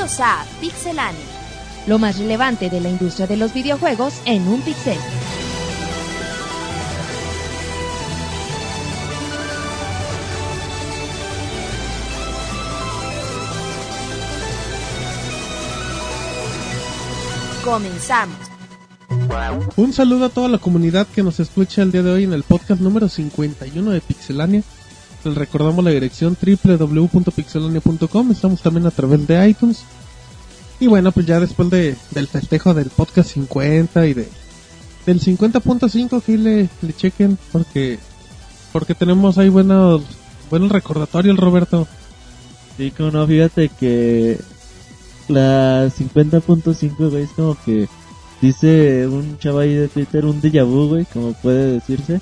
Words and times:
Bienvenidos 0.00 0.20
a 0.26 0.46
Pixelania. 0.62 1.20
Lo 1.86 1.98
más 1.98 2.18
relevante 2.18 2.70
de 2.70 2.80
la 2.80 2.88
industria 2.88 3.26
de 3.26 3.36
los 3.36 3.52
videojuegos 3.52 4.14
en 4.24 4.48
un 4.48 4.62
pixel. 4.62 4.96
Comenzamos. 17.62 18.38
Un 19.76 19.92
saludo 19.92 20.24
a 20.24 20.28
toda 20.30 20.48
la 20.48 20.56
comunidad 20.56 21.08
que 21.08 21.22
nos 21.22 21.40
escucha 21.40 21.82
el 21.82 21.92
día 21.92 22.02
de 22.02 22.10
hoy 22.10 22.24
en 22.24 22.32
el 22.32 22.42
podcast 22.44 22.80
número 22.80 23.10
51 23.10 23.90
de 23.90 24.00
Pixelania. 24.00 24.62
Recordamos 25.24 25.84
la 25.84 25.90
dirección 25.90 26.36
www.pixelania.com. 26.40 28.30
Estamos 28.30 28.62
también 28.62 28.86
a 28.86 28.90
través 28.90 29.26
de 29.26 29.48
iTunes. 29.48 29.84
Y 30.80 30.86
bueno, 30.86 31.12
pues 31.12 31.26
ya 31.26 31.38
después 31.40 31.68
de, 31.70 31.96
del 32.12 32.26
festejo 32.26 32.72
del 32.72 32.88
podcast 32.88 33.32
50 33.32 34.06
y 34.06 34.14
de 34.14 34.28
del 35.06 35.20
50.5 35.20 36.22
que 36.22 36.38
le, 36.38 36.68
chequen 36.92 37.38
porque 37.52 37.98
porque 38.72 38.94
tenemos 38.94 39.38
ahí 39.38 39.48
buenos 39.48 40.02
buenos 40.50 40.70
recordatorios, 40.70 41.36
Roberto. 41.36 41.86
Sí, 42.76 42.90
como 42.92 43.10
no, 43.10 43.26
fíjate 43.26 43.68
que 43.68 44.38
la 45.28 45.86
50.5, 45.86 47.10
güey, 47.10 47.24
es 47.24 47.30
como 47.30 47.56
que 47.64 47.88
dice 48.40 49.06
un 49.06 49.38
chaval 49.38 49.68
de 49.68 49.88
Twitter 49.88 50.24
un 50.24 50.40
déjà 50.40 50.64
vu, 50.64 51.04
como 51.12 51.32
puede 51.34 51.72
decirse, 51.72 52.20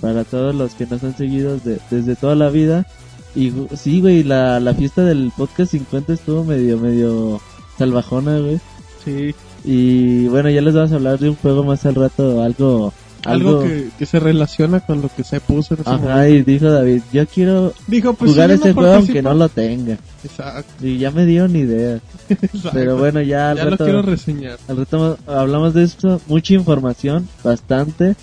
para 0.00 0.24
todos 0.24 0.54
los 0.54 0.72
que 0.74 0.86
nos 0.86 1.02
han 1.04 1.16
seguido 1.16 1.56
de- 1.58 1.78
desde 1.90 2.16
toda 2.16 2.34
la 2.34 2.50
vida. 2.50 2.86
Y 3.34 3.52
sí, 3.76 4.00
güey, 4.00 4.22
la, 4.24 4.58
la 4.60 4.74
fiesta 4.74 5.04
del 5.04 5.30
podcast 5.36 5.72
50 5.72 6.12
estuvo 6.14 6.44
medio, 6.44 6.78
medio 6.78 7.40
salvajona, 7.78 8.38
güey. 8.38 8.58
Sí, 9.04 9.34
Y 9.64 10.26
bueno, 10.28 10.50
ya 10.50 10.60
les 10.62 10.74
vamos 10.74 10.92
a 10.92 10.96
hablar 10.96 11.18
de 11.18 11.28
un 11.30 11.36
juego 11.36 11.62
más 11.64 11.84
al 11.86 11.94
rato, 11.94 12.42
algo... 12.42 12.92
algo, 13.24 13.62
que, 13.62 13.88
que 13.98 14.06
se 14.06 14.18
relaciona 14.20 14.80
con 14.80 15.02
lo 15.02 15.08
que 15.14 15.24
se 15.24 15.40
puso 15.40 15.74
en 15.74 15.80
ese 15.80 15.90
Ajá, 15.90 15.98
momento. 15.98 16.28
y 16.34 16.42
dijo 16.42 16.70
David, 16.70 17.02
yo 17.12 17.26
quiero 17.26 17.72
Dijo, 17.86 18.14
pues 18.14 18.32
jugar 18.32 18.50
si 18.50 18.54
ese 18.56 18.68
no 18.68 18.74
juego 18.74 18.94
aunque 18.94 19.22
no 19.22 19.34
lo 19.34 19.48
tenga. 19.48 19.98
Exacto, 20.24 20.86
Y 20.86 20.98
ya 20.98 21.10
me 21.10 21.26
dio 21.26 21.46
ni 21.48 21.60
idea. 21.60 22.00
exacto. 22.28 22.70
Pero 22.72 22.96
bueno, 22.96 23.20
ya 23.22 23.50
al 23.50 23.56
ya 23.58 23.64
lo 23.66 23.76
quiero 23.76 24.02
reseñar. 24.02 24.58
Al 24.68 24.76
rato 24.78 25.18
hablamos 25.26 25.74
de 25.74 25.84
esto, 25.84 26.20
mucha 26.28 26.54
información, 26.54 27.28
bastante 27.44 28.14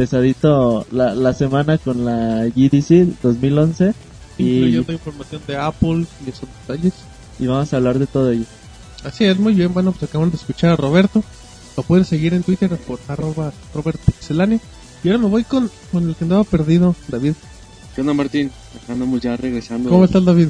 pesadito 0.00 0.86
la, 0.92 1.14
la 1.14 1.34
semana 1.34 1.76
con 1.76 2.06
la 2.06 2.46
GDC 2.46 3.20
2011 3.22 3.92
y, 4.38 4.54
Incluyendo 4.54 4.92
información 4.94 5.42
de 5.46 5.56
Apple 5.58 6.06
y 6.24 6.30
esos 6.30 6.48
detalles. 6.66 6.94
y 7.38 7.46
vamos 7.46 7.70
a 7.70 7.76
hablar 7.76 7.98
de 7.98 8.06
todo 8.06 8.30
ello. 8.30 8.46
Así 9.04 9.26
es, 9.26 9.38
muy 9.38 9.52
bien. 9.52 9.74
Bueno, 9.74 9.92
pues 9.92 10.04
acabamos 10.04 10.32
de 10.32 10.38
escuchar 10.38 10.70
a 10.70 10.76
Roberto. 10.76 11.22
Lo 11.76 11.82
pueden 11.82 12.06
seguir 12.06 12.32
en 12.32 12.42
Twitter 12.42 12.70
por 12.78 12.98
arroba 13.08 13.52
Robert. 13.74 14.00
Y 15.04 15.08
ahora 15.08 15.18
me 15.18 15.28
voy 15.28 15.44
con, 15.44 15.70
con 15.92 16.08
el 16.08 16.14
que 16.14 16.24
andaba 16.24 16.44
perdido, 16.44 16.96
David. 17.08 17.34
¿Qué 17.94 18.00
onda, 18.00 18.14
Martín? 18.14 18.50
Acá 18.82 18.94
andamos 18.94 19.20
ya 19.20 19.36
regresando. 19.36 19.90
¿Cómo 19.90 20.06
estás, 20.06 20.24
David? 20.24 20.48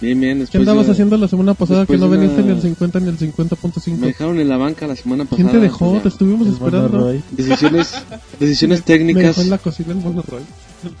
Bien, 0.00 0.20
bien. 0.20 0.46
¿Qué 0.50 0.58
andabas 0.58 0.86
de- 0.86 0.92
haciendo 0.92 1.16
la 1.16 1.26
semana 1.26 1.54
pasada 1.54 1.86
que 1.86 1.96
no 1.96 2.08
veniste 2.10 2.42
una- 2.42 2.50
ni 2.52 2.56
al 2.56 2.62
50 2.62 3.00
ni 3.00 3.06
al 3.08 3.12
Me 3.14 3.18
50.5? 3.18 4.06
dejaron 4.06 4.38
en 4.40 4.48
la 4.48 4.58
banca 4.58 4.86
la 4.86 4.94
semana 4.94 5.24
pasada. 5.24 5.48
¿Quién 5.48 5.52
te 5.52 5.58
dejó? 5.66 5.90
pues 5.92 6.02
Te 6.02 6.08
estuvimos 6.10 6.46
El 6.46 6.52
esperando. 6.52 7.12
Decisiones, 7.30 7.94
decisiones 8.40 8.80
Me 8.80 8.84
técnicas. 8.84 9.22
dejó 9.22 9.40
en 9.40 9.50
la 9.50 9.58
cocina 9.58 9.92
el 9.92 9.98
mono 9.98 10.22
Roy. 10.28 10.42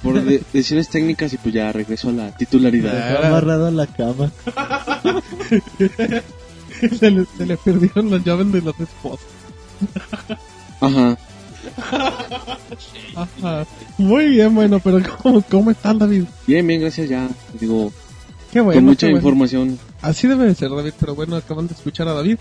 Por 0.02 0.22
de- 0.24 0.42
decisiones 0.52 0.88
técnicas 0.88 1.32
y 1.34 1.36
pues 1.36 1.54
ya 1.54 1.70
regreso 1.72 2.08
a 2.08 2.12
la 2.12 2.34
titularidad. 2.36 3.10
Dejó 3.10 3.22
amarrado 3.26 3.66
a 3.66 3.70
la 3.70 3.86
cama. 3.86 4.32
se, 6.98 7.10
le, 7.10 7.26
se 7.36 7.46
le 7.46 7.56
perdieron 7.58 8.10
las 8.10 8.24
llaves 8.24 8.50
de 8.52 8.62
las 8.62 8.80
esposas. 8.80 9.26
Ajá. 10.80 11.18
Ajá. 13.14 13.66
Muy 13.98 14.28
bien, 14.30 14.54
bueno, 14.54 14.80
pero 14.82 15.00
¿cómo, 15.22 15.42
cómo 15.50 15.70
están, 15.70 15.98
David? 15.98 16.24
Bien, 16.46 16.66
bien, 16.66 16.80
gracias 16.80 17.08
ya. 17.08 17.28
Digo, 17.60 17.92
Qué 18.52 18.60
bueno. 18.60 18.78
con 18.78 18.84
mucha 18.86 19.06
qué 19.06 19.12
bueno. 19.12 19.18
información. 19.28 19.78
Así 20.02 20.26
debe 20.28 20.44
de 20.46 20.54
ser, 20.54 20.70
David, 20.70 20.92
pero 20.98 21.14
bueno, 21.14 21.36
acaban 21.36 21.66
de 21.66 21.74
escuchar 21.74 22.08
a 22.08 22.12
David. 22.14 22.38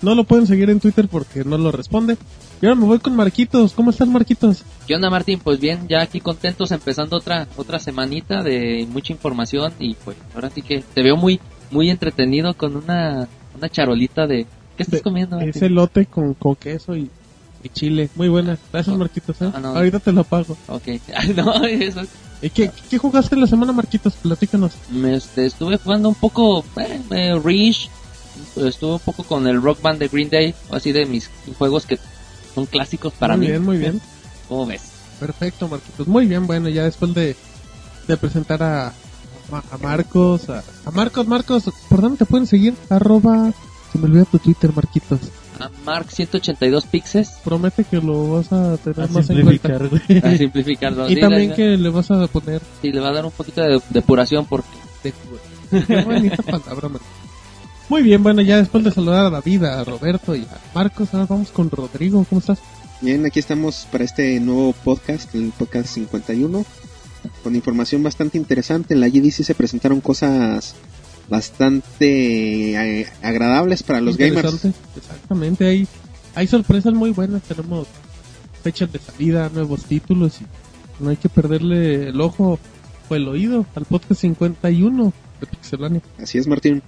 No 0.00 0.14
lo 0.14 0.22
pueden 0.24 0.46
seguir 0.46 0.70
en 0.70 0.78
Twitter 0.78 1.08
porque 1.08 1.44
no 1.44 1.58
lo 1.58 1.72
responde. 1.72 2.16
Y 2.62 2.66
ahora 2.66 2.76
me 2.78 2.86
voy 2.86 2.98
con 3.00 3.16
Marquitos. 3.16 3.72
¿Cómo 3.72 3.90
estás, 3.90 4.06
Marquitos? 4.08 4.62
¿Qué 4.86 4.94
onda 4.94 5.10
Martín? 5.10 5.40
Pues 5.42 5.58
bien, 5.60 5.86
ya 5.88 6.00
aquí 6.02 6.20
contentos 6.20 6.70
empezando 6.70 7.16
otra 7.16 7.48
otra 7.56 7.78
semanita 7.80 8.42
de 8.42 8.86
mucha 8.90 9.12
información 9.12 9.72
y 9.80 9.94
pues 9.94 10.16
ahora 10.34 10.50
sí 10.50 10.62
que 10.62 10.82
te 10.94 11.02
veo 11.02 11.16
muy 11.16 11.40
muy 11.70 11.90
entretenido 11.90 12.54
con 12.54 12.76
una 12.76 13.28
una 13.56 13.68
charolita 13.68 14.26
de 14.28 14.46
¿qué 14.76 14.82
estás 14.84 15.00
De- 15.00 15.02
comiendo? 15.02 15.36
Martín? 15.36 15.50
Ese 15.54 15.68
lote 15.68 16.06
con, 16.06 16.34
con 16.34 16.54
queso 16.54 16.96
y, 16.96 17.10
y 17.64 17.68
chile. 17.70 18.08
Muy 18.14 18.28
buena. 18.28 18.56
Gracias, 18.72 18.94
Oh. 18.94 18.98
Marquitos. 18.98 19.42
¿eh? 19.42 19.50
Ah, 19.52 19.58
no. 19.60 19.68
Ahorita 19.76 19.98
te 19.98 20.12
lo 20.12 20.22
pago. 20.22 20.56
Ok. 20.68 20.84
No, 21.36 21.64
eso 21.64 22.00
es- 22.02 22.08
¿Y 22.40 22.50
qué, 22.50 22.70
qué 22.88 22.98
jugaste 22.98 23.36
la 23.36 23.46
semana, 23.46 23.72
Marquitos? 23.72 24.14
Platícanos. 24.14 24.72
me 24.90 25.16
este, 25.16 25.46
estuve 25.46 25.76
jugando 25.78 26.08
un 26.08 26.14
poco 26.14 26.64
eh, 26.76 27.00
eh, 27.10 27.40
Reach, 27.42 27.88
estuve 28.56 28.92
un 28.92 28.98
poco 29.00 29.24
con 29.24 29.46
el 29.46 29.60
Rock 29.60 29.82
Band 29.82 29.98
de 29.98 30.08
Green 30.08 30.30
Day, 30.30 30.54
así 30.70 30.92
de 30.92 31.04
mis 31.06 31.28
juegos 31.58 31.84
que 31.86 31.98
son 32.54 32.66
clásicos 32.66 33.12
para 33.14 33.36
muy 33.36 33.46
mí. 33.46 33.50
bien, 33.52 33.64
muy 33.64 33.78
bien. 33.78 34.00
¿Cómo 34.48 34.66
ves? 34.66 34.82
Perfecto, 35.18 35.66
Marquitos. 35.68 36.06
Muy 36.06 36.26
bien, 36.26 36.46
bueno, 36.46 36.68
ya 36.68 36.84
después 36.84 37.12
de, 37.12 37.36
de 38.06 38.16
presentar 38.16 38.62
a, 38.62 38.86
a 38.88 39.78
Marcos, 39.82 40.48
a, 40.48 40.62
a 40.84 40.90
Marcos, 40.92 41.26
Marcos, 41.26 41.64
¿por 41.88 42.00
dónde 42.00 42.18
te 42.18 42.24
pueden 42.24 42.46
seguir? 42.46 42.74
Arroba, 42.88 43.52
se 43.92 43.98
me 43.98 44.04
olvida 44.04 44.24
tu 44.26 44.38
Twitter, 44.38 44.70
Marquitos. 44.74 45.18
A 45.60 45.70
Mark 45.84 46.10
182 46.10 46.86
pixels, 46.86 47.30
Promete 47.44 47.84
que 47.84 47.96
lo 47.96 48.32
vas 48.32 48.52
a 48.52 48.76
tener 48.76 49.00
A 49.00 49.06
más 49.08 49.28
en 49.30 49.42
cuenta. 49.42 49.78
simplificar, 49.78 50.24
a 50.32 50.36
simplificarlo. 50.36 51.08
Y 51.10 51.14
Sí, 51.14 51.20
también 51.20 51.48
le- 51.50 51.54
que 51.56 51.76
le 51.76 51.88
vas 51.90 52.10
a 52.10 52.26
poner 52.28 52.62
sí, 52.80 52.92
le 52.92 53.00
va 53.00 53.08
a 53.08 53.12
dar 53.12 53.24
un 53.24 53.32
poquito 53.32 53.60
de 53.62 53.80
depuración 53.90 54.44
porque 54.46 54.68
de 55.02 55.12
Qué 55.86 56.02
bonita 56.04 56.42
palabra, 56.42 56.88
Marquitos. 56.88 57.06
Muy 57.88 58.02
bien, 58.02 58.22
bueno, 58.22 58.42
ya 58.42 58.58
después 58.58 58.84
de 58.84 58.90
saludar 58.92 59.26
a 59.26 59.30
David, 59.30 59.64
a 59.64 59.82
Roberto 59.84 60.36
y 60.36 60.42
a 60.42 60.58
Marcos, 60.74 61.08
ahora 61.12 61.26
vamos 61.28 61.50
con 61.50 61.70
Rodrigo. 61.70 62.24
¿Cómo 62.28 62.40
estás? 62.40 62.58
Bien, 63.00 63.24
aquí 63.26 63.38
estamos 63.38 63.86
para 63.90 64.04
este 64.04 64.38
nuevo 64.40 64.72
podcast, 64.84 65.34
el 65.34 65.52
podcast 65.58 65.88
51, 65.88 66.64
con 67.42 67.54
información 67.56 68.02
bastante 68.02 68.36
interesante. 68.38 68.94
En 68.94 69.00
la 69.00 69.08
GDC 69.08 69.42
se 69.44 69.54
presentaron 69.54 70.00
cosas 70.00 70.74
bastante 71.28 73.00
eh, 73.00 73.06
agradables 73.22 73.82
para 73.82 74.00
los 74.00 74.16
gamers. 74.16 74.64
Exactamente, 74.96 75.66
hay, 75.66 75.86
hay 76.34 76.46
sorpresas 76.46 76.94
muy 76.94 77.10
buenas. 77.10 77.42
Tenemos 77.42 77.86
fechas 78.62 78.92
de 78.92 78.98
salida, 78.98 79.50
nuevos 79.52 79.84
títulos 79.84 80.40
y 80.40 80.46
no 81.02 81.10
hay 81.10 81.16
que 81.16 81.28
perderle 81.28 82.08
el 82.08 82.20
ojo 82.20 82.58
o 83.08 83.14
el 83.14 83.28
oído 83.28 83.66
al 83.74 83.84
podcast 83.84 84.20
51 84.20 85.12
de 85.40 85.46
Pixelania. 85.46 86.00
Así 86.20 86.38
es, 86.38 86.46
Martín. 86.46 86.82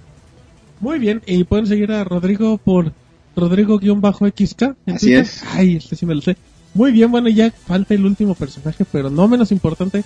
Muy 0.79 0.99
bien, 0.99 1.21
y 1.25 1.43
pueden 1.43 1.67
seguir 1.67 1.91
a 1.91 2.03
Rodrigo 2.03 2.57
por 2.57 2.91
Rodrigo-XK. 3.35 4.75
Así 4.87 5.07
Twitter. 5.07 5.19
es. 5.21 5.43
Ay, 5.51 5.75
este 5.77 5.95
sí 5.95 6.05
me 6.05 6.15
lo 6.15 6.21
sé. 6.21 6.35
Muy 6.73 6.91
bien, 6.91 7.11
bueno, 7.11 7.29
ya 7.29 7.51
falta 7.51 7.93
el 7.93 8.05
último 8.05 8.33
personaje, 8.33 8.85
pero 8.91 9.09
no 9.09 9.27
menos 9.27 9.51
importante. 9.51 10.03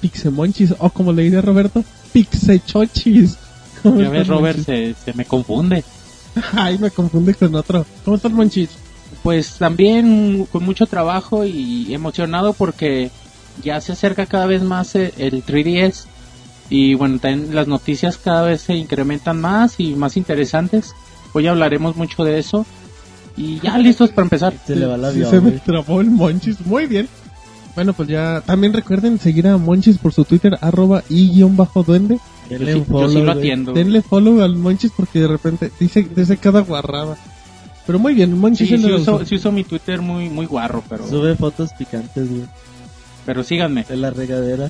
Pixemonchis, 0.00 0.74
o 0.78 0.90
como 0.90 1.12
le 1.12 1.22
diría 1.24 1.40
Roberto, 1.40 1.84
Pixechochis. 2.12 3.36
¿Cómo 3.82 4.00
Ya 4.02 4.08
ves, 4.10 4.26
Robert, 4.26 4.58
se, 4.64 4.94
se 4.94 5.12
me 5.14 5.24
confunde. 5.24 5.84
Ay, 6.52 6.78
me 6.78 6.90
confundí 6.90 7.34
con 7.34 7.54
otro. 7.54 7.84
¿Cómo 8.04 8.16
estás, 8.16 8.32
Monchis? 8.32 8.70
Pues 9.22 9.54
también 9.58 10.46
con 10.50 10.64
mucho 10.64 10.86
trabajo 10.86 11.44
y 11.44 11.92
emocionado 11.92 12.52
porque 12.52 13.10
ya 13.62 13.80
se 13.80 13.92
acerca 13.92 14.26
cada 14.26 14.46
vez 14.46 14.62
más 14.62 14.94
eh, 14.94 15.12
el 15.18 15.44
3DS 15.44 16.04
y 16.70 16.94
bueno, 16.94 17.18
también 17.18 17.54
las 17.54 17.66
noticias 17.66 18.16
cada 18.16 18.42
vez 18.42 18.62
se 18.62 18.74
incrementan 18.74 19.40
más 19.40 19.80
y 19.80 19.94
más 19.94 20.16
interesantes. 20.16 20.94
Hoy 21.32 21.48
hablaremos 21.48 21.96
mucho 21.96 22.24
de 22.24 22.38
eso 22.38 22.64
y 23.36 23.58
ya 23.60 23.76
listos 23.76 24.10
para 24.10 24.22
empezar. 24.26 24.54
Se 24.66 24.76
le 24.76 24.86
va 24.86 24.94
el 24.94 25.00
Sí, 25.02 25.06
avión, 25.08 25.30
se 25.30 25.40
me 25.40 25.50
trabó 25.52 26.00
el 26.00 26.10
Monchis. 26.10 26.60
Muy 26.64 26.86
bien. 26.86 27.08
Bueno, 27.80 27.94
pues 27.94 28.10
ya 28.10 28.42
también 28.44 28.74
recuerden 28.74 29.18
seguir 29.18 29.48
a 29.48 29.56
Monchis 29.56 29.96
por 29.96 30.12
su 30.12 30.26
Twitter, 30.26 30.58
arroba 30.60 31.02
y-duende. 31.08 32.18
Denle 32.50 32.72
Yo 32.72 32.78
un 32.80 32.84
sí- 32.84 32.90
yo 32.90 33.08
sí 33.08 33.14
follow, 33.14 33.24
lo 33.24 33.24
güey. 33.32 33.38
atiendo. 33.38 33.72
Denle 33.72 34.02
follow 34.02 34.42
al 34.42 34.54
Monchis 34.56 34.92
porque 34.94 35.20
de 35.20 35.28
repente 35.28 35.72
dice, 35.80 36.06
dice 36.14 36.36
cada 36.36 36.60
guarrada. 36.60 37.16
Pero 37.86 37.98
muy 37.98 38.12
bien, 38.12 38.36
Monchis 38.38 38.68
Sí, 38.68 38.76
sí 38.76 38.84
uso. 38.92 39.24
sí 39.24 39.36
uso 39.36 39.50
mi 39.50 39.64
Twitter 39.64 40.02
muy 40.02 40.28
muy 40.28 40.44
guarro, 40.44 40.84
pero 40.90 41.08
Sube 41.08 41.34
fotos 41.36 41.70
picantes, 41.72 42.28
güey. 42.28 42.42
pero 43.24 43.42
síganme. 43.42 43.82
De 43.88 43.96
la 43.96 44.10
regadera. 44.10 44.68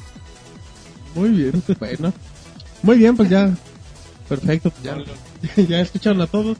Muy 1.16 1.30
bien, 1.30 1.60
bueno. 1.80 2.12
Muy 2.84 2.96
bien, 2.98 3.16
pues 3.16 3.28
ya. 3.28 3.50
Perfecto, 4.28 4.70
pues 4.70 4.84
ya. 5.56 5.62
ya 5.68 5.80
escucharon 5.80 6.20
a 6.20 6.28
todos. 6.28 6.58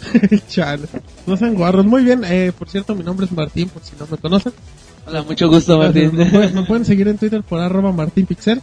Chale. 0.48 0.88
No 1.26 1.36
sean 1.36 1.52
guarros. 1.54 1.84
Muy 1.84 2.02
bien, 2.02 2.22
eh, 2.24 2.50
por 2.58 2.70
cierto, 2.70 2.94
mi 2.94 3.04
nombre 3.04 3.26
es 3.26 3.32
Martín, 3.32 3.68
por 3.68 3.82
si 3.84 3.92
no 4.00 4.06
me 4.10 4.16
conocen. 4.16 4.54
Hola, 5.06 5.22
mucho 5.22 5.48
gusto 5.48 5.78
Martín. 5.78 6.14
Me 6.14 6.26
pueden, 6.26 6.54
me 6.54 6.62
pueden 6.62 6.84
seguir 6.84 7.08
en 7.08 7.18
Twitter 7.18 7.42
por 7.42 7.60
arroba 7.60 7.92
martinpixel. 7.92 8.60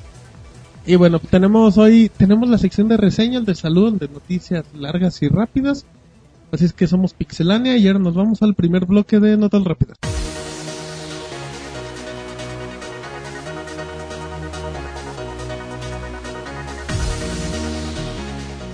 Y 0.85 0.95
bueno, 0.95 1.19
tenemos 1.19 1.77
hoy, 1.77 2.09
tenemos 2.15 2.49
la 2.49 2.57
sección 2.57 2.87
de 2.87 2.97
reseñas, 2.97 3.45
de 3.45 3.53
salud, 3.53 3.93
de 3.93 4.07
noticias 4.07 4.65
largas 4.73 5.21
y 5.21 5.27
rápidas. 5.27 5.85
Así 6.51 6.65
es 6.65 6.73
que 6.73 6.87
somos 6.87 7.13
Pixelania 7.13 7.77
y 7.77 7.87
ahora 7.87 7.99
nos 7.99 8.15
vamos 8.15 8.41
al 8.41 8.55
primer 8.55 8.85
bloque 8.85 9.19
de 9.19 9.37
notas 9.37 9.63
rápidas. 9.63 9.97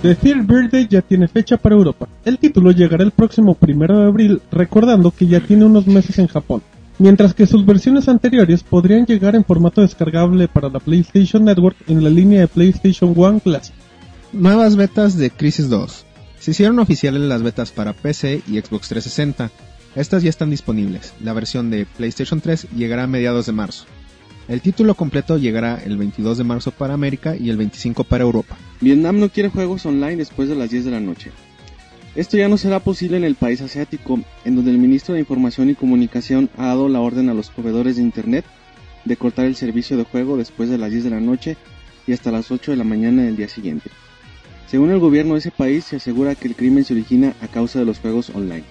The 0.02 0.14
Third 0.14 0.46
Birthday 0.46 0.86
ya 0.88 1.02
tiene 1.02 1.26
fecha 1.26 1.56
para 1.56 1.74
Europa. 1.74 2.06
El 2.24 2.38
título 2.38 2.70
llegará 2.70 3.02
el 3.02 3.10
próximo 3.10 3.54
primero 3.54 3.98
de 3.98 4.06
abril, 4.06 4.40
recordando 4.52 5.10
que 5.10 5.26
ya 5.26 5.40
tiene 5.40 5.64
unos 5.64 5.86
meses 5.86 6.18
en 6.18 6.28
Japón. 6.28 6.62
Mientras 6.98 7.34
que 7.34 7.46
sus 7.46 7.66
versiones 7.66 8.08
anteriores 8.08 8.62
podrían 8.62 9.04
llegar 9.04 9.36
en 9.36 9.44
formato 9.44 9.82
descargable 9.82 10.48
para 10.48 10.70
la 10.70 10.80
PlayStation 10.80 11.44
Network 11.44 11.76
en 11.88 12.02
la 12.02 12.08
línea 12.08 12.40
de 12.40 12.48
PlayStation 12.48 13.12
One 13.14 13.40
Classic. 13.40 13.74
Nuevas 14.32 14.76
betas 14.76 15.18
de 15.18 15.30
Crisis 15.30 15.68
2. 15.68 16.06
Se 16.38 16.52
hicieron 16.52 16.78
oficiales 16.78 17.20
las 17.20 17.42
betas 17.42 17.70
para 17.70 17.92
PC 17.92 18.42
y 18.48 18.58
Xbox 18.58 18.88
360. 18.88 19.50
Estas 19.94 20.22
ya 20.22 20.30
están 20.30 20.48
disponibles. 20.48 21.12
La 21.22 21.34
versión 21.34 21.70
de 21.70 21.84
PlayStation 21.84 22.40
3 22.40 22.68
llegará 22.74 23.02
a 23.02 23.08
mediados 23.08 23.44
de 23.44 23.52
marzo. 23.52 23.84
El 24.48 24.62
título 24.62 24.94
completo 24.94 25.36
llegará 25.36 25.78
el 25.84 25.98
22 25.98 26.38
de 26.38 26.44
marzo 26.44 26.70
para 26.70 26.94
América 26.94 27.36
y 27.36 27.50
el 27.50 27.58
25 27.58 28.04
para 28.04 28.24
Europa. 28.24 28.56
Vietnam 28.80 29.20
no 29.20 29.28
quiere 29.28 29.50
juegos 29.50 29.84
online 29.84 30.16
después 30.16 30.48
de 30.48 30.54
las 30.54 30.70
10 30.70 30.86
de 30.86 30.90
la 30.92 31.00
noche. 31.00 31.30
Esto 32.16 32.38
ya 32.38 32.48
no 32.48 32.56
será 32.56 32.80
posible 32.80 33.18
en 33.18 33.24
el 33.24 33.34
país 33.34 33.60
asiático, 33.60 34.18
en 34.46 34.56
donde 34.56 34.70
el 34.70 34.78
ministro 34.78 35.12
de 35.12 35.20
Información 35.20 35.68
y 35.68 35.74
Comunicación 35.74 36.48
ha 36.56 36.68
dado 36.68 36.88
la 36.88 37.00
orden 37.00 37.28
a 37.28 37.34
los 37.34 37.50
proveedores 37.50 37.96
de 37.96 38.02
Internet 38.02 38.46
de 39.04 39.18
cortar 39.18 39.44
el 39.44 39.54
servicio 39.54 39.98
de 39.98 40.04
juego 40.04 40.38
después 40.38 40.70
de 40.70 40.78
las 40.78 40.90
10 40.90 41.04
de 41.04 41.10
la 41.10 41.20
noche 41.20 41.58
y 42.06 42.14
hasta 42.14 42.32
las 42.32 42.50
8 42.50 42.70
de 42.70 42.78
la 42.78 42.84
mañana 42.84 43.22
del 43.22 43.36
día 43.36 43.50
siguiente. 43.50 43.90
Según 44.66 44.90
el 44.90 44.98
gobierno 44.98 45.34
de 45.34 45.40
ese 45.40 45.50
país, 45.50 45.84
se 45.84 45.96
asegura 45.96 46.34
que 46.34 46.48
el 46.48 46.56
crimen 46.56 46.84
se 46.84 46.94
origina 46.94 47.34
a 47.42 47.48
causa 47.48 47.80
de 47.80 47.84
los 47.84 47.98
juegos 47.98 48.30
online. 48.30 48.64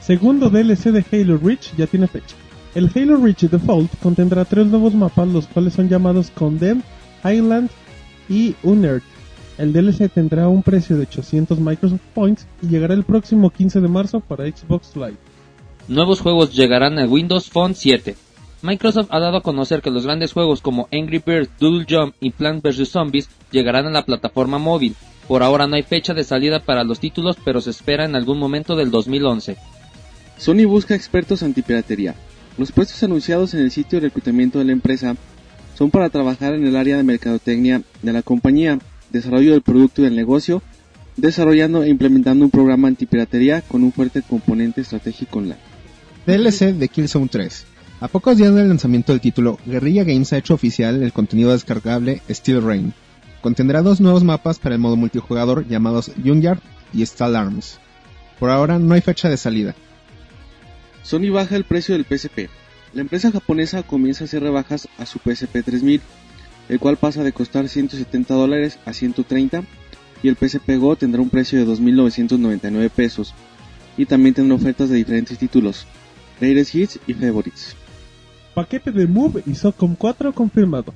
Segundo 0.00 0.48
DLC 0.48 0.92
de 0.92 1.04
Halo 1.10 1.36
Reach 1.38 1.74
ya 1.76 1.88
tiene 1.88 2.06
fecha. 2.06 2.36
El 2.76 2.92
Halo 2.94 3.16
Reach 3.16 3.40
Default 3.40 3.92
contendrá 4.00 4.44
tres 4.44 4.68
nuevos 4.68 4.94
mapas, 4.94 5.26
los 5.26 5.48
cuales 5.48 5.74
son 5.74 5.88
llamados 5.88 6.30
Condemned, 6.30 6.84
Island 7.24 7.70
y 8.28 8.54
Unearthed. 8.62 9.13
El 9.56 9.72
DLC 9.72 10.10
tendrá 10.12 10.48
un 10.48 10.62
precio 10.62 10.96
de 10.96 11.02
800 11.02 11.60
Microsoft 11.60 12.00
Points 12.12 12.46
y 12.60 12.68
llegará 12.68 12.94
el 12.94 13.04
próximo 13.04 13.50
15 13.50 13.80
de 13.80 13.88
marzo 13.88 14.20
para 14.20 14.46
Xbox 14.46 14.96
Live. 14.96 15.16
Nuevos 15.86 16.20
juegos 16.20 16.54
llegarán 16.54 16.98
a 16.98 17.06
Windows 17.06 17.50
Phone 17.50 17.74
7. 17.74 18.16
Microsoft 18.62 19.08
ha 19.10 19.20
dado 19.20 19.36
a 19.36 19.42
conocer 19.42 19.80
que 19.80 19.90
los 19.90 20.06
grandes 20.06 20.32
juegos 20.32 20.60
como 20.60 20.88
Angry 20.90 21.22
Birds, 21.24 21.50
Doodle 21.60 21.86
Jump 21.88 22.14
y 22.20 22.30
Plants 22.30 22.62
vs. 22.62 22.88
Zombies 22.88 23.28
llegarán 23.52 23.86
a 23.86 23.90
la 23.90 24.04
plataforma 24.04 24.58
móvil. 24.58 24.96
Por 25.28 25.42
ahora 25.42 25.66
no 25.66 25.76
hay 25.76 25.82
fecha 25.82 26.14
de 26.14 26.24
salida 26.24 26.60
para 26.60 26.82
los 26.82 26.98
títulos, 26.98 27.36
pero 27.44 27.60
se 27.60 27.70
espera 27.70 28.06
en 28.06 28.16
algún 28.16 28.38
momento 28.38 28.74
del 28.74 28.90
2011. 28.90 29.56
Sony 30.36 30.66
busca 30.66 30.94
expertos 30.94 31.42
antipiratería. 31.42 32.14
Los 32.58 32.72
puestos 32.72 33.02
anunciados 33.02 33.54
en 33.54 33.60
el 33.60 33.70
sitio 33.70 34.00
de 34.00 34.08
reclutamiento 34.08 34.58
de 34.58 34.64
la 34.64 34.72
empresa 34.72 35.14
son 35.76 35.90
para 35.90 36.10
trabajar 36.10 36.54
en 36.54 36.66
el 36.66 36.76
área 36.76 36.96
de 36.96 37.02
mercadotecnia 37.02 37.82
de 38.02 38.12
la 38.12 38.22
compañía, 38.22 38.78
desarrollo 39.14 39.52
del 39.52 39.62
producto 39.62 40.00
y 40.00 40.04
del 40.04 40.16
negocio, 40.16 40.62
desarrollando 41.16 41.82
e 41.82 41.88
implementando 41.88 42.44
un 42.44 42.50
programa 42.50 42.88
antipiratería 42.88 43.62
con 43.62 43.84
un 43.84 43.92
fuerte 43.92 44.22
componente 44.22 44.80
estratégico 44.80 45.38
online. 45.38 45.60
DLC 46.26 46.74
de 46.74 46.88
Killzone 46.88 47.28
3. 47.28 47.66
A 48.00 48.08
pocos 48.08 48.36
días 48.36 48.54
del 48.54 48.68
lanzamiento 48.68 49.12
del 49.12 49.20
título, 49.20 49.58
Guerrilla 49.64 50.04
Games 50.04 50.32
ha 50.32 50.38
hecho 50.38 50.54
oficial 50.54 51.02
el 51.02 51.12
contenido 51.12 51.52
descargable 51.52 52.22
Steel 52.28 52.62
Rain. 52.62 52.92
Contendrá 53.40 53.82
dos 53.82 54.00
nuevos 54.00 54.24
mapas 54.24 54.58
para 54.58 54.74
el 54.74 54.80
modo 54.80 54.96
multijugador 54.96 55.66
llamados 55.68 56.10
Junkyard 56.22 56.58
y 56.92 57.06
Stall 57.06 57.36
Arms. 57.36 57.78
Por 58.40 58.50
ahora 58.50 58.78
no 58.78 58.94
hay 58.94 59.00
fecha 59.00 59.28
de 59.28 59.36
salida. 59.36 59.74
Sony 61.02 61.30
baja 61.30 61.54
el 61.54 61.64
precio 61.64 61.94
del 61.94 62.04
PSP. 62.04 62.48
La 62.94 63.02
empresa 63.02 63.30
japonesa 63.30 63.82
comienza 63.82 64.24
a 64.24 64.26
hacer 64.26 64.42
rebajas 64.42 64.88
a 64.98 65.06
su 65.06 65.18
PSP 65.18 65.62
3000, 65.64 66.00
el 66.68 66.78
cual 66.78 66.96
pasa 66.96 67.22
de 67.22 67.32
costar 67.32 67.68
170 67.68 68.34
dólares 68.34 68.78
a 68.84 68.92
130 68.92 69.64
y 70.22 70.28
el 70.28 70.36
PSP 70.36 70.78
Go 70.78 70.96
tendrá 70.96 71.20
un 71.20 71.30
precio 71.30 71.58
de 71.58 71.70
2.999 71.70 72.90
pesos 72.90 73.34
y 73.96 74.06
también 74.06 74.34
tendrá 74.34 74.56
ofertas 74.56 74.88
de 74.88 74.96
diferentes 74.96 75.38
títulos, 75.38 75.86
Greatest 76.40 76.74
Hits 76.74 77.00
y 77.06 77.14
Favorites. 77.14 77.76
Paquete 78.54 78.92
de 78.92 79.06
Move 79.06 79.42
y 79.46 79.54
SOCOM 79.54 79.96
4 79.96 80.32
confirmado. 80.32 80.94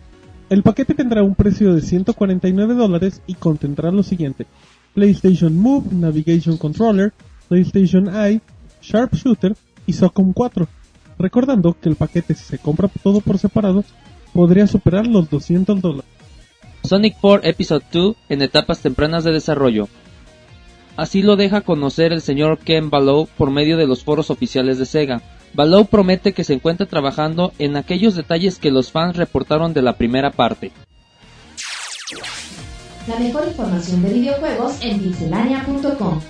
El 0.49 0.63
paquete 0.63 0.95
tendrá 0.95 1.23
un 1.23 1.35
precio 1.35 1.75
de 1.75 1.83
149 1.83 2.75
dólares 2.75 3.21
y 3.27 3.35
contendrá 3.35 3.91
lo 3.91 4.03
siguiente. 4.03 4.47
PlayStation 4.95 5.55
Move, 5.57 5.89
Navigation 5.93 6.57
Controller, 6.57 7.13
PlayStation 7.49 8.09
Eye, 8.09 8.41
Sharpshooter 8.81 9.55
y 9.87 9.93
SOCOM 9.93 10.33
4. 10.33 10.67
Recordando 11.19 11.77
que 11.79 11.89
el 11.89 11.97
paquete 11.97 12.35
se 12.35 12.59
compra 12.59 12.89
todo 13.03 13.21
por 13.21 13.39
separado 13.39 13.85
podría 14.39 14.69
superar 14.69 15.05
los 15.05 15.29
200 15.29 15.81
dólares. 15.81 16.09
Sonic 16.85 17.17
4 17.21 17.51
Episode 17.51 17.85
2 17.91 18.17
en 18.29 18.43
etapas 18.43 18.79
tempranas 18.79 19.25
de 19.25 19.33
desarrollo. 19.33 19.89
Así 20.97 21.23
lo 21.23 21.35
deja 21.35 21.63
conocer 21.63 22.13
el 22.13 22.21
señor 22.23 22.59
Ken 22.59 22.89
Ballow 22.89 23.27
por 23.37 23.51
medio 23.51 23.77
de 23.77 23.89
los 23.89 24.05
foros 24.05 24.31
oficiales 24.31 24.79
de 24.79 24.87
Sega. 24.87 25.23
Ballow 25.55 25.87
promete 25.87 26.35
que 26.35 26.45
se 26.45 26.55
encuentra 26.55 26.87
trabajando 26.87 27.53
en 27.59 27.77
aquellos 27.77 28.15
detalles 28.15 28.61
que 28.61 28.71
los 28.71 28.93
fans 28.93 29.17
reportaron 29.17 29.75
de 29.75 29.83
la 29.83 29.95
primera 29.95 30.31
parte. 30.31 30.71
La 33.09 33.19
mejor 33.19 33.45
información 33.49 34.03
de 34.05 34.15
videojuegos 34.15 34.79
en 34.83 35.01
pixelania.com. 35.01 36.21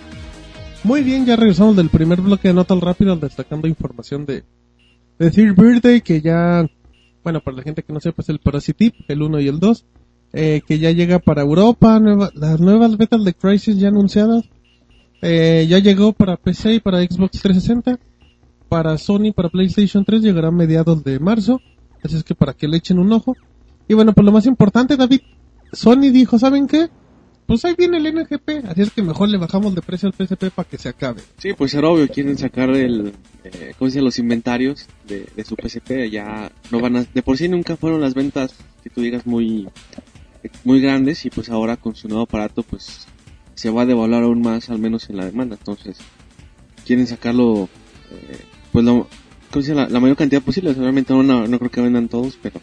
Muy 0.83 1.03
bien, 1.03 1.27
ya 1.27 1.37
regresamos 1.37 1.77
del 1.77 1.91
primer 1.91 2.23
bloque 2.23 2.49
de 2.49 2.55
notas 2.55 2.81
rápidas 2.81 3.21
destacando 3.21 3.69
información 3.69 4.25
de, 4.25 4.45
de 5.19 5.31
Third 5.31 5.55
Birthday 5.55 6.01
que 6.01 6.23
ya, 6.23 6.67
bueno, 7.29 7.41
para 7.43 7.59
la 7.59 7.63
gente 7.63 7.83
que 7.83 7.93
no 7.93 8.01
sepa 8.01 8.23
es 8.23 8.31
el 8.31 8.39
Parasitip, 8.39 8.95
el 9.07 9.21
1 9.21 9.41
y 9.41 9.49
el 9.49 9.61
2, 9.61 9.85
eh, 10.33 10.63
que 10.67 10.79
ya 10.79 10.93
llega 10.93 11.19
para 11.19 11.43
Europa, 11.43 12.01
las 12.01 12.59
nuevas 12.59 12.97
betas 12.97 13.23
de 13.23 13.35
Crisis 13.35 13.77
ya 13.77 13.89
anunciadas, 13.89 14.49
eh, 15.21 15.67
ya 15.69 15.79
llegó 15.79 16.15
para 16.15 16.39
PC 16.39 16.77
y 16.77 16.81
para 16.81 17.03
Xbox 17.03 17.43
360, 17.43 17.99
para 18.71 18.97
Sony, 18.97 19.33
para 19.37 19.51
PlayStation 19.51 20.07
3 20.07 20.23
llegará 20.23 20.49
a 20.49 20.53
mediados 20.53 21.05
de 21.05 21.19
marzo, 21.19 21.61
así 22.03 22.17
es 22.17 22.25
que 22.25 22.35
para 22.35 22.55
que 22.55 22.67
le 22.67 22.79
echen 22.79 22.99
un 22.99 23.13
ojo. 23.13 23.37
Y 23.89 23.93
bueno, 23.93 24.15
pues 24.15 24.25
lo 24.25 24.33
más 24.33 24.47
importante, 24.47 24.97
David, 24.97 25.21
Sony 25.71 26.11
dijo, 26.11 26.39
¿saben 26.39 26.67
qué? 26.67 26.89
Pues 27.49 27.65
ahí 27.65 27.75
viene 27.79 27.97
el 27.97 28.15
NGP, 28.15 28.67
así 28.69 28.83
es 28.83 28.91
que 28.91 29.01
mejor 29.01 29.31
le 29.31 29.39
bajamos 29.39 29.75
de 29.75 29.81
precio 29.81 30.07
al 30.07 30.13
PSP 30.13 30.51
para 30.55 30.69
que 30.69 30.77
se 30.77 30.91
acabe. 30.91 31.23
Sí, 31.39 31.55
pues 31.55 31.73
era 31.73 31.89
obvio, 31.89 32.07
quieren 32.07 32.37
sacar 32.37 32.69
el, 32.69 33.15
eh, 33.43 33.73
¿cómo 33.79 33.87
dice? 33.87 34.03
los 34.03 34.19
inventarios 34.19 34.87
de, 35.07 35.27
de 35.35 35.45
su 35.45 35.57
PSP, 35.57 36.11
ya 36.11 36.53
no 36.71 36.79
van 36.79 36.97
a, 36.97 37.05
de 37.05 37.23
por 37.23 37.39
sí 37.39 37.49
nunca 37.49 37.79
fueron 37.79 38.03
las 38.03 38.13
ventas 38.13 38.55
que 38.85 38.91
tú 38.91 39.01
digas 39.01 39.27
muy, 39.27 39.67
muy 40.65 40.83
grandes 40.83 41.25
y 41.25 41.31
pues 41.31 41.49
ahora 41.49 41.79
con 41.79 41.97
su 41.97 42.07
nuevo 42.07 42.25
aparato 42.25 42.63
pues 42.63 43.07
se 43.55 43.71
va 43.71 43.81
a 43.83 43.87
devaluar 43.87 44.25
aún 44.25 44.43
más, 44.43 44.69
al 44.69 44.79
menos 44.79 45.09
en 45.09 45.17
la 45.17 45.25
demanda, 45.25 45.57
entonces 45.59 45.97
quieren 46.85 47.07
sacarlo, 47.07 47.71
eh, 48.11 48.41
pues. 48.73 48.85
La, 49.69 49.89
mayor 50.01 50.19
cantidad 50.19 50.43
posible, 50.43 50.75
no, 50.75 51.23
no, 51.23 51.47
no 51.47 51.59
creo 51.59 51.71
que 51.71 51.81
vendan 51.81 52.09
todos, 52.09 52.39
pero 52.43 52.61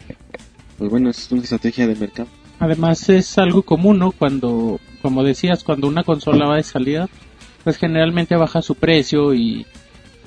pues 0.78 0.88
bueno, 0.88 1.10
es 1.10 1.32
una 1.32 1.42
estrategia 1.42 1.88
de 1.88 1.96
mercado. 1.96 2.28
Además 2.58 3.08
es 3.08 3.36
algo 3.38 3.62
común, 3.62 3.98
¿no? 3.98 4.12
Cuando, 4.12 4.80
como 5.02 5.22
decías, 5.22 5.62
cuando 5.62 5.88
una 5.88 6.04
consola 6.04 6.46
va 6.46 6.56
de 6.56 6.62
salida, 6.62 7.08
pues 7.64 7.76
generalmente 7.76 8.36
baja 8.36 8.62
su 8.62 8.74
precio 8.74 9.34
y, 9.34 9.66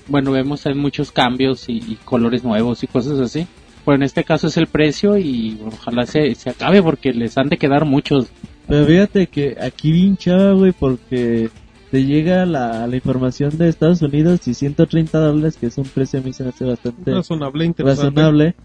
bueno, 0.08 0.32
vemos 0.32 0.66
hay 0.66 0.76
muchos 0.76 1.12
cambios 1.12 1.70
y, 1.70 1.78
y 1.78 1.98
colores 2.06 2.44
nuevos 2.44 2.84
y 2.84 2.88
cosas 2.88 3.20
así. 3.20 3.48
Pero 3.86 3.96
en 3.96 4.04
este 4.04 4.24
caso 4.24 4.48
es 4.48 4.58
el 4.58 4.68
precio 4.68 5.18
y 5.18 5.58
ojalá 5.66 6.06
se, 6.06 6.36
se 6.36 6.50
acabe 6.50 6.84
porque 6.84 7.14
les 7.14 7.38
han 7.38 7.50
de 7.50 7.58
quedar 7.58 7.86
muchos. 7.86 8.28
Pero 8.68 8.86
fíjate 8.86 9.28
que 9.28 9.58
aquí 9.60 9.92
bien 9.92 10.16
chava, 10.16 10.54
güey, 10.54 10.74
porque 10.74 11.50
te 11.90 12.06
llega 12.06 12.46
la, 12.46 12.86
la 12.86 12.96
información 12.96 13.58
de 13.58 13.68
Estados 13.68 14.02
Unidos 14.04 14.48
y 14.48 14.54
130 14.54 15.18
dólares, 15.18 15.58
que 15.58 15.68
es 15.68 15.78
un 15.78 15.86
precio 15.86 16.20
a 16.20 16.24
mí 16.24 16.34
se 16.34 16.44
me 16.44 16.50
hace 16.50 16.66
bastante 16.66 17.12
Razonable, 17.12 17.66
interesante. 17.66 18.22
razonable. 18.22 18.56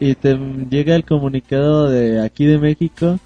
Y 0.00 0.14
te 0.14 0.36
llega 0.70 0.94
el 0.94 1.04
comunicado 1.04 1.90
de 1.90 2.20
aquí 2.20 2.46
de 2.46 2.58
México 2.58 3.18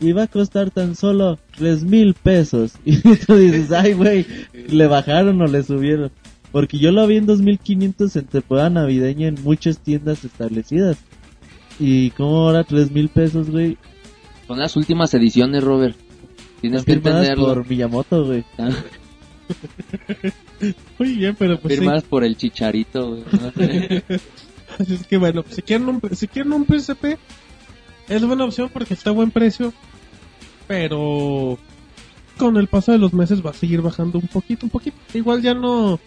y 0.00 0.12
va 0.12 0.24
a 0.24 0.26
costar 0.26 0.70
tan 0.70 0.96
solo 0.96 1.38
tres 1.56 1.84
mil 1.84 2.14
pesos. 2.14 2.72
Y 2.84 2.96
tú 3.16 3.36
dices, 3.36 3.72
ay, 3.72 3.94
güey, 3.94 4.26
le 4.68 4.86
bajaron 4.86 5.40
o 5.40 5.46
le 5.46 5.62
subieron. 5.62 6.10
Porque 6.52 6.78
yo 6.78 6.92
lo 6.92 7.06
vi 7.06 7.16
en 7.16 7.26
2500 7.26 8.14
en 8.16 8.24
temporada 8.26 8.70
navideña 8.70 9.28
en 9.28 9.42
muchas 9.42 9.78
tiendas 9.78 10.24
establecidas. 10.24 10.98
Y 11.80 12.10
como 12.10 12.46
ahora 12.46 12.62
tres 12.62 12.92
mil 12.92 13.08
pesos, 13.08 13.50
güey, 13.50 13.76
Son 14.46 14.58
las 14.58 14.76
últimas 14.76 15.12
ediciones, 15.14 15.64
Robert. 15.64 15.96
Tienes 16.60 16.84
que 16.84 16.94
firmadas 16.94 17.28
entenderlo. 17.28 17.54
por 17.54 17.68
Miyamoto, 17.68 18.24
güey. 18.24 18.44
Ah, 18.58 18.70
Muy 20.98 21.16
bien, 21.16 21.34
pero 21.38 21.58
pues 21.58 21.74
sí. 21.74 21.80
Firmadas 21.80 22.04
por 22.04 22.24
el 22.24 22.36
chicharito, 22.36 23.10
güey. 23.10 23.22
No 23.32 23.50
sé. 23.50 24.04
Así 24.78 24.94
es 25.00 25.06
que 25.06 25.16
bueno, 25.16 25.44
si 25.48 25.62
quieren 25.62 25.88
un, 25.88 26.00
si 26.14 26.28
quieren 26.28 26.52
un 26.52 26.66
PSP, 26.66 27.18
Es 28.08 28.24
buena 28.24 28.44
opción 28.44 28.70
porque 28.72 28.94
está 28.94 29.10
a 29.10 29.14
buen 29.14 29.30
precio, 29.30 29.72
pero 30.66 31.58
con 32.38 32.56
el 32.56 32.66
paso 32.66 32.92
de 32.92 32.98
los 32.98 33.12
meses 33.12 33.44
va 33.44 33.50
a 33.50 33.54
seguir 33.54 33.80
bajando 33.80 34.18
un 34.18 34.28
poquito, 34.28 34.66
un 34.66 34.70
poquito. 34.70 34.96
Igual 35.14 35.42
ya 35.42 35.54
no, 35.54 35.98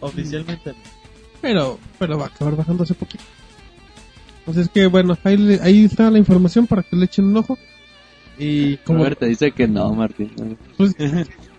Oficialmente. 0.00 0.74
pero 1.40 1.78
pero 1.98 2.18
va 2.18 2.24
a 2.24 2.28
acabar 2.28 2.56
bajando 2.56 2.84
hace 2.84 2.94
poquito. 2.94 3.24
Entonces 4.40 4.70
que 4.72 4.86
bueno, 4.86 5.16
ahí, 5.24 5.58
ahí 5.62 5.84
está 5.84 6.10
la 6.10 6.18
información 6.18 6.66
para 6.66 6.82
que 6.82 6.96
le 6.96 7.04
echen 7.06 7.26
un 7.26 7.36
ojo. 7.36 7.58
Y 8.38 8.76
como 8.78 8.98
Robert 8.98 9.18
te 9.20 9.26
dice 9.26 9.50
que 9.52 9.66
no, 9.66 9.92
Martín. 9.94 10.30
pues, 10.76 10.94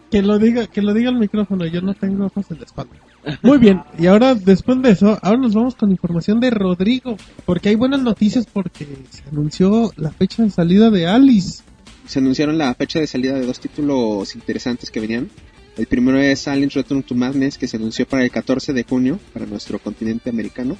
que 0.09 0.21
lo 0.21 0.39
diga, 0.39 0.67
que 0.67 0.81
lo 0.81 0.93
diga 0.93 1.09
el 1.09 1.17
micrófono, 1.17 1.65
yo 1.65 1.81
no 1.81 1.93
tengo 1.93 2.25
ojos 2.27 2.49
en 2.51 2.59
la 2.59 2.65
espalda. 2.65 2.95
Muy 3.41 3.57
bien, 3.57 3.81
y 3.97 4.07
ahora 4.07 4.35
después 4.35 4.81
de 4.81 4.91
eso, 4.91 5.17
ahora 5.21 5.37
nos 5.37 5.53
vamos 5.53 5.75
con 5.75 5.91
información 5.91 6.39
de 6.39 6.49
Rodrigo, 6.49 7.17
porque 7.45 7.69
hay 7.69 7.75
buenas 7.75 8.01
noticias 8.01 8.45
porque 8.51 8.87
se 9.09 9.23
anunció 9.29 9.91
la 9.97 10.11
fecha 10.11 10.43
de 10.43 10.49
salida 10.49 10.89
de 10.89 11.07
Alice. 11.07 11.63
Se 12.05 12.19
anunciaron 12.19 12.57
la 12.57 12.73
fecha 12.73 12.99
de 12.99 13.07
salida 13.07 13.33
de 13.33 13.45
dos 13.45 13.59
títulos 13.59 14.35
interesantes 14.35 14.89
que 14.91 14.99
venían. 14.99 15.29
El 15.77 15.87
primero 15.87 16.19
es 16.19 16.47
Aliens 16.47 16.73
Return 16.73 17.03
to 17.03 17.15
Madness, 17.15 17.57
que 17.57 17.67
se 17.67 17.77
anunció 17.77 18.07
para 18.07 18.23
el 18.23 18.31
14 18.31 18.73
de 18.73 18.83
junio, 18.83 19.19
para 19.33 19.45
nuestro 19.45 19.77
continente 19.77 20.29
americano. 20.29 20.77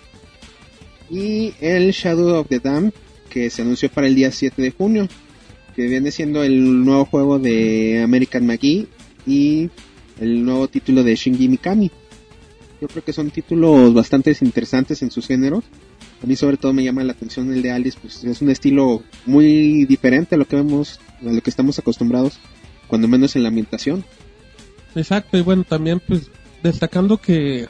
Y 1.10 1.54
el 1.62 1.92
Shadow 1.92 2.39
of 2.39 2.48
the 2.48 2.60
Dam, 2.60 2.92
que 3.30 3.50
se 3.50 3.62
anunció 3.62 3.89
para 3.89 4.08
el 4.08 4.16
día 4.16 4.32
7 4.32 4.62
de 4.62 4.72
junio, 4.72 5.08
que 5.75 5.88
viene 5.88 6.12
siendo 6.12 6.44
el 6.44 6.84
nuevo 6.84 7.06
juego 7.06 7.39
de 7.39 8.01
American 8.04 8.48
McGee 8.48 8.88
y 9.27 9.70
el 10.20 10.44
nuevo 10.44 10.68
título 10.68 11.04
de 11.04 11.16
Shinji 11.16 11.48
Mikami. 11.48 11.92
Yo 12.79 12.88
creo 12.88 13.03
que 13.03 13.13
son 13.13 13.31
títulos 13.31 13.93
bastante 13.93 14.36
interesantes 14.41 15.01
en 15.01 15.12
sus 15.12 15.27
géneros. 15.27 15.63
A 16.24 16.25
mí 16.25 16.36
sobre 16.36 16.57
todo 16.57 16.74
me 16.74 16.84
llama 16.84 17.03
la 17.03 17.13
atención 17.13 17.51
el 17.51 17.62
de 17.62 17.72
Alice, 17.72 17.98
pues 18.01 18.24
es 18.24 18.41
un 18.41 18.50
estilo 18.50 19.03
muy 19.25 19.86
diferente 19.86 20.36
a 20.36 20.38
lo 20.38 20.46
que 20.46 20.55
vemos, 20.55 21.00
a 21.22 21.31
lo 21.31 21.41
que 21.41 21.50
estamos 21.50 21.77
acostumbrados, 21.79 22.39
cuando 22.88 23.07
menos 23.07 23.36
en 23.36 23.43
la 23.43 23.50
ambientación. 23.50 24.03
Exacto, 24.96 25.38
y 25.38 25.41
bueno, 25.41 25.63
también 25.63 26.01
pues 26.05 26.29
destacando 26.63 27.17
que 27.17 27.67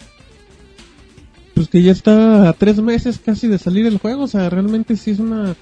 pues 1.54 1.68
que 1.70 1.82
ya 1.82 1.92
está 1.92 2.50
a 2.50 2.54
tres 2.54 2.80
meses 2.80 3.20
casi 3.20 3.48
de 3.48 3.58
salir 3.58 3.86
el 3.86 3.98
juego, 3.98 4.24
o 4.24 4.28
sea, 4.28 4.50
realmente 4.50 4.96
sí 4.96 5.12
es 5.12 5.20
una 5.20 5.56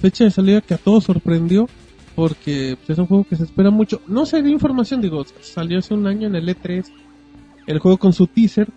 fecha 0.00 0.24
de 0.24 0.30
salida 0.30 0.60
que 0.60 0.74
a 0.74 0.78
todos 0.78 1.04
sorprendió, 1.04 1.68
porque 2.14 2.76
pues, 2.78 2.90
es 2.90 2.98
un 2.98 3.06
juego 3.06 3.24
que 3.24 3.36
se 3.36 3.42
espera 3.42 3.70
mucho. 3.70 4.00
No 4.06 4.24
se 4.24 4.40
dio 4.42 4.52
información, 4.52 5.00
digo, 5.00 5.24
salió 5.42 5.80
hace 5.80 5.94
un 5.94 6.06
año 6.06 6.28
en 6.28 6.36
el 6.36 6.48
E3 6.48 6.86
el 7.66 7.78
juego 7.78 7.98
con 7.98 8.12
su 8.12 8.26
teaser. 8.26 8.68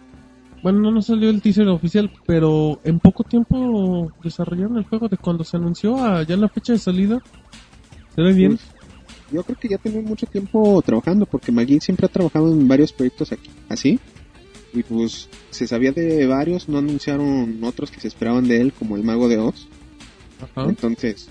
Bueno, 0.62 0.80
no 0.80 0.92
nos 0.92 1.06
salió 1.06 1.30
el 1.30 1.42
teaser 1.42 1.68
oficial, 1.70 2.12
pero 2.26 2.82
en 2.84 3.00
poco 3.00 3.24
tiempo 3.24 4.12
desarrollaron 4.24 4.78
el 4.78 4.84
juego 4.84 5.08
de 5.08 5.18
cuando 5.18 5.44
se 5.44 5.58
anunció 5.58 6.04
a 6.04 6.24
ya 6.24 6.36
la 6.36 6.50
fecha 6.50 6.74
de 6.74 6.80
salida. 6.80 7.22
¿Se 8.14 8.22
ve 8.22 8.34
bien? 8.34 8.58
Pues, 8.58 8.80
yo 9.32 9.44
creo 9.44 9.58
que 9.58 9.70
ya 9.70 9.78
tienen 9.78 10.06
mucho 10.06 10.26
tiempo 10.26 10.82
trabajando, 10.82 11.26
porque 11.26 11.52
Magui 11.52 11.80
siempre 11.80 12.08
ha 12.08 12.10
trabajado 12.10 12.52
en 12.52 12.68
varios 12.68 12.92
proyectos 12.92 13.32
aquí, 13.32 13.50
así. 13.70 14.00
Y 14.74 14.84
pues 14.84 15.30
se 15.50 15.68
sabía 15.68 15.92
de 15.92 16.28
varios, 16.28 16.70
no 16.70 16.78
anunciaron 16.78 17.64
otros 17.64 17.90
que 17.90 18.00
se 18.00 18.08
esperaban 18.08 18.48
de 18.48 18.62
él, 18.62 18.74
como 18.74 18.98
el 18.98 19.04
Mago 19.04 19.28
de 19.28 19.38
Oz. 19.38 19.68
Ajá. 20.42 20.68
Entonces, 20.68 21.30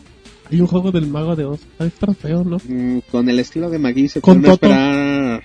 Hay 0.51 0.61
un 0.61 0.67
juego 0.67 0.91
del 0.91 1.07
mago 1.07 1.37
de 1.37 1.45
Oz. 1.45 1.61
Está 1.79 2.13
feo, 2.15 2.43
¿no? 2.45 2.57
mm, 2.57 3.01
con 3.11 3.29
el 3.29 3.39
estilo 3.39 3.69
de 3.69 3.79
Magui 3.79 4.09
se 4.09 4.21
pueden 4.21 4.47
esperar 4.47 5.43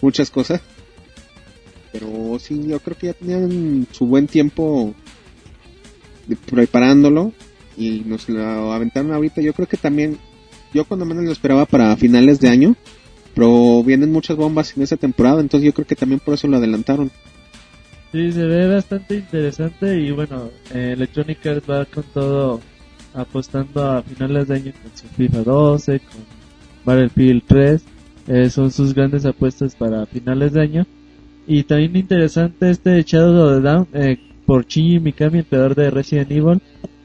muchas 0.00 0.30
cosas. 0.30 0.60
Pero 1.98 2.38
sí, 2.38 2.64
yo 2.66 2.78
creo 2.80 2.96
que 2.96 3.06
ya 3.08 3.12
tenían 3.12 3.86
su 3.90 4.06
buen 4.06 4.26
tiempo 4.26 4.94
preparándolo 6.48 7.32
y 7.76 8.00
nos 8.00 8.28
lo 8.28 8.72
aventaron 8.72 9.12
ahorita. 9.12 9.40
Yo 9.40 9.52
creo 9.52 9.66
que 9.66 9.76
también, 9.76 10.16
yo 10.72 10.84
cuando 10.84 11.04
menos 11.04 11.24
lo 11.24 11.32
esperaba 11.32 11.66
para 11.66 11.96
finales 11.96 12.40
de 12.40 12.48
año, 12.48 12.76
pero 13.34 13.82
vienen 13.82 14.12
muchas 14.12 14.36
bombas 14.36 14.76
en 14.76 14.82
esa 14.82 14.96
temporada, 14.96 15.40
entonces 15.40 15.66
yo 15.66 15.74
creo 15.74 15.86
que 15.86 15.96
también 15.96 16.20
por 16.20 16.34
eso 16.34 16.46
lo 16.46 16.58
adelantaron. 16.58 17.10
Sí, 18.12 18.32
se 18.32 18.44
ve 18.44 18.68
bastante 18.68 19.16
interesante 19.16 19.98
y 20.00 20.10
bueno, 20.12 20.50
eh, 20.72 20.92
Electronic 20.94 21.44
Arts 21.46 21.68
va 21.68 21.84
con 21.84 22.04
todo 22.14 22.60
apostando 23.12 23.82
a 23.82 24.02
finales 24.02 24.48
de 24.48 24.54
año 24.54 24.72
con 24.82 24.96
su 24.96 25.06
FIFA 25.08 25.42
12, 25.42 26.00
con 26.00 26.20
Battlefield 26.84 27.42
3, 27.46 27.82
eh, 28.28 28.50
son 28.50 28.70
sus 28.70 28.94
grandes 28.94 29.26
apuestas 29.26 29.74
para 29.74 30.06
finales 30.06 30.52
de 30.52 30.62
año. 30.62 30.86
Y 31.48 31.64
también 31.64 31.96
interesante 31.96 32.70
este 32.70 33.02
Shadow 33.02 33.48
of 33.48 33.56
the 33.56 33.60
Down 33.68 33.88
eh, 33.94 34.18
por 34.46 34.66
Shinji 34.66 35.00
Mikami, 35.00 35.38
el 35.40 35.46
creador 35.46 35.74
de 35.74 35.90
Resident 35.90 36.30
Evil, 36.30 36.60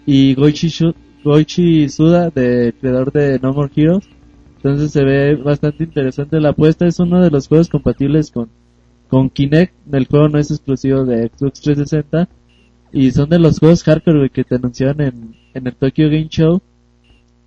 y 0.05 0.35
Goichi, 0.35 0.67
Shu- 0.67 0.93
Goichi 1.23 1.87
Suda, 1.89 2.29
de 2.29 2.73
creador 2.79 3.11
de 3.11 3.39
No 3.39 3.53
More 3.53 3.71
Heroes. 3.75 4.07
Entonces 4.57 4.91
se 4.91 5.03
ve 5.03 5.35
bastante 5.35 5.85
interesante 5.85 6.39
la 6.39 6.49
apuesta, 6.49 6.85
es 6.85 6.99
uno 6.99 7.21
de 7.21 7.31
los 7.31 7.47
juegos 7.47 7.69
compatibles 7.69 8.29
con 8.31 8.49
con 9.09 9.29
Kinect, 9.29 9.73
el 9.91 10.07
juego 10.07 10.27
no 10.27 10.39
es 10.39 10.49
exclusivo 10.49 11.05
de 11.05 11.27
Xbox 11.29 11.61
360 11.61 12.27
y 12.91 13.11
son 13.11 13.29
de 13.29 13.37
los 13.37 13.59
juegos 13.59 13.83
hardcore 13.83 14.31
que 14.31 14.43
te 14.43 14.55
anunciaron 14.55 15.01
en, 15.01 15.35
en 15.53 15.67
el 15.67 15.75
Tokyo 15.75 16.05
Game 16.07 16.29
Show. 16.29 16.61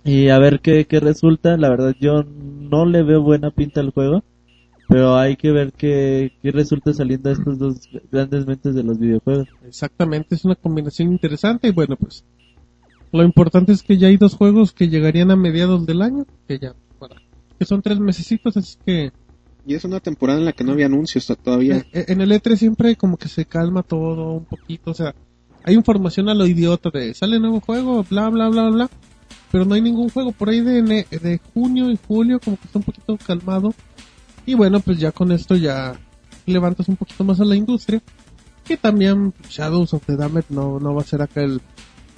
Y 0.05 0.29
a 0.29 0.39
ver 0.39 0.61
qué, 0.61 0.85
qué 0.85 1.01
resulta, 1.01 1.57
la 1.57 1.69
verdad 1.69 1.93
yo 1.99 2.23
no 2.23 2.85
le 2.85 3.03
veo 3.03 3.21
buena 3.21 3.51
pinta 3.51 3.81
al 3.81 3.89
juego, 3.91 4.23
pero 4.87 5.17
hay 5.17 5.35
que 5.35 5.51
ver 5.51 5.73
qué, 5.73 6.31
qué 6.41 6.51
resulta 6.51 6.93
saliendo 6.93 7.29
de 7.29 7.35
estos 7.35 7.59
dos 7.59 7.89
grandes 8.11 8.45
mentes 8.47 8.73
de 8.73 8.83
los 8.83 8.97
videojuegos. 8.97 9.47
Exactamente, 9.65 10.35
es 10.35 10.45
una 10.45 10.55
combinación 10.55 11.11
interesante 11.11 11.67
y 11.67 11.71
bueno, 11.71 11.95
pues 11.97 12.23
lo 13.11 13.23
importante 13.23 13.71
es 13.71 13.83
que 13.83 13.97
ya 13.97 14.07
hay 14.07 14.17
dos 14.17 14.35
juegos 14.35 14.73
que 14.73 14.89
llegarían 14.89 15.31
a 15.31 15.35
mediados 15.35 15.85
del 15.85 16.01
año, 16.01 16.25
que 16.47 16.59
ya, 16.59 16.73
para, 16.99 17.15
que 17.57 17.65
son 17.65 17.81
tres 17.81 17.99
mesecitos, 17.99 18.55
así 18.57 18.77
que 18.85 19.11
Y 19.65 19.75
es 19.75 19.83
una 19.83 19.99
temporada 19.99 20.39
en 20.39 20.45
la 20.45 20.53
que 20.53 20.63
no 20.63 20.71
había 20.73 20.85
anuncios 20.85 21.27
todavía. 21.43 21.85
eh, 21.91 22.05
en 22.07 22.21
el 22.21 22.31
E3 22.31 22.55
siempre 22.55 22.95
como 22.95 23.17
que 23.17 23.27
se 23.27 23.45
calma 23.45 23.83
todo 23.83 24.33
un 24.33 24.45
poquito, 24.45 24.91
o 24.91 24.93
sea, 24.93 25.13
hay 25.63 25.75
información 25.75 26.29
a 26.29 26.33
lo 26.33 26.47
idiota 26.47 26.89
de 26.89 27.13
sale 27.13 27.39
nuevo 27.39 27.59
juego, 27.59 28.05
bla 28.09 28.29
bla 28.29 28.47
bla 28.47 28.69
bla, 28.69 28.89
pero 29.51 29.65
no 29.65 29.75
hay 29.75 29.81
ningún 29.81 30.09
juego 30.09 30.31
por 30.31 30.49
ahí 30.49 30.61
de, 30.61 30.81
de 30.81 31.41
junio 31.53 31.91
y 31.91 31.99
julio 32.07 32.39
como 32.39 32.57
que 32.57 32.65
está 32.65 32.79
un 32.79 32.85
poquito 32.85 33.17
calmado 33.17 33.73
y 34.47 34.55
bueno, 34.55 34.79
pues 34.79 34.97
ya 34.97 35.11
con 35.11 35.31
esto 35.31 35.55
ya 35.55 35.93
levantas 36.47 36.87
un 36.87 36.95
poquito 36.95 37.23
más 37.23 37.39
a 37.39 37.45
la 37.45 37.55
industria, 37.55 38.01
que 38.65 38.77
también 38.77 39.33
Shadows 39.49 39.93
of 39.93 40.03
the 40.07 40.15
Damned 40.15 40.45
no, 40.49 40.79
no 40.79 40.95
va 40.95 41.01
a 41.01 41.05
ser 41.05 41.21
acá 41.21 41.41
el, 41.43 41.61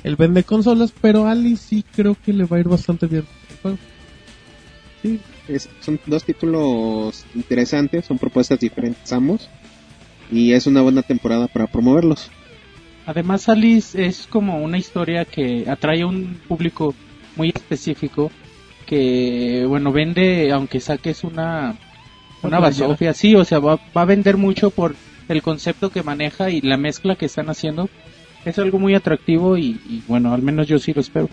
el 0.03 0.15
vende 0.15 0.43
consolas, 0.43 0.93
pero 1.01 1.27
Alice 1.27 1.65
sí 1.67 1.83
creo 1.95 2.15
que 2.23 2.31
le 2.31 2.45
va 2.45 2.55
a 2.57 2.59
ir 2.61 2.69
bastante 2.69 3.07
bien. 3.07 3.25
Sí, 5.01 5.19
es- 5.47 5.69
son 5.81 5.99
dos 6.05 6.23
títulos 6.23 7.25
interesantes, 7.35 8.05
son 8.05 8.17
propuestas 8.17 8.59
diferentes 8.59 9.11
ambos. 9.13 9.49
Y 10.31 10.53
es 10.53 10.67
una 10.67 10.81
buena 10.81 11.01
temporada 11.01 11.47
para 11.47 11.65
promoverlos. 11.67 12.29
Además, 13.07 13.49
Alice 13.49 14.05
es 14.05 14.27
como 14.27 14.61
una 14.63 14.77
historia 14.77 15.25
que 15.25 15.65
atrae 15.67 16.03
a 16.03 16.07
un 16.07 16.39
público 16.47 16.93
muy 17.35 17.49
específico 17.49 18.29
que, 18.85 19.65
bueno, 19.67 19.91
vende, 19.91 20.51
aunque 20.51 20.79
saques 20.79 21.23
una, 21.23 21.75
una 22.43 22.59
basofia, 22.59 23.13
sí, 23.13 23.35
o 23.35 23.43
sea, 23.45 23.59
va, 23.59 23.79
va 23.95 24.01
a 24.01 24.05
vender 24.05 24.37
mucho 24.37 24.69
por 24.69 24.95
el 25.27 25.41
concepto 25.41 25.89
que 25.89 26.03
maneja 26.03 26.49
y 26.49 26.61
la 26.61 26.77
mezcla 26.77 27.15
que 27.15 27.25
están 27.25 27.49
haciendo. 27.49 27.89
Es 28.45 28.57
algo 28.57 28.79
muy 28.79 28.95
atractivo 28.95 29.57
y, 29.57 29.79
y, 29.87 30.03
bueno, 30.07 30.33
al 30.33 30.41
menos 30.41 30.67
yo 30.67 30.79
sí 30.79 30.93
lo 30.93 31.01
espero. 31.01 31.29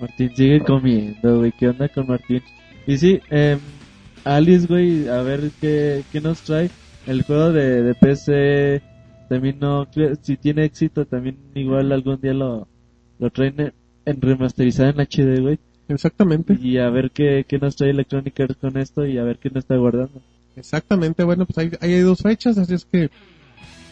Martín 0.00 0.34
sigue 0.34 0.60
comiendo, 0.60 1.38
güey. 1.38 1.52
¿Qué 1.52 1.68
onda 1.68 1.88
con 1.88 2.06
Martín? 2.06 2.42
Y 2.86 2.96
sí, 2.96 3.20
eh, 3.30 3.58
Alice, 4.24 4.66
güey, 4.66 5.08
a 5.08 5.22
ver 5.22 5.50
qué, 5.60 6.02
qué 6.10 6.20
nos 6.20 6.40
trae. 6.42 6.70
El 7.06 7.22
juego 7.22 7.52
de, 7.52 7.82
de 7.82 7.94
PC 7.94 8.82
también 9.28 9.58
no, 9.60 9.86
si 10.22 10.36
tiene 10.36 10.64
éxito, 10.64 11.06
también 11.06 11.36
igual 11.54 11.92
algún 11.92 12.20
día 12.20 12.32
lo, 12.32 12.68
lo 13.18 13.30
traen 13.30 13.60
en, 13.60 13.74
en 14.06 14.20
remasterizado 14.20 14.90
en 14.90 15.00
HD, 15.00 15.40
güey. 15.40 15.58
Exactamente. 15.88 16.58
Y 16.60 16.78
a 16.78 16.90
ver 16.90 17.10
qué, 17.10 17.44
qué 17.48 17.58
nos 17.58 17.76
trae 17.76 17.90
Electronic 17.90 18.38
Arts 18.40 18.56
con 18.60 18.76
esto 18.76 19.06
y 19.06 19.18
a 19.18 19.22
ver 19.24 19.38
qué 19.38 19.48
nos 19.50 19.64
está 19.64 19.76
guardando. 19.76 20.20
Exactamente, 20.56 21.22
bueno, 21.24 21.46
pues 21.46 21.58
ahí, 21.58 21.70
ahí 21.80 21.94
hay 21.94 22.00
dos 22.00 22.20
fechas, 22.20 22.58
así 22.58 22.74
es 22.74 22.84
que 22.84 23.10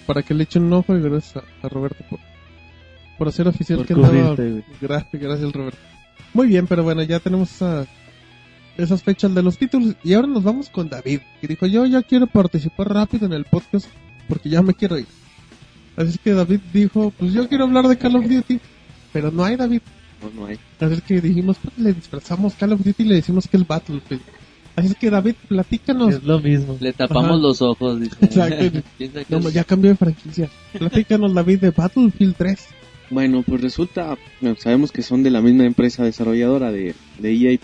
para 0.07 0.23
que 0.23 0.35
le 0.35 0.43
echen 0.45 0.65
un 0.65 0.73
ojo 0.73 0.97
y 0.97 1.01
gracias 1.01 1.37
a, 1.63 1.67
a 1.67 1.69
Roberto 1.69 2.05
por, 2.11 2.19
por 3.19 3.29
hacer 3.29 3.47
oficial 3.49 3.79
Por 3.79 3.87
que 3.87 3.95
andaba-. 3.95 4.35
Gracias, 4.81 5.23
gracias 5.23 5.53
Roberto. 5.53 5.79
Muy 6.35 6.49
bien, 6.49 6.67
pero 6.67 6.83
bueno, 6.83 7.03
ya 7.05 7.21
tenemos 7.21 7.53
esa- 7.53 7.87
esas 8.77 9.03
fechas 9.03 9.35
de 9.35 9.43
los 9.43 9.57
títulos 9.57 9.95
y 10.05 10.13
ahora 10.13 10.27
nos 10.29 10.43
vamos 10.43 10.69
con 10.69 10.89
David, 10.89 11.21
que 11.41 11.47
dijo 11.47 11.67
yo 11.67 11.87
ya 11.87 12.03
quiero 12.03 12.27
participar 12.27 12.93
rápido 12.93 13.27
en 13.27 13.33
el 13.33 13.45
podcast 13.45 13.87
porque 14.29 14.51
ya 14.51 14.61
me 14.61 14.75
quiero 14.75 14.99
ir. 14.99 15.07
Así 15.97 16.11
es 16.11 16.19
que 16.19 16.33
David 16.35 16.61
dijo, 16.75 17.11
pues 17.17 17.33
yo 17.33 17.49
quiero 17.49 17.65
hablar 17.65 17.87
de 17.89 17.97
Call 17.97 18.17
of 18.17 18.27
Duty, 18.29 18.61
pero 19.15 19.31
no 19.31 19.45
hay 19.45 19.57
David. 19.57 19.81
No, 20.35 20.41
no 20.41 20.47
hay. 20.47 20.59
Así 20.81 20.95
es 20.95 21.03
que 21.03 21.21
dijimos, 21.21 21.57
pues 21.63 21.79
le 21.79 21.93
disfrazamos 21.93 22.55
Call 22.55 22.73
of 22.73 22.83
Duty 22.85 23.03
y 23.03 23.07
le 23.07 23.15
decimos 23.17 23.47
que 23.49 23.57
es 23.57 23.67
Battlefield. 23.67 24.23
Así 24.77 24.89
es 24.89 24.95
que 24.97 25.09
David, 25.09 25.35
platícanos. 25.49 26.15
Es 26.15 26.23
lo 26.23 26.39
mismo. 26.39 26.77
Le 26.81 26.93
tapamos 26.93 27.31
Ajá. 27.31 27.39
los 27.39 27.63
ojos, 27.63 28.01
dice. 28.01 28.17
Exacto. 28.21 28.83
No, 29.31 29.51
ya 29.51 29.65
cambió 29.65 29.91
de 29.91 29.97
franquicia. 29.97 30.51
Platícanos, 30.79 31.33
David, 31.33 31.61
de 31.61 31.71
Battlefield 31.71 32.35
3. 32.37 32.67
Bueno, 33.09 33.43
pues 33.47 33.61
resulta, 33.61 34.19
bueno, 34.41 34.57
sabemos 34.59 34.93
que 34.93 35.03
son 35.03 35.23
de 35.23 35.31
la 35.31 35.41
misma 35.41 35.65
empresa 35.65 36.05
desarrolladora 36.05 36.73
de, 36.73 36.95
de 37.19 37.33
EA, 37.33 37.59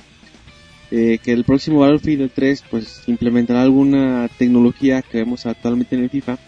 eh, 0.91 1.19
que 1.19 1.33
el 1.33 1.45
próximo 1.45 1.81
Battlefield 1.81 2.31
3 2.33 2.65
pues 2.71 3.03
implementará 3.09 3.63
alguna 3.63 4.29
tecnología 4.39 5.03
que 5.03 5.19
vemos 5.19 5.45
actualmente 5.47 5.97
en 5.97 6.05
el 6.05 6.11
FIFA, 6.11 6.39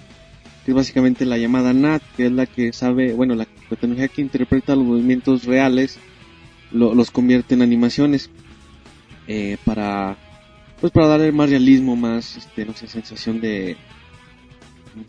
que 0.64 0.71
es 0.71 0.75
básicamente 0.75 1.25
la 1.26 1.38
llamada 1.38 1.73
NAT, 1.73 2.02
que 2.16 2.26
es 2.26 2.33
la 2.33 2.47
que 2.47 2.73
sabe, 2.73 3.12
bueno, 3.12 3.35
la, 3.35 3.47
tecnología 3.68 4.09
que 4.09 4.23
interpreta 4.23 4.75
los 4.76 4.85
movimientos 4.85 5.44
reales, 5.44 5.99
lo- 6.73 6.94
los 6.94 7.11
convierte 7.11 7.54
en 7.54 7.62
animaciones, 7.62 8.30
eh, 9.26 9.56
para, 9.64 10.16
pues 10.80 10.92
para 10.92 11.06
darle 11.09 11.33
más 11.33 11.50
realismo, 11.50 11.97
más, 11.97 12.37
este, 12.37 12.64
no 12.64 12.73
sé, 12.75 12.87
sensación 12.87 13.40
de, 13.40 13.76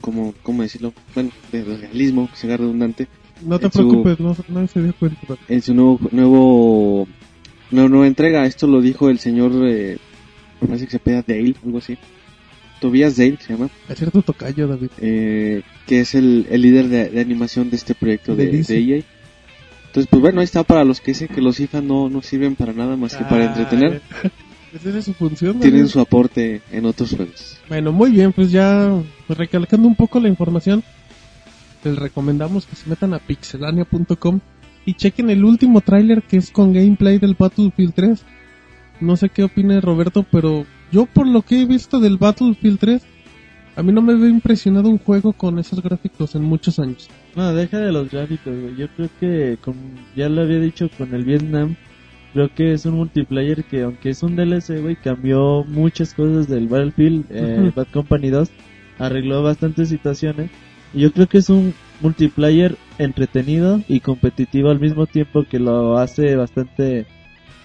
¿cómo, 0.02 0.34
cómo 0.44 0.62
decirlo? 0.64 0.94
Bueno, 1.14 1.32
de 1.52 1.64
realismo, 1.64 2.30
que 2.30 2.36
sea 2.38 2.58
redundante, 2.58 3.08
No 3.46 3.60
te 3.60 3.66
En 3.66 3.72
su- 3.74 3.78
preocupes, 3.80 4.20
no, 4.20 4.36
no 4.48 4.68
se 4.68 4.82
dio 4.82 4.94
cuenta. 4.98 5.20
en 5.50 5.62
su 5.62 5.74
nuevo, 5.74 6.00
nuevo, 6.12 7.08
nueva, 7.70 7.90
nueva 7.90 8.08
entrega. 8.08 8.46
Esto 8.46 8.66
lo 8.66 8.80
dijo 8.82 9.10
el 9.10 9.20
señor, 9.20 9.52
eh, 9.68 9.98
parece 10.60 10.86
que 10.86 10.92
se 10.92 11.00
pega 11.00 11.22
Dale, 11.28 11.54
algo 11.64 11.78
así. 11.80 11.98
Tobias 12.86 13.18
Dale 13.18 13.38
se 13.40 13.54
llama, 13.54 13.70
Es 13.90 13.98
cierto 13.98 14.22
tocayo, 14.22 14.68
David. 14.68 14.90
eh, 15.00 15.64
que 15.88 16.02
es 16.02 16.14
el, 16.14 16.46
el 16.52 16.62
líder 16.62 16.88
de, 16.88 17.10
de 17.10 17.20
animación 17.20 17.72
de 17.72 17.78
este 17.78 17.96
proyecto 17.96 18.36
de, 18.36 18.46
De 18.48 18.78
EA. 18.80 19.04
Entonces, 19.88 20.08
pues 20.10 20.22
bueno, 20.22 20.42
ahí 20.42 20.44
está 20.44 20.64
para 20.64 20.84
los 20.84 21.02
que 21.02 21.12
dicen 21.12 21.30
que 21.30 21.42
los 21.42 21.58
FIFA 21.58 21.82
no, 21.82 22.10
no 22.10 22.22
sirven 22.22 22.56
para 22.56 22.74
nada 22.74 22.96
más 22.96 23.16
que 23.16 23.24
para 23.24 23.46
entretener. 23.46 24.02
Ah, 24.24 24.30
Esa 24.76 24.98
es 25.00 25.06
su 25.06 25.14
función. 25.14 25.60
Tienen 25.62 25.80
David. 25.80 25.92
su 25.92 26.00
aporte 26.02 26.62
en 26.72 26.86
otros 26.86 27.16
juegos. 27.16 27.58
Bueno, 27.70 27.92
muy 27.92 28.12
bien, 28.12 28.34
pues 28.34 28.52
ya 28.52 28.92
pues, 29.26 29.40
recalcando 29.40 29.88
un 29.88 29.96
poco 29.96 30.20
la 30.20 30.28
información, 30.28 30.84
les 31.84 31.96
recomendamos 31.98 32.66
que 32.68 32.76
se 32.76 32.88
metan 32.90 33.14
a 33.14 33.20
pixelania.com 33.20 34.42
y 34.86 34.94
chequen 34.94 35.30
el 35.32 35.44
último 35.44 35.82
tráiler 35.82 36.22
que 36.24 36.38
es 36.38 36.52
con 36.52 36.74
gameplay 36.74 37.18
del 37.18 37.36
Battlefield 37.40 37.94
3. 37.96 38.24
No 39.00 39.16
sé 39.18 39.30
qué 39.30 39.44
opine 39.44 39.82
Roberto, 39.82 40.26
pero 40.32 40.66
yo 40.96 41.06
por 41.08 41.28
lo 41.28 41.42
que 41.42 41.62
he 41.62 41.66
visto 41.66 42.00
del 42.00 42.18
Battlefield 42.18 42.80
3, 42.80 43.06
a 43.76 43.84
mí 43.84 43.92
no 43.92 44.02
me 44.02 44.16
veo 44.16 44.30
impresionado 44.30 44.88
un 44.88 44.98
juego 44.98 45.34
con 45.34 45.60
esos 45.60 45.84
gráficos 45.84 46.36
en 46.36 46.44
muchos 46.44 46.80
años. 46.80 47.10
No, 47.36 47.54
deja 47.54 47.80
de 47.80 47.92
los 47.92 48.10
gráficos, 48.10 48.58
güey. 48.58 48.78
Yo 48.78 48.88
creo 48.96 49.10
que, 49.20 49.58
como 49.60 49.78
ya 50.16 50.30
lo 50.30 50.44
había 50.44 50.62
dicho 50.62 50.90
con 50.98 51.14
el 51.14 51.26
Vietnam, 51.26 51.76
creo 52.32 52.48
que 52.56 52.72
es 52.72 52.86
un 52.86 52.94
multiplayer 52.94 53.66
que, 53.66 53.82
aunque 53.82 54.12
es 54.12 54.24
un 54.24 54.38
DLC, 54.38 54.82
güey, 54.82 54.96
cambió 54.96 55.66
muchas 55.66 56.14
cosas 56.14 56.48
del 56.48 56.70
Battlefield, 56.70 57.26
eh. 57.30 57.74
Bad 57.76 57.88
Company 57.92 58.30
2, 58.30 58.50
arregló 58.98 59.44
bastantes 59.44 59.90
situaciones. 59.90 60.50
Y 60.94 61.02
yo 61.02 61.12
creo 61.12 61.28
que 61.28 61.40
es 61.40 61.50
un 61.50 61.74
multiplayer 62.00 62.78
entretenido 63.00 63.82
y 63.90 64.00
competitivo 64.00 64.70
al 64.70 64.80
mismo 64.80 65.08
tiempo 65.08 65.44
que 65.44 65.60
lo 65.60 65.98
hace 65.98 66.38
bastante 66.38 67.06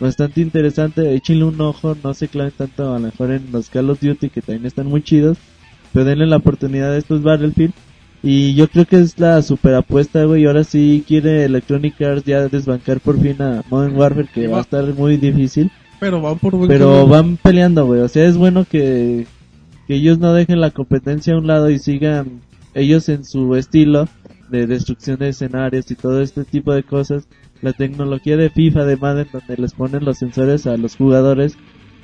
bastante 0.01 0.41
interesante. 0.41 1.15
Échenle 1.15 1.45
un 1.45 1.61
ojo, 1.61 1.97
no 2.03 2.15
se 2.15 2.29
claven 2.29 2.53
tanto 2.57 2.91
a 2.91 2.99
lo 2.99 3.07
mejor 3.07 3.31
en 3.31 3.53
los 3.53 3.69
Call 3.69 3.91
of 3.91 4.01
Duty 4.01 4.31
que 4.31 4.43
también 4.43 4.67
están 4.67 4.87
muy 4.87 5.03
chidos, 5.03 5.39
pero 5.93 6.05
denle 6.05 6.27
la 6.27 6.37
oportunidad 6.39 6.93
a 6.93 6.97
estos 6.99 7.23
Battlefield. 7.23 7.73
Y 8.23 8.55
yo 8.55 8.69
creo 8.69 8.85
que 8.85 8.97
es 9.01 9.19
la 9.19 9.41
super 9.43 9.75
apuesta, 9.75 10.25
güey. 10.25 10.45
Ahora 10.47 10.65
sí 10.65 11.05
quiere 11.07 11.45
Electronic 11.45 12.01
Arts 12.03 12.25
ya 12.25 12.49
desbancar 12.49 13.01
por 13.01 13.19
fin 13.19 13.41
a 13.41 13.63
Modern 13.71 13.97
Warfare, 13.97 14.29
que 14.33 14.47
va 14.47 14.59
a 14.59 14.63
estar 14.63 14.85
muy 14.95 15.17
difícil. 15.17 15.71
Pero 15.99 16.21
van 16.21 16.39
por 16.39 16.55
buen 16.57 16.69
Pero 16.69 16.87
camino. 16.87 17.07
van 17.07 17.37
peleando, 17.39 17.87
güey. 17.87 18.01
O 18.01 18.09
sea, 18.09 18.27
es 18.27 18.37
bueno 18.37 18.67
que, 18.67 19.27
que 19.87 19.95
ellos 19.95 20.19
no 20.19 20.35
dejen 20.35 20.61
la 20.61 20.71
competencia 20.71 21.35
a 21.35 21.39
un 21.39 21.47
lado 21.47 21.71
y 21.71 21.79
sigan 21.79 22.41
ellos 22.75 23.09
en 23.09 23.25
su 23.25 23.57
estilo 23.57 24.07
de 24.51 24.67
destrucción 24.67 25.19
de 25.19 25.31
escenarios 25.31 25.91
y 25.91 25.95
todo 25.95 26.21
este 26.21 26.45
tipo 26.45 26.75
de 26.75 26.83
cosas. 26.83 27.27
La 27.63 27.73
tecnología 27.73 28.37
de 28.37 28.51
FIFA, 28.51 28.85
de 28.85 28.97
Madden, 28.97 29.29
donde 29.33 29.57
les 29.57 29.75
ponen 29.75 30.05
los 30.05 30.19
sensores 30.19 30.67
a 30.67 30.77
los 30.77 30.97
jugadores 30.97 31.57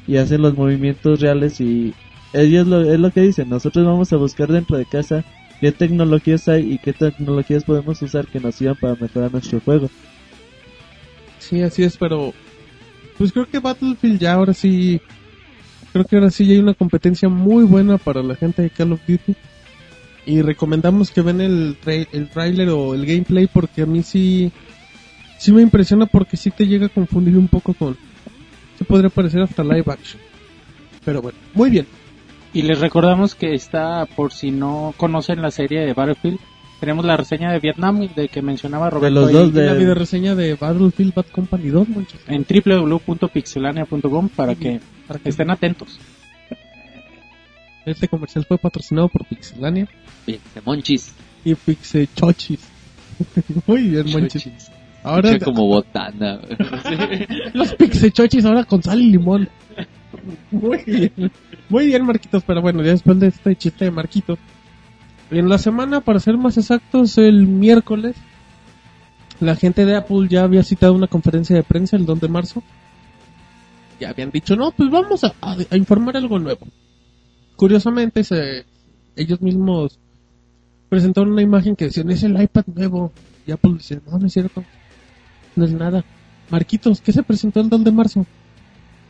y 0.07 0.17
hacen 0.19 0.43
los 0.43 0.57
movimientos 0.57 1.21
reales 1.21 1.61
y 1.61 1.95
ellos 2.33 2.67
lo, 2.67 2.83
es 2.83 3.01
lo 3.01 3.11
que 3.11 3.23
dicen. 3.23 3.49
Nosotros 3.49 3.85
vamos 3.85 4.13
a 4.13 4.17
buscar 4.17 4.49
dentro 4.49 4.77
de 4.77 4.85
casa 4.85 5.25
qué 5.61 5.73
tecnologías 5.73 6.49
hay 6.49 6.75
y 6.75 6.79
qué 6.79 6.93
tecnologías 6.93 7.65
podemos 7.65 8.01
usar 8.03 8.27
que 8.27 8.41
nos 8.41 8.55
sirvan 8.55 8.77
para 8.77 8.97
mejorar 8.97 9.33
nuestro 9.33 9.61
juego. 9.61 9.89
Sí, 11.39 11.63
así 11.63 11.85
es, 11.85 11.97
pero 11.97 12.35
pues 13.17 13.33
creo 13.33 13.49
que 13.49 13.59
Battlefield 13.59 14.19
ya 14.19 14.35
ahora 14.35 14.53
sí, 14.53 15.01
creo 15.93 16.05
que 16.05 16.17
ahora 16.17 16.31
sí 16.31 16.47
ya 16.47 16.53
hay 16.53 16.59
una 16.59 16.75
competencia 16.75 17.29
muy 17.29 17.65
buena 17.65 17.99
para 17.99 18.23
la 18.23 18.35
gente 18.35 18.63
de 18.63 18.71
Call 18.71 18.93
of 18.93 19.01
Duty. 19.07 19.35
Y 20.27 20.43
recomendamos 20.43 21.13
que 21.13 21.21
ven 21.23 21.41
el, 21.41 21.77
el 21.87 22.29
trailer 22.29 22.71
o 22.71 22.95
el 22.95 23.07
gameplay 23.07 23.47
porque 23.47 23.83
a 23.83 23.87
mí 23.87 24.03
sí, 24.03 24.51
sí 25.39 25.53
me 25.53 25.63
impresiona 25.63 26.07
porque 26.07 26.37
sí 26.37 26.51
te 26.51 26.67
llega 26.67 26.87
a 26.87 26.91
confundir 26.91 27.37
un 27.37 27.49
poco 27.49 27.75
con, 27.75 27.97
se 28.79 28.85
podría 28.85 29.11
parecer 29.11 29.43
hasta 29.43 29.63
live 29.63 29.85
action. 29.87 30.21
Pero 31.05 31.23
bueno, 31.23 31.39
muy 31.55 31.71
bien. 31.71 31.87
Y 32.53 32.63
les 32.63 32.81
recordamos 32.81 33.35
que 33.35 33.55
está, 33.55 34.07
por 34.07 34.33
si 34.33 34.51
no 34.51 34.95
conocen 34.97 35.43
la 35.43 35.51
serie 35.51 35.81
de 35.81 35.93
Battlefield, 35.93 36.39
tenemos 36.81 37.05
la 37.05 37.17
reseña 37.17 37.53
de 37.53 37.59
Vietnam 37.61 38.07
de 38.15 38.29
que 38.29 38.43
mencionaba 38.43 38.91
Roberto 38.91 39.15
los 39.21 39.29
ahí 39.29 39.33
dos 39.35 39.49
Y 39.51 39.53
la 39.53 39.73
de- 39.73 39.79
video 39.79 39.95
reseña 39.95 40.35
de 40.35 40.55
Battlefield 40.55 41.15
Bad 41.15 41.27
Company 41.33 41.69
2, 41.69 41.89
muchachos. 41.89 42.21
en 42.29 42.45
www.pixelania.com 42.49 44.29
para 44.31 44.55
que 44.55 44.81
Para 45.07 45.19
que 45.19 45.29
estén 45.31 45.51
atentos. 45.51 45.99
este 47.87 48.09
comercial 48.09 48.45
fue 48.47 48.59
patrocinado 48.59 49.09
por 49.09 49.25
Pixelania 49.27 49.87
Oye, 50.27 50.41
de 50.55 50.61
monchis. 50.63 51.13
y 51.45 51.55
Pixechochis. 51.55 52.61
muy 53.67 53.83
bien, 53.89 54.11
Monchis. 54.13 54.71
Ahora 55.07 55.29
Escucha 55.31 55.45
como 55.45 55.67
botana. 55.67 56.41
los 57.55 57.75
Pixechochis 57.75 58.45
ahora 58.45 58.65
con 58.65 58.83
sal 58.83 59.01
y 59.01 59.11
limón. 59.13 59.49
Muy 60.51 60.83
bien. 60.85 61.31
Muy 61.69 61.87
bien, 61.87 62.05
Marquitos, 62.05 62.43
pero 62.47 62.61
bueno, 62.63 62.83
ya 62.83 62.91
después 62.91 63.19
de 63.21 63.29
este 63.29 63.55
chiste 63.57 63.85
de 63.85 63.91
Marquito. 63.91 64.37
En 65.31 65.49
la 65.49 65.59
semana, 65.59 66.01
para 66.01 66.21
ser 66.21 66.37
más 66.37 66.57
exactos, 66.59 67.19
el 67.19 67.47
miércoles, 67.47 68.17
la 69.41 69.57
gente 69.57 69.85
de 69.85 69.97
Apple 69.97 70.29
ya 70.29 70.43
había 70.45 70.63
citado 70.63 70.93
una 70.95 71.07
conferencia 71.09 71.55
de 71.57 71.63
prensa 71.63 71.97
el 71.97 72.07
2 72.07 72.21
de 72.21 72.29
marzo. 72.29 72.63
Ya 74.01 74.11
habían 74.11 74.31
dicho, 74.31 74.57
no, 74.57 74.71
pues 74.73 74.91
vamos 74.91 75.25
a, 75.25 75.35
a- 75.41 75.57
a 75.71 75.77
informar 75.77 76.17
algo 76.17 76.39
nuevo. 76.39 76.67
Curiosamente, 77.57 78.23
se, 78.25 78.65
ellos 79.17 79.41
mismos 79.41 79.99
presentaron 80.89 81.33
una 81.33 81.43
imagen 81.43 81.75
que 81.77 81.87
decían, 81.87 82.11
es 82.11 82.23
el 82.23 82.41
iPad 82.41 82.65
nuevo. 82.75 83.13
Y 83.47 83.53
Apple 83.53 83.75
dice, 83.75 84.01
no, 84.07 84.19
no 84.19 84.27
es 84.27 84.33
cierto. 84.33 84.63
No 85.57 85.65
es 85.65 85.73
nada. 85.73 86.05
Marquitos, 86.51 87.01
¿qué 87.01 87.13
se 87.13 87.23
presentó 87.23 87.61
el 87.61 87.69
2 87.69 87.83
de 87.85 87.91
marzo? 87.93 88.27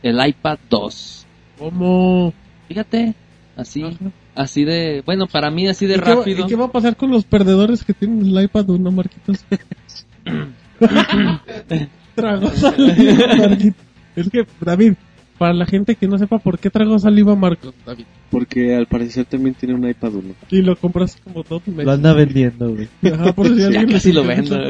El 0.01 0.25
iPad 0.25 0.57
2. 0.69 1.25
¿Cómo? 1.59 2.33
Fíjate, 2.67 3.13
así, 3.55 3.83
Ajá. 3.83 3.95
así 4.35 4.63
de, 4.63 5.01
bueno, 5.05 5.27
para 5.27 5.51
mí 5.51 5.67
así 5.67 5.85
de 5.85 5.95
¿Y 5.95 5.99
qué 5.99 6.09
va- 6.09 6.15
rápido. 6.17 6.45
¿Y 6.45 6.47
qué 6.49 6.55
va 6.55 6.65
a 6.65 6.71
pasar 6.71 6.95
con 6.97 7.11
los 7.11 7.25
perdedores 7.25 7.83
que 7.83 7.93
tienen 7.93 8.25
el 8.25 8.43
iPad 8.43 8.69
1, 8.69 8.91
Marquitos? 8.91 9.45
Tragó 12.15 12.49
saliva, 12.51 13.35
Marquitos. 13.37 13.85
Es 14.15 14.29
que, 14.29 14.47
David, 14.61 14.93
para 15.37 15.53
la 15.53 15.65
gente 15.67 15.95
que 15.95 16.07
no 16.07 16.17
sepa 16.17 16.39
por 16.39 16.57
qué 16.57 16.69
tragó 16.71 16.97
saliva 16.97 17.35
Marcos, 17.35 17.73
David. 17.85 18.05
Porque 18.31 18.75
al 18.75 18.87
parecer 18.87 19.25
también 19.25 19.53
tiene 19.55 19.75
un 19.75 19.87
iPad 19.87 20.15
1. 20.15 20.33
Y 20.49 20.61
lo 20.63 20.75
compraste 20.75 21.21
como 21.23 21.43
dos 21.43 21.61
Lo 21.67 21.91
anda 21.91 22.13
vendiendo, 22.13 22.73
güey. 22.73 22.87
Ajá, 23.13 23.33
por 23.33 23.47
si 23.47 23.55
ya 23.59 23.67
alguien 23.67 23.91
casi 23.91 24.11
lo 24.11 24.23
vendo. 24.25 24.57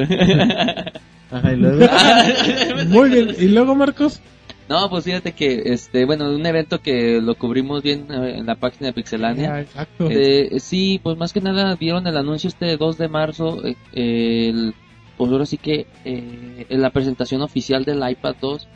Ajá, 1.32 1.54
y 1.54 1.58
luego... 1.58 1.86
Muy 2.88 3.10
bien. 3.10 3.36
¿Y 3.38 3.48
luego, 3.48 3.76
Marcos? 3.76 4.22
no, 4.70 4.90
pues 4.90 5.06
fíjate 5.06 5.32
que, 5.32 5.64
este, 5.66 6.06
bueno, 6.06 6.30
un 6.30 6.46
evento 6.46 6.82
que 6.82 7.22
lo 7.22 7.36
cubrimos 7.36 7.82
bien 7.84 8.08
eh, 8.10 8.36
en 8.38 8.46
la 8.46 8.56
página 8.56 8.88
de 8.88 8.94
Pixelania. 8.94 9.54
Ah, 9.54 9.62
exacto. 9.62 10.10
Eh, 10.10 10.60
sí, 10.60 11.00
pues 11.02 11.18
más 11.18 11.32
que 11.32 11.42
nada 11.42 11.76
vieron 11.76 12.06
el 12.08 12.18
anuncio 12.18 12.50
este 12.50 12.76
2 12.76 12.98
de 12.98 13.08
marzo, 13.08 13.62
eh, 13.66 13.76
el, 13.94 14.74
pues 15.18 15.32
ahora 15.32 15.46
sí 15.46 15.58
que 15.58 15.88
eh, 16.06 16.66
en 16.70 16.82
la 16.82 16.92
presentación 16.92 17.42
oficial 17.42 17.86
del 17.86 18.08
iPad 18.08 18.36
2, 18.42 18.68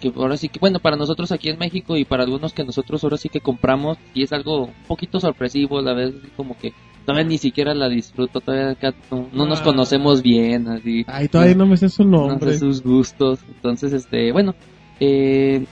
que 0.00 0.12
ahora 0.16 0.36
sí 0.36 0.48
que, 0.48 0.58
bueno, 0.58 0.80
para 0.80 0.96
nosotros 0.96 1.30
aquí 1.32 1.50
en 1.50 1.58
México 1.58 1.96
y 1.96 2.04
para 2.04 2.24
algunos 2.24 2.54
que 2.54 2.64
nosotros 2.64 3.04
ahora 3.04 3.18
sí 3.18 3.28
que 3.28 3.40
compramos, 3.40 3.98
y 4.14 4.22
es 4.22 4.32
algo 4.32 4.66
un 4.66 4.84
poquito 4.88 5.20
sorpresivo, 5.20 5.82
la 5.82 5.92
vez 5.92 6.14
como 6.36 6.56
que 6.56 6.72
todavía 7.06 7.28
ni 7.28 7.38
siquiera 7.38 7.74
la 7.74 7.88
disfruto, 7.88 8.40
todavía 8.40 8.70
acá 8.70 8.94
no, 9.10 9.28
no 9.32 9.46
nos 9.46 9.60
Ah. 9.60 9.64
conocemos 9.64 10.22
bien, 10.22 10.68
así. 10.68 11.04
Ay, 11.06 11.28
todavía 11.28 11.54
no 11.54 11.66
me 11.66 11.76
sé 11.76 11.88
su 11.88 12.04
no 12.04 12.28
nombre. 12.28 12.52
sé 12.52 12.58
sus 12.58 12.82
gustos. 12.82 13.40
Entonces, 13.48 13.92
este, 13.92 14.32
bueno, 14.32 14.54
eh, 15.00 15.64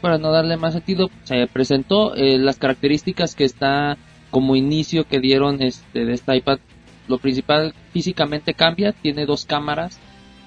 para 0.00 0.18
no 0.18 0.30
darle 0.32 0.56
más 0.56 0.74
sentido, 0.74 1.10
se 1.24 1.46
presentó 1.46 2.14
eh, 2.14 2.38
las 2.38 2.58
características 2.58 3.34
que 3.34 3.44
está 3.44 3.96
como 4.30 4.56
inicio 4.56 5.04
que 5.04 5.20
dieron 5.20 5.62
este 5.62 6.04
de 6.04 6.12
este 6.12 6.36
iPad. 6.36 6.58
Lo 7.08 7.18
principal 7.18 7.74
físicamente 7.92 8.54
cambia, 8.54 8.92
tiene 8.92 9.26
dos 9.26 9.44
cámaras, 9.44 9.98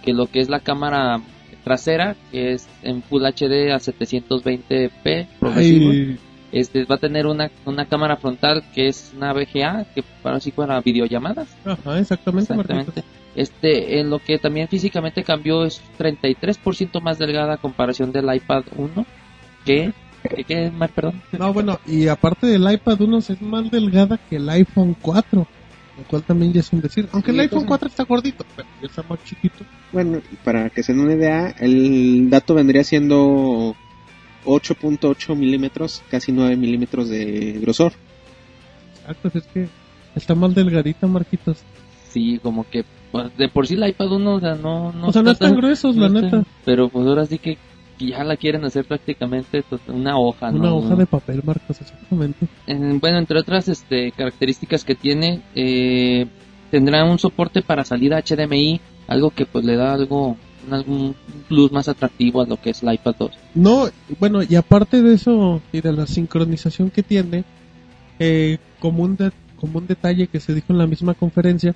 que 0.04 0.13
lo 0.13 0.28
que 0.28 0.39
es 0.39 0.50
la 0.50 0.60
cámara 0.60 1.22
trasera, 1.63 2.15
que 2.32 2.54
es 2.54 2.67
en 2.84 3.04
Full 3.04 3.24
HD 3.26 3.72
a 3.72 3.78
720p 3.80 5.28
progresivo. 5.39 5.91
Ay, 5.91 6.17
Este 6.51 6.86
va 6.86 6.95
a 6.95 6.99
tener 6.99 7.27
una, 7.27 7.51
una 7.65 7.86
cámara 7.86 8.17
frontal 8.17 8.63
que 8.73 8.88
es 8.88 9.13
una 9.15 9.33
VGA, 9.33 9.86
que 9.93 10.03
para 10.21 10.39
sí 10.39 10.51
para 10.51 10.79
videollamadas. 10.81 11.47
Ajá, 11.65 11.99
exactamente, 11.99 12.53
Exactamente. 12.53 13.03
Este, 13.36 13.99
en 13.99 14.10
lo 14.10 14.19
que 14.19 14.39
también 14.39 14.67
físicamente 14.67 15.23
cambió 15.23 15.63
es 15.63 15.81
33% 15.99 17.01
más 17.01 17.19
delgada 17.19 17.53
a 17.53 17.57
comparación 17.57 18.12
del 18.12 18.33
iPad 18.33 18.63
1. 18.75 19.05
que 19.65 19.93
¿Qué, 20.36 20.43
qué, 20.43 20.71
Mar, 20.71 20.89
perdón? 20.89 21.21
No, 21.38 21.53
bueno, 21.53 21.79
y 21.86 22.07
aparte 22.07 22.47
del 22.47 22.69
iPad 22.69 23.01
1 23.01 23.17
es 23.19 23.41
más 23.41 23.69
delgada 23.69 24.17
que 24.17 24.38
el 24.38 24.49
iPhone 24.49 24.95
4, 24.99 25.47
lo 25.97 26.03
cual 26.05 26.23
también 26.23 26.53
ya 26.53 26.62
es 26.62 26.73
un 26.73 26.81
decir. 26.81 27.07
Aunque 27.12 27.31
el 27.31 27.39
iPhone 27.39 27.60
pues, 27.60 27.67
4 27.67 27.89
está 27.89 28.03
gordito, 28.03 28.45
pero 28.55 28.67
ya 28.81 28.88
está 28.88 29.03
más 29.07 29.23
chiquito. 29.23 29.63
Bueno, 29.91 30.17
y 30.31 30.36
para 30.38 30.69
que 30.69 30.83
se 30.83 30.93
den 30.93 31.01
una 31.01 31.13
idea, 31.13 31.55
el 31.60 32.29
dato 32.29 32.55
vendría 32.55 32.83
siendo 32.83 33.75
8.8 34.47 35.36
milímetros, 35.36 36.01
casi 36.10 36.31
9 36.31 36.55
milímetros 36.55 37.10
de 37.10 37.60
grosor. 37.62 37.93
Exacto, 39.01 39.31
es 39.38 39.43
que 39.47 39.67
está 40.15 40.36
más 40.36 40.55
delgadita, 40.55 41.05
Marquitos. 41.07 41.60
Sí, 42.10 42.39
como 42.41 42.67
que 42.69 42.83
pues, 43.12 43.36
de 43.38 43.49
por 43.49 43.67
sí 43.67 43.75
el 43.75 43.88
iPad 43.88 44.12
1, 44.13 44.33
o 44.36 44.39
sea, 44.39 44.55
no, 44.55 44.91
no 44.93 45.07
o 45.07 45.13
sea, 45.13 45.21
no 45.21 45.31
están 45.31 45.55
gruesos, 45.55 45.95
la 45.95 46.10
no 46.10 46.21
neta. 46.21 46.38
está- 46.39 46.51
Pero 46.65 46.89
pues 46.89 47.05
ahora 47.07 47.25
sí 47.25 47.38
que 47.38 47.57
ya 47.99 48.23
la 48.23 48.38
quieren 48.38 48.63
hacer 48.65 48.86
prácticamente 48.86 49.63
to- 49.63 49.79
una 49.88 50.17
hoja, 50.17 50.51
¿no? 50.51 50.60
Una 50.60 50.73
hoja 50.73 50.95
de 50.95 51.05
papel, 51.05 51.41
Marcos, 51.43 51.81
exactamente. 51.81 52.47
En- 52.67 52.99
bueno, 52.99 53.17
entre 53.17 53.39
otras 53.39 53.67
este, 53.69 54.12
características 54.12 54.83
que 54.83 54.95
tiene, 54.95 55.41
eh, 55.55 56.27
tendrá 56.71 57.03
un 57.05 57.17
soporte 57.19 57.62
para 57.62 57.83
salida 57.86 58.17
HDMI, 58.21 58.79
algo 59.07 59.29
que 59.31 59.45
pues 59.45 59.63
le 59.65 59.75
da 59.77 59.93
algo, 59.93 60.38
un, 60.67 60.73
algún 60.73 61.15
plus 61.47 61.71
más 61.71 61.88
atractivo 61.88 62.41
a 62.41 62.45
lo 62.45 62.58
que 62.58 62.71
es 62.71 62.84
el 62.84 62.93
iPad 62.93 63.15
2. 63.17 63.32
No, 63.56 63.89
bueno, 64.19 64.41
y 64.43 64.56
aparte 64.56 65.01
de 65.01 65.13
eso 65.15 65.62
y 65.71 65.82
de 65.82 65.93
la 65.93 66.06
sincronización 66.08 66.89
que 66.91 67.03
tiene, 67.03 67.43
eh, 68.19 68.58
como, 68.80 69.03
un 69.03 69.15
de- 69.15 69.32
como 69.60 69.80
un 69.80 69.88
detalle 69.88 70.27
que 70.27 70.39
se 70.39 70.53
dijo 70.53 70.67
en 70.73 70.77
la 70.80 70.88
misma 70.88 71.13
conferencia, 71.13 71.73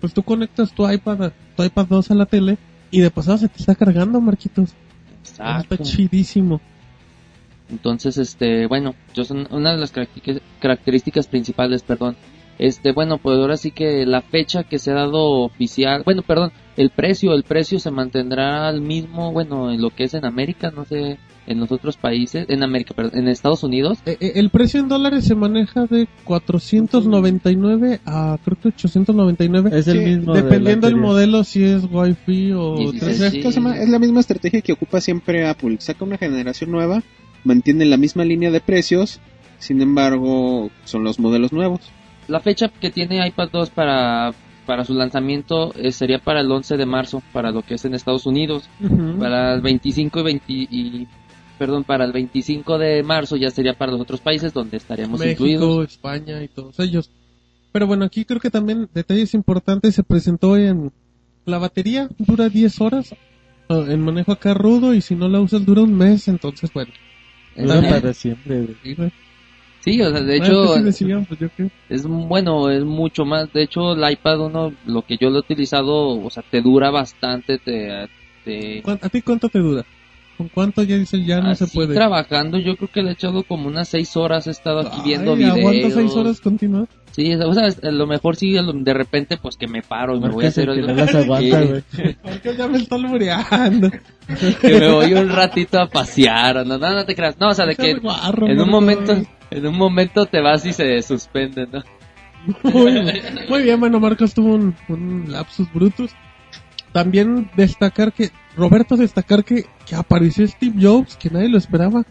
pues 0.00 0.12
tú 0.12 0.22
conectas 0.22 0.72
tu 0.72 0.90
iPad, 0.90 1.32
tu 1.56 1.62
iPad 1.62 1.86
2 1.88 2.10
a 2.10 2.14
la 2.14 2.26
tele 2.26 2.58
y 2.90 3.00
de 3.00 3.10
pasada 3.10 3.38
se 3.38 3.48
te 3.48 3.58
está 3.60 3.74
cargando, 3.74 4.20
Marquitos. 4.20 4.70
Exacto. 5.22 5.74
Está 5.74 5.84
chidísimo. 5.84 6.60
Entonces, 7.70 8.18
este, 8.18 8.66
bueno, 8.66 8.94
yo 9.14 9.24
son 9.24 9.48
una 9.50 9.72
de 9.72 9.78
las 9.78 9.90
características, 9.90 10.42
características 10.60 11.26
principales, 11.26 11.82
perdón. 11.82 12.16
Este, 12.58 12.92
bueno, 12.92 13.18
pues 13.18 13.38
ahora 13.38 13.56
sí 13.56 13.70
que 13.70 14.04
la 14.06 14.20
fecha 14.20 14.64
que 14.64 14.78
se 14.78 14.90
ha 14.90 14.94
dado 14.94 15.40
oficial, 15.40 16.02
bueno, 16.04 16.22
perdón, 16.22 16.52
el 16.76 16.90
precio, 16.90 17.34
el 17.34 17.44
precio 17.44 17.78
se 17.78 17.90
mantendrá 17.90 18.68
al 18.68 18.80
mismo, 18.80 19.32
bueno, 19.32 19.70
en 19.72 19.80
lo 19.80 19.90
que 19.90 20.04
es 20.04 20.14
en 20.14 20.24
América, 20.24 20.72
no 20.74 20.84
sé, 20.84 21.18
en 21.46 21.60
los 21.60 21.70
otros 21.70 21.96
países, 21.98 22.46
en 22.48 22.62
América, 22.62 22.94
perdón, 22.94 23.18
en 23.18 23.28
Estados 23.28 23.62
Unidos, 23.62 23.98
Eh, 24.06 24.16
eh, 24.20 24.32
el 24.36 24.48
precio 24.50 24.80
en 24.80 24.88
dólares 24.88 25.24
se 25.26 25.34
maneja 25.34 25.86
de 25.86 26.08
499 26.24 28.00
a 28.06 28.38
creo 28.44 28.56
que 28.60 28.68
899. 28.68 29.70
Es 29.78 29.88
el 29.88 30.00
mismo. 30.02 30.32
Dependiendo 30.34 30.86
del 30.86 30.94
del 30.94 31.02
modelo, 31.02 31.44
si 31.44 31.62
es 31.64 31.84
Wi-Fi 31.90 32.52
o 32.52 32.76
16. 32.78 33.20
3G. 33.20 33.30
Sí. 33.30 33.36
Esto 33.38 33.50
se 33.50 33.56
llama- 33.60 33.76
es 33.78 33.88
la 33.88 33.98
misma 33.98 34.20
estrategia 34.20 34.60
que 34.60 34.72
ocupa 34.72 35.00
siempre 35.00 35.46
Apple. 35.46 35.76
Saca 35.80 36.04
una 36.04 36.16
generación 36.18 36.70
nueva, 36.70 37.02
mantiene 37.44 37.84
la 37.84 37.96
misma 37.96 38.24
línea 38.24 38.50
de 38.50 38.60
precios, 38.60 39.20
sin 39.58 39.80
embargo, 39.82 40.70
son 40.84 41.04
los 41.04 41.18
modelos 41.18 41.52
nuevos. 41.52 41.80
la 42.26 42.40
fecha 42.40 42.68
que 42.80 42.90
tiene 42.90 43.26
iPad 43.28 43.50
2 43.52 43.68
para, 43.68 44.32
para 44.66 44.84
su 44.84 44.94
lanzamiento 44.94 45.72
eh, 45.76 45.92
sería 45.92 46.18
para 46.18 46.40
el 46.40 46.50
11 46.50 46.76
de 46.76 46.86
marzo, 46.86 47.22
para 47.32 47.50
lo 47.50 47.62
que 47.62 47.74
es 47.74 47.84
en 47.84 47.94
Estados 47.94 48.26
Unidos. 48.26 48.68
Para 49.18 49.54
el 49.54 49.60
25 49.60 50.20
y 50.20 50.22
20 50.22 50.44
y 50.48 51.08
perdón 51.58 51.84
para 51.84 52.04
el 52.04 52.12
25 52.12 52.78
de 52.78 53.02
marzo 53.02 53.36
ya 53.36 53.50
sería 53.50 53.74
para 53.74 53.92
los 53.92 54.00
otros 54.00 54.20
países 54.20 54.52
donde 54.52 54.76
estaríamos 54.76 55.20
México, 55.20 55.46
incluidos 55.46 55.92
España 55.92 56.42
y 56.42 56.48
todos 56.48 56.78
ellos. 56.80 57.10
Pero 57.72 57.86
bueno, 57.86 58.04
aquí 58.04 58.24
creo 58.24 58.40
que 58.40 58.50
también 58.50 58.88
detalles 58.92 59.34
importantes 59.34 59.94
se 59.94 60.02
presentó 60.02 60.56
en 60.56 60.92
la 61.44 61.58
batería, 61.58 62.08
dura 62.18 62.48
10 62.48 62.80
horas 62.80 63.14
ah, 63.68 63.84
en 63.88 64.00
manejo 64.00 64.32
acá 64.32 64.54
rudo 64.54 64.94
y 64.94 65.00
si 65.00 65.14
no 65.14 65.28
la 65.28 65.40
usas 65.40 65.64
dura 65.64 65.82
un 65.82 65.94
mes, 65.94 66.28
entonces 66.28 66.72
bueno. 66.72 66.92
Dura 67.56 67.80
para 67.88 68.12
siempre. 68.14 68.76
Sí, 69.84 70.00
o 70.02 70.10
sea 70.10 70.20
de 70.20 70.38
Bueno, 70.38 70.44
hecho 70.44 70.74
pues 70.82 70.96
sí 70.96 71.04
pues 71.28 71.40
yo 71.40 71.48
es 71.88 72.06
bueno 72.06 72.70
es 72.70 72.84
mucho 72.84 73.24
más 73.24 73.52
de 73.52 73.62
hecho 73.62 73.92
el 73.92 74.12
iPad 74.12 74.40
1 74.40 74.72
lo 74.86 75.02
que 75.02 75.16
yo 75.18 75.30
lo 75.30 75.36
he 75.36 75.40
utilizado 75.40 76.20
o 76.20 76.30
sea 76.30 76.42
te 76.50 76.60
dura 76.62 76.90
bastante 76.90 77.58
te, 77.58 78.08
te 78.44 78.82
¿Cuán- 78.82 78.98
¿A 79.02 79.08
ti 79.08 79.22
cuánto 79.22 79.48
te 79.48 79.58
dura? 79.58 79.84
¿Con 80.36 80.48
cuánto 80.48 80.82
ya 80.82 80.96
dices 80.96 81.24
ya 81.24 81.40
no 81.40 81.54
se 81.54 81.64
así 81.64 81.76
puede? 81.76 81.94
trabajando 81.94 82.58
yo 82.58 82.76
creo 82.76 82.88
que 82.90 83.02
le 83.02 83.10
he 83.10 83.12
echado 83.12 83.44
como 83.44 83.68
unas 83.68 83.88
6 83.88 84.16
horas 84.16 84.46
he 84.46 84.50
estado 84.50 84.80
aquí 84.80 85.00
viendo 85.04 85.34
Ay, 85.34 85.44
¿Aguanta 85.44 85.64
videos 85.70 85.94
6 85.94 86.16
horas 86.16 86.40
continuas? 86.40 86.88
Sí 87.14 87.32
o 87.34 87.54
sea 87.54 87.68
a 87.82 87.90
lo 87.90 88.06
mejor 88.06 88.36
sí 88.36 88.54
de 88.54 88.94
repente 88.94 89.36
pues 89.36 89.56
que 89.56 89.68
me 89.68 89.82
paro 89.82 90.16
y 90.16 90.20
me 90.20 90.28
voy 90.28 90.46
a 90.46 90.48
hacer 90.48 90.66
que 90.66 90.80
algo 90.80 90.92
no 90.92 91.18
aguanta, 91.18 91.60
güey. 91.62 91.82
Porque 92.22 92.56
ya 92.56 92.68
me 92.68 92.78
está 92.78 92.96
albureando. 92.96 93.90
que 94.60 94.80
me 94.80 94.90
voy 94.90 95.14
un 95.14 95.28
ratito 95.28 95.80
a 95.80 95.86
pasear, 95.86 96.66
no, 96.66 96.78
no, 96.78 96.94
no 96.94 97.04
te 97.04 97.14
creas, 97.14 97.38
no, 97.38 97.48
o 97.48 97.54
sea, 97.54 97.66
de 97.66 97.76
que 97.76 97.94
guarro, 97.94 98.48
en 98.48 98.60
un 98.60 98.68
momento, 98.68 99.16
en 99.50 99.66
un 99.66 99.76
momento 99.76 100.26
te 100.26 100.40
vas 100.40 100.64
y 100.66 100.72
se 100.72 101.00
suspende, 101.02 101.66
¿no? 101.70 101.82
Muy, 102.62 102.92
muy 103.48 103.62
bien, 103.62 103.80
bueno, 103.80 104.00
Marcos 104.00 104.34
tuvo 104.34 104.54
un, 104.54 104.74
un 104.88 105.26
lapsus 105.28 105.72
brutus. 105.72 106.10
También 106.92 107.50
destacar 107.56 108.12
que, 108.12 108.30
Roberto, 108.56 108.96
destacar 108.96 109.44
que, 109.44 109.64
que 109.86 109.96
apareció 109.96 110.46
Steve 110.46 110.76
Jobs, 110.80 111.16
que 111.16 111.30
nadie 111.30 111.48
lo 111.48 111.58
esperaba. 111.58 112.04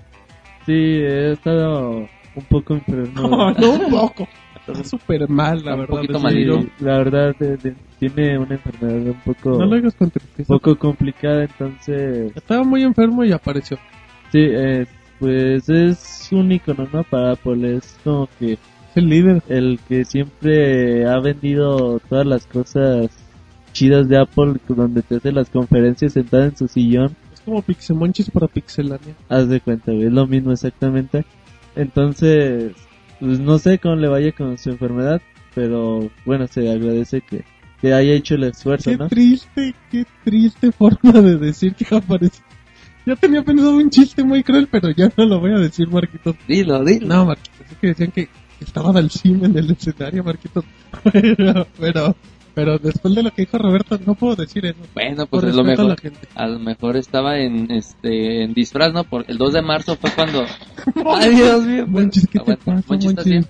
Sí, 0.65 0.73
he 0.73 1.33
estado 1.33 2.09
un 2.35 2.43
poco 2.49 2.73
enfermo. 2.73 3.29
No, 3.29 3.51
no 3.57 3.71
un 3.71 3.89
poco. 3.89 4.27
Está 4.67 4.83
súper 4.83 5.27
mal, 5.29 5.63
la 5.63 5.73
Un 5.73 5.79
verdad. 5.81 5.95
poquito 5.95 6.19
malito. 6.19 6.53
Steve 6.53 6.69
Jobs. 6.71 6.81
la 6.81 6.97
verdad, 6.97 7.35
de- 7.39 7.57
de- 7.57 7.75
tiene 7.99 8.37
una 8.37 8.55
enfermedad 8.55 9.07
un 9.07 9.21
poco, 9.25 9.49
No 9.59 9.65
lo 9.65 9.75
hagas 9.75 9.95
con 9.95 10.05
un 10.07 10.11
tristeza. 10.11 10.53
poco 10.53 10.75
complicada, 10.77 11.43
entonces, 11.43 12.31
Estaba 12.35 12.63
muy 12.63 12.83
enfermo 12.83 13.23
y 13.25 13.31
apareció. 13.31 13.77
sí, 14.31 14.39
eh, 14.39 14.85
pues 15.19 15.67
es 15.69 16.29
un 16.31 16.51
icono, 16.51 16.87
¿no? 16.91 17.03
Para 17.03 17.31
Apple, 17.33 17.77
es 17.77 17.97
como 18.03 18.27
que 18.39 18.53
Es 18.53 18.59
el 18.97 19.07
líder. 19.09 19.41
el 19.49 19.79
que 19.87 20.05
siempre 20.05 21.07
ha 21.07 21.19
vendido 21.19 21.99
todas 22.09 22.25
las 22.25 22.45
cosas 22.45 23.09
chidas 23.73 24.07
de 24.07 24.17
Apple, 24.19 24.55
donde 24.67 25.01
te 25.01 25.15
hace 25.15 25.31
las 25.31 25.49
conferencias 25.49 26.13
sentada 26.13 26.45
en 26.45 26.55
su 26.57 26.67
sillón, 26.67 27.15
Es 27.33 27.41
como 27.41 27.61
Pixemonchis 27.61 28.29
para 28.31 28.47
Pixelania. 28.47 29.15
haz 29.29 29.47
de 29.49 29.59
cuenta, 29.61 29.91
es 29.91 30.11
lo 30.11 30.25
mismo 30.27 30.51
exactamente. 30.51 31.25
Entonces, 31.75 32.71
pues 33.23 33.39
no 33.39 33.57
sé 33.57 33.79
cómo 33.79 33.95
le 33.95 34.09
vaya 34.09 34.33
con 34.33 34.57
su 34.57 34.71
enfermedad, 34.71 35.21
pero 35.55 36.11
bueno, 36.25 36.45
se 36.47 36.69
agradece 36.69 37.21
que, 37.21 37.45
que 37.81 37.93
haya 37.93 38.13
hecho 38.13 38.35
el 38.35 38.43
esfuerzo, 38.43 38.91
Qué 38.91 38.97
¿no? 38.97 39.07
triste, 39.07 39.73
qué 39.89 40.05
triste 40.25 40.73
forma 40.73 41.13
de 41.21 41.37
decir 41.37 41.73
que 41.73 41.95
apareció. 41.95 42.43
Ya 43.05 43.15
tenía 43.15 43.41
pensado 43.41 43.75
un 43.77 43.89
chiste 43.89 44.23
muy 44.25 44.43
cruel, 44.43 44.67
pero 44.69 44.89
ya 44.91 45.09
no 45.15 45.25
lo 45.25 45.39
voy 45.39 45.51
a 45.51 45.57
decir, 45.59 45.87
Marquitos. 45.87 46.35
Dilo, 46.47 46.83
dilo. 46.83 47.07
No, 47.07 47.25
Marquitos, 47.27 47.71
es 47.71 47.77
que 47.77 47.87
decían 47.87 48.11
que 48.11 48.27
estaba 48.59 48.91
Dalcim 48.91 49.43
en 49.45 49.57
el 49.57 49.71
escenario, 49.71 50.23
Marquitos. 50.23 50.65
Pero, 51.13 51.67
pero, 51.79 52.15
pero 52.55 52.77
después 52.77 53.15
de 53.15 53.23
lo 53.23 53.31
que 53.31 53.43
dijo 53.43 53.57
Roberto, 53.57 53.99
no 54.05 54.15
puedo 54.15 54.35
decir 54.35 54.65
eso. 54.65 54.79
Bueno, 54.93 55.25
Por 55.25 55.41
pues 55.41 55.53
a 55.53 55.57
lo 55.57 55.63
respeto 55.63 55.81
a 55.81 55.85
mejor, 55.85 55.89
la 55.89 55.95
gente. 56.11 56.27
a 56.35 56.47
lo 56.47 56.59
mejor 56.59 56.97
estaba 56.97 57.39
en, 57.39 57.71
este, 57.71 58.43
en 58.43 58.53
disfraz, 58.53 58.93
¿no? 58.93 59.03
Por 59.03 59.25
el 59.27 59.37
2 59.37 59.53
de 59.53 59.61
marzo 59.61 59.95
fue 59.95 60.11
cuando, 60.11 60.45
ay 61.17 61.35
Dios 61.35 61.63
mío. 61.65 61.85
Monchis, 61.87 62.27
¿qué 62.27 62.39
te 62.39 62.55
pasa, 62.57 62.83
Monchis, 62.87 63.09
¿estás 63.09 63.25
Monchis? 63.25 63.25
bien? 63.25 63.45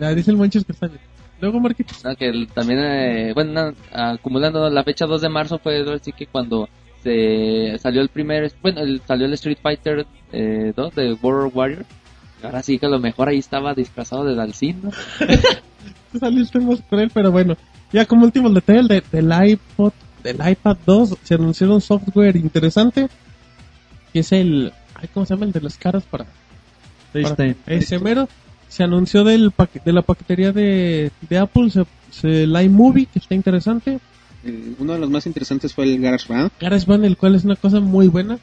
Ya, 0.00 0.14
dice 0.14 0.30
el 0.30 0.36
Monchis 0.36 0.64
que 0.64 0.72
está 0.72 0.86
bien. 0.88 1.00
Luego, 1.40 1.60
Marquitos. 1.60 2.04
No, 2.04 2.16
que 2.16 2.26
el- 2.28 2.48
también, 2.48 2.80
eh, 2.80 3.32
bueno, 3.32 3.52
no, 3.70 3.74
acumulando 3.92 4.68
la 4.70 4.82
fecha 4.82 5.06
2 5.06 5.20
de 5.22 5.28
marzo 5.28 5.58
fue 5.58 5.80
así 5.94 6.10
que 6.12 6.26
cuando 6.26 6.68
se 7.04 7.78
salió 7.78 8.00
el 8.02 8.08
primer, 8.08 8.52
bueno, 8.60 8.80
el- 8.80 9.00
salió 9.06 9.26
el 9.26 9.32
Street 9.34 9.58
Fighter 9.62 10.04
eh, 10.32 10.72
2 10.74 10.94
de 10.96 11.12
World 11.14 11.52
Warrior. 11.54 11.84
Ahora 12.42 12.62
sí 12.62 12.78
que 12.78 12.86
a 12.86 12.88
lo 12.88 12.98
mejor 12.98 13.28
ahí 13.28 13.38
estaba 13.38 13.72
disfrazado 13.74 14.24
de 14.24 14.34
Dalcin, 14.34 14.80
¿no? 14.82 14.90
saliste 16.18 16.58
más 16.60 16.80
cruel, 16.88 17.10
pero 17.12 17.30
bueno. 17.30 17.56
Ya 17.92 18.04
como 18.06 18.24
último 18.24 18.50
detalle 18.50 18.82
de, 18.86 19.02
del 19.12 19.32
iPod, 19.50 19.92
del 20.22 20.36
iPad 20.46 20.76
2, 20.84 21.16
se 21.22 21.34
anunció 21.34 21.72
un 21.72 21.80
software 21.80 22.36
interesante, 22.36 23.08
que 24.12 24.20
es 24.20 24.32
el, 24.32 24.72
ay, 24.94 25.08
¿cómo 25.14 25.24
se 25.26 25.34
llama? 25.34 25.46
El 25.46 25.52
de 25.52 25.60
las 25.60 25.76
caras 25.78 26.04
para, 26.04 26.26
para- 27.22 27.34
ese 27.66 27.98
mero. 27.98 28.28
Se 28.68 28.84
anunció 28.84 29.24
del 29.24 29.50
paque- 29.50 29.80
de 29.82 29.92
la 29.94 30.02
paquetería 30.02 30.52
de, 30.52 31.10
de 31.28 31.38
Apple, 31.38 31.70
se, 31.70 31.84
se, 32.10 32.42
el 32.42 32.60
iMovie, 32.62 33.06
que 33.06 33.18
está 33.18 33.34
interesante. 33.34 33.98
Eh, 34.44 34.74
uno 34.78 34.92
de 34.92 34.98
los 34.98 35.08
más 35.08 35.26
interesantes 35.26 35.72
fue 35.72 35.84
el 35.84 35.98
GarageBand. 36.02 36.50
GarageBand, 36.60 37.04
el 37.06 37.16
cual 37.16 37.34
es 37.34 37.44
una 37.44 37.56
cosa 37.56 37.80
muy 37.80 38.08
buena, 38.08 38.38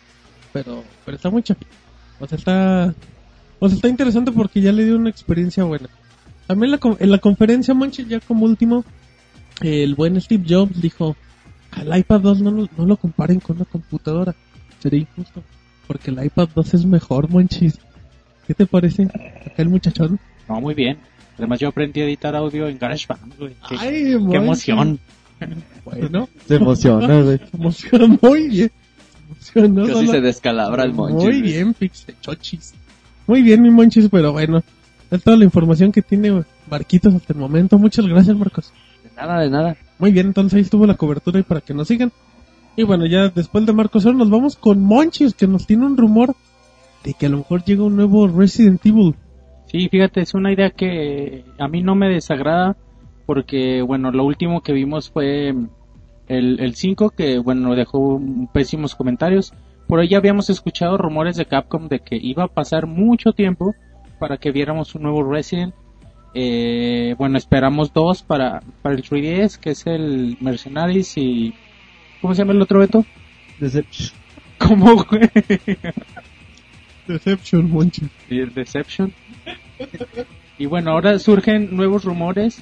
pero, 0.51 0.84
pero 1.05 1.17
está 1.17 1.29
muy 1.29 1.43
chapito. 1.43 1.69
O 2.19 2.25
sea, 2.27 2.38
está, 2.39 2.93
o 3.60 3.67
sea, 3.69 3.75
está 3.75 3.88
interesante 3.88 4.31
porque 4.31 4.62
ya 4.62 4.71
le 4.71 4.86
dio 4.86 4.95
una 4.95 5.12
experiencia 5.12 5.63
buena. 5.63 5.88
También 6.47 6.71
la, 6.71 6.79
con- 6.79 6.97
en 6.99 7.12
la 7.12 7.19
conferencia, 7.19 7.75
Monchi, 7.75 8.05
ya 8.05 8.19
como 8.19 8.45
último, 8.45 8.84
el 9.62 9.96
buen 9.96 10.20
Steve 10.22 10.44
Jobs 10.48 10.82
dijo, 10.82 11.15
al 11.72 11.98
iPad 11.98 12.22
2 12.22 12.41
no, 12.41 12.52
lo- 12.52 12.70
no 12.78 12.86
lo 12.86 12.98
comparen 12.98 13.39
con 13.39 13.56
una 13.58 13.65
computadora. 13.65 14.36
Sería 14.80 15.00
injusto, 15.02 15.44
porque 15.88 16.12
el 16.12 16.24
iPad 16.24 16.50
2 16.56 16.74
es 16.74 16.86
mejor, 16.86 17.30
Monchis. 17.30 17.80
¿Qué 18.48 18.54
te 18.54 18.65
parece? 18.65 19.04
Acá 19.04 19.54
el 19.58 19.70
muchachón. 19.70 20.20
No, 20.48 20.62
muy 20.62 20.74
bien. 20.76 20.98
Además 21.38 21.60
yo 21.60 21.68
aprendí 21.70 22.02
a 22.02 22.06
editar 22.06 22.36
audio 22.36 22.68
en 22.68 22.78
GarageBand, 22.78 23.38
güey. 23.38 23.54
Qué, 23.68 23.76
Ay, 23.80 24.04
qué 24.30 24.38
emoción. 24.38 25.00
Bueno, 25.84 26.30
Se 26.48 26.56
emociona, 26.56 27.22
güey. 27.22 27.38
se 27.39 27.50
emociona 27.58 28.18
muy 28.22 28.48
bien. 28.50 28.72
Se 29.39 29.60
emociona, 29.60 29.82
Casi 29.82 29.94
solo- 29.94 30.12
se 30.12 30.22
descalabra 30.22 30.84
el 30.84 30.94
monchis. 30.94 31.24
Muy 31.24 31.41
bien, 31.41 31.74
Pixel 31.74 32.15
Chochis. 32.22 32.74
Muy 33.28 33.41
bien, 33.41 33.62
mi 33.63 33.72
Monchis, 33.72 34.08
pero 34.10 34.32
bueno. 34.32 34.63
Es 35.12 35.24
toda 35.24 35.36
la 35.38 35.46
información 35.46 35.91
que 35.91 36.02
tiene 36.02 36.44
Marquitos 36.70 37.13
hasta 37.15 37.34
el 37.34 37.39
momento. 37.39 37.78
Muchas 37.80 38.06
gracias, 38.06 38.36
Marcos. 38.38 38.72
Nada, 39.15 39.39
de 39.39 39.49
nada. 39.49 39.78
Muy 39.97 40.12
bien, 40.12 40.28
entonces 40.28 40.56
ahí 40.56 40.62
estuvo 40.62 40.86
la 40.86 40.95
cobertura 40.95 41.39
y 41.39 41.43
para 41.43 41.62
que 41.62 41.73
nos 41.73 41.88
sigan. 41.88 42.12
Y 42.75 42.84
bueno, 42.84 43.06
ya 43.06 43.30
después 43.30 43.65
de 43.65 43.73
Marcos 43.73 44.06
nos 44.06 44.30
vamos 44.30 44.58
con 44.58 44.82
Monchis, 44.82 45.34
que 45.34 45.47
nos 45.47 45.65
tiene 45.65 45.86
un 45.86 45.95
rumor 45.95 46.36
de 47.04 47.13
que 47.13 47.28
a 47.28 47.30
lo 47.30 47.38
mejor 47.38 47.63
llega 47.63 47.84
un 47.84 47.95
nuevo 47.95 48.28
Resident 48.28 48.86
Evil. 48.86 49.15
Sí, 49.67 49.88
fíjate, 49.89 50.21
es 50.21 50.34
una 50.34 50.51
idea 50.51 50.71
que 50.71 51.45
a 51.58 51.67
mí 51.67 51.82
no 51.82 51.95
me 51.95 52.10
desagrada 52.10 52.75
porque, 53.25 53.82
bueno, 53.82 54.12
lo 54.12 54.25
último 54.25 54.62
que 54.62 54.73
vimos 54.73 55.10
fue 55.10 55.56
el, 56.28 56.60
el 56.60 56.75
5, 56.75 57.12
que, 57.12 57.39
bueno, 57.39 57.75
dejó 57.75 58.21
pésimos 58.54 58.95
comentarios. 58.95 59.54
Por 59.88 59.99
ahí 59.99 60.10
ya 60.10 60.17
habíamos 60.17 60.49
escuchado 60.49 60.97
rumores 60.97 61.38
de 61.38 61.45
Capcom 61.45 61.88
de 61.88 61.99
que 61.99 62.17
iba 62.17 62.43
a 62.43 62.47
pasar 62.47 62.88
mucho 62.88 63.34
tiempo 63.34 63.73
para 64.19 64.38
que 64.38 64.51
viéramos 64.51 64.95
un 64.95 65.04
nuevo 65.04 65.23
Resident. 65.23 65.73
Eh, 66.38 67.15
bueno, 67.17 67.38
esperamos 67.38 67.93
dos 67.93 68.21
para, 68.21 68.62
para 68.82 68.93
el 68.95 69.04
3DS, 69.04 69.58
que 69.58 69.71
es 69.71 69.88
el 69.88 70.38
Mercenaries 70.41 71.17
y... 71.17 71.54
¿Cómo 72.21 72.34
se 72.36 72.41
llama 72.41 72.52
el 72.54 72.62
otro 72.62 72.80
Beto? 72.80 73.06
Deception. 73.60 74.12
¿Cómo, 74.58 74.95
güey? 75.06 75.30
Deception, 77.08 77.91
el 78.30 78.54
Deception. 78.54 79.13
Y 80.58 80.65
bueno, 80.65 80.91
ahora 80.91 81.19
surgen 81.19 81.76
nuevos 81.76 82.04
rumores 82.04 82.62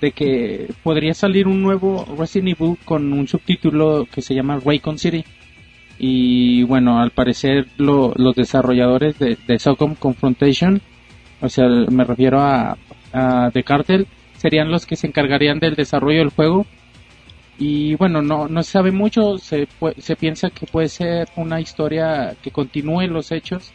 de 0.00 0.12
que 0.12 0.68
podría 0.82 1.14
salir 1.14 1.46
un 1.48 1.62
nuevo 1.62 2.06
Resident 2.18 2.56
Evil 2.60 2.76
con 2.84 3.12
un 3.12 3.26
subtítulo 3.26 4.06
que 4.12 4.22
se 4.22 4.34
llama 4.34 4.60
Raycon 4.64 4.98
City. 4.98 5.24
Y 5.98 6.62
bueno, 6.64 7.00
al 7.00 7.10
parecer 7.10 7.66
lo- 7.78 8.12
los 8.16 8.36
desarrolladores 8.36 9.18
de, 9.18 9.36
de 9.46 9.58
SOCOM 9.58 9.94
Confrontation, 9.96 10.80
o 11.40 11.48
sea, 11.48 11.66
me 11.90 12.04
refiero 12.04 12.40
a, 12.40 12.76
a 13.18 13.50
The 13.50 13.62
Cartel, 13.64 14.06
serían 14.36 14.70
los 14.70 14.86
que 14.86 14.96
se 14.96 15.06
encargarían 15.06 15.58
del 15.58 15.74
desarrollo 15.74 16.18
del 16.20 16.30
juego. 16.30 16.66
Y 17.58 17.96
bueno, 17.96 18.22
no, 18.22 18.46
no 18.48 18.62
se 18.62 18.70
sabe 18.72 18.92
mucho, 18.92 19.36
se, 19.38 19.66
se 19.98 20.16
piensa 20.16 20.50
que 20.50 20.66
puede 20.66 20.88
ser 20.88 21.28
una 21.36 21.60
historia 21.60 22.36
que 22.40 22.52
continúe 22.52 23.08
los 23.08 23.32
hechos 23.32 23.72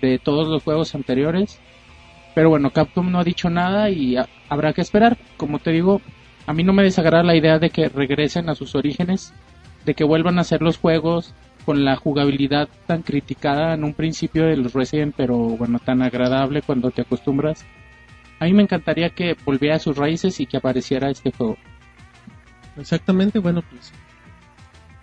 de 0.00 0.18
todos 0.18 0.48
los 0.48 0.62
juegos 0.62 0.94
anteriores. 0.94 1.60
Pero 2.34 2.48
bueno, 2.50 2.70
Capcom 2.70 3.10
no 3.10 3.18
ha 3.18 3.24
dicho 3.24 3.50
nada 3.50 3.90
y 3.90 4.16
ha- 4.16 4.28
habrá 4.48 4.72
que 4.72 4.80
esperar. 4.80 5.18
Como 5.36 5.58
te 5.58 5.72
digo, 5.72 6.00
a 6.46 6.54
mí 6.54 6.62
no 6.64 6.72
me 6.72 6.82
desagrada 6.84 7.22
la 7.22 7.36
idea 7.36 7.58
de 7.58 7.68
que 7.70 7.88
regresen 7.90 8.48
a 8.48 8.54
sus 8.54 8.74
orígenes, 8.74 9.34
de 9.84 9.92
que 9.94 10.04
vuelvan 10.04 10.38
a 10.38 10.42
hacer 10.42 10.62
los 10.62 10.78
juegos 10.78 11.34
con 11.66 11.84
la 11.84 11.96
jugabilidad 11.96 12.68
tan 12.86 13.02
criticada 13.02 13.74
en 13.74 13.84
un 13.84 13.92
principio 13.92 14.46
de 14.46 14.56
los 14.56 14.72
Resident, 14.72 15.14
pero 15.14 15.36
bueno, 15.36 15.78
tan 15.84 16.00
agradable 16.00 16.62
cuando 16.62 16.90
te 16.90 17.02
acostumbras. 17.02 17.66
A 18.40 18.44
mí 18.44 18.52
me 18.52 18.62
encantaría 18.62 19.10
que 19.10 19.36
volviera 19.44 19.76
a 19.76 19.78
sus 19.80 19.96
raíces 19.96 20.38
y 20.40 20.46
que 20.46 20.56
apareciera 20.58 21.10
este 21.10 21.32
juego. 21.32 21.56
Exactamente, 22.76 23.38
bueno, 23.38 23.62
pues. 23.68 23.92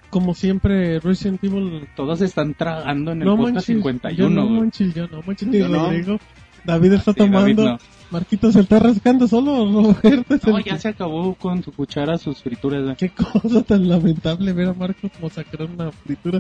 Como 0.10 0.34
siempre, 0.34 1.00
Resident 1.00 1.44
Evil. 1.44 1.88
Todos 1.96 2.22
están 2.22 2.54
tragando 2.54 3.12
en 3.12 3.22
el 3.22 3.26
No 3.28 3.36
podcast 3.36 3.56
manches, 3.70 3.76
51. 3.76 4.16
yo 4.16 4.30
no 4.30 4.44
yo 4.46 5.08
no 5.08 5.22
manches, 5.24 5.48
ni 5.50 5.60
Yo 5.60 5.68
no. 5.68 5.86
Rodrigo. 5.86 6.18
David 6.64 6.94
está 6.94 7.12
Sí, 7.14 7.20
David 7.20 7.32
tomando. 7.56 7.64
no. 7.66 7.78
Marquitos 8.12 8.54
se 8.54 8.62
está 8.62 8.80
rascando 8.80 9.28
solo, 9.28 9.66
Roberto. 10.02 10.38
No, 10.52 10.58
el 10.58 10.64
ya 10.64 10.78
se 10.80 10.88
acabó 10.90 11.34
con 11.36 11.62
su 11.64 11.72
cuchara 11.74 12.18
sus 12.18 12.42
frituras. 12.42 12.96
Qué 12.98 13.10
cosa 13.10 13.62
tan 13.64 13.90
lamentable 13.90 14.54
ver 14.54 14.70
a 14.70 14.74
Marcos 14.74 15.12
como 15.14 15.30
sacar 15.30 15.64
una 15.64 15.92
fritura. 15.92 16.40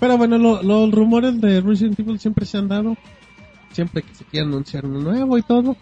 Pero 0.00 0.16
bueno, 0.18 0.36
lo- 0.38 0.62
los 0.62 0.90
rumores 0.90 1.40
de 1.40 1.60
Resident 1.60 2.00
Evil 2.00 2.18
siempre 2.18 2.44
se 2.44 2.58
han 2.58 2.66
dado. 2.68 2.96
Siempre 3.72 4.02
que 4.02 4.14
se 4.14 4.24
quiere 4.24 4.46
anunciar 4.46 4.84
uno 4.84 4.98
nuevo 5.00 5.38
y 5.38 5.42
todo. 5.42 5.76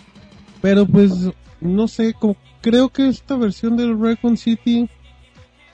Pero 0.61 0.87
pues, 0.87 1.13
no 1.61 1.89
sé, 1.89 2.15
como, 2.15 2.37
creo 2.61 2.89
que 2.89 3.09
esta 3.09 3.37
versión 3.37 3.77
del 3.77 3.99
Recon 4.01 4.37
City, 4.37 4.89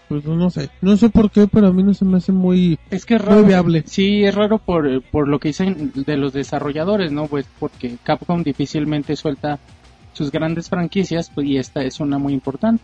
pues 0.08 0.24
no 0.24 0.50
sé. 0.50 0.68
No 0.82 0.96
sé 0.96 1.08
por 1.08 1.30
qué, 1.30 1.46
pero 1.46 1.68
a 1.68 1.72
mí 1.72 1.82
no 1.82 1.94
se 1.94 2.04
me 2.04 2.18
hace 2.18 2.32
muy... 2.32 2.78
Es 2.90 3.06
que 3.06 3.14
es 3.16 3.22
Muy 3.22 3.30
raro. 3.30 3.44
viable. 3.46 3.84
Sí, 3.86 4.22
es 4.24 4.34
raro 4.34 4.58
por, 4.58 5.02
por 5.10 5.28
lo 5.28 5.38
que 5.38 5.48
dicen 5.48 5.92
de 5.94 6.16
los 6.16 6.32
desarrolladores, 6.32 7.10
¿no? 7.10 7.26
Pues 7.26 7.46
porque 7.58 7.96
Capcom 8.02 8.42
difícilmente 8.42 9.16
suelta 9.16 9.58
sus 10.12 10.30
grandes 10.30 10.68
franquicias, 10.68 11.30
pues, 11.34 11.46
y 11.46 11.56
esta 11.56 11.82
es 11.82 11.98
una 12.00 12.18
muy 12.18 12.34
importante. 12.34 12.82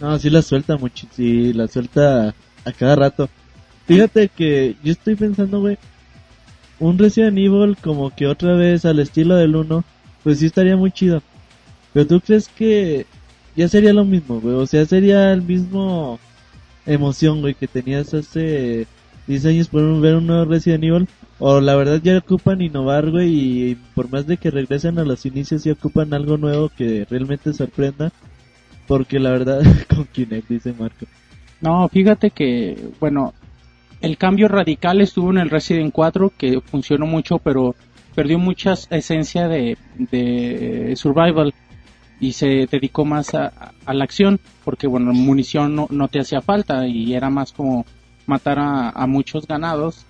No, 0.00 0.18
sí 0.18 0.28
la 0.28 0.42
suelta 0.42 0.76
mucho, 0.76 1.06
sí, 1.12 1.52
la 1.52 1.66
suelta 1.68 2.34
a 2.64 2.72
cada 2.72 2.96
rato. 2.96 3.28
Fíjate 3.86 4.28
que 4.28 4.76
yo 4.82 4.92
estoy 4.92 5.14
pensando, 5.14 5.60
güey, 5.60 5.78
un 6.80 6.98
Resident 6.98 7.38
Evil 7.38 7.76
como 7.80 8.10
que 8.14 8.26
otra 8.26 8.54
vez 8.54 8.84
al 8.84 8.98
estilo 8.98 9.36
del 9.36 9.54
1, 9.56 9.84
pues 10.24 10.40
sí 10.40 10.46
estaría 10.46 10.76
muy 10.76 10.90
chido. 10.90 11.22
Pero 11.92 12.06
tú 12.08 12.20
crees 12.20 12.48
que 12.48 13.06
ya 13.54 13.68
sería 13.68 13.92
lo 13.92 14.04
mismo, 14.04 14.40
güey, 14.40 14.56
o 14.56 14.66
sea, 14.66 14.84
sería 14.84 15.32
el 15.32 15.42
mismo 15.42 16.18
emoción, 16.86 17.40
güey, 17.40 17.54
que 17.54 17.68
tenías 17.68 18.12
hace 18.14 18.88
10 19.28 19.46
años 19.46 19.68
por 19.68 20.00
ver 20.00 20.16
un 20.16 20.26
nuevo 20.26 20.44
Resident 20.46 20.84
Evil. 20.84 21.08
O 21.38 21.60
la 21.60 21.74
verdad 21.74 22.00
ya 22.02 22.18
ocupan 22.18 22.62
innovar, 22.62 23.10
güey, 23.10 23.28
y 23.70 23.74
por 23.94 24.10
más 24.10 24.26
de 24.26 24.36
que 24.36 24.50
regresen 24.50 24.98
a 24.98 25.04
los 25.04 25.26
inicios, 25.26 25.64
ya 25.64 25.72
ocupan 25.72 26.14
algo 26.14 26.36
nuevo 26.36 26.68
que 26.68 27.06
realmente 27.08 27.52
sorprenda. 27.52 28.12
Porque 28.86 29.18
la 29.18 29.30
verdad, 29.30 29.62
con 29.88 30.04
Kinect, 30.04 30.48
dice 30.48 30.74
Marco. 30.78 31.06
No, 31.60 31.88
fíjate 31.88 32.30
que, 32.30 32.90
bueno, 33.00 33.34
el 34.00 34.16
cambio 34.16 34.48
radical 34.48 35.00
estuvo 35.00 35.30
en 35.30 35.38
el 35.38 35.50
Resident 35.50 35.92
4, 35.92 36.32
que 36.36 36.60
funcionó 36.60 37.06
mucho, 37.06 37.38
pero 37.38 37.74
perdió 38.14 38.38
mucha 38.38 38.74
esencia 38.90 39.48
de, 39.48 39.76
de 39.96 40.94
survival 40.96 41.54
y 42.20 42.32
se 42.32 42.66
dedicó 42.70 43.04
más 43.04 43.34
a, 43.34 43.52
a- 43.86 43.94
la 43.94 44.04
acción, 44.04 44.40
porque, 44.64 44.86
bueno, 44.86 45.12
munición 45.12 45.74
no, 45.74 45.86
no 45.90 46.08
te 46.08 46.20
hacía 46.20 46.40
falta 46.40 46.86
y 46.86 47.14
era 47.14 47.30
más 47.30 47.52
como 47.52 47.84
matar 48.26 48.58
a, 48.58 48.90
a 48.90 49.06
muchos 49.06 49.46
ganados 49.46 50.06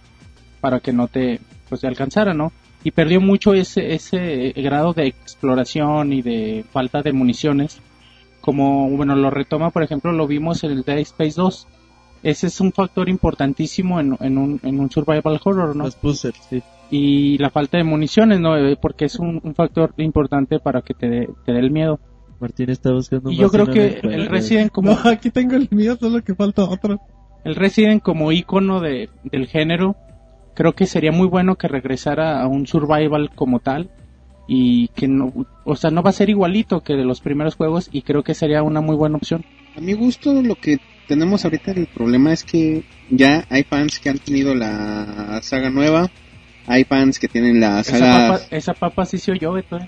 para 0.61 0.81
que 0.81 0.93
no 0.93 1.09
te, 1.09 1.41
pues, 1.69 1.81
te 1.81 1.87
alcanzara, 1.89 2.35
¿no? 2.35 2.53
Y 2.85 2.91
perdió 2.91 3.21
mucho 3.21 3.55
ese, 3.55 3.95
ese 3.95 4.53
grado 4.57 4.93
de 4.93 5.07
exploración 5.07 6.13
y 6.13 6.23
de 6.23 6.65
falta 6.71 7.03
de 7.03 7.13
municiones 7.13 7.81
como 8.41 8.91
bueno 8.91 9.17
lo 9.17 9.31
retoma 9.31 9.71
por 9.71 9.83
ejemplo 9.83 10.13
lo 10.13 10.27
vimos 10.27 10.65
en 10.65 10.73
el 10.73 10.83
Dead 10.83 10.99
Space 10.99 11.35
2 11.37 11.67
ese 12.23 12.47
es 12.49 12.61
un 12.61 12.73
factor 12.73 13.09
importantísimo 13.09 14.01
en, 14.01 14.17
en 14.21 14.39
un, 14.39 14.61
en 14.63 14.81
un 14.81 14.91
survival 14.91 15.41
horror 15.45 15.75
no 15.77 15.85
Los 15.85 15.97
puzzles, 15.97 16.35
sí. 16.51 16.63
Y 16.91 17.39
la 17.39 17.51
falta 17.51 17.79
de 17.79 17.85
municiones 17.85 18.41
no 18.41 18.57
Eh, 18.57 18.77
porque 18.81 19.07
es 19.07 19.19
un, 19.19 19.41
un 19.43 19.55
factor 19.55 19.95
importante 19.97 20.59
para 20.59 20.83
que 20.83 20.95
te 20.95 21.09
dé 21.09 21.29
te 21.45 21.53
dé 21.53 21.59
el 21.59 21.71
miedo 21.71 22.01
Martín 22.41 22.71
está 22.71 22.93
buscando 22.93 23.31
y 23.31 23.35
más 23.35 23.43
yo 23.43 23.51
creo 23.51 23.67
que 23.67 24.01
el. 24.03 24.27
Resident 24.27 24.71
como 24.71 24.91
No, 24.91 24.99
aquí 25.11 25.31
tengo 25.31 25.55
el 25.57 25.69
mío, 25.71 25.97
solo 25.99 26.23
que 26.23 26.35
falta 26.35 26.65
otro. 26.65 27.01
el 27.45 27.55
Resident 27.55 28.03
como 28.03 28.33
icono 28.33 28.81
de, 28.81 29.09
del 29.25 29.47
género 29.47 29.97
creo 30.55 30.75
que 30.75 30.87
sería 30.87 31.13
muy 31.13 31.27
bueno 31.27 31.57
que 31.57 31.69
regresara 31.69 32.41
a 32.41 32.47
un 32.47 32.67
survival 32.67 33.31
como 33.35 33.61
tal 33.61 33.91
y 34.47 34.89
que 34.89 35.09
no 35.09 35.33
o 35.65 35.75
sea 35.77 35.91
no 35.91 36.03
va 36.03 36.11
a 36.11 36.15
ser 36.15 36.29
igualito 36.29 36.83
que 36.83 36.95
de 36.95 37.05
los 37.05 37.21
primeros 37.21 37.57
juegos 37.57 37.89
y 37.91 38.03
creo 38.03 38.23
que 38.23 38.35
sería 38.35 38.63
una 38.63 38.81
muy 38.81 38.95
buena 38.95 39.17
opción 39.17 39.45
A 39.77 39.81
mi 39.81 39.95
gusto, 39.95 40.43
lo 40.43 40.55
que 40.55 40.79
tenemos 41.09 41.45
ahorita 41.45 41.73
el 41.73 41.87
problema 41.87 42.33
es 42.33 42.45
que 42.45 42.85
ya 43.11 43.45
hay 43.51 43.65
fans 43.65 43.99
que 43.99 44.11
han 44.11 44.19
tenido 44.19 44.55
la 44.55 45.41
saga 45.43 45.71
nueva, 45.71 46.11
hay 46.67 46.85
fans 46.85 47.19
que 47.19 47.29
tienen 47.29 47.61
la 47.61 47.81
esa 47.81 47.99
papa, 47.99 48.41
esa 48.51 48.75
papa 48.75 49.07
sí 49.07 49.19
se 49.19 49.33
oyó 49.33 49.53
Beto. 49.53 49.79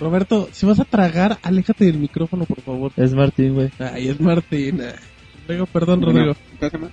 Roberto, 0.00 0.48
si 0.52 0.66
vas 0.66 0.80
a 0.80 0.84
tragar, 0.84 1.38
aléjate 1.42 1.84
del 1.84 1.98
micrófono, 1.98 2.44
por 2.44 2.60
favor. 2.60 2.92
Es 2.96 3.14
Martín, 3.14 3.54
güey. 3.54 3.70
Ay, 3.78 4.08
es 4.08 4.20
Martín. 4.20 4.80
Rodrigo, 5.42 5.66
perdón, 5.66 6.00
Bueno, 6.00 6.34
Rodrigo. 6.60 6.90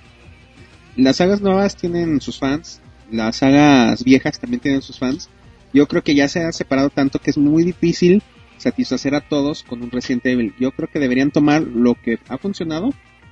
Las 0.96 1.16
sagas 1.16 1.40
nuevas 1.40 1.76
tienen 1.76 2.20
sus 2.20 2.38
fans, 2.38 2.80
las 3.10 3.36
sagas 3.36 4.04
viejas 4.04 4.38
también 4.38 4.60
tienen 4.60 4.82
sus 4.82 4.98
fans. 4.98 5.28
Yo 5.72 5.86
creo 5.86 6.02
que 6.02 6.14
ya 6.14 6.28
se 6.28 6.44
ha 6.44 6.52
separado 6.52 6.90
tanto 6.90 7.18
que 7.18 7.30
es 7.30 7.38
muy 7.38 7.64
difícil 7.64 8.22
satisfacer 8.58 9.14
a 9.14 9.20
todos 9.20 9.62
con 9.62 9.82
un 9.82 9.90
Resident 9.90 10.26
Evil. 10.26 10.54
Yo 10.58 10.72
creo 10.72 10.88
que 10.88 10.98
deberían 10.98 11.30
tomar 11.30 11.62
lo 11.62 11.94
que 11.94 12.18
ha 12.28 12.38
funcionado 12.38 12.90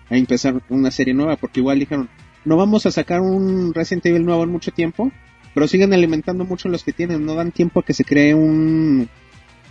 a 0.09 0.16
empezar 0.16 0.62
una 0.68 0.90
serie 0.90 1.14
nueva, 1.14 1.37
porque 1.37 1.61
igual 1.61 1.78
dijeron, 1.78 2.09
no 2.44 2.57
vamos 2.57 2.87
a 2.87 2.90
sacar 2.90 3.20
un 3.20 3.74
Resident 3.74 4.07
Evil 4.07 4.24
nuevo 4.24 4.42
en 4.44 4.50
mucho 4.50 4.70
tiempo, 4.70 5.12
pero 5.59 5.66
siguen 5.66 5.92
alimentando 5.92 6.44
mucho 6.44 6.68
los 6.68 6.85
que 6.85 6.92
tienen, 6.92 7.27
no 7.27 7.35
dan 7.35 7.51
tiempo 7.51 7.81
a 7.81 7.83
que 7.83 7.92
se 7.92 8.05
cree 8.05 8.33
un, 8.33 9.09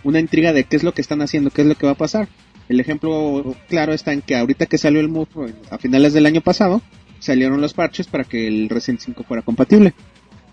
una 0.04 0.20
intriga 0.20 0.52
de 0.52 0.64
qué 0.64 0.76
es 0.76 0.82
lo 0.82 0.92
que 0.92 1.00
están 1.00 1.22
haciendo, 1.22 1.48
qué 1.48 1.62
es 1.62 1.66
lo 1.66 1.76
que 1.76 1.86
va 1.86 1.92
a 1.92 1.96
pasar. 1.96 2.28
El 2.68 2.78
ejemplo 2.78 3.56
claro 3.70 3.94
está 3.94 4.12
en 4.12 4.20
que 4.20 4.36
ahorita 4.36 4.66
que 4.66 4.76
salió 4.76 5.00
el 5.00 5.08
Move 5.08 5.54
a 5.70 5.78
finales 5.78 6.12
del 6.12 6.26
año 6.26 6.42
pasado, 6.42 6.82
salieron 7.20 7.62
los 7.62 7.72
parches 7.72 8.06
para 8.06 8.24
que 8.24 8.46
el 8.46 8.68
Resident 8.68 9.00
5 9.00 9.24
fuera 9.24 9.42
compatible. 9.42 9.94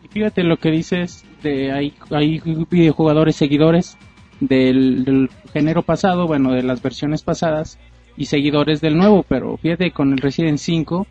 Y 0.06 0.08
fíjate 0.08 0.42
lo 0.44 0.56
que 0.56 0.72
dices 0.72 1.26
este, 1.36 1.74
hay, 1.74 1.94
hay 2.12 2.42
videojugadores 2.70 3.36
seguidores 3.36 3.98
del, 4.40 5.04
del 5.04 5.30
género 5.52 5.82
pasado, 5.82 6.28
bueno, 6.28 6.54
de 6.54 6.64
las 6.64 6.82
versiones 6.82 7.24
pasadas 7.24 7.78
y 8.16 8.28
seguidores 8.28 8.80
del 8.80 8.96
nuevo, 8.96 9.26
pero 9.28 9.58
fíjate, 9.58 9.92
con 9.92 10.14
el 10.14 10.20
Resident 10.20 10.60
5 10.60 11.06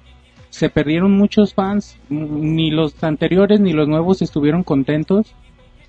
se 0.55 0.71
perdieron 0.71 1.11
muchos 1.11 1.53
fans, 1.53 1.97
ni 2.09 2.71
los 2.71 3.03
anteriores 3.03 3.59
ni 3.59 3.73
los 3.73 3.89
nuevos 3.89 4.23
estuvieron 4.23 4.63
contentos 4.63 5.35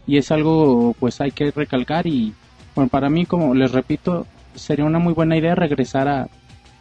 y 0.07 0.17
es 0.17 0.31
algo 0.31 0.95
pues 0.99 1.21
hay 1.21 1.29
que 1.29 1.51
recalcar 1.51 2.07
y 2.07 2.33
bueno, 2.73 2.89
para 2.89 3.11
mí 3.11 3.27
como 3.27 3.53
les 3.53 3.71
repito, 3.71 4.25
sería 4.55 4.83
una 4.83 4.97
muy 4.97 5.13
buena 5.13 5.37
idea 5.37 5.53
regresar 5.53 6.07
a, 6.07 6.29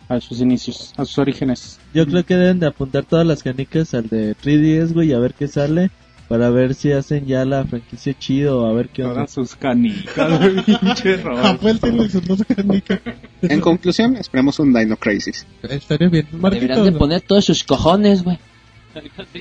a 0.08 0.18
sus 0.20 0.40
inicios, 0.40 0.94
a 0.96 1.04
sus 1.04 1.18
orígenes. 1.18 1.78
Yo 1.92 2.06
creo 2.06 2.24
que 2.24 2.36
deben 2.36 2.58
de 2.58 2.68
apuntar 2.68 3.04
todas 3.04 3.26
las 3.26 3.42
canicas 3.42 3.92
al 3.92 4.08
de 4.08 4.34
3DS, 4.34 4.94
güey, 4.94 5.12
a 5.12 5.18
ver 5.18 5.34
qué 5.34 5.46
sale. 5.46 5.90
Para 6.28 6.48
ver 6.48 6.74
si 6.74 6.90
hacen 6.90 7.26
ya 7.26 7.44
la 7.44 7.64
franquicia 7.64 8.14
chido, 8.18 8.66
a 8.66 8.72
ver 8.72 8.88
qué 8.88 9.02
onda. 9.02 9.14
Todas 9.14 9.30
sus 9.30 9.56
canicas, 9.56 10.40
pinche. 10.64 11.22
Apple 11.22 11.74
tiene 11.74 12.08
sus 12.08 12.24
dos 12.26 12.42
canicas. 12.44 13.00
En 13.42 13.60
conclusión, 13.60 14.16
esperamos 14.16 14.58
un 14.58 14.72
Dino 14.72 14.96
Crisis. 14.96 15.46
Estaría 15.62 16.08
bien. 16.08 16.26
Deberían 16.32 16.84
de 16.84 16.92
poner 16.92 17.20
todos 17.20 17.44
sus 17.44 17.62
cojones, 17.62 18.22
güey. 18.24 18.38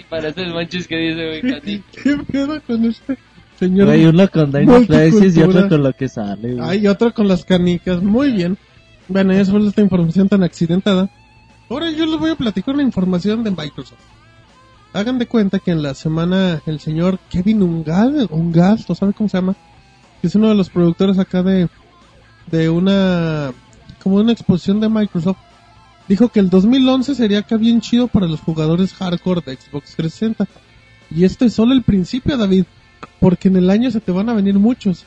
Parece 0.10 0.42
el 0.42 0.54
manches 0.54 0.88
que 0.88 0.98
dice, 0.98 1.42
güey. 1.42 1.84
¿qué 2.04 2.18
pedo 2.30 2.62
con 2.62 2.86
este 2.86 3.18
señor? 3.58 3.88
Güey, 3.88 4.06
uno 4.06 4.28
con 4.28 4.52
Dino 4.52 4.86
Crisis 4.86 5.38
y 5.38 5.42
otro 5.42 5.70
con 5.70 5.84
lo 5.84 5.94
que 5.94 6.10
sale, 6.10 6.56
güey. 6.56 6.70
Hay 6.70 6.88
otro 6.88 7.14
con 7.14 7.30
las 7.30 7.46
canicas. 7.46 8.02
Muy 8.02 8.32
bien. 8.32 8.58
Bueno, 9.08 9.32
eso 9.32 9.52
fue 9.52 9.66
esta 9.66 9.82
información 9.82 10.28
tan 10.28 10.44
accidentada. 10.44 11.10
Ahora 11.70 11.90
yo 11.92 12.06
les 12.06 12.20
voy 12.20 12.32
a 12.32 12.36
platicar 12.36 12.76
una 12.76 12.84
información 12.84 13.44
de 13.44 13.52
Microsoft. 13.52 14.02
Hagan 14.94 15.18
de 15.18 15.26
cuenta 15.26 15.60
que 15.60 15.72
en 15.72 15.82
la 15.82 15.94
semana 15.96 16.62
el 16.66 16.80
señor 16.80 17.20
Kevin 17.30 17.64
Ungal, 17.64 18.28
Ungal, 18.30 18.80
¿no 18.88 18.96
sabe 18.96 19.14
cómo 19.14 19.28
se 19.28 19.38
llama? 19.38 19.56
Que 20.22 20.28
es 20.28 20.36
uno 20.36 20.50
de 20.50 20.56
los 20.56 20.70
productores 20.70 21.18
acá 21.18 21.42
de, 21.42 21.68
de 22.52 22.70
una, 22.70 23.52
como 24.04 24.18
una 24.18 24.32
exposición 24.32 24.80
de 24.80 24.90
Microsoft. 24.90 25.38
Dijo 26.08 26.30
que 26.30 26.40
el 26.40 26.50
2011 26.50 27.16
sería 27.16 27.40
acá 27.40 27.58
bien 27.58 27.82
chido 27.82 28.08
para 28.08 28.28
los 28.28 28.42
jugadores 28.42 28.94
hardcore 28.94 29.42
de 29.46 29.56
Xbox 29.56 29.96
360. 29.96 30.46
Y 31.10 31.24
esto 31.24 31.46
es 31.46 31.54
solo 31.54 31.74
el 31.74 31.82
principio, 31.84 32.38
David. 32.38 32.66
Porque 33.20 33.48
en 33.48 33.56
el 33.58 33.70
año 33.70 33.90
se 33.90 34.00
te 34.00 34.12
van 34.12 34.30
a 34.30 34.34
venir 34.34 34.56
muchos. 34.60 35.06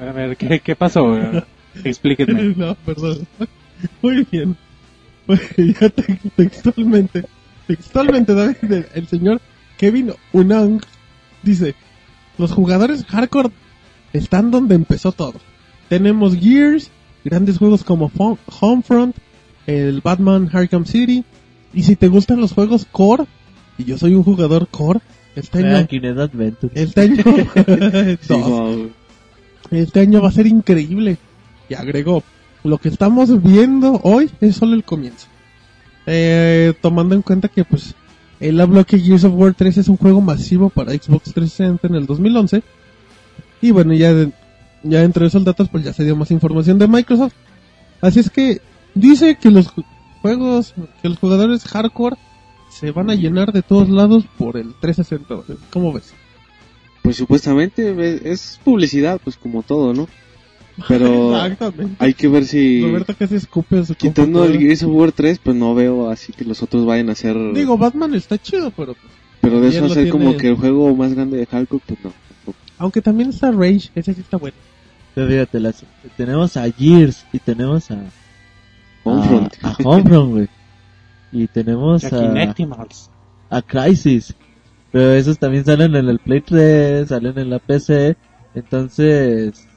A 0.00 0.12
ver, 0.12 0.36
¿qué, 0.36 0.60
qué 0.60 0.74
pasó? 0.76 1.04
Explíquenme. 1.84 2.54
no, 2.56 2.74
perdón. 2.86 3.26
Muy 4.02 4.26
bien. 4.30 4.56
Ya 5.80 5.88
te- 5.88 6.18
textualmente, 6.36 7.24
textualmente, 7.66 8.34
David, 8.34 8.56
el, 8.62 8.86
el 8.94 9.06
señor 9.06 9.40
Kevin 9.76 10.12
Unang 10.32 10.80
dice, 11.42 11.74
los 12.38 12.52
jugadores 12.52 13.04
hardcore 13.04 13.50
están 14.12 14.50
donde 14.50 14.74
empezó 14.74 15.12
todo. 15.12 15.34
Tenemos 15.88 16.36
Gears, 16.36 16.90
grandes 17.24 17.58
juegos 17.58 17.84
como 17.84 18.10
Homefront, 18.60 19.16
el 19.66 20.00
Batman 20.00 20.48
Arkham 20.52 20.86
City, 20.86 21.24
y 21.72 21.82
si 21.82 21.96
te 21.96 22.08
gustan 22.08 22.40
los 22.40 22.52
juegos 22.52 22.86
core, 22.90 23.24
y 23.78 23.84
yo 23.84 23.98
soy 23.98 24.14
un 24.14 24.22
jugador 24.22 24.68
core, 24.68 25.00
este 25.34 25.58
año, 25.58 25.88
este 26.74 27.00
año, 27.00 27.24
Sí, 28.20 28.28
dos. 28.28 28.48
wow. 28.48 28.90
Este 29.70 30.00
año 30.00 30.22
va 30.22 30.28
a 30.28 30.32
ser 30.32 30.46
increíble. 30.46 31.16
Y 31.68 31.74
agregó, 31.74 32.22
lo 32.62 32.78
que 32.78 32.88
estamos 32.88 33.42
viendo 33.42 34.00
hoy 34.04 34.30
es 34.40 34.56
solo 34.56 34.74
el 34.74 34.84
comienzo. 34.84 35.26
Eh, 36.06 36.74
tomando 36.82 37.14
en 37.14 37.22
cuenta 37.22 37.48
que 37.48 37.64
pues 37.64 37.94
él 38.40 38.60
habló 38.60 38.84
que 38.84 38.98
Gears 38.98 39.24
of 39.24 39.34
War 39.34 39.54
3 39.54 39.78
es 39.78 39.88
un 39.88 39.96
juego 39.96 40.20
masivo 40.20 40.68
para 40.70 40.92
Xbox 40.92 41.32
360 41.32 41.86
en 41.88 41.94
el 41.94 42.06
2011. 42.06 42.62
Y 43.62 43.70
bueno, 43.70 43.94
ya, 43.94 44.12
de- 44.12 44.32
ya 44.82 45.00
dentro 45.00 45.22
de 45.22 45.28
esos 45.28 45.44
datos 45.44 45.68
pues 45.70 45.84
ya 45.84 45.92
se 45.92 46.04
dio 46.04 46.14
más 46.16 46.30
información 46.30 46.78
de 46.78 46.88
Microsoft. 46.88 47.32
Así 48.00 48.20
es 48.20 48.28
que 48.30 48.60
dice 48.94 49.36
que 49.36 49.50
los 49.50 49.68
ju- 49.74 49.84
juegos, 50.20 50.74
que 51.00 51.08
los 51.08 51.18
jugadores 51.18 51.64
hardcore 51.64 52.16
se 52.70 52.90
van 52.90 53.08
a 53.08 53.14
llenar 53.14 53.52
de 53.52 53.62
todos 53.62 53.88
lados 53.88 54.24
por 54.36 54.56
el 54.56 54.74
360. 54.80 55.54
¿Cómo 55.70 55.92
ves? 55.92 56.12
Pues 57.02 57.16
supuestamente 57.16 58.30
es 58.30 58.58
publicidad, 58.64 59.20
pues 59.22 59.36
como 59.36 59.62
todo, 59.62 59.94
¿no? 59.94 60.08
Pero 60.88 61.34
hay 61.98 62.14
que 62.14 62.28
ver 62.28 62.44
si... 62.46 62.82
Roberto 62.82 63.14
casi 63.16 63.36
escupe 63.36 63.84
su 63.84 63.94
Quitando 63.94 64.44
el. 64.44 64.58
Gears 64.58 64.82
of 64.82 64.90
War 64.92 65.12
3, 65.12 65.38
pues 65.38 65.56
no 65.56 65.74
veo 65.74 66.10
así 66.10 66.32
que 66.32 66.44
los 66.44 66.62
otros 66.62 66.84
vayan 66.84 67.10
a 67.10 67.14
ser... 67.14 67.36
Digo, 67.54 67.78
Batman 67.78 68.14
está 68.14 68.38
chido, 68.38 68.70
pero 68.72 68.96
pero 69.40 69.60
de 69.60 69.68
eso 69.68 69.84
hacer 69.84 70.08
como 70.08 70.30
tiene- 70.30 70.36
que 70.38 70.48
el 70.48 70.56
juego 70.56 70.94
más 70.96 71.12
grande 71.14 71.36
de 71.36 71.46
Hardcore, 71.46 71.82
pues 71.86 71.98
no. 72.02 72.12
aunque 72.78 73.02
también 73.02 73.28
está 73.30 73.52
Rage, 73.52 73.90
ese 73.94 74.14
sí 74.14 74.20
está 74.22 74.36
bueno. 74.38 74.56
Pero 75.14 75.28
fíjate, 75.28 75.60
las- 75.60 75.84
tenemos 76.16 76.56
a 76.56 76.70
Gears 76.72 77.24
y 77.32 77.38
tenemos 77.38 77.90
a... 77.90 77.98
Homefront. 79.04 79.52
A, 79.62 79.68
a 79.70 79.76
Homefront, 79.84 80.30
güey. 80.32 80.48
Y 81.30 81.46
tenemos 81.46 82.04
a 82.04 82.08
a, 82.08 82.10
Kinectimals. 82.20 83.10
a 83.50 83.60
Crisis. 83.62 84.34
Pero 84.90 85.12
esos 85.12 85.38
también 85.38 85.64
salen 85.64 85.94
en 85.94 86.08
el 86.08 86.18
Play 86.20 86.40
3, 86.40 87.08
salen 87.08 87.38
en 87.38 87.50
la 87.50 87.58
PC. 87.58 88.16
Entonces, 88.54 89.68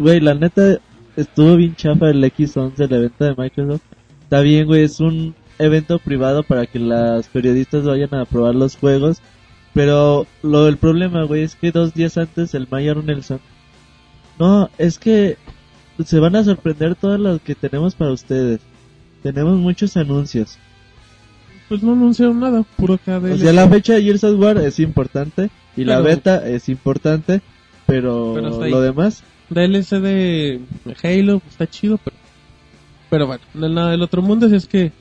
güey, 0.00 0.20
la 0.20 0.34
neta 0.34 0.78
estuvo 1.16 1.56
bien 1.56 1.76
chafa 1.76 2.10
el 2.10 2.24
X11, 2.24 2.72
el 2.78 2.92
evento 2.92 3.24
de 3.24 3.34
Microsoft. 3.36 3.82
Está 4.22 4.40
bien, 4.40 4.66
güey, 4.66 4.84
es 4.84 4.98
un 4.98 5.34
evento 5.58 5.98
privado 5.98 6.42
para 6.42 6.66
que 6.66 6.78
las 6.78 7.28
periodistas 7.28 7.84
vayan 7.84 8.14
a 8.14 8.24
probar 8.24 8.54
los 8.54 8.76
juegos. 8.76 9.20
Pero 9.74 10.26
lo 10.42 10.66
el 10.66 10.78
problema, 10.78 11.24
güey, 11.24 11.42
es 11.42 11.54
que 11.54 11.70
dos 11.70 11.94
días 11.94 12.16
antes 12.16 12.54
el 12.54 12.66
Mayor 12.68 13.04
Nelson. 13.04 13.40
No, 14.38 14.70
es 14.78 14.98
que 14.98 15.36
se 16.04 16.18
van 16.18 16.34
a 16.34 16.44
sorprender 16.44 16.94
todas 16.94 17.20
las 17.20 17.40
que 17.40 17.54
tenemos 17.54 17.94
para 17.94 18.12
ustedes. 18.12 18.60
Tenemos 19.22 19.58
muchos 19.58 19.96
anuncios. 19.96 20.58
Pues 21.68 21.82
no 21.82 21.92
anunciaron 21.92 22.40
nada, 22.40 22.64
puro 22.76 22.98
KDL. 22.98 23.32
O 23.32 23.38
sea, 23.38 23.52
la 23.52 23.68
fecha 23.68 23.94
de 23.94 24.02
Gears 24.02 24.24
of 24.24 24.40
War 24.40 24.58
es 24.58 24.80
importante 24.80 25.50
y 25.76 25.84
la 25.84 26.00
beta 26.00 26.48
es 26.48 26.68
importante, 26.68 27.42
pero, 27.86 28.34
lo 28.40 28.80
demás, 28.80 29.22
DLC 29.50 30.00
de 30.00 30.60
Halo 31.02 31.42
está 31.48 31.66
chido, 31.68 31.98
pero 31.98 32.16
pero 33.10 33.26
bueno, 33.26 33.42
no 33.54 33.66
es 33.66 33.72
nada 33.72 33.90
del 33.90 34.02
otro 34.02 34.22
mundo, 34.22 34.46
así 34.46 34.54
es 34.54 34.66
que 34.66 34.92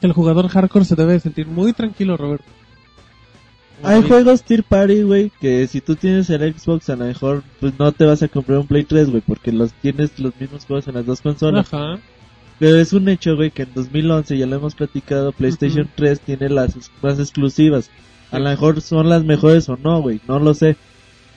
el 0.00 0.12
jugador 0.12 0.48
hardcore 0.48 0.84
se 0.84 0.94
debe 0.94 1.18
sentir 1.18 1.46
muy 1.48 1.72
tranquilo, 1.72 2.16
Roberto. 2.16 2.44
hay 3.82 4.02
juegos 4.02 4.42
tier 4.44 4.62
party, 4.64 5.02
güey, 5.02 5.32
que 5.40 5.66
si 5.66 5.80
tú 5.80 5.96
tienes 5.96 6.30
el 6.30 6.54
Xbox 6.54 6.88
a 6.90 6.96
lo 6.96 7.04
mejor 7.06 7.42
pues 7.60 7.72
no 7.78 7.90
te 7.92 8.04
vas 8.06 8.22
a 8.22 8.28
comprar 8.28 8.58
un 8.58 8.66
Play 8.66 8.84
3, 8.84 9.10
güey, 9.10 9.22
porque 9.26 9.50
los 9.52 9.72
tienes 9.74 10.18
los 10.18 10.38
mismos 10.40 10.64
juegos 10.66 10.86
en 10.88 10.94
las 10.94 11.06
dos 11.06 11.20
consolas. 11.20 11.72
Ajá. 11.72 11.98
Pero 12.60 12.76
es 12.76 12.92
un 12.92 13.08
hecho, 13.08 13.36
güey, 13.36 13.50
que 13.52 13.62
en 13.62 13.74
2011 13.74 14.36
ya 14.36 14.46
lo 14.46 14.56
hemos 14.56 14.74
platicado, 14.74 15.32
PlayStation 15.32 15.82
Ujú. 15.86 15.92
3 15.96 16.20
tiene 16.20 16.48
las 16.48 16.76
más 17.02 17.18
exclusivas. 17.20 17.90
A 18.30 18.38
lo 18.38 18.50
mejor 18.50 18.80
son 18.80 19.08
las 19.08 19.24
mejores 19.24 19.68
o 19.68 19.76
no, 19.76 20.00
güey, 20.02 20.20
no 20.28 20.38
lo 20.38 20.54
sé. 20.54 20.76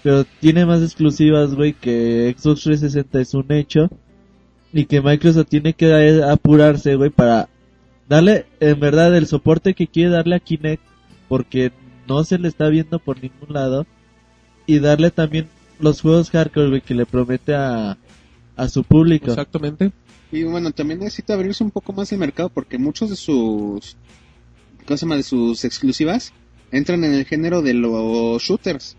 Pero 0.03 0.25
tiene 0.39 0.65
más 0.65 0.81
exclusivas, 0.81 1.53
güey, 1.53 1.73
que 1.73 2.35
Xbox 2.37 2.63
360 2.63 3.21
es 3.21 3.33
un 3.33 3.51
hecho. 3.51 3.89
Y 4.73 4.85
que 4.85 5.01
Microsoft 5.01 5.49
tiene 5.49 5.73
que 5.73 6.21
apurarse, 6.23 6.95
güey, 6.95 7.09
para 7.09 7.49
darle, 8.07 8.45
en 8.59 8.79
verdad, 8.79 9.15
el 9.15 9.27
soporte 9.27 9.73
que 9.73 9.87
quiere 9.87 10.09
darle 10.09 10.35
a 10.35 10.39
Kinect. 10.39 10.83
Porque 11.27 11.71
no 12.07 12.23
se 12.23 12.37
le 12.37 12.47
está 12.47 12.69
viendo 12.69 12.99
por 12.99 13.21
ningún 13.21 13.53
lado. 13.53 13.85
Y 14.65 14.79
darle 14.79 15.11
también 15.11 15.47
los 15.79 16.01
juegos 16.01 16.29
hardcore, 16.29 16.69
güey, 16.69 16.81
que 16.81 16.93
le 16.93 17.05
promete 17.05 17.53
a, 17.53 17.97
a 18.55 18.69
su 18.69 18.83
público. 18.83 19.27
Exactamente. 19.27 19.91
Y 20.31 20.43
bueno, 20.43 20.71
también 20.71 20.99
necesita 20.99 21.33
abrirse 21.33 21.63
un 21.63 21.71
poco 21.71 21.91
más 21.93 22.11
el 22.11 22.19
mercado 22.19 22.49
porque 22.49 22.77
muchos 22.77 23.09
de 23.09 23.15
sus 23.17 23.97
¿cómo 24.85 24.97
se 24.97 25.05
llama? 25.05 25.17
de 25.17 25.23
sus 25.23 25.65
exclusivas 25.65 26.33
entran 26.71 27.03
en 27.03 27.13
el 27.13 27.25
género 27.25 27.61
de 27.61 27.73
los 27.73 28.41
shooters 28.41 28.95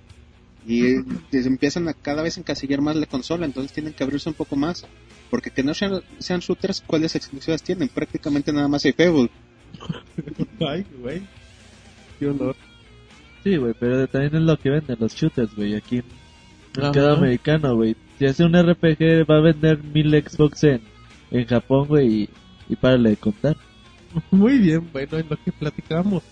y 0.67 0.97
empiezan 1.33 1.89
a 1.89 1.95
cada 1.95 2.23
vez 2.23 2.39
encasillar 2.39 2.81
más 2.81 2.97
la 2.97 3.07
consola, 3.07 3.47
entonces 3.47 3.73
tienen 3.73 3.93
que 3.93 4.05
abrirse 4.05 4.29
un 4.29 4.35
poco 4.35 4.57
más 4.57 4.87
porque 5.33 5.51
que 5.51 5.63
no 5.63 5.73
sean, 5.73 6.03
sean 6.19 6.41
shooters, 6.41 6.83
¿cuáles 6.87 7.17
exclusivas 7.17 7.63
tienen? 7.63 7.89
Prácticamente 7.89 8.53
nada 8.53 8.69
más 8.69 8.85
hay 8.85 8.93
Fable. 8.93 9.31
Ay, 10.61 10.85
güey. 11.01 11.23
Qué 12.19 12.27
honor. 12.27 12.55
Sí, 13.43 13.57
güey, 13.57 13.73
pero 13.81 14.07
también 14.09 14.37
es 14.37 14.43
lo 14.43 14.59
que 14.59 14.69
venden 14.69 14.99
los 15.01 15.15
shooters, 15.15 15.57
güey, 15.57 15.75
aquí 15.75 15.97
en 15.97 16.05
el 16.77 16.83
mercado 16.83 17.17
americano, 17.17 17.75
güey. 17.77 17.97
Si 18.19 18.27
hace 18.27 18.45
un 18.45 18.53
RPG 18.53 19.27
va 19.27 19.39
a 19.39 19.41
vender 19.41 19.83
mil 19.83 20.11
Xbox 20.23 20.65
en, 20.65 20.83
en 21.31 21.47
Japón, 21.47 21.89
güey, 21.89 22.09
y, 22.09 22.29
y 22.69 22.77
párale 22.77 23.09
de 23.09 23.17
contar. 23.17 23.57
Muy 24.31 24.59
bien, 24.59 24.87
bueno, 24.93 25.17
en 25.17 25.31
lo 25.31 25.37
que 25.43 25.51
platicábamos, 25.51 26.25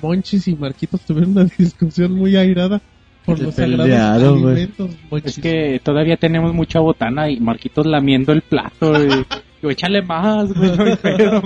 Monchis 0.00 0.46
y 0.46 0.54
Marquitos 0.54 1.00
tuvieron 1.00 1.32
una 1.32 1.44
discusión 1.58 2.12
muy 2.12 2.36
airada 2.36 2.80
por 3.26 3.38
los 3.40 3.54
sagrados 3.54 3.84
pelearon, 3.86 4.38
alimentos. 4.48 4.90
Monchis. 5.10 5.36
Es 5.38 5.42
que 5.42 5.80
todavía 5.84 6.16
tenemos 6.16 6.54
mucha 6.54 6.80
botana 6.80 7.28
y 7.30 7.38
Marquitos 7.40 7.84
lamiendo 7.86 8.32
el 8.32 8.42
plato. 8.42 8.94
Y, 9.04 9.08
yo, 9.62 9.70
échale 9.70 10.00
más, 10.02 10.52
güey, 10.54 10.70
no 10.76 10.96
pedo". 10.96 11.42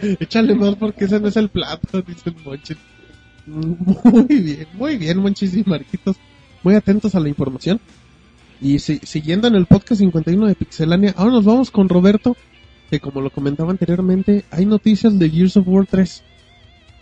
Échale 0.20 0.54
más 0.54 0.74
porque 0.76 1.04
ese 1.06 1.20
no 1.20 1.28
es 1.28 1.36
el 1.36 1.48
plato, 1.48 2.02
dice 2.02 2.30
el 2.30 2.36
Monchis. 2.44 2.76
Muy 3.46 4.24
bien, 4.26 4.66
muy 4.74 4.96
bien, 4.96 5.18
muchísimos 5.18 5.66
Marquitos. 5.66 6.16
Muy 6.62 6.74
atentos 6.74 7.14
a 7.14 7.20
la 7.20 7.28
información. 7.28 7.80
Y 8.60 8.78
si- 8.80 8.98
siguiendo 9.02 9.48
en 9.48 9.54
el 9.54 9.64
podcast 9.66 10.00
51 10.00 10.46
de 10.46 10.54
Pixelania, 10.54 11.14
ahora 11.16 11.32
nos 11.32 11.44
vamos 11.46 11.70
con 11.70 11.88
Roberto, 11.88 12.36
que 12.90 13.00
como 13.00 13.22
lo 13.22 13.30
comentaba 13.30 13.70
anteriormente, 13.70 14.44
hay 14.50 14.66
noticias 14.66 15.18
de 15.18 15.30
Gears 15.30 15.56
of 15.56 15.66
War 15.68 15.86
3. 15.86 16.22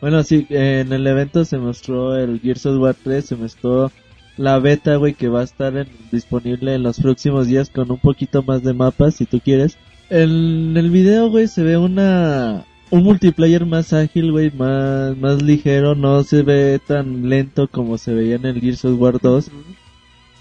Bueno, 0.00 0.22
sí, 0.22 0.46
en 0.50 0.92
el 0.92 1.06
evento 1.06 1.44
se 1.44 1.58
mostró 1.58 2.16
el 2.16 2.40
Gears 2.40 2.66
of 2.66 2.80
War 2.80 2.94
3, 3.02 3.24
se 3.24 3.36
mostró 3.36 3.90
la 4.36 4.58
beta, 4.60 4.94
güey, 4.96 5.14
que 5.14 5.28
va 5.28 5.40
a 5.40 5.44
estar 5.44 5.76
en- 5.76 5.88
disponible 6.12 6.74
en 6.74 6.84
los 6.84 7.00
próximos 7.00 7.48
días 7.48 7.70
con 7.70 7.90
un 7.90 7.98
poquito 7.98 8.42
más 8.44 8.62
de 8.62 8.74
mapas, 8.74 9.16
si 9.16 9.26
tú 9.26 9.40
quieres. 9.40 9.76
En 10.10 10.76
el 10.76 10.90
video, 10.90 11.28
güey, 11.30 11.48
se 11.48 11.62
ve 11.62 11.76
una 11.76 12.64
un 12.90 13.02
multiplayer 13.02 13.66
más 13.66 13.92
ágil, 13.92 14.32
güey, 14.32 14.50
más 14.50 15.16
más 15.18 15.42
ligero, 15.42 15.94
no 15.94 16.22
se 16.22 16.42
ve 16.42 16.80
tan 16.86 17.28
lento 17.28 17.68
como 17.68 17.98
se 17.98 18.14
veía 18.14 18.36
en 18.36 18.46
el 18.46 18.60
Gears 18.60 18.84
of 18.86 18.98
War 19.00 19.18
2. 19.20 19.50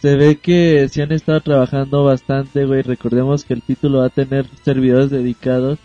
Se 0.02 0.16
ve 0.16 0.36
que 0.38 0.88
sí 0.90 1.02
han 1.02 1.12
estado 1.12 1.42
trabajando 1.42 2.04
bastante, 2.04 2.66
güey. 2.66 2.84
Recordemos 2.84 3.44
que 3.44 3.56
el 3.56 3.64
título 3.64 4.00
va 4.00 4.06
a 4.06 4.10
tener 4.10 4.46
servidores 4.64 5.10
dedicados. 5.10 5.80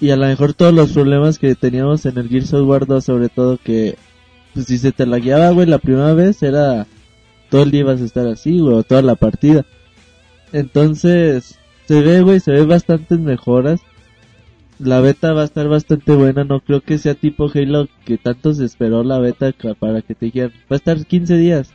Y 0.00 0.10
a 0.10 0.16
lo 0.16 0.26
mejor 0.26 0.54
todos 0.54 0.72
los 0.72 0.92
problemas 0.92 1.38
que 1.38 1.54
teníamos 1.54 2.06
en 2.06 2.18
el 2.18 2.28
Gears 2.28 2.54
of 2.54 2.68
War 2.68 2.86
2, 2.86 3.04
sobre 3.04 3.28
todo 3.28 3.58
que, 3.62 3.96
pues 4.54 4.66
si 4.66 4.78
se 4.78 4.92
te 4.92 5.06
lagueaba, 5.06 5.50
güey, 5.50 5.66
la 5.66 5.78
primera 5.78 6.14
vez 6.14 6.42
era, 6.42 6.86
todo 7.50 7.64
el 7.64 7.70
día 7.70 7.80
ibas 7.80 8.00
a 8.00 8.04
estar 8.04 8.26
así, 8.28 8.60
güey, 8.60 8.74
o 8.74 8.82
toda 8.84 9.02
la 9.02 9.16
partida. 9.16 9.66
Entonces, 10.52 11.58
se 11.86 12.00
ve, 12.00 12.22
güey, 12.22 12.38
se 12.38 12.52
ve 12.52 12.64
bastantes 12.64 13.18
mejoras. 13.18 13.80
La 14.78 15.00
beta 15.00 15.32
va 15.32 15.42
a 15.42 15.46
estar 15.46 15.66
bastante 15.66 16.12
buena, 16.12 16.44
no 16.44 16.60
creo 16.60 16.80
que 16.80 16.98
sea 16.98 17.14
tipo 17.14 17.50
Halo 17.52 17.88
que 18.04 18.16
tanto 18.16 18.54
se 18.54 18.64
esperó 18.64 19.02
la 19.02 19.18
beta 19.18 19.52
para 19.80 20.02
que 20.02 20.14
te 20.14 20.26
dijeran, 20.26 20.52
va 20.70 20.74
a 20.74 20.76
estar 20.76 21.04
15 21.04 21.36
días. 21.36 21.72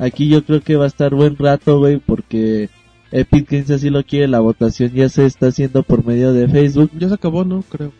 Aquí 0.00 0.28
yo 0.28 0.44
creo 0.44 0.60
que 0.60 0.74
va 0.74 0.84
a 0.84 0.88
estar 0.88 1.14
buen 1.14 1.36
rato, 1.36 1.78
güey, 1.78 1.98
porque 1.98 2.68
Epic 3.12 3.50
Games 3.50 3.70
así 3.70 3.90
lo 3.90 4.02
quiere, 4.02 4.26
la 4.26 4.40
votación 4.40 4.90
ya 4.92 5.08
se 5.08 5.26
está 5.26 5.48
haciendo 5.48 5.82
por 5.82 6.04
medio 6.04 6.32
de 6.32 6.48
Facebook. 6.48 6.90
Ya 6.98 7.08
se 7.08 7.14
acabó, 7.14 7.44
¿no? 7.44 7.62
Creo. 7.62 7.92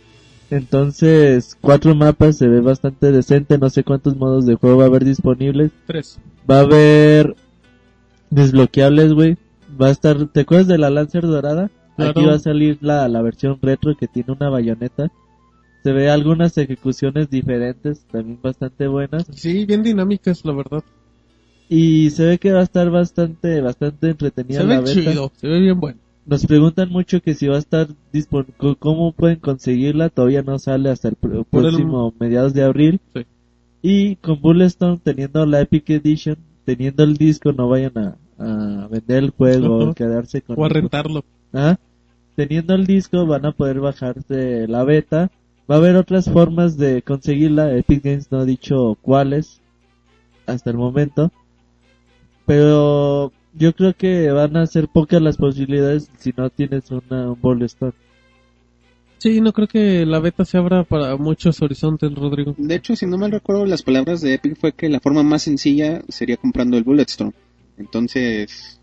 Entonces, 0.51 1.57
cuatro 1.61 1.95
mapas 1.95 2.37
se 2.37 2.49
ve 2.49 2.61
bastante 2.61 3.13
decente, 3.13 3.59
no 3.59 3.71
sé 3.71 3.85
cuántos 3.85 4.17
modos 4.17 4.47
de 4.47 4.55
juego 4.55 4.79
va 4.79 4.85
a 4.85 4.87
haber 4.89 5.05
disponibles. 5.05 5.71
Tres. 5.87 6.19
Va 6.51 6.59
a 6.59 6.61
haber 6.61 7.37
desbloqueables, 8.31 9.13
güey. 9.13 9.37
Va 9.81 9.89
a 9.89 9.91
estar, 9.91 10.27
¿te 10.27 10.41
acuerdas 10.41 10.67
de 10.67 10.79
la 10.79 10.91
Lancer 10.91 11.23
dorada? 11.23 11.71
Claro. 11.97 12.11
Aquí 12.11 12.25
va 12.27 12.35
a 12.35 12.39
salir 12.39 12.79
la, 12.81 13.09
la 13.09 13.23
versión 13.23 13.59
retro 13.63 13.95
que 13.97 14.09
tiene 14.09 14.33
una 14.33 14.49
bayoneta. 14.49 15.11
Se 15.83 15.93
ve 15.93 16.11
algunas 16.11 16.57
ejecuciones 16.59 17.29
diferentes, 17.29 18.05
también 18.11 18.39
bastante 18.43 18.87
buenas. 18.87 19.27
Sí, 19.35 19.65
bien 19.65 19.83
dinámicas, 19.83 20.45
la 20.45 20.53
verdad. 20.53 20.85
Y 21.75 22.11
se 22.11 22.27
ve 22.27 22.39
que 22.39 22.53
va 22.53 22.61
a 22.61 22.65
estar 22.65 22.91
bastante, 22.91 23.61
bastante 23.63 24.11
entretenida 24.11 24.61
Se 24.61 24.67
la 24.67 24.81
ve 24.81 24.95
beta. 24.95 25.11
chido, 25.11 25.33
se 25.37 25.49
ve 25.49 25.61
bien 25.61 25.81
bueno. 25.81 25.99
Nos 26.27 26.45
preguntan 26.47 26.91
mucho 26.91 27.21
que 27.23 27.35
si 27.35 27.49
va 27.49 27.57
a 27.57 27.59
estar 27.59 27.89
disponible, 28.13 28.55
cómo 28.79 29.13
pueden 29.13 29.39
conseguirla, 29.41 30.09
todavía 30.11 30.43
no 30.43 30.59
sale 30.59 30.91
hasta 30.91 31.09
el 31.09 31.15
pr- 31.15 31.45
Por 31.47 31.65
el- 31.65 31.71
próximo 31.71 32.13
mediados 32.21 32.53
de 32.55 32.63
abril. 32.63 33.01
Sí. 33.15 33.23
Y 33.83 34.17
con 34.17 34.41
Bulletstorm 34.41 34.99
teniendo 34.99 35.45
la 35.47 35.61
Epic 35.63 35.89
Edition, 35.91 36.37
teniendo 36.65 37.03
el 37.05 37.17
disco, 37.17 37.53
no 37.53 37.69
vayan 37.69 37.97
a, 37.97 38.17
a 38.39 38.87
vender 38.89 39.25
el 39.25 39.31
juego 39.31 39.79
o 39.79 39.83
Ajá. 39.85 39.95
quedarse 39.95 40.43
con 40.43 40.59
O 40.59 40.65
a 40.65 40.69
rentarlo. 40.69 41.25
¿Ah? 41.55 41.79
Teniendo 42.37 42.75
el 42.75 42.87
disco 42.87 43.27
van 43.27 43.47
a 43.47 43.53
poder 43.53 43.81
bajarse 43.81 44.69
la 44.69 44.85
beta. 44.85 45.31
Va 45.71 45.77
a 45.77 45.79
haber 45.79 45.97
otras 45.97 46.29
formas 46.31 46.77
de 46.77 47.03
conseguirla. 47.03 47.75
Epic 47.77 48.05
Games 48.05 48.31
no 48.31 48.39
ha 48.41 48.45
dicho 48.45 48.97
cuáles 49.01 49.61
hasta 50.47 50.71
el 50.71 50.77
momento. 50.77 51.33
Pero 52.53 53.33
yo 53.55 53.75
creo 53.75 53.95
que 53.95 54.31
van 54.31 54.59
a 54.59 54.67
ser 54.67 54.87
pocas 54.87 55.23
las 55.23 55.39
posibilidades 55.39 56.11
si 56.19 56.35
no 56.37 56.51
tienes 56.51 56.91
una, 56.91 57.31
un 57.31 57.41
Bulletstorm. 57.41 57.95
Sí, 59.17 59.41
no 59.41 59.55
creo 59.55 59.69
que 59.69 60.05
la 60.05 60.21
beta 60.21 60.45
se 60.45 60.59
abra 60.59 60.85
para 60.85 61.17
muchos 61.17 61.63
horizontes, 61.63 62.15
Rodrigo. 62.15 62.55
De 62.59 62.75
hecho, 62.75 62.95
si 62.95 63.07
no 63.07 63.17
mal 63.17 63.33
recuerdo, 63.33 63.65
las 63.65 63.83
palabras 63.83 64.21
de 64.21 64.35
Epic 64.35 64.59
fue 64.61 64.73
que 64.73 64.91
la 64.91 65.01
forma 65.01 65.23
más 65.23 65.45
sencilla 65.45 66.03
sería 66.11 66.37
comprando 66.37 66.77
el 66.77 66.85
Bulletstorm. 66.85 67.33
Entonces, 67.79 68.79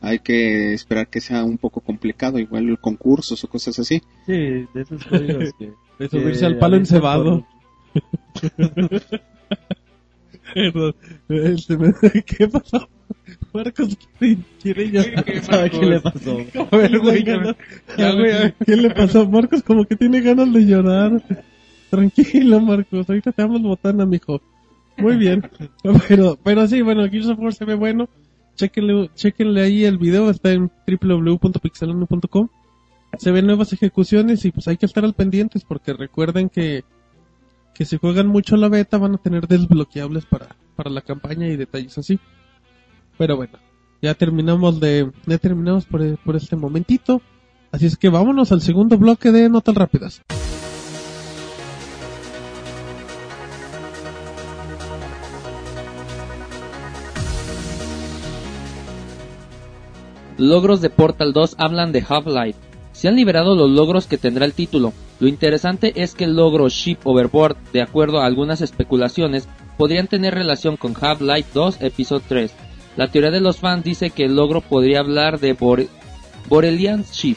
hay 0.00 0.18
que 0.18 0.74
esperar 0.74 1.06
que 1.06 1.20
sea 1.20 1.44
un 1.44 1.58
poco 1.58 1.80
complicado, 1.80 2.40
igual 2.40 2.76
concursos 2.80 3.44
o 3.44 3.48
cosas 3.48 3.78
así. 3.78 4.02
Sí, 4.26 4.32
de 4.32 4.82
esos 4.82 5.04
códigos 5.04 5.52
que... 5.56 5.66
De 6.00 6.08
que 6.08 6.20
subirse 6.20 6.44
al 6.44 6.58
palo 6.58 6.76
encebado. 6.76 7.46
Este, 11.28 11.76
¿Qué 12.24 12.48
pasó? 12.48 12.88
Marcos 13.52 13.96
quiere, 14.18 14.38
quiere 14.62 14.90
ya. 14.90 15.02
por- 15.22 15.40
¿Sabe 15.42 15.70
qué 15.70 15.84
le 15.86 16.00
pasó? 16.00 16.38
A 16.70 16.76
ver, 16.76 16.98
güey, 16.98 17.24
ya, 17.24 17.54
ya, 17.98 18.12
güey, 18.12 18.32
a 18.32 18.38
ver, 18.38 18.54
¿qué 18.64 18.76
le 18.76 18.90
pasó? 18.90 19.28
Marcos 19.28 19.62
como 19.62 19.84
que 19.84 19.96
tiene 19.96 20.20
ganas 20.22 20.50
de 20.52 20.60
llorar. 20.66 21.22
Tranquilo, 21.90 22.60
Marcos, 22.60 23.08
ahorita 23.08 23.32
te 23.32 23.42
damos 23.42 23.60
botana, 23.62 24.06
mijo. 24.06 24.40
Muy 24.96 25.16
bien. 25.16 25.42
Pero, 26.08 26.38
pero 26.42 26.66
sí, 26.66 26.80
bueno, 26.80 27.06
Gears 27.10 27.26
of 27.28 27.38
War 27.38 27.52
se 27.52 27.66
ve 27.66 27.74
bueno. 27.74 28.08
Chequenle, 28.54 29.10
chequenle 29.14 29.60
ahí 29.62 29.84
el 29.84 29.98
video, 29.98 30.30
está 30.30 30.52
en 30.52 30.70
www.pixelano.com. 30.86 32.48
Se 33.18 33.30
ven 33.30 33.46
nuevas 33.46 33.72
ejecuciones 33.74 34.42
y 34.46 34.52
pues 34.52 34.66
hay 34.68 34.78
que 34.78 34.86
estar 34.86 35.04
al 35.04 35.12
pendientes 35.14 35.64
porque 35.64 35.92
recuerden 35.92 36.48
que 36.48 36.82
que 37.76 37.84
si 37.84 37.98
juegan 37.98 38.26
mucho 38.26 38.56
la 38.56 38.68
beta 38.68 38.96
van 38.96 39.14
a 39.14 39.18
tener 39.18 39.46
desbloqueables 39.46 40.24
para, 40.24 40.56
para 40.76 40.88
la 40.90 41.02
campaña 41.02 41.46
y 41.46 41.56
detalles 41.56 41.98
así. 41.98 42.18
Pero 43.18 43.36
bueno, 43.36 43.58
ya 44.00 44.14
terminamos 44.14 44.80
de, 44.80 45.10
ya 45.26 45.38
terminamos 45.38 45.84
por, 45.84 46.18
por 46.18 46.36
este 46.36 46.56
momentito. 46.56 47.20
Así 47.72 47.86
es 47.86 47.96
que 47.96 48.08
vámonos 48.08 48.50
al 48.52 48.62
segundo 48.62 48.96
bloque 48.96 49.30
de 49.30 49.50
notas 49.50 49.74
rápidas. 49.74 50.22
Logros 60.38 60.80
de 60.80 60.90
Portal 60.90 61.32
2 61.32 61.56
hablan 61.58 61.92
de 61.92 62.04
Half-Life. 62.06 62.58
Se 62.92 63.08
han 63.08 63.16
liberado 63.16 63.54
los 63.54 63.70
logros 63.70 64.06
que 64.06 64.18
tendrá 64.18 64.46
el 64.46 64.52
título. 64.52 64.92
Lo 65.18 65.28
interesante 65.28 65.92
es 65.96 66.14
que 66.14 66.24
el 66.24 66.36
logro 66.36 66.68
Ship 66.68 66.98
Overboard, 67.04 67.56
de 67.72 67.80
acuerdo 67.82 68.20
a 68.20 68.26
algunas 68.26 68.60
especulaciones, 68.60 69.48
podrían 69.78 70.08
tener 70.08 70.34
relación 70.34 70.76
con 70.76 70.94
Half-Life 70.98 71.48
2 71.54 71.78
Episode 71.80 72.22
3. 72.28 72.50
La 72.96 73.08
teoría 73.08 73.30
de 73.30 73.40
los 73.40 73.58
fans 73.58 73.84
dice 73.84 74.10
que 74.10 74.24
el 74.24 74.36
logro 74.36 74.60
podría 74.60 75.00
hablar 75.00 75.38
de 75.40 75.56
Bore- 75.56 75.88
Borelian 76.48 77.04
Ship. 77.10 77.36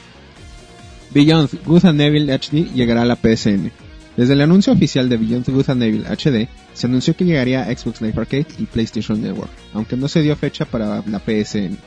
Beyond 1.12 1.50
Good 1.66 1.86
and 1.86 2.02
HD 2.02 2.72
llegará 2.74 3.02
a 3.02 3.06
la 3.06 3.16
PSN. 3.16 3.72
Desde 4.16 4.34
el 4.34 4.42
anuncio 4.42 4.74
oficial 4.74 5.08
de 5.10 5.18
Beyond 5.18 5.48
Good 5.50 5.70
and 5.70 6.06
HD, 6.06 6.48
se 6.74 6.88
anunció 6.88 7.16
que 7.16 7.26
llegaría 7.26 7.64
a 7.64 7.76
Xbox 7.76 8.02
Live 8.02 8.20
Arcade 8.20 8.48
y 8.58 8.66
PlayStation 8.66 9.22
Network, 9.22 9.50
aunque 9.74 9.96
no 9.96 10.08
se 10.08 10.22
dio 10.22 10.36
fecha 10.36 10.66
para 10.66 11.02
la 11.06 11.20
PSN. 11.20 11.78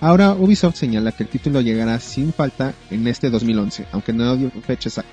Ahora 0.00 0.32
Ubisoft 0.34 0.76
señala 0.76 1.12
que 1.12 1.22
el 1.22 1.28
título 1.28 1.60
llegará 1.60 1.98
sin 2.00 2.32
falta 2.32 2.74
en 2.90 3.06
este 3.06 3.30
2011, 3.30 3.86
aunque 3.92 4.12
no 4.12 4.36
dio 4.36 4.50
fecha 4.66 4.88
exacta. 4.88 5.10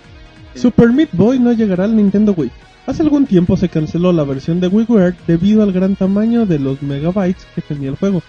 Super 0.56 0.92
Meat 0.92 1.10
Boy 1.14 1.40
no 1.40 1.52
llegará 1.52 1.86
al 1.86 1.96
Nintendo 1.96 2.34
Wii. 2.36 2.52
Hace 2.86 3.02
algún 3.02 3.26
tiempo 3.26 3.58
se 3.58 3.70
canceló 3.70 4.12
la 4.12 4.24
versión 4.24 4.60
de 4.60 4.68
WiiWare 4.68 5.16
debido 5.26 5.64
al 5.64 5.72
gran 5.72 5.96
tamaño 5.96 6.46
de 6.46 6.60
los 6.60 6.82
megabytes 6.82 7.46
que 7.56 7.62
tenía 7.62 7.90
el 7.90 7.96
juego. 7.96 8.22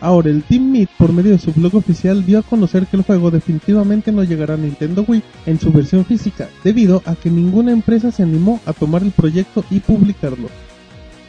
Ahora 0.00 0.30
el 0.30 0.44
Team 0.44 0.70
Meat 0.70 0.90
por 0.96 1.12
medio 1.12 1.32
de 1.32 1.38
su 1.38 1.52
blog 1.52 1.74
oficial 1.74 2.24
dio 2.24 2.38
a 2.38 2.42
conocer 2.42 2.86
que 2.86 2.96
el 2.96 3.02
juego 3.02 3.32
definitivamente 3.32 4.12
no 4.12 4.22
llegará 4.22 4.54
a 4.54 4.58
Nintendo 4.58 5.04
Wii 5.06 5.22
en 5.46 5.58
su 5.58 5.72
versión 5.72 6.04
física, 6.04 6.48
debido 6.62 7.02
a 7.04 7.16
que 7.16 7.30
ninguna 7.30 7.72
empresa 7.72 8.12
se 8.12 8.22
animó 8.22 8.60
a 8.64 8.72
tomar 8.72 9.02
el 9.02 9.10
proyecto 9.10 9.64
y 9.70 9.80
publicarlo. 9.80 10.48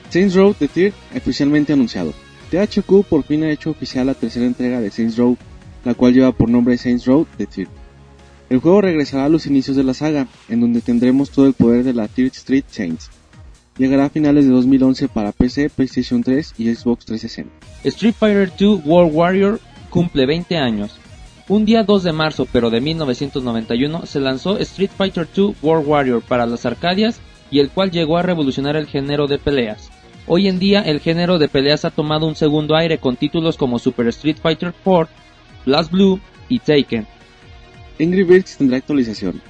Saints 0.09 0.35
Row 0.35 0.53
The 0.53 0.67
Third 0.67 0.93
oficialmente 1.15 1.73
anunciado. 1.73 2.13
THQ 2.51 3.05
por 3.09 3.23
fin 3.23 3.43
ha 3.43 3.51
hecho 3.51 3.71
oficial 3.71 4.05
la 4.07 4.13
tercera 4.13 4.45
entrega 4.45 4.79
de 4.79 4.91
Saints 4.91 5.17
Row, 5.17 5.35
la 5.83 5.95
cual 5.95 6.13
lleva 6.13 6.31
por 6.31 6.49
nombre 6.49 6.77
Saints 6.77 7.05
Row 7.05 7.25
The 7.37 7.47
Third. 7.47 7.78
El 8.49 8.59
juego 8.59 8.81
regresará 8.81 9.25
a 9.25 9.29
los 9.29 9.45
inicios 9.45 9.77
de 9.77 9.83
la 9.83 9.93
saga, 9.93 10.27
en 10.47 10.61
donde 10.61 10.81
tendremos 10.81 11.29
todo 11.29 11.45
el 11.45 11.53
poder 11.53 11.83
de 11.83 11.93
la 11.93 12.07
Third 12.07 12.31
Street 12.33 12.65
Saints. 12.67 13.11
Llegará 13.77 14.05
a 14.05 14.09
finales 14.09 14.45
de 14.45 14.51
2011 14.51 15.07
para 15.07 15.31
PC, 15.31 15.69
PlayStation 15.69 16.23
3 16.23 16.55
y 16.57 16.73
Xbox 16.73 17.05
360. 17.05 17.53
Street 17.83 18.15
Fighter 18.17 18.51
II 18.59 18.81
World 18.83 19.15
Warrior 19.15 19.59
cumple 19.89 20.25
20 20.25 20.57
años. 20.57 20.97
Un 21.47 21.65
día 21.65 21.83
2 21.83 22.03
de 22.03 22.11
marzo, 22.11 22.47
pero 22.51 22.69
de 22.69 22.81
1991, 22.81 24.05
se 24.05 24.19
lanzó 24.19 24.57
Street 24.57 24.91
Fighter 24.97 25.27
II 25.35 25.55
World 25.61 25.87
Warrior 25.87 26.21
para 26.21 26.45
las 26.45 26.65
Arcadias 26.65 27.21
y 27.51 27.59
el 27.59 27.69
cual 27.69 27.91
llegó 27.91 28.17
a 28.17 28.23
revolucionar 28.23 28.75
el 28.75 28.87
género 28.87 29.27
de 29.27 29.37
peleas. 29.37 29.89
Hoy 30.27 30.47
en 30.47 30.59
día 30.59 30.81
el 30.81 30.99
género 30.99 31.39
de 31.39 31.47
peleas 31.47 31.85
ha 31.85 31.91
tomado 31.91 32.27
un 32.27 32.35
segundo 32.35 32.75
aire 32.75 32.97
con 32.97 33.15
títulos 33.15 33.57
como 33.57 33.79
Super 33.79 34.07
Street 34.09 34.37
Fighter 34.41 34.73
4, 34.83 35.11
Blast 35.65 35.91
Blue 35.91 36.19
y 36.49 36.59
Taken. 36.59 37.07
Angry 37.99 38.23
Birds 38.23 38.57
tendrá 38.57 38.77
actualización. 38.77 39.41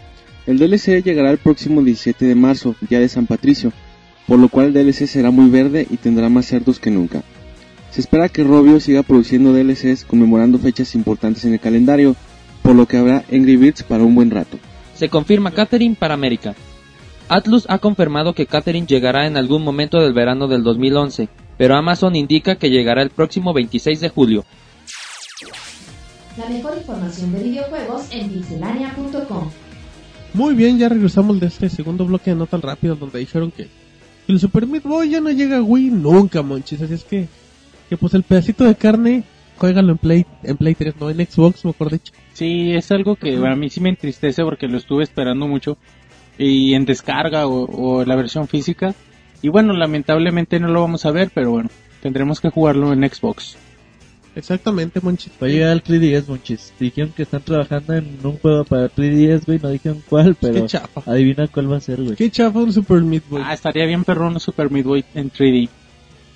El 0.48 0.58
DLC 0.58 1.04
llegará 1.04 1.30
el 1.32 1.38
próximo 1.38 1.84
17 1.84 2.26
de 2.26 2.36
marzo, 2.36 2.76
día 2.82 3.00
de 3.00 3.10
San 3.10 3.28
Patricio. 3.28 3.72
por 4.28 4.38
lo 4.38 4.48
cual 4.48 4.68
el 4.68 4.74
DLC 4.74 5.08
será 5.08 5.32
muy 5.32 5.50
verde 5.50 5.88
y 5.90 5.98
tendrá 5.98 6.30
más 6.30 6.46
cerdos 6.46 6.80
que 6.80 6.92
nunca. 6.92 7.24
Se 7.90 8.00
espera 8.00 8.30
que 8.30 8.44
Robio 8.44 8.80
siga 8.80 9.02
produciendo 9.02 9.52
DLCs 9.54 10.06
conmemorando 10.06 10.60
fechas 10.60 10.94
importantes 10.94 11.46
en 11.46 11.54
el 11.54 11.60
calendario, 11.60 12.16
por 12.62 12.76
lo 12.76 12.86
que 12.86 12.98
habrá 12.98 13.24
Angry 13.32 13.58
Birds 13.58 13.82
para 13.82 14.04
un 14.04 14.14
buen 14.14 14.30
rato. 14.30 14.60
Se 14.94 15.10
confirma 15.10 15.50
Catherine 15.50 15.96
para 15.98 16.14
América. 16.14 16.54
Atlus 17.28 17.66
ha 17.70 17.80
confirmado 17.80 18.34
que 18.34 18.46
Catherine 18.46 18.86
llegará 18.86 19.26
en 19.26 19.36
algún 19.36 19.64
momento 19.64 20.00
del 20.00 20.14
verano 20.14 20.48
del 20.48 20.62
2011, 20.62 21.28
pero 21.58 21.76
Amazon 21.76 22.16
indica 22.16 22.56
que 22.56 22.70
llegará 22.70 23.02
el 23.02 23.10
próximo 23.10 23.52
26 23.54 24.00
de 24.00 24.10
julio. 24.10 24.46
La 26.38 26.48
mejor 26.48 26.78
información 26.78 27.32
de 27.34 27.44
videojuegos 27.44 28.08
en 28.12 28.30
pixelania.com. 28.30 29.50
Muy 30.34 30.54
bien, 30.54 30.78
ya 30.78 30.90
regresamos 30.90 31.40
de 31.40 31.48
este 31.48 31.70
segundo 31.70 32.06
bloque 32.06 32.32
de 32.32 32.36
no 32.36 32.46
tan 32.46 32.62
rápido 32.62 32.96
donde 32.96 33.20
dijeron 33.20 33.52
que 33.52 33.68
el 34.28 34.40
Super 34.40 34.68
Meat 34.68 34.84
Boy 34.84 35.10
ya 35.10 35.22
no 35.22 35.32
llega 35.32 35.58
a 35.58 35.62
Wii 35.62 35.90
nunca, 35.90 36.44
monchis. 36.44 36.82
Así 36.82 36.94
es 36.94 37.04
que, 37.04 37.28
que 37.90 37.98
pues 37.98 38.14
el 38.14 38.24
pedacito 38.24 38.64
de 38.64 38.76
carne, 38.76 39.24
juégalo 39.58 39.94
en 39.94 39.98
Play, 39.98 40.26
en 40.44 40.56
Play 40.56 40.76
3, 40.76 40.96
no 41.00 41.10
en 41.10 41.26
Xbox, 41.26 41.66
mejor 41.66 41.92
dicho. 41.92 42.14
Sí, 42.34 42.74
es 42.74 42.92
algo 42.92 43.16
que 43.16 43.36
a 43.36 43.56
mí 43.56 43.70
sí 43.70 43.82
me 43.82 43.90
entristece 43.90 44.44
porque 44.44 44.68
lo 44.68 44.78
estuve 44.78 45.04
esperando 45.04 45.48
mucho 45.48 45.78
y 46.38 46.76
en 46.76 46.86
descarga 46.86 47.48
o, 47.48 47.66
o 47.66 48.06
la 48.06 48.16
versión 48.16 48.48
física. 48.48 48.94
Y 49.42 49.50
bueno, 49.50 49.74
lamentablemente 49.74 50.60
no 50.60 50.68
lo 50.68 50.82
vamos 50.82 51.06
a 51.06 51.12
ver, 51.12 51.32
pero 51.34 51.52
bueno, 51.52 51.70
tendremos 52.02 52.40
que 52.40 52.50
jugarlo 52.50 52.94
en 52.94 53.10
Xbox. 53.10 53.58
Exactamente, 54.36 55.00
monchis. 55.02 55.32
Va 55.42 55.48
a 55.48 55.50
llegar 55.50 55.70
al 55.72 55.84
3DS, 55.84 56.28
monchis. 56.28 56.74
Dijeron 56.80 57.12
que 57.16 57.24
están 57.24 57.42
trabajando 57.42 57.94
en 57.96 58.18
un 58.24 58.38
juego 58.38 58.64
para 58.64 58.88
3DS, 58.90 59.46
güey. 59.46 59.60
No 59.60 59.70
dijeron 59.70 60.04
cuál, 60.08 60.36
pero 60.40 60.54
Qué 60.54 60.66
chafa. 60.68 61.02
adivina 61.12 61.48
cuál 61.48 61.72
va 61.72 61.78
a 61.78 61.82
ser, 61.82 62.02
güey. 62.02 62.16
Qué 62.16 62.30
chafa 62.30 62.60
un 62.60 62.72
Super 62.72 63.02
Meat 63.02 63.24
Boy. 63.30 63.42
Ah, 63.44 63.54
estaría 63.54 63.86
bien 63.86 64.04
perrón 64.04 64.34
un 64.34 64.40
Super 64.40 64.70
Meat 64.72 64.86
Boy 64.86 65.06
en 65.16 65.32
3D. 65.32 65.70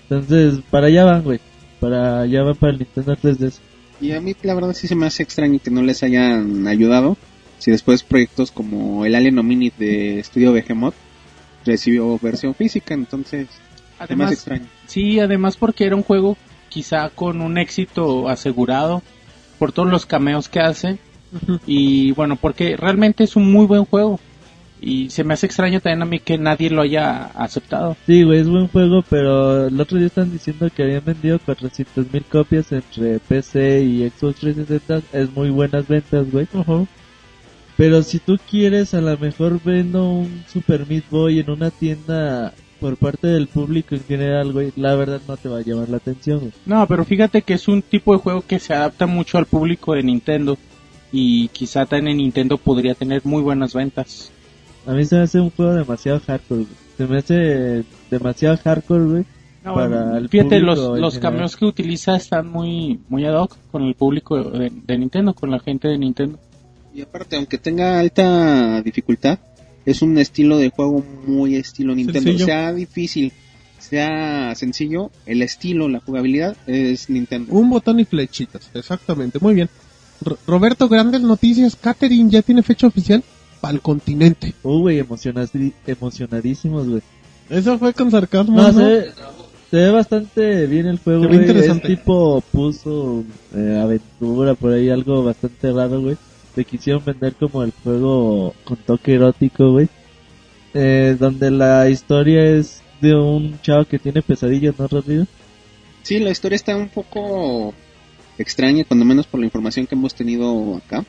Entonces, 0.10 0.60
para 0.70 0.88
allá 0.88 1.06
van, 1.06 1.24
güey. 1.24 1.40
Para 1.80 2.22
allá 2.22 2.44
van 2.44 2.56
para 2.56 2.74
el 2.74 2.80
Nintendo 2.80 3.16
3DS. 3.16 3.60
Y 4.02 4.12
a 4.12 4.20
mí 4.20 4.36
la 4.42 4.54
verdad 4.56 4.74
sí 4.74 4.88
se 4.88 4.96
me 4.96 5.06
hace 5.06 5.24
extraño 5.24 5.60
que 5.64 5.70
no 5.72 5.82
les 5.82 6.04
hayan 6.04 6.68
ayudado. 6.68 7.16
Si 7.60 7.72
después 7.72 8.04
proyectos 8.04 8.52
como 8.52 9.06
el 9.06 9.16
Alien 9.16 9.40
Omnid 9.40 9.72
de 9.78 10.20
Estudio 10.20 10.52
Behemoth 10.52 10.96
recibió 11.66 12.20
versión 12.22 12.54
física, 12.56 12.94
entonces 12.94 13.48
se 13.48 13.56
me 13.56 13.64
hace 13.96 14.04
Además, 14.04 14.32
extraño. 14.34 14.66
sí, 14.88 15.20
además 15.22 15.56
porque 15.56 15.86
era 15.86 15.96
un 15.96 16.04
juego 16.04 16.36
quizá 16.74 17.10
con 17.10 17.42
un 17.42 17.58
éxito 17.58 18.28
asegurado 18.30 19.04
por 19.60 19.72
todos 19.72 19.90
los 19.90 20.06
cameos 20.06 20.50
que 20.50 20.60
hace. 20.60 20.98
Y 21.66 22.12
bueno, 22.14 22.36
porque 22.36 22.76
realmente 22.78 23.24
es 23.24 23.36
un 23.36 23.52
muy 23.52 23.66
buen 23.66 23.86
juego. 23.86 24.20
Y 24.82 25.10
se 25.12 25.24
me 25.24 25.34
hace 25.34 25.46
extraño 25.46 25.80
también 25.80 26.02
a 26.02 26.06
mí 26.06 26.20
que 26.20 26.38
nadie 26.38 26.70
lo 26.70 26.82
haya 26.82 27.26
aceptado. 27.36 27.96
Sí, 28.06 28.24
güey, 28.24 28.42
es 28.42 28.50
buen 28.50 28.68
juego, 28.68 29.02
pero 29.10 29.68
el 29.68 29.80
otro 29.80 29.98
día 29.98 30.08
están 30.08 30.32
diciendo 30.32 30.70
que 30.76 30.84
habían 30.84 31.06
vendido 31.06 31.40
400 31.40 32.12
mil 32.12 32.26
copias 32.26 32.72
entre 32.72 33.20
PC 33.20 33.82
y 33.82 34.10
Xbox 34.10 34.42
360. 34.42 35.18
Es 35.18 35.32
muy 35.32 35.52
buenas 35.52 35.88
ventas, 35.88 36.30
güey. 36.30 36.48
Pero 37.78 38.04
si 38.04 38.20
tú 38.20 38.38
quieres, 38.50 38.94
a 38.94 39.02
lo 39.02 39.18
mejor 39.18 39.62
vendo 39.64 40.10
un 40.10 40.44
Super 40.52 40.86
Meat 40.86 41.06
Boy 41.10 41.40
en 41.40 41.50
una 41.50 41.72
tienda 41.72 42.54
por 42.84 42.98
parte 42.98 43.28
del 43.28 43.48
público 43.48 43.96
en 43.96 44.04
general, 44.04 44.52
güey. 44.52 44.74
La 44.76 44.94
verdad 44.96 45.22
no 45.26 45.38
te 45.38 45.48
va 45.48 45.60
a 45.60 45.62
llamar 45.62 45.88
la 45.88 45.96
atención, 45.96 46.40
güey. 46.40 46.52
No, 46.66 46.86
pero 46.86 47.06
fíjate 47.06 47.42
que 47.42 47.54
es 47.54 47.70
un 47.70 47.82
tipo 47.82 48.12
de 48.12 48.20
juego 48.20 48.44
que 48.46 48.60
se 48.60 48.74
adapta 48.74 49.06
mucho 49.06 49.38
al 49.38 49.46
público 49.46 49.94
de 49.94 50.04
Nintendo. 50.04 50.58
Y 51.10 51.48
quizá 51.48 51.86
también 51.86 52.10
en 52.10 52.18
Nintendo 52.18 52.58
podría 52.58 52.94
tener 52.94 53.22
muy 53.24 53.42
buenas 53.42 53.74
ventas. 53.74 54.34
A 54.86 54.92
mí 54.92 55.06
se 55.06 55.16
me 55.16 55.22
hace 55.22 55.40
un 55.40 55.50
juego 55.52 55.74
demasiado 55.76 56.20
hardcore, 56.20 56.64
güey. 56.64 56.76
Se 56.98 57.08
me 57.08 57.18
hace 57.20 57.86
demasiado 58.12 58.58
hardcore, 58.58 59.06
güey. 59.06 59.26
No, 59.64 59.76
para 59.76 60.18
el 60.18 60.28
fíjate, 60.28 60.60
público 60.60 60.76
los, 60.76 61.00
los 61.00 61.20
cameos 61.20 61.56
que 61.56 61.64
utiliza 61.64 62.18
están 62.18 62.52
muy, 62.52 63.00
muy 63.08 63.24
ad 63.24 63.40
hoc 63.40 63.56
con 63.72 63.84
el 63.84 63.96
público 63.96 64.44
de, 64.44 64.70
de 64.70 64.98
Nintendo, 64.98 65.34
con 65.34 65.50
la 65.50 65.60
gente 65.60 65.88
de 65.88 65.98
Nintendo. 65.98 66.38
Y 66.94 67.02
aparte, 67.02 67.38
aunque 67.38 67.58
tenga 67.58 67.98
alta 67.98 68.82
dificultad, 68.82 69.40
es 69.86 70.02
un 70.02 70.18
estilo 70.18 70.58
de 70.58 70.70
juego 70.70 71.04
muy 71.28 71.56
estilo 71.56 71.94
Nintendo. 71.96 72.22
Sencillo. 72.22 72.46
Sea 72.46 72.74
difícil, 72.74 73.32
sea 73.80 74.54
sencillo, 74.56 75.12
el 75.26 75.42
estilo, 75.42 75.90
la 75.90 76.00
jugabilidad 76.00 76.56
es 76.68 77.10
Nintendo. 77.10 77.54
Un 77.54 77.70
botón 77.70 78.00
y 78.00 78.06
flechitas, 78.06 78.70
exactamente, 78.74 79.40
muy 79.42 79.54
bien. 79.56 79.70
Ro- 80.22 80.38
Roberto, 80.48 80.88
grandes 80.88 81.22
noticias. 81.22 81.76
Catherine 81.76 82.30
ya 82.30 82.42
tiene 82.42 82.64
fecha 82.64 82.88
oficial 82.88 83.24
para 83.60 83.74
el 83.74 83.82
continente. 83.82 84.54
Uh, 84.64 84.80
güey, 84.80 85.02
emocionadi- 85.02 85.74
emocionadísimos, 85.86 86.88
güey. 86.88 87.02
Eso 87.50 87.78
fue 87.78 87.94
con 87.94 88.10
sarcasmo. 88.10 88.56
No, 88.56 88.72
¿no? 88.72 88.74
se 88.74 88.84
ve, 88.86 89.06
se 89.70 89.78
ve 89.78 89.90
bastante 89.92 90.66
bien 90.68 90.86
el 90.88 91.00
juego, 91.00 91.24
Se 91.24 91.28
ve 91.28 91.34
güey. 91.36 91.44
Es 91.46 91.50
interesante. 91.50 91.88
tipo 91.90 92.42
puso 92.54 93.24
eh, 93.54 93.80
aventura, 93.84 94.54
por 94.56 94.72
ahí 94.72 94.90
algo 94.90 95.24
bastante 95.26 95.72
raro, 95.74 96.02
güey. 96.02 96.16
Te 96.56 96.66
quisieron 96.66 97.04
vender 97.04 97.34
como 97.36 97.64
el 97.64 97.72
juego 97.84 98.54
con 98.64 98.78
toque 98.78 99.16
erótico, 99.16 99.72
güey. 99.72 99.88
Eh, 100.74 101.16
donde 101.20 101.52
la 101.52 101.90
historia 101.90 102.44
es 102.46 102.82
de 103.02 103.16
un 103.16 103.60
chavo 103.62 103.86
que 103.86 104.00
tiene 104.00 104.22
pesadillas, 104.22 104.76
¿no, 104.78 104.88
Rodrigo? 104.88 105.26
Sí, 106.04 106.20
la 106.20 106.32
historia 106.32 106.56
está 106.56 106.76
un 106.76 106.90
poco 106.90 107.74
extraña, 108.38 108.84
cuando 108.84 109.06
menos 109.06 109.28
por 109.28 109.40
la 109.40 109.46
información 109.46 109.86
que 109.88 109.96
hemos 109.96 110.14
tenido 110.16 110.78
acá, 110.78 111.04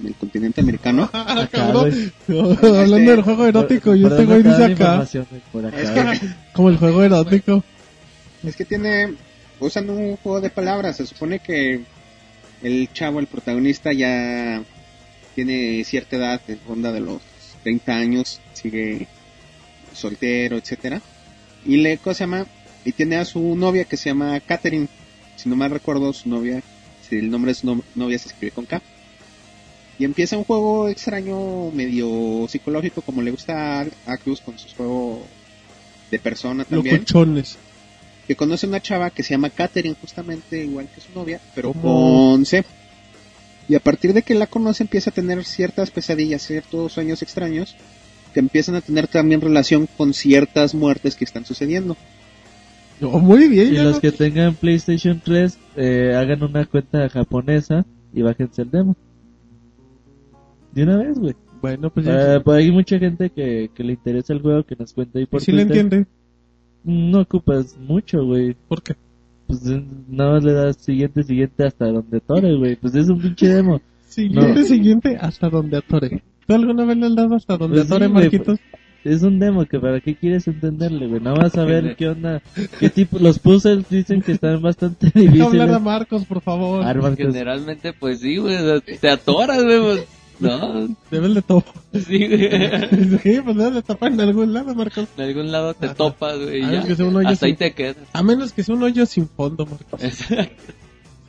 en 0.00 0.06
el 0.08 0.14
continente 0.14 0.60
americano. 0.60 1.08
Ah. 1.14 1.48
Hablando 2.28 3.10
del 3.10 3.22
juego 3.22 3.46
erótico, 3.46 3.94
y 3.94 4.02
Por- 4.02 4.16
por 4.16 4.26
güey 4.26 4.42
dónde 4.42 4.68
dice 4.68 4.72
acá, 4.84 5.06
por 5.52 5.64
Es 5.66 5.90
que, 5.90 6.28
como 6.52 6.68
el 6.70 6.76
juego 6.76 7.02
erótico. 7.02 7.62
es 8.44 8.56
que 8.56 8.64
tiene, 8.64 9.14
usan 9.60 9.88
un 9.90 10.16
juego 10.16 10.40
de 10.40 10.50
palabras, 10.50 10.96
se 10.96 11.06
supone 11.06 11.38
que 11.38 11.80
el 12.62 12.88
chavo, 12.92 13.20
el 13.20 13.26
protagonista 13.26 13.92
ya 13.92 14.62
tiene 15.36 15.84
cierta 15.84 16.16
edad, 16.16 16.40
en 16.48 16.58
ronda 16.66 16.90
de 16.90 17.00
los 17.00 17.20
30 17.62 17.96
años, 17.96 18.40
sigue 18.54 19.06
soltero, 19.94 20.56
etcétera 20.56 21.00
Y 21.64 21.76
le, 21.76 21.98
¿cómo 21.98 22.14
se 22.14 22.20
llama? 22.24 22.46
Y 22.84 22.92
tiene 22.92 23.16
a 23.16 23.24
su 23.24 23.54
novia 23.56 23.84
que 23.84 23.96
se 23.96 24.10
llama 24.10 24.38
Catherine, 24.40 24.88
si 25.36 25.48
no 25.48 25.54
mal 25.56 25.70
recuerdo 25.70 26.12
su 26.12 26.28
novia, 26.28 26.62
si 27.08 27.16
el 27.16 27.30
nombre 27.30 27.50
de 27.52 27.54
su 27.54 27.66
no- 27.66 27.82
novia 27.94 28.18
se 28.18 28.28
escribe 28.28 28.52
con 28.52 28.66
K. 28.66 28.80
Y 29.98 30.04
empieza 30.04 30.36
un 30.36 30.44
juego 30.44 30.88
extraño, 30.88 31.70
medio 31.72 32.46
psicológico, 32.48 33.00
como 33.02 33.22
le 33.22 33.30
gusta 33.30 33.80
a 33.80 34.16
Cruz 34.18 34.40
con 34.40 34.58
sus 34.58 34.74
juegos 34.74 35.20
de 36.10 36.18
persona 36.18 36.64
también 36.64 36.96
Locochones. 36.96 37.56
que 38.28 38.36
conoce 38.36 38.66
una 38.66 38.80
chava 38.80 39.10
que 39.10 39.22
se 39.22 39.30
llama 39.30 39.50
Katherine, 39.50 39.96
justamente 40.00 40.62
igual 40.64 40.88
que 40.94 41.00
su 41.00 41.12
novia, 41.12 41.40
pero 41.54 41.72
¿Cómo? 41.72 42.32
con 42.34 42.44
C. 42.46 42.64
Y 43.68 43.74
a 43.74 43.80
partir 43.80 44.12
de 44.12 44.22
que 44.22 44.34
la 44.34 44.46
conoce 44.46 44.84
empieza 44.84 45.10
a 45.10 45.14
tener 45.14 45.44
ciertas 45.44 45.90
pesadillas, 45.90 46.42
ciertos 46.42 46.92
sueños 46.92 47.22
extraños, 47.22 47.76
que 48.32 48.40
empiezan 48.40 48.74
a 48.76 48.80
tener 48.80 49.08
también 49.08 49.40
relación 49.40 49.88
con 49.96 50.12
ciertas 50.14 50.74
muertes 50.74 51.16
que 51.16 51.24
están 51.24 51.44
sucediendo. 51.44 51.96
Oh, 53.02 53.18
muy 53.18 53.48
bien. 53.48 53.74
Y 53.74 53.76
los 53.78 53.94
no- 53.96 54.00
que 54.00 54.12
tengan 54.12 54.54
PlayStation 54.54 55.20
3, 55.24 55.58
eh, 55.76 56.14
hagan 56.14 56.42
una 56.42 56.64
cuenta 56.64 57.08
japonesa 57.08 57.84
y 58.12 58.22
bájense 58.22 58.62
el 58.62 58.70
demo. 58.70 58.96
De 60.72 60.82
una 60.82 60.98
vez, 60.98 61.18
güey. 61.18 61.34
Bueno, 61.60 61.90
pues 61.90 62.06
ya. 62.06 62.36
Eh, 62.36 62.40
pues 62.40 62.58
hay 62.58 62.70
mucha 62.70 62.98
gente 62.98 63.30
que, 63.30 63.70
que 63.74 63.82
le 63.84 63.94
interesa 63.94 64.32
el 64.32 64.42
juego 64.42 64.64
que 64.64 64.76
nos 64.76 64.92
cuenta 64.92 65.18
ahí 65.18 65.26
por 65.26 65.40
si 65.40 65.52
le 65.52 65.62
entiende. 65.62 66.06
No 66.84 67.20
ocupas 67.22 67.76
mucho, 67.78 68.24
güey. 68.24 68.54
¿Por 68.68 68.82
qué? 68.82 68.94
Pues 69.46 69.62
nada 70.08 70.32
más 70.32 70.44
le 70.44 70.52
das 70.52 70.76
siguiente, 70.76 71.22
siguiente 71.22 71.64
hasta 71.66 71.86
donde 71.86 72.20
tore, 72.20 72.54
güey. 72.56 72.76
Pues 72.76 72.94
es 72.94 73.08
un 73.08 73.20
pinche 73.20 73.48
demo. 73.48 73.80
Siguiente, 74.08 74.60
No. 74.60 74.66
siguiente, 74.66 75.16
hasta 75.20 75.48
donde 75.48 75.76
atore. 75.78 76.22
¿Tú 76.46 76.54
alguna 76.54 76.84
vez 76.84 76.96
le 76.96 77.06
has 77.06 77.14
dado 77.16 77.34
hasta 77.36 77.56
donde 77.56 77.76
Pues 77.78 77.86
atore, 77.90 78.06
güey, 78.08 78.22
Marquitos? 78.24 78.58
Es 79.04 79.22
un 79.22 79.38
demo 79.38 79.64
que 79.66 79.78
para 79.78 80.00
qué 80.00 80.16
quieres 80.16 80.48
entenderle, 80.48 81.06
güey. 81.06 81.20
Nada 81.20 81.36
más 81.36 81.56
a 81.56 81.64
ver 81.64 81.94
qué 81.94 82.08
onda. 82.08 82.42
¿Qué 82.80 82.90
tipo? 82.90 83.20
Los 83.20 83.38
puzzles 83.38 83.88
dicen 83.88 84.20
que 84.20 84.32
están 84.32 84.60
bastante 84.60 85.10
Deja 85.14 85.28
hablar 85.44 85.44
a 85.44 85.50
difíciles. 85.74 85.80
Marcos, 85.82 86.24
por 86.24 86.40
favor. 86.40 86.82
Marcos. 86.82 87.14
Generalmente, 87.16 87.92
pues 87.92 88.18
sí, 88.20 88.36
güey. 88.38 88.56
Te 89.00 89.08
atoras, 89.10 89.62
güey. 89.62 89.80
pues, 89.80 90.08
No, 90.38 90.88
Debes 91.10 91.34
de 91.34 91.42
todo. 91.42 91.64
sí, 91.92 92.26
güey. 92.28 93.18
sí, 93.22 93.40
pues 93.44 93.56
de 93.56 93.82
tapar 93.82 94.12
en 94.12 94.20
algún 94.20 94.52
lado, 94.52 94.74
Marcos. 94.74 95.08
En 95.16 95.24
algún 95.24 95.50
lado 95.52 95.74
te 95.74 95.88
topas, 95.90 96.38
güey. 96.38 96.62
A 96.62 96.66
menos 96.66 96.82
ya. 96.84 96.88
que 96.88 96.96
sea 96.96 97.04
un 97.06 97.16
hoyo 97.16 97.28
Hasta 97.28 97.46
ahí 97.46 97.52
sin- 97.52 97.58
te 97.58 97.72
quedas. 97.72 97.96
A 98.12 98.22
menos 98.22 98.52
que 98.52 98.62
sea 98.62 98.74
un 98.74 98.82
hoyo 98.82 99.06
sin 99.06 99.28
fondo, 99.28 99.64
Marcos. 99.66 100.02
Exacto. 100.04 100.62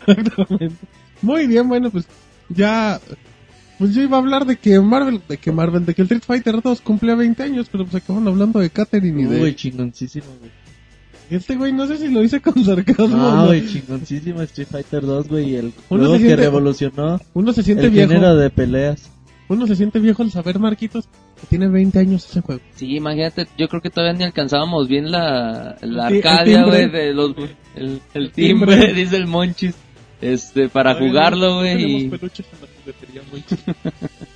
Exactamente. 0.05 0.76
Muy 1.22 1.47
bien, 1.47 1.68
bueno, 1.68 1.89
pues 1.89 2.05
ya. 2.49 2.99
Pues 3.78 3.93
yo 3.93 4.01
iba 4.01 4.18
a 4.18 4.20
hablar 4.20 4.45
de 4.45 4.55
que 4.55 4.80
Marvel, 4.80 5.22
de 5.30 5.38
que 5.38 5.51
Marvel, 5.51 5.86
de 5.86 5.93
que 5.93 6.01
el 6.01 6.05
Street 6.05 6.24
Fighter 6.26 6.62
2 6.64 6.82
cumplía 6.82 7.14
20 7.14 7.43
años, 7.43 7.68
pero 7.72 7.86
pues 7.86 8.03
acaban 8.03 8.28
hablando 8.28 8.60
de 8.60 8.70
Catherine 8.72 9.22
y 9.22 9.26
de. 9.26 9.41
Uy, 9.41 9.55
chingoncísimo, 9.55 10.26
güey. 10.39 10.51
Este 11.30 11.55
güey, 11.55 11.73
no 11.73 11.86
sé 11.88 11.97
si 11.97 12.07
lo 12.09 12.23
hice 12.23 12.39
con 12.41 12.63
sarcasmo. 12.65 13.07
no. 13.07 13.45
güey, 13.47 13.67
chingoncísimo 13.67 14.41
Street 14.43 14.67
Fighter 14.71 15.01
2, 15.05 15.28
güey. 15.28 15.55
El 15.55 15.73
Uno 15.89 15.99
juego 16.03 16.13
se 16.15 16.19
que 16.21 16.25
siente- 16.28 16.43
revolucionó 16.43 17.19
Uno 17.34 17.53
se 17.53 17.63
siente 17.63 17.86
el 17.86 17.91
viejo. 17.91 18.11
género 18.11 18.36
de 18.36 18.49
peleas. 18.49 19.11
Uno 19.49 19.65
se 19.65 19.75
siente 19.78 19.99
viejo 19.99 20.23
al 20.23 20.32
saber, 20.32 20.59
Marquitos, 20.59 21.07
Tiene 21.49 21.69
20 21.69 21.99
años 21.99 22.25
ese 22.30 22.41
juego. 22.41 22.59
Sí, 22.75 22.95
imagínate, 22.97 23.47
yo 23.57 23.69
creo 23.69 23.82
que 23.82 23.89
todavía 23.89 24.17
ni 24.17 24.23
alcanzábamos 24.25 24.88
bien 24.89 25.09
la, 25.11 25.78
la 25.82 26.09
Sí, 26.09 26.17
Arcadia, 26.17 26.63
güey, 26.65 26.89
de 26.89 27.13
los, 27.13 27.34
el, 27.75 28.01
el 28.13 28.32
timbre. 28.32 28.75
timbre, 28.75 28.93
dice 29.01 29.15
el 29.15 29.28
Monchis, 29.28 29.73
este, 30.19 30.67
para 30.67 30.95
jugarlo, 30.95 31.59
güey, 31.59 31.75
y... 31.75 31.93
Tenemos 32.09 32.19
peluches 32.19 32.45
en 32.51 32.61
la 32.61 32.67
juguetería, 32.82 33.21
muy 33.32 33.43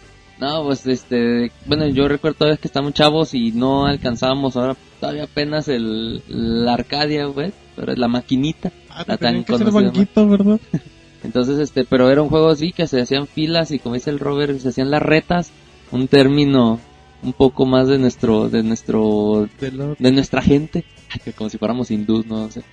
No, 0.42 0.64
pues 0.64 0.86
este, 0.88 1.52
bueno, 1.68 1.88
yo 1.88 2.08
recuerdo 2.08 2.40
todavía 2.40 2.58
que 2.58 2.68
estamos 2.68 2.94
chavos 2.94 3.34
y 3.36 3.52
no 3.52 3.86
alcanzábamos 3.86 4.58
ahora 4.58 4.76
todavía 5.00 5.26
apenas 5.26 5.68
el, 5.68 6.22
la 6.28 6.74
Arcadia, 6.74 7.26
güey, 7.28 7.54
pero 7.76 7.92
es 7.94 7.98
la 8.00 8.08
maquinita, 8.08 8.72
Ah, 8.90 9.06
la 9.08 9.18
tan 9.18 9.44
que 9.44 9.56
ser 9.56 9.68
conocida. 9.68 9.92
banquito, 9.92 10.28
¿verdad? 10.28 10.60
Entonces, 11.24 11.60
este, 11.60 11.86
pero 11.86 12.10
era 12.10 12.24
un 12.24 12.30
juego 12.30 12.50
así 12.50 12.72
que 12.72 12.88
se 12.88 13.00
hacían 13.02 13.28
filas 13.28 13.70
y 13.70 13.78
como 13.78 13.94
dice 13.96 14.10
el 14.10 14.18
Robert, 14.18 14.58
se 14.60 14.70
hacían 14.70 14.90
las 14.90 15.04
retas, 15.04 15.52
un 15.92 16.08
término 16.08 16.80
un 17.22 17.34
poco 17.34 17.68
más 17.68 17.88
de 17.88 18.00
nuestro, 18.00 18.50
de 18.50 18.64
nuestro, 18.64 19.48
De 19.60 19.72
la- 19.72 19.96
de 20.00 20.12
nuestra 20.12 20.42
gente, 20.42 20.86
que 21.24 21.34
como 21.38 21.52
si 21.52 21.60
fuéramos 21.60 21.92
hindús, 21.92 22.26
no 22.26 22.50
sé. 22.50 22.64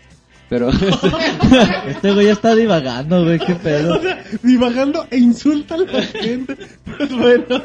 Pero, 0.48 0.70
Este 1.88 2.12
güey 2.12 2.26
ya 2.26 2.32
está 2.32 2.54
divagando, 2.54 3.22
güey, 3.24 3.38
qué 3.38 3.54
pedo. 3.54 4.00
divagando 4.42 5.06
e 5.10 5.18
insulta 5.18 5.74
a 5.74 5.78
la 5.78 6.02
gente. 6.02 6.56
Pues 6.96 7.10
bueno, 7.10 7.64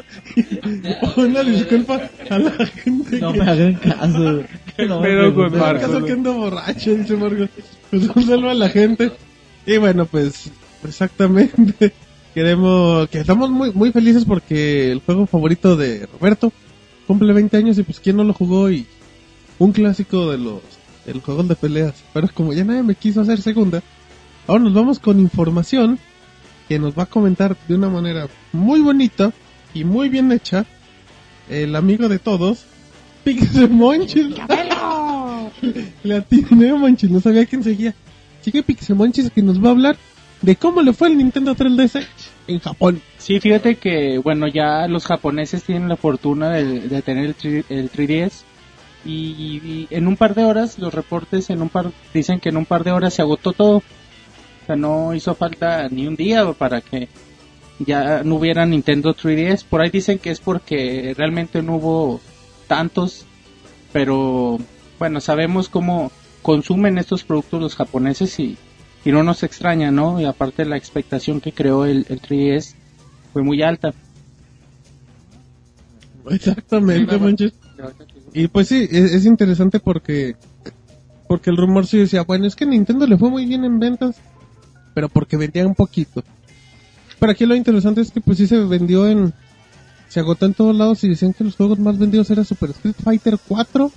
una 1.16 1.42
disculpa 1.42 2.00
a 2.28 2.38
la 2.38 2.50
gente 2.66 3.20
No 3.20 3.32
que... 3.32 3.38
me 3.38 3.50
hagan 3.50 3.74
caso, 3.74 4.18
güey. 4.18 4.46
No 4.88 5.00
me 5.00 5.08
pedo 5.08 5.34
con. 5.34 5.56
Marco? 5.58 5.80
caso 5.80 6.04
que 6.04 6.12
ando 6.12 6.34
borracho, 6.34 6.94
dice 6.94 7.16
Marco. 7.16 7.46
Pues 7.90 8.08
un 8.14 8.26
saludo 8.26 8.50
a 8.50 8.54
la 8.54 8.68
gente. 8.68 9.12
Y 9.66 9.76
bueno, 9.78 10.04
pues 10.04 10.50
exactamente. 10.84 11.92
Queremos, 12.34 13.08
que 13.08 13.20
estamos 13.20 13.48
muy, 13.48 13.72
muy 13.72 13.92
felices 13.92 14.24
porque 14.24 14.90
el 14.90 14.98
juego 15.00 15.26
favorito 15.26 15.76
de 15.76 16.06
Roberto 16.06 16.52
cumple 17.06 17.32
20 17.32 17.56
años 17.56 17.78
y 17.78 17.84
pues 17.84 18.00
quién 18.00 18.16
no 18.16 18.24
lo 18.24 18.34
jugó 18.34 18.70
y 18.70 18.84
un 19.60 19.70
clásico 19.70 20.32
de 20.32 20.38
los, 20.38 20.60
de 21.04 21.14
los 21.14 21.22
juegos 21.22 21.48
de 21.48 21.56
peleas. 21.56 21.94
Pero 22.12 22.28
como 22.32 22.52
ya 22.52 22.64
nadie 22.64 22.82
me 22.82 22.94
quiso 22.94 23.20
hacer 23.20 23.40
segunda, 23.40 23.82
ahora 24.46 24.64
nos 24.64 24.74
vamos 24.74 24.98
con 24.98 25.20
información 25.20 25.98
que 26.68 26.78
nos 26.78 26.96
va 26.96 27.04
a 27.04 27.06
comentar 27.06 27.56
de 27.68 27.74
una 27.74 27.88
manera 27.88 28.28
muy 28.52 28.80
bonita 28.80 29.32
y 29.74 29.84
muy 29.84 30.08
bien 30.08 30.32
hecha 30.32 30.64
el 31.48 31.76
amigo 31.76 32.08
de 32.08 32.18
todos, 32.18 32.64
Pixel 33.22 33.68
Monchis. 33.70 34.34
Le 36.02 36.16
atiné, 36.16 36.72
Monchis, 36.72 37.10
no 37.10 37.20
sabía 37.20 37.46
quién 37.46 37.62
seguía. 37.62 37.94
Sigue 38.40 38.62
Pixel 38.62 38.96
Monchis 38.96 39.30
que 39.30 39.42
nos 39.42 39.62
va 39.62 39.68
a 39.68 39.72
hablar 39.72 39.96
de 40.42 40.56
cómo 40.56 40.82
le 40.82 40.92
fue 40.92 41.08
el 41.08 41.18
Nintendo 41.18 41.54
3DS 41.54 42.06
en 42.46 42.60
Japón. 42.60 43.00
Sí, 43.18 43.40
fíjate 43.40 43.76
que, 43.76 44.18
bueno, 44.18 44.46
ya 44.46 44.86
los 44.88 45.06
japoneses 45.06 45.64
tienen 45.64 45.88
la 45.88 45.96
fortuna 45.96 46.50
de, 46.50 46.80
de 46.80 47.02
tener 47.02 47.24
el, 47.26 47.34
3, 47.34 47.64
el 47.70 47.90
3DS 47.90 48.42
y, 49.04 49.10
y 49.10 49.88
en 49.90 50.06
un 50.06 50.16
par 50.16 50.34
de 50.34 50.44
horas, 50.44 50.78
los 50.78 50.94
reportes 50.94 51.50
en 51.50 51.62
un 51.62 51.68
par, 51.68 51.92
dicen 52.12 52.40
que 52.40 52.48
en 52.48 52.56
un 52.56 52.66
par 52.66 52.84
de 52.84 52.92
horas 52.92 53.14
se 53.14 53.22
agotó 53.22 53.52
todo. 53.52 53.78
O 53.78 54.66
sea, 54.66 54.76
no 54.76 55.14
hizo 55.14 55.34
falta 55.34 55.88
ni 55.88 56.06
un 56.06 56.16
día 56.16 56.50
para 56.52 56.80
que 56.80 57.08
ya 57.78 58.22
no 58.24 58.36
hubiera 58.36 58.64
Nintendo 58.66 59.14
3DS. 59.14 59.64
Por 59.64 59.80
ahí 59.80 59.90
dicen 59.90 60.18
que 60.18 60.30
es 60.30 60.40
porque 60.40 61.14
realmente 61.16 61.62
no 61.62 61.76
hubo 61.76 62.20
tantos, 62.66 63.26
pero 63.92 64.58
bueno, 64.98 65.20
sabemos 65.20 65.68
cómo 65.68 66.10
consumen 66.42 66.98
estos 66.98 67.24
productos 67.24 67.60
los 67.60 67.76
japoneses 67.76 68.38
y, 68.38 68.56
y 69.04 69.12
no 69.12 69.22
nos 69.22 69.42
extraña, 69.42 69.90
¿no? 69.90 70.20
Y 70.20 70.24
aparte 70.24 70.64
la 70.64 70.76
expectación 70.76 71.40
que 71.40 71.52
creó 71.52 71.84
el, 71.84 72.06
el 72.08 72.20
3DS 72.20 72.74
fue 73.32 73.42
muy 73.42 73.62
alta. 73.62 73.92
Exactamente, 76.30 77.18
Monchis. 77.18 77.52
Y 78.34 78.48
pues 78.48 78.68
sí, 78.68 78.88
es, 78.90 79.12
es 79.12 79.24
interesante 79.26 79.78
porque 79.80 80.36
porque 81.28 81.50
el 81.50 81.56
rumor 81.56 81.86
sí 81.86 81.98
decía, 81.98 82.22
bueno, 82.22 82.46
es 82.46 82.54
que 82.54 82.66
Nintendo 82.66 83.06
le 83.06 83.16
fue 83.16 83.30
muy 83.30 83.46
bien 83.46 83.64
en 83.64 83.78
ventas, 83.78 84.16
pero 84.94 85.08
porque 85.08 85.36
vendía 85.36 85.66
un 85.66 85.74
poquito. 85.74 86.22
Pero 87.18 87.32
aquí 87.32 87.46
lo 87.46 87.54
interesante 87.54 88.00
es 88.02 88.10
que 88.10 88.20
pues 88.20 88.36
sí 88.38 88.46
se 88.46 88.58
vendió 88.64 89.08
en 89.08 89.32
se 90.08 90.20
agotó 90.20 90.46
en 90.46 90.54
todos 90.54 90.76
lados 90.76 91.02
y 91.04 91.08
decían 91.08 91.32
que 91.32 91.44
los 91.44 91.56
juegos 91.56 91.78
más 91.78 91.98
vendidos 91.98 92.30
era 92.30 92.44
Super 92.44 92.70
Street 92.70 92.94
Fighter 93.02 93.38
4, 93.48 93.90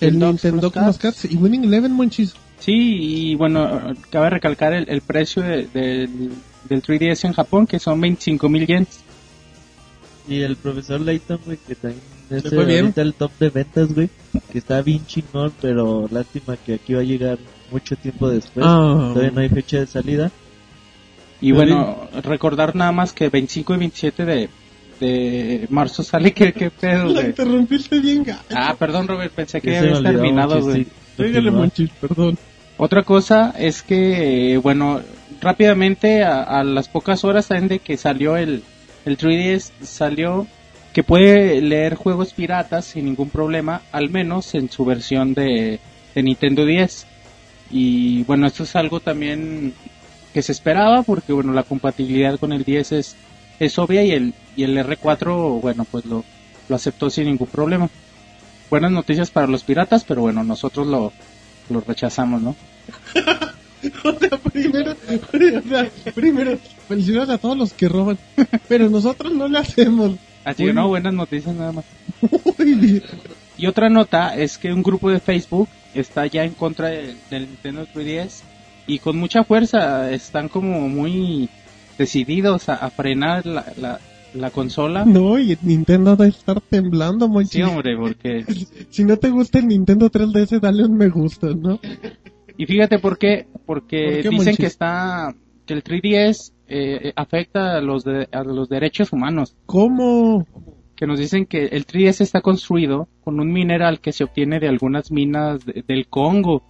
el 0.00 0.18
Nintendo 0.18 0.70
Cross 0.72 0.98
Cats 0.98 1.24
y 1.30 1.36
Winning 1.36 1.64
Eleven, 1.64 1.92
Monchis. 1.92 2.34
Sí, 2.58 2.72
y 2.72 3.34
bueno, 3.34 3.94
cabe 4.10 4.30
recalcar 4.30 4.72
el, 4.72 4.88
el 4.88 5.00
precio 5.02 5.42
de- 5.42 5.66
del, 5.66 6.30
del 6.68 6.82
3DS 6.82 7.24
en 7.26 7.32
Japón, 7.34 7.66
que 7.66 7.78
son 7.78 8.00
25 8.00 8.48
mil 8.48 8.66
yens. 8.66 8.88
Y 10.26 10.40
el 10.40 10.56
profesor 10.56 11.00
Layton, 11.02 11.38
que 11.68 11.74
también 11.74 12.00
es 12.34 12.44
Le 12.44 12.50
fue 12.50 12.64
bien. 12.64 12.80
ahorita 12.82 13.02
el 13.02 13.14
top 13.14 13.30
de 13.40 13.50
ventas, 13.50 13.94
güey. 13.94 14.08
Que 14.52 14.58
está 14.58 14.82
bien 14.82 15.04
chingón, 15.06 15.52
pero 15.60 16.06
lástima 16.10 16.56
que 16.56 16.74
aquí 16.74 16.94
va 16.94 17.00
a 17.00 17.04
llegar 17.04 17.38
mucho 17.70 17.96
tiempo 17.96 18.28
después. 18.28 18.64
Ah. 18.68 19.10
Todavía 19.12 19.30
no 19.32 19.40
hay 19.40 19.48
fecha 19.48 19.78
de 19.80 19.86
salida. 19.86 20.30
Y 21.40 21.52
bueno, 21.52 22.08
recordar 22.22 22.74
nada 22.74 22.92
más 22.92 23.12
que 23.12 23.28
25 23.28 23.74
y 23.74 23.76
27 23.78 24.24
de, 24.24 24.48
de 25.00 25.66
marzo 25.70 26.02
sale, 26.02 26.32
¿qué, 26.34 26.52
qué 26.52 26.70
pedo, 26.70 27.04
La 27.06 27.12
güey? 27.12 27.26
interrumpiste 27.26 27.98
bien, 28.00 28.22
gacho. 28.24 28.40
Ah, 28.54 28.74
perdón, 28.78 29.08
Robert, 29.08 29.32
pensé 29.32 29.60
que 29.60 29.72
Ya 29.72 29.80
habías 29.80 30.02
terminado, 30.02 30.60
güey. 30.62 30.86
Continúa. 31.16 31.52
Monchis, 31.52 31.90
perdón. 32.00 32.38
Otra 32.76 33.02
cosa 33.02 33.54
es 33.58 33.82
que, 33.82 34.54
eh, 34.54 34.56
bueno, 34.56 35.00
rápidamente 35.40 36.24
a, 36.24 36.42
a 36.42 36.64
las 36.64 36.88
pocas 36.88 37.22
horas 37.24 37.46
también 37.48 37.68
de 37.68 37.78
que 37.78 37.96
salió 37.96 38.36
el, 38.36 38.62
el 39.04 39.18
3DS, 39.18 39.70
salió 39.82 40.46
que 40.94 41.02
puede 41.02 41.60
leer 41.60 41.96
juegos 41.96 42.32
piratas 42.32 42.84
sin 42.84 43.06
ningún 43.06 43.28
problema, 43.28 43.82
al 43.90 44.10
menos 44.10 44.54
en 44.54 44.70
su 44.70 44.84
versión 44.84 45.34
de, 45.34 45.80
Nintendo 46.14 46.64
10. 46.64 47.06
Y 47.72 48.22
bueno, 48.22 48.46
esto 48.46 48.62
es 48.62 48.76
algo 48.76 49.00
también 49.00 49.74
que 50.32 50.40
se 50.40 50.52
esperaba 50.52 51.02
porque, 51.02 51.32
bueno, 51.32 51.52
la 51.52 51.64
compatibilidad 51.64 52.38
con 52.38 52.52
el 52.52 52.62
10 52.62 52.92
es, 52.92 53.16
es 53.58 53.76
obvia 53.76 54.04
y 54.04 54.12
el, 54.12 54.34
y 54.54 54.62
el 54.62 54.78
R4, 54.78 55.60
bueno, 55.60 55.84
pues 55.90 56.04
lo, 56.06 56.22
lo 56.68 56.76
aceptó 56.76 57.10
sin 57.10 57.24
ningún 57.24 57.48
problema. 57.48 57.90
Buenas 58.70 58.92
noticias 58.92 59.32
para 59.32 59.48
los 59.48 59.64
piratas, 59.64 60.04
pero 60.04 60.20
bueno, 60.20 60.44
nosotros 60.44 60.86
lo, 60.86 61.12
lo 61.70 61.80
rechazamos, 61.80 62.40
¿no? 62.40 62.56
O 64.02 64.18
sea, 64.18 64.30
primero, 64.38 64.92
o 64.92 65.68
sea, 65.68 65.90
primero, 66.14 66.58
felicidades 66.88 67.28
a 67.28 67.36
todos 67.36 67.58
los 67.58 67.74
que 67.74 67.86
roban, 67.86 68.16
pero 68.66 68.88
nosotros 68.88 69.34
no 69.34 69.46
le 69.46 69.58
hacemos. 69.58 70.12
Así 70.44 70.64
que 70.66 70.72
no, 70.72 70.88
buenas 70.88 71.14
noticias 71.14 71.54
nada 71.54 71.72
más. 71.72 71.84
Y 73.56 73.66
otra 73.68 73.88
nota 73.88 74.36
es 74.36 74.58
que 74.58 74.72
un 74.72 74.82
grupo 74.82 75.10
de 75.10 75.20
Facebook 75.20 75.68
está 75.94 76.26
ya 76.26 76.42
en 76.44 76.54
contra 76.54 76.88
de- 76.88 77.14
del 77.30 77.46
Nintendo 77.46 77.86
3DS 77.94 78.42
y 78.88 78.98
con 78.98 79.16
mucha 79.16 79.44
fuerza 79.44 80.10
están 80.10 80.48
como 80.48 80.88
muy 80.88 81.48
decididos 81.96 82.68
a, 82.68 82.74
a 82.74 82.90
frenar 82.90 83.46
la, 83.46 83.64
la, 83.80 84.00
la 84.34 84.50
consola. 84.50 85.04
No, 85.04 85.38
y 85.38 85.56
Nintendo 85.62 86.16
debe 86.16 86.30
estar 86.30 86.60
temblando, 86.62 87.28
Monchis. 87.28 87.52
Sí, 87.52 87.62
hombre, 87.62 87.96
porque... 87.96 88.44
Si 88.90 89.04
no 89.04 89.16
te 89.18 89.30
gusta 89.30 89.60
el 89.60 89.68
Nintendo 89.68 90.10
3DS, 90.10 90.58
dale 90.58 90.84
un 90.84 90.96
me 90.96 91.08
gusta, 91.08 91.46
¿no? 91.54 91.78
Y 92.56 92.66
fíjate 92.66 92.98
por 92.98 93.18
qué, 93.18 93.46
porque 93.66 94.02
¿Por 94.04 94.12
qué, 94.14 94.16
dicen 94.16 94.34
Monchis? 94.36 94.56
que 94.56 94.66
está... 94.66 95.32
que 95.64 95.74
el 95.74 95.84
3DS 95.84 96.50
eh, 96.68 97.12
afecta 97.16 97.76
a 97.76 97.80
los, 97.80 98.04
de- 98.04 98.28
a 98.32 98.42
los 98.42 98.68
derechos 98.68 99.12
humanos. 99.12 99.56
¿Cómo? 99.66 100.46
que 100.96 101.08
nos 101.08 101.18
dicen 101.18 101.44
que 101.46 101.64
el 101.66 101.86
3DS 101.86 102.20
está 102.20 102.40
construido 102.40 103.08
con 103.24 103.40
un 103.40 103.52
mineral 103.52 103.98
que 103.98 104.12
se 104.12 104.22
obtiene 104.22 104.60
de 104.60 104.68
algunas 104.68 105.10
minas 105.10 105.66
de- 105.66 105.82
del 105.86 106.06
Congo. 106.06 106.62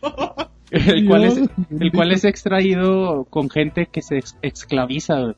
El 0.70 1.06
cual, 1.06 1.24
es, 1.24 1.34
Dios 1.34 1.50
el 1.80 1.92
cual 1.92 2.12
es 2.12 2.24
extraído 2.24 3.24
con 3.28 3.50
gente 3.50 3.88
que 3.92 4.00
se 4.00 4.16
ex- 4.18 4.38
esclaviza 4.40 5.34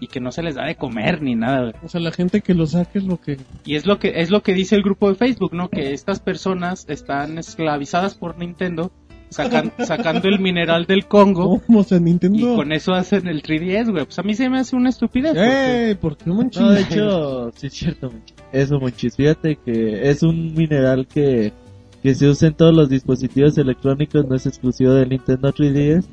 y 0.00 0.08
que 0.08 0.18
no 0.18 0.32
se 0.32 0.42
les 0.42 0.56
da 0.56 0.64
de 0.66 0.74
comer 0.74 1.22
ni 1.22 1.36
nada. 1.36 1.72
O 1.84 1.88
sea, 1.88 2.00
la 2.00 2.10
gente 2.10 2.40
que 2.40 2.52
lo 2.54 2.66
saque 2.66 2.98
es 2.98 3.04
lo 3.04 3.20
que... 3.20 3.36
Y 3.64 3.76
es 3.76 3.86
lo 3.86 4.00
que 4.00 4.14
es 4.16 4.30
lo 4.30 4.42
que 4.42 4.52
dice 4.52 4.74
el 4.74 4.82
grupo 4.82 5.08
de 5.08 5.14
Facebook, 5.14 5.52
¿no? 5.54 5.68
Que 5.68 5.92
estas 5.92 6.18
personas 6.18 6.86
están 6.88 7.38
esclavizadas 7.38 8.16
por 8.16 8.36
Nintendo 8.36 8.90
sacan- 9.32 9.72
sacando 9.86 10.28
el 10.28 10.38
mineral 10.38 10.86
del 10.86 11.06
Congo 11.06 11.60
¿Cómo? 11.66 11.80
O 11.80 11.84
sea, 11.84 11.98
y 11.98 12.02
Nintendo... 12.02 12.56
con 12.56 12.72
eso 12.72 12.92
hacen 12.94 13.26
el 13.28 13.42
3DS, 13.42 13.90
güey. 13.90 14.04
Pues 14.04 14.18
a 14.18 14.22
mí 14.22 14.34
se 14.34 14.48
me 14.48 14.58
hace 14.58 14.76
una 14.76 14.88
estupidez. 14.90 15.32
porque- 15.32 15.90
¡Eh! 15.90 15.94
¿Por 15.96 16.16
qué, 16.16 16.30
Monchis? 16.30 16.60
No, 16.62 16.70
de 16.70 16.80
hecho, 16.82 17.50
sí 17.54 17.66
es 17.66 17.72
cierto. 17.72 18.10
Eso, 18.52 18.78
Monchis. 18.80 19.16
Fíjate 19.16 19.56
que 19.64 20.08
es 20.10 20.22
un 20.22 20.54
mineral 20.54 21.06
que, 21.06 21.52
que 22.02 22.14
se 22.14 22.28
usa 22.28 22.48
en 22.48 22.54
todos 22.54 22.74
los 22.74 22.88
dispositivos 22.88 23.56
electrónicos, 23.58 24.26
no 24.28 24.34
es 24.36 24.46
exclusivo 24.46 24.92
del 24.92 25.08
Nintendo 25.08 25.52
3DS. 25.52 26.04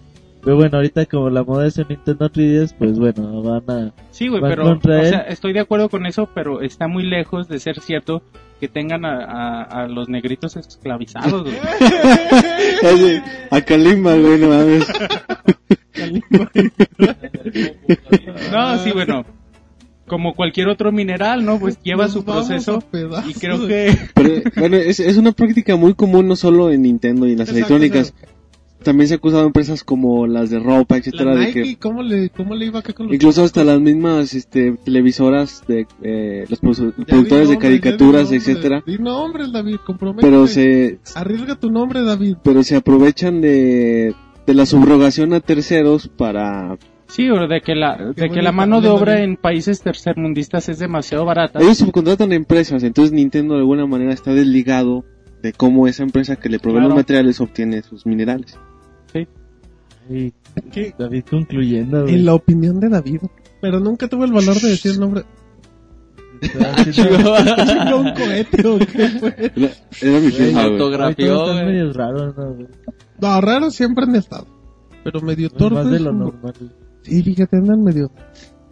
Pero 0.41 0.55
bueno, 0.55 0.77
ahorita 0.77 1.05
como 1.05 1.29
la 1.29 1.43
moda 1.43 1.67
es 1.67 1.77
el 1.79 1.87
Nintendo 1.89 2.29
3DS, 2.29 2.73
pues 2.79 2.97
bueno, 2.97 3.41
van 3.43 3.63
a... 3.69 3.93
Sí, 4.11 4.29
güey, 4.29 4.41
pero, 4.41 4.71
o 4.71 4.79
sea, 5.03 5.19
estoy 5.27 5.51
de 5.51 5.59
acuerdo 5.59 5.89
con 5.89 6.05
eso, 6.05 6.29
pero 6.33 6.61
está 6.61 6.87
muy 6.87 7.03
lejos 7.03 7.49
de 7.49 7.59
ser 7.59 7.81
cierto 7.81 8.21
que 8.59 8.67
tengan 8.67 9.05
a, 9.05 9.23
a- 9.23 9.63
a 9.83 9.87
los 9.87 10.09
negritos 10.09 10.55
esclavizados, 10.57 11.43
güey. 11.43 11.55
Así, 12.83 13.21
a 13.51 13.61
Kalimba, 13.61 14.15
güey, 14.15 14.39
no 14.39 14.49
mames. 14.49 14.85
No, 18.51 18.83
sí, 18.83 18.91
bueno. 18.91 19.25
como 20.07 20.33
cualquier 20.35 20.67
otro 20.69 20.91
mineral, 20.91 21.45
¿no? 21.45 21.59
Pues 21.59 21.79
lleva 21.83 22.05
Nos 22.05 22.13
su 22.13 22.23
proceso 22.25 22.83
y 23.27 23.33
creo 23.33 23.67
que 23.67 23.95
Pero, 24.15 24.41
bueno, 24.55 24.77
es, 24.77 24.99
es 24.99 25.17
una 25.17 25.31
práctica 25.33 25.75
muy 25.75 25.93
común 25.93 26.27
no 26.27 26.35
solo 26.35 26.71
en 26.71 26.81
Nintendo 26.83 27.27
y 27.27 27.33
en 27.33 27.39
las 27.39 27.49
Exacto, 27.49 27.75
electrónicas. 27.75 28.13
También 28.83 29.07
se 29.09 29.15
ha 29.15 29.17
acusado 29.17 29.43
a 29.43 29.45
empresas 29.47 29.83
como 29.83 30.25
las 30.25 30.49
de 30.49 30.59
ropa, 30.59 30.95
etcétera, 30.97 31.33
La 31.35 31.41
de 31.41 31.51
que 31.51 31.75
¿cómo 31.77 32.01
le, 32.01 32.29
cómo 32.29 32.55
le 32.55 32.65
iba 32.67 32.79
acá 32.79 32.93
con 32.93 33.07
los 33.07 33.15
incluso 33.15 33.43
hasta 33.43 33.63
las 33.65 33.79
mismas 33.81 34.33
este, 34.33 34.71
televisoras 34.85 35.63
de 35.67 35.85
eh, 36.01 36.45
los 36.49 36.61
produ- 36.61 36.93
Ya 36.97 37.05
productores 37.05 37.49
de 37.49 37.55
di 37.55 37.59
caricaturas, 37.59 38.31
etcétera, 38.31 38.81
Di 38.85 38.97
nombres, 38.97 39.51
David, 39.51 39.77
pero 40.21 40.47
se 40.47 40.99
Arriesga 41.15 41.55
tu 41.55 41.69
nombre, 41.69 42.01
David. 42.03 42.37
pero 42.43 42.63
se 42.63 42.75
aprovechan 42.77 43.41
de 43.41 44.15
de 44.47 44.53
la 44.55 44.65
subrogación 44.65 45.33
a 45.33 45.41
terceros 45.41 46.07
para 46.07 46.77
sí, 47.07 47.29
o 47.29 47.47
de 47.47 47.61
que 47.61 47.75
la 47.75 48.13
de 48.15 48.29
que 48.29 48.41
la 48.41 48.51
mano 48.53 48.79
de 48.81 48.87
David. 48.87 49.01
obra 49.01 49.21
en 49.23 49.35
países 49.35 49.81
tercermundistas 49.81 50.69
es 50.69 50.79
demasiado 50.79 51.25
barata. 51.25 51.59
ellos 51.59 51.77
subcontratan 51.79 52.31
a 52.31 52.35
empresas, 52.35 52.81
entonces 52.83 53.11
Nintendo 53.11 53.55
de 53.55 53.59
alguna 53.59 53.85
manera 53.85 54.13
está 54.13 54.33
desligado 54.33 55.03
de 55.43 55.53
cómo 55.53 55.87
esa 55.87 56.03
empresa 56.03 56.35
que 56.37 56.49
le 56.49 56.59
provee 56.59 56.77
Claro. 56.79 56.89
los 56.89 56.97
materiales 56.97 57.39
obtiene 57.41 57.81
sus 57.83 58.05
minerales. 58.05 58.57
¿Qué? 60.71 60.93
David 60.97 61.23
concluyendo, 61.29 62.01
güey. 62.03 62.15
En 62.15 62.25
la 62.25 62.33
opinión 62.33 62.79
de 62.79 62.89
David. 62.89 63.21
Pero 63.61 63.79
nunca 63.79 64.07
tuve 64.07 64.25
el 64.25 64.33
valor 64.33 64.59
de 64.59 64.69
decir 64.69 64.91
el 64.93 64.99
nombre. 64.99 65.23
Está 66.41 66.71
haciendo- 66.73 67.35
¿Chingó 67.65 67.97
un 67.99 68.13
cohete 68.13 68.67
o 68.67 68.79
qué 68.79 69.09
fue? 69.19 69.51
Era, 70.01 70.19
mi 70.19 70.57
Autografió, 70.59 71.53
medio 71.53 71.93
raros, 71.93 72.35
¿no, 72.37 72.53
güey? 72.53 72.67
No, 73.21 73.41
raros 73.41 73.75
siempre 73.75 74.05
han 74.05 74.15
estado. 74.15 74.47
Pero 75.03 75.21
medio 75.21 75.49
Más 75.49 75.57
torpes. 75.57 75.89
de 75.91 75.99
lo 75.99 76.13
normal. 76.13 76.53
Sí, 77.01 77.21
fíjate, 77.23 77.57
andan 77.57 77.83
medio... 77.83 78.11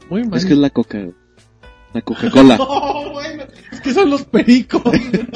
Muy 0.09 0.23
mal. 0.23 0.37
Es 0.37 0.45
que 0.45 0.53
es 0.53 0.59
la 0.59 0.69
coca, 0.69 0.97
güey. 0.99 1.13
La 1.97 2.01
Coca-Cola, 2.01 2.57
Oh, 2.59 3.11
bueno, 3.13 3.43
es 3.71 3.81
que 3.81 3.93
son 3.93 4.09
los 4.09 4.23
pericos. 4.23 4.81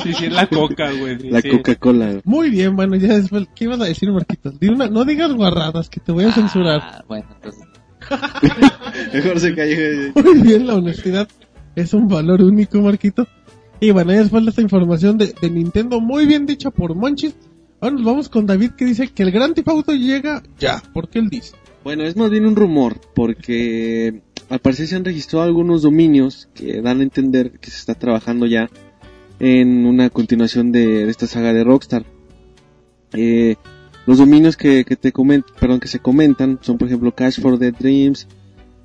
Sí, 0.03 0.13
sí, 0.13 0.25
es 0.25 0.33
la 0.33 0.47
coca, 0.47 0.91
güey. 0.91 1.17
la 1.29 1.41
sí. 1.41 1.49
Coca-Cola. 1.49 2.21
Muy 2.23 2.49
bien, 2.49 2.75
bueno, 2.75 2.95
ya 2.95 3.15
después, 3.17 3.47
¿qué 3.55 3.65
ibas 3.65 3.81
a 3.81 3.85
decir, 3.85 4.11
Marquitos? 4.11 4.59
Di 4.59 4.67
una, 4.67 4.87
no 4.87 5.03
digas 5.05 5.33
guarradas, 5.33 5.89
que 5.89 5.99
te 5.99 6.11
voy 6.11 6.25
a 6.25 6.31
censurar. 6.31 6.81
Ah, 6.83 7.03
bueno, 7.07 7.25
entonces. 7.35 7.63
Mejor 9.13 9.39
se 9.39 9.55
cayó. 9.55 9.75
Muy 10.23 10.41
bien, 10.41 10.67
la 10.67 10.75
honestidad 10.75 11.27
es 11.75 11.93
un 11.93 12.07
valor 12.07 12.41
único, 12.41 12.79
Marquito. 12.81 13.27
Y 13.79 13.91
bueno, 13.91 14.11
ya 14.13 14.19
después 14.19 14.43
de 14.43 14.49
esta 14.51 14.61
información 14.61 15.17
de, 15.17 15.33
de 15.41 15.49
Nintendo, 15.49 15.99
muy 15.99 16.25
bien 16.25 16.45
dicha 16.45 16.69
por 16.69 16.93
Monchis. 16.95 17.35
Ahora 17.79 17.95
nos 17.95 18.05
vamos 18.05 18.29
con 18.29 18.45
David 18.45 18.71
que 18.77 18.85
dice 18.85 19.07
que 19.07 19.23
el 19.23 19.31
Gran 19.31 19.55
Theft 19.55 19.67
Auto 19.69 19.93
llega 19.93 20.43
ya. 20.59 20.83
¿Por 20.93 21.09
qué 21.09 21.17
él 21.19 21.29
dice? 21.29 21.55
Bueno, 21.83 22.03
es 22.03 22.15
más 22.15 22.29
bien 22.29 22.45
un 22.45 22.55
rumor, 22.55 23.01
porque 23.15 24.21
al 24.51 24.59
parecer 24.59 24.87
se 24.87 24.97
han 24.97 25.05
registrado 25.05 25.45
algunos 25.45 25.81
dominios 25.81 26.49
que 26.53 26.81
dan 26.81 26.99
a 26.99 27.03
entender 27.03 27.51
que 27.61 27.71
se 27.71 27.77
está 27.77 27.95
trabajando 27.95 28.45
ya 28.45 28.69
en 29.39 29.85
una 29.85 30.09
continuación 30.09 30.73
de, 30.73 31.09
esta 31.09 31.25
saga 31.25 31.53
de 31.53 31.63
Rockstar. 31.63 32.03
Eh, 33.13 33.55
los 34.05 34.17
dominios 34.17 34.57
que, 34.57 34.83
te 34.83 35.13
coment, 35.13 35.45
perdón, 35.57 35.79
que 35.79 35.87
se 35.87 35.99
comentan 35.99 36.59
son 36.61 36.77
por 36.77 36.89
ejemplo 36.89 37.15
Cash 37.15 37.39
for 37.39 37.57
the 37.57 37.71
Dreams, 37.71 38.27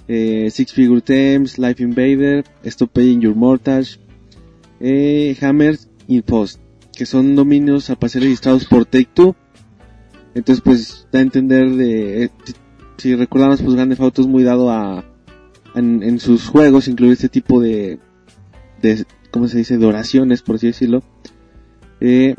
eh, 0.07 0.49
Six 0.53 0.73
Figure 0.73 1.01
Thames, 1.01 1.59
Life 1.59 1.83
Invader, 1.83 2.45
Stop 2.63 2.93
Paying 2.93 3.23
Your 3.23 3.35
Mortgage, 3.35 3.99
eh, 4.79 5.37
Hammer 5.41 5.77
y 6.07 6.23
Post, 6.23 6.61
que 6.97 7.07
son 7.07 7.35
dominios 7.35 7.91
al 7.91 7.99
parecer 7.99 8.23
registrados 8.23 8.67
por 8.67 8.85
Take 8.85 9.09
Two. 9.13 9.35
Entonces 10.33 10.63
pues 10.63 11.09
da 11.11 11.19
a 11.19 11.23
entender 11.23 11.71
de, 11.71 12.31
si 12.99 13.17
recordamos 13.17 13.61
pues 13.63 13.75
Grande 13.75 13.97
Auto 13.99 14.23
es 14.23 14.29
muy 14.29 14.45
dado 14.45 14.71
a 14.71 15.16
en, 15.77 16.21
sus 16.21 16.49
juegos 16.49 16.89
incluir 16.89 17.13
este 17.13 17.29
tipo 17.29 17.61
de 17.61 17.99
de 18.83 19.05
cómo 19.31 19.49
se 19.49 19.59
dice 19.59 19.79
de 19.79 19.87
oraciones 19.87 20.43
por 20.43 20.57
así 20.57 20.69
decirlo 20.69 21.03
Eh, 22.01 22.35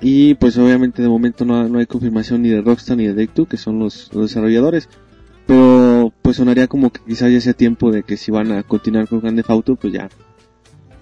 y 0.00 0.34
pues 0.34 0.58
obviamente 0.58 1.00
de 1.00 1.08
momento 1.08 1.44
no, 1.44 1.68
no 1.68 1.78
hay 1.78 1.86
confirmación 1.86 2.42
ni 2.42 2.48
de 2.48 2.60
Rockstar 2.60 2.96
ni 2.96 3.06
de 3.06 3.14
Take 3.14 3.34
Two 3.34 3.46
que 3.46 3.56
son 3.56 3.78
los, 3.78 4.10
desarrolladores 4.10 4.88
pero 5.46 6.12
pues 6.22 6.36
sonaría 6.36 6.66
como 6.66 6.90
que 6.90 7.00
quizás 7.06 7.32
ya 7.32 7.40
sea 7.40 7.52
tiempo 7.52 7.92
de 7.92 8.02
que 8.02 8.16
si 8.16 8.32
van 8.32 8.50
a 8.52 8.62
continuar 8.64 9.06
con 9.08 9.20
Grande 9.20 9.44
Auto 9.46 9.76
pues 9.76 9.92
ya 9.92 10.08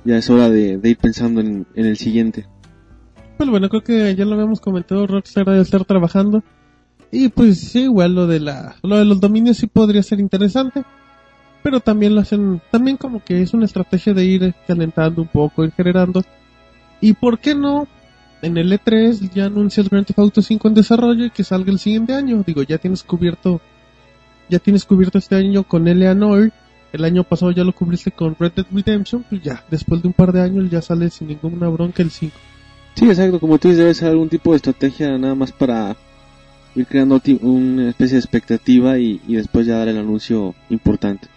ya 0.04 0.18
es 0.18 0.28
hora 0.28 0.50
de, 0.50 0.78
ir 0.82 0.98
pensando 0.98 1.40
en, 1.40 1.66
el 1.74 1.96
siguiente 1.96 2.46
Pero 3.38 3.50
bueno, 3.50 3.68
creo 3.68 3.82
que 3.82 4.14
ya 4.14 4.24
lo 4.24 4.34
habíamos 4.34 4.60
comentado, 4.60 5.06
Rockstar 5.06 5.46
debe 5.46 5.62
estar 5.62 5.84
trabajando. 5.86 6.42
Y 7.10 7.28
pues 7.28 7.60
sí, 7.60 7.82
igual 7.84 8.14
lo 8.14 8.26
de 8.26 8.40
la, 8.40 8.76
lo 8.82 8.98
de 8.98 9.04
los 9.04 9.20
dominios 9.20 9.56
sí 9.56 9.66
podría 9.66 10.02
ser 10.02 10.20
interesante. 10.20 10.84
Pero 11.64 11.80
también 11.80 12.14
lo 12.14 12.20
hacen, 12.20 12.60
también 12.70 12.98
como 12.98 13.24
que 13.24 13.40
es 13.40 13.54
una 13.54 13.64
estrategia 13.64 14.12
de 14.12 14.22
ir 14.22 14.54
calentando 14.68 15.22
un 15.22 15.28
poco, 15.28 15.64
ir 15.64 15.72
generando. 15.72 16.22
Y 17.00 17.14
por 17.14 17.38
qué 17.38 17.54
no, 17.54 17.88
en 18.42 18.58
el 18.58 18.70
E3 18.70 19.30
ya 19.32 19.46
anuncia 19.46 19.82
el 19.82 19.88
Grand 19.88 20.06
Theft 20.06 20.18
Auto 20.18 20.42
5 20.42 20.68
en 20.68 20.74
desarrollo 20.74 21.24
y 21.24 21.30
que 21.30 21.42
salga 21.42 21.72
el 21.72 21.78
siguiente 21.78 22.12
año. 22.12 22.44
Digo, 22.46 22.62
ya 22.62 22.76
tienes 22.76 23.02
cubierto, 23.02 23.62
ya 24.50 24.58
tienes 24.58 24.84
cubierto 24.84 25.16
este 25.16 25.36
año 25.36 25.62
con 25.64 25.88
Eleanor. 25.88 26.52
El 26.92 27.02
año 27.02 27.24
pasado 27.24 27.50
ya 27.50 27.64
lo 27.64 27.72
cubriste 27.72 28.10
con 28.12 28.36
Red 28.38 28.52
Dead 28.56 28.66
Redemption. 28.70 29.24
Pues 29.26 29.42
ya, 29.42 29.64
después 29.70 30.02
de 30.02 30.08
un 30.08 30.14
par 30.14 30.32
de 30.32 30.42
años 30.42 30.70
ya 30.70 30.82
sale 30.82 31.08
sin 31.08 31.28
ninguna 31.28 31.68
bronca 31.68 32.02
el 32.02 32.10
5. 32.10 32.36
Sí, 32.94 33.06
exacto, 33.06 33.40
como 33.40 33.56
tú 33.56 33.68
dices, 33.68 33.78
debe 33.78 33.94
ser 33.94 34.10
algún 34.10 34.28
tipo 34.28 34.50
de 34.50 34.56
estrategia 34.56 35.16
nada 35.16 35.34
más 35.34 35.50
para 35.50 35.96
ir 36.74 36.86
creando 36.86 37.22
una 37.40 37.88
especie 37.88 38.16
de 38.16 38.20
expectativa 38.20 38.98
y 38.98 39.18
después 39.28 39.66
ya 39.66 39.78
dar 39.78 39.88
el 39.88 39.96
anuncio 39.96 40.54
importante. 40.68 41.33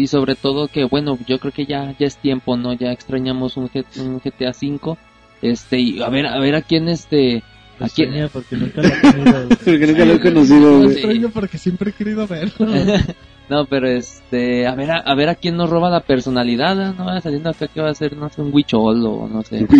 Sí, 0.00 0.06
sobre 0.06 0.34
todo 0.34 0.66
que, 0.68 0.84
bueno, 0.84 1.18
yo 1.26 1.38
creo 1.38 1.52
que 1.52 1.66
ya, 1.66 1.94
ya 1.98 2.06
es 2.06 2.16
tiempo, 2.16 2.56
¿no? 2.56 2.72
Ya 2.72 2.90
extrañamos 2.90 3.58
un, 3.58 3.68
G- 3.68 3.84
un 3.98 4.18
GTA 4.18 4.52
V. 4.58 4.96
Este, 5.42 5.78
y 5.78 6.00
a 6.02 6.08
ver, 6.08 6.26
a 6.26 6.38
ver 6.38 6.54
a 6.54 6.62
quién, 6.62 6.88
este, 6.88 7.42
a 7.78 7.86
quién, 7.90 8.14
Extraña 8.14 8.28
porque 8.28 8.56
nunca 8.56 8.80
lo 8.80 8.88
he 8.88 9.00
güey. 9.44 9.48
Porque 9.62 9.86
nunca 9.86 10.04
lo 10.06 10.12
he 10.14 10.20
conocido, 10.20 10.78
güey. 10.78 10.92
extraño 10.92 11.28
porque 11.28 11.58
siempre 11.58 11.90
he 11.90 11.92
querido 11.92 12.26
verlo. 12.26 12.66
no, 13.50 13.66
pero 13.66 13.88
este, 13.88 14.66
a 14.66 14.74
ver, 14.74 14.90
a, 14.90 14.96
a 15.00 15.14
ver 15.14 15.28
a 15.28 15.34
quién 15.34 15.58
nos 15.58 15.68
roba 15.68 15.90
la 15.90 16.00
personalidad, 16.00 16.94
¿no? 16.94 17.04
Vaya 17.04 17.20
saliendo 17.20 17.50
acá 17.50 17.68
que 17.68 17.82
va 17.82 17.90
a 17.90 17.94
ser, 17.94 18.16
no 18.16 18.30
sé, 18.30 18.40
un 18.40 18.54
huichol 18.54 19.04
o 19.04 19.28
no 19.28 19.42
sé. 19.42 19.66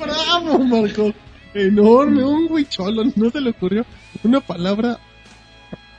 Bravo, 0.00 0.58
Marco. 0.58 1.12
Enorme, 1.54 2.24
un 2.24 2.48
huicholo. 2.50 3.04
No 3.14 3.30
se 3.30 3.40
le 3.40 3.50
ocurrió 3.50 3.86
una 4.24 4.40
palabra 4.40 4.98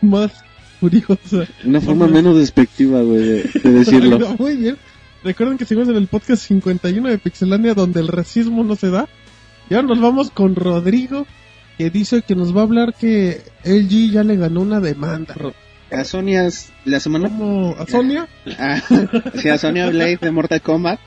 más 0.01 0.31
curiosa. 0.79 1.47
Una 1.65 1.81
forma 1.81 2.07
menos 2.07 2.37
despectiva, 2.37 3.01
güey, 3.01 3.23
de, 3.23 3.43
de 3.63 3.71
decirlo. 3.71 4.35
Muy 4.39 4.55
bien. 4.55 4.77
Recuerden 5.23 5.57
que 5.57 5.65
seguimos 5.65 5.89
en 5.89 5.95
el 5.95 6.07
podcast 6.07 6.43
51 6.43 7.09
de 7.09 7.17
Pixelania 7.17 7.73
donde 7.73 7.99
el 7.99 8.07
racismo 8.07 8.63
no 8.63 8.75
se 8.75 8.89
da. 8.89 9.07
Y 9.69 9.73
ahora 9.73 9.87
nos 9.87 10.01
vamos 10.01 10.31
con 10.31 10.55
Rodrigo 10.55 11.27
que 11.77 11.89
dice 11.89 12.21
que 12.21 12.35
nos 12.35 12.55
va 12.55 12.61
a 12.61 12.63
hablar 12.63 12.93
que 12.93 13.41
LG 13.63 14.11
ya 14.11 14.23
le 14.23 14.35
ganó 14.35 14.61
una 14.61 14.79
demanda. 14.79 15.35
A 15.91 16.03
Sonia, 16.03 16.49
la 16.85 16.99
semana 16.99 17.29
¿Cómo? 17.29 17.75
¿A 17.77 17.85
Sonia? 17.87 18.27
Ah, 18.59 18.81
sí, 19.35 19.49
a 19.49 19.57
Sonia 19.57 19.89
Blade 19.89 20.17
de 20.21 20.31
Mortal 20.31 20.61
Kombat 20.61 20.99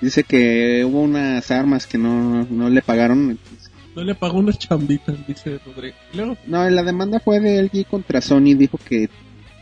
dice 0.00 0.24
que 0.24 0.84
hubo 0.84 1.02
unas 1.02 1.50
armas 1.50 1.86
que 1.86 1.98
no, 1.98 2.46
no 2.50 2.70
le 2.70 2.82
pagaron. 2.82 3.38
No 3.98 4.04
le 4.04 4.14
pagó 4.14 4.38
unas 4.38 4.58
chambitas, 4.58 5.16
dice 5.26 5.58
Rodrigo. 5.66 5.96
Luego, 6.14 6.36
No, 6.46 6.70
la 6.70 6.84
demanda 6.84 7.18
fue 7.18 7.40
de 7.40 7.60
LG 7.60 7.84
contra 7.86 8.20
Sony. 8.20 8.54
Dijo 8.56 8.78
que 8.78 9.10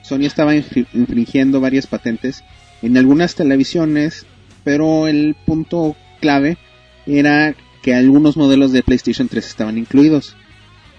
Sony 0.03 0.26
estaba 0.26 0.55
infri- 0.55 0.87
infringiendo 0.93 1.59
varias 1.59 1.87
patentes 1.87 2.45
en 2.82 2.99
algunas 2.99 3.34
televisiones, 3.34 4.26
pero 4.62 5.07
el 5.09 5.34
punto 5.47 5.97
clave 6.20 6.59
era 7.07 7.55
que 7.82 7.95
algunos 7.95 8.37
modelos 8.37 8.72
de 8.72 8.82
PlayStation 8.82 9.26
3 9.26 9.47
estaban 9.47 9.78
incluidos, 9.78 10.37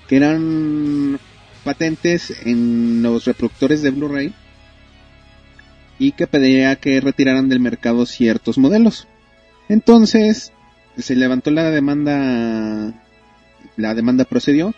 que 0.08 0.16
eran 0.18 1.20
patentes 1.64 2.34
en 2.44 3.04
los 3.04 3.26
reproductores 3.26 3.84
de 3.84 3.92
Blu-ray 3.92 4.34
y 6.00 6.14
que 6.14 6.26
pedía 6.26 6.76
que 6.78 7.00
retiraran 7.02 7.50
del 7.50 7.60
mercado 7.60 8.08
ciertos 8.08 8.58
modelos. 8.58 9.08
Entonces 9.70 10.54
se 10.98 11.16
levantó 11.16 11.52
la 11.52 11.70
demanda, 11.70 12.94
la 13.78 13.94
demanda 13.94 14.26
procedió 14.26 14.74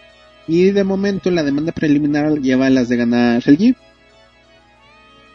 y 0.47 0.71
de 0.71 0.83
momento 0.83 1.31
la 1.31 1.43
demanda 1.43 1.71
preliminar 1.71 2.39
lleva 2.39 2.69
las 2.69 2.89
de 2.89 2.97
ganar 2.97 3.43
LG. 3.45 3.75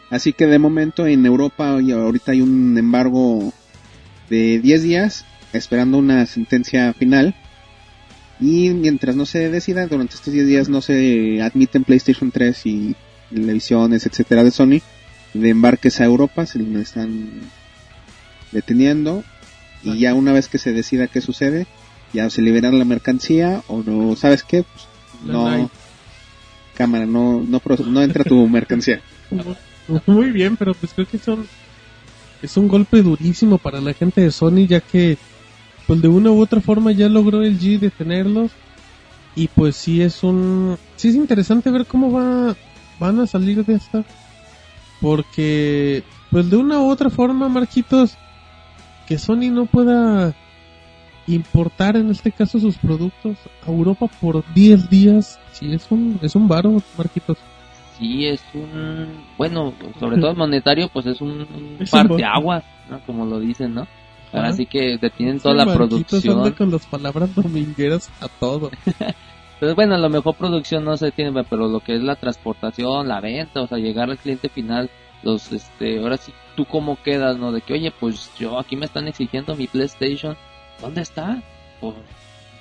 Así 0.09 0.33
que 0.33 0.45
de 0.45 0.59
momento 0.59 1.07
en 1.07 1.25
Europa 1.25 1.69
ahorita 1.69 2.31
hay 2.31 2.41
un 2.41 2.77
embargo 2.77 3.53
de 4.29 4.59
10 4.59 4.83
días 4.83 5.25
esperando 5.53 5.97
una 5.97 6.25
sentencia 6.25 6.93
final. 6.93 7.35
Y 8.39 8.69
mientras 8.71 9.15
no 9.15 9.25
se 9.25 9.49
decida, 9.49 9.87
durante 9.87 10.15
estos 10.15 10.33
10 10.33 10.47
días 10.47 10.69
no 10.69 10.81
se 10.81 11.41
admiten 11.41 11.85
PlayStation 11.85 12.31
3 12.31 12.65
y 12.65 12.95
televisiones, 13.29 14.05
etcétera, 14.05 14.43
de 14.43 14.51
Sony 14.51 14.81
de 15.33 15.49
embarques 15.49 15.99
a 16.01 16.05
Europa, 16.05 16.45
se 16.45 16.59
están 16.79 17.29
deteniendo. 18.51 19.23
Y 19.83 19.99
ya 19.99 20.13
una 20.13 20.33
vez 20.33 20.47
que 20.47 20.57
se 20.57 20.73
decida 20.73 21.07
qué 21.07 21.21
sucede, 21.21 21.67
ya 22.15 22.29
se 22.29 22.41
libera 22.41 22.71
la 22.71 22.85
mercancía 22.85 23.61
o 23.67 23.83
no, 23.83 24.15
¿sabes 24.15 24.43
qué? 24.43 24.63
Pues, 24.63 24.87
no, 25.25 25.69
cámara, 26.75 27.05
no, 27.05 27.41
no, 27.41 27.61
no 27.87 28.01
entra 28.01 28.23
tu 28.23 28.47
mercancía. 28.49 29.01
Muy 30.07 30.31
bien, 30.31 30.57
pero 30.57 30.73
pues 30.73 30.93
creo 30.93 31.07
que 31.07 31.19
son 31.19 31.45
es 32.41 32.57
un 32.57 32.67
golpe 32.67 33.01
durísimo 33.01 33.57
para 33.57 33.81
la 33.81 33.93
gente 33.93 34.21
de 34.21 34.31
Sony 34.31 34.67
ya 34.67 34.81
que 34.81 35.17
pues 35.87 36.01
de 36.01 36.07
una 36.07 36.31
u 36.31 36.41
otra 36.41 36.61
forma 36.61 36.91
ya 36.91 37.09
logró 37.09 37.41
el 37.43 37.59
G 37.59 37.79
detenerlos 37.79 38.51
y 39.35 39.47
pues 39.47 39.75
sí 39.75 40.01
es 40.01 40.23
un 40.23 40.77
sí 40.95 41.09
es 41.09 41.15
interesante 41.15 41.71
ver 41.71 41.85
cómo 41.85 42.11
va 42.11 42.55
van 42.99 43.19
a 43.19 43.27
salir 43.27 43.63
de 43.65 43.75
esta 43.75 44.03
porque 45.01 46.03
pues 46.31 46.49
de 46.49 46.57
una 46.57 46.79
u 46.79 46.89
otra 46.89 47.09
forma 47.09 47.49
Marquitos 47.49 48.15
que 49.07 49.17
Sony 49.17 49.51
no 49.51 49.65
pueda 49.65 50.35
importar 51.27 51.95
en 51.97 52.09
este 52.11 52.31
caso 52.31 52.59
sus 52.59 52.77
productos 52.77 53.37
a 53.65 53.71
Europa 53.71 54.07
por 54.21 54.43
10 54.53 54.89
días 54.89 55.39
sí 55.51 55.73
es 55.73 55.89
un 55.89 56.19
es 56.21 56.35
un 56.35 56.47
varo 56.47 56.81
Marquitos 56.97 57.37
Sí, 57.97 58.25
es 58.25 58.41
un, 58.53 59.07
bueno, 59.37 59.73
sobre 60.01 60.17
todo 60.19 60.35
monetario, 60.35 60.89
pues 60.89 61.05
es 61.05 61.21
un, 61.21 61.29
un 61.31 61.77
parteaguas, 61.89 62.65
¿no? 62.89 62.99
Como 63.05 63.25
lo 63.25 63.39
dicen, 63.39 63.73
¿no? 63.73 63.87
Ahora 64.33 64.51
sí 64.51 64.65
que 64.65 64.97
detienen 64.97 65.39
toda 65.39 65.53
Sí, 65.53 65.57
la 65.57 65.63
anda 65.63 65.75
producción. 65.75 66.51
con 66.51 66.71
las 66.71 66.85
palabras 66.87 67.33
domingueras 67.33 68.11
a 68.19 68.27
todo 68.27 68.69
Entonces, 68.97 69.75
bueno, 69.77 69.95
a 69.95 69.97
lo 69.97 70.09
mejor 70.09 70.35
producción 70.35 70.83
no 70.83 70.97
se 70.97 71.11
tiene, 71.11 71.31
pero 71.49 71.69
lo 71.69 71.79
que 71.79 71.95
es 71.95 72.01
la 72.01 72.17
transportación, 72.17 73.07
la 73.07 73.21
venta, 73.21 73.61
o 73.61 73.67
sea, 73.67 73.77
llegar 73.77 74.09
al 74.09 74.17
cliente 74.17 74.49
final, 74.49 74.89
los, 75.23 75.53
este, 75.53 75.99
ahora 75.99 76.17
sí, 76.17 76.33
tú 76.57 76.65
cómo 76.65 76.97
quedas, 77.01 77.37
¿no? 77.37 77.53
De 77.53 77.61
que, 77.61 77.75
oye, 77.75 77.93
pues 77.97 78.29
yo 78.37 78.59
aquí 78.59 78.75
me 78.75 78.87
están 78.87 79.07
exigiendo 79.07 79.55
mi 79.55 79.67
PlayStation, 79.67 80.35
¿dónde 80.81 81.01
está? 81.01 81.41
Pues, 81.81 81.93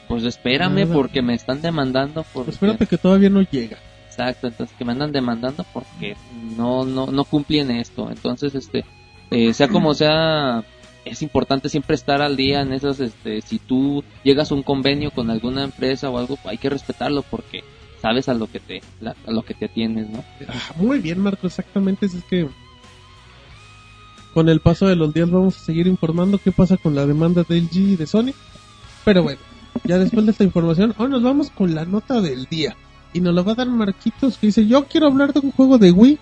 pues 0.09 0.25
espérame 0.25 0.83
Nada. 0.85 0.95
porque 0.95 1.23
me 1.23 1.35
están 1.35 1.63
demandando 1.63 2.25
porque... 2.33 2.51
espérate 2.53 2.87
que 2.87 2.99
todavía 2.99 3.31
no 3.31 3.43
llega 3.43 3.79
Exacto, 4.07 4.47
entonces 4.47 4.77
que 4.79 4.85
me 4.85 4.93
andan 4.93 5.11
demandando 5.11 5.65
porque 5.73 6.17
no, 6.57 6.85
no, 6.85 7.07
no 7.07 7.25
cumplen 7.25 7.73
esto. 7.73 8.09
Entonces, 8.11 8.55
este, 8.55 8.85
eh, 9.33 9.53
sea 9.53 9.67
como 9.67 9.93
sea, 9.93 10.63
es 11.05 11.21
importante 11.21 11.69
siempre 11.69 11.97
estar 11.97 12.23
al 12.23 12.37
día 12.37 12.61
en 12.61 12.73
esas, 12.73 13.01
este, 13.01 13.41
si 13.41 13.59
tú 13.59 14.05
llegas 14.23 14.53
a 14.53 14.55
un 14.55 14.63
convenio 14.63 15.11
con 15.11 15.31
alguna 15.31 15.65
empresa 15.65 16.11
o 16.11 16.19
algo, 16.19 16.39
hay 16.45 16.59
que 16.59 16.71
respetarlo 16.71 17.23
porque 17.23 17.65
sabes 18.01 18.29
a 18.29 18.35
lo 18.35 18.47
que 18.47 18.61
te, 18.61 18.83
la- 19.01 19.17
a 19.27 19.33
lo 19.33 19.43
que 19.43 19.55
te 19.55 19.65
atienes, 19.65 20.09
¿no? 20.09 20.23
Ah, 20.47 20.73
muy 20.77 21.01
bien, 21.01 21.19
Marco, 21.19 21.49
exactamente. 21.49 22.07
Es 22.07 22.15
que 22.31 22.47
con 24.35 24.49
el 24.49 24.61
paso 24.61 24.89
de 24.89 24.97
los 24.97 25.15
días 25.15 25.31
vamos 25.31 25.57
a 25.57 25.61
seguir 25.61 25.87
informando 25.87 26.39
qué 26.39 26.51
pasa 26.51 26.77
con 26.77 26.97
la 26.97 27.07
demanda 27.07 27.45
de 27.49 27.61
LG 27.61 27.77
y 27.77 27.97
de 27.97 28.07
Sony. 28.07 28.33
Pero 29.05 29.23
bueno, 29.23 29.41
ya 29.85 29.97
después 29.97 30.27
de 30.27 30.33
esta 30.33 30.43
información, 30.43 30.93
ahora 30.99 31.13
nos 31.13 31.23
vamos 31.23 31.51
con 31.51 31.75
la 31.75 31.85
nota 31.85 32.21
del 32.21 32.47
día. 32.47 32.77
Y 33.13 33.21
nos 33.21 33.33
la 33.33 33.43
va 33.43 33.53
a 33.53 33.55
dar 33.55 33.69
Marquitos 33.69 34.37
que 34.37 34.49
dice, 34.49 34.67
yo 34.67 34.87
quiero 34.87 35.07
hablar 35.07 35.33
de 35.33 35.39
un 35.39 35.53
juego 35.53 35.79
de 35.79 35.93
Wii 35.93 36.19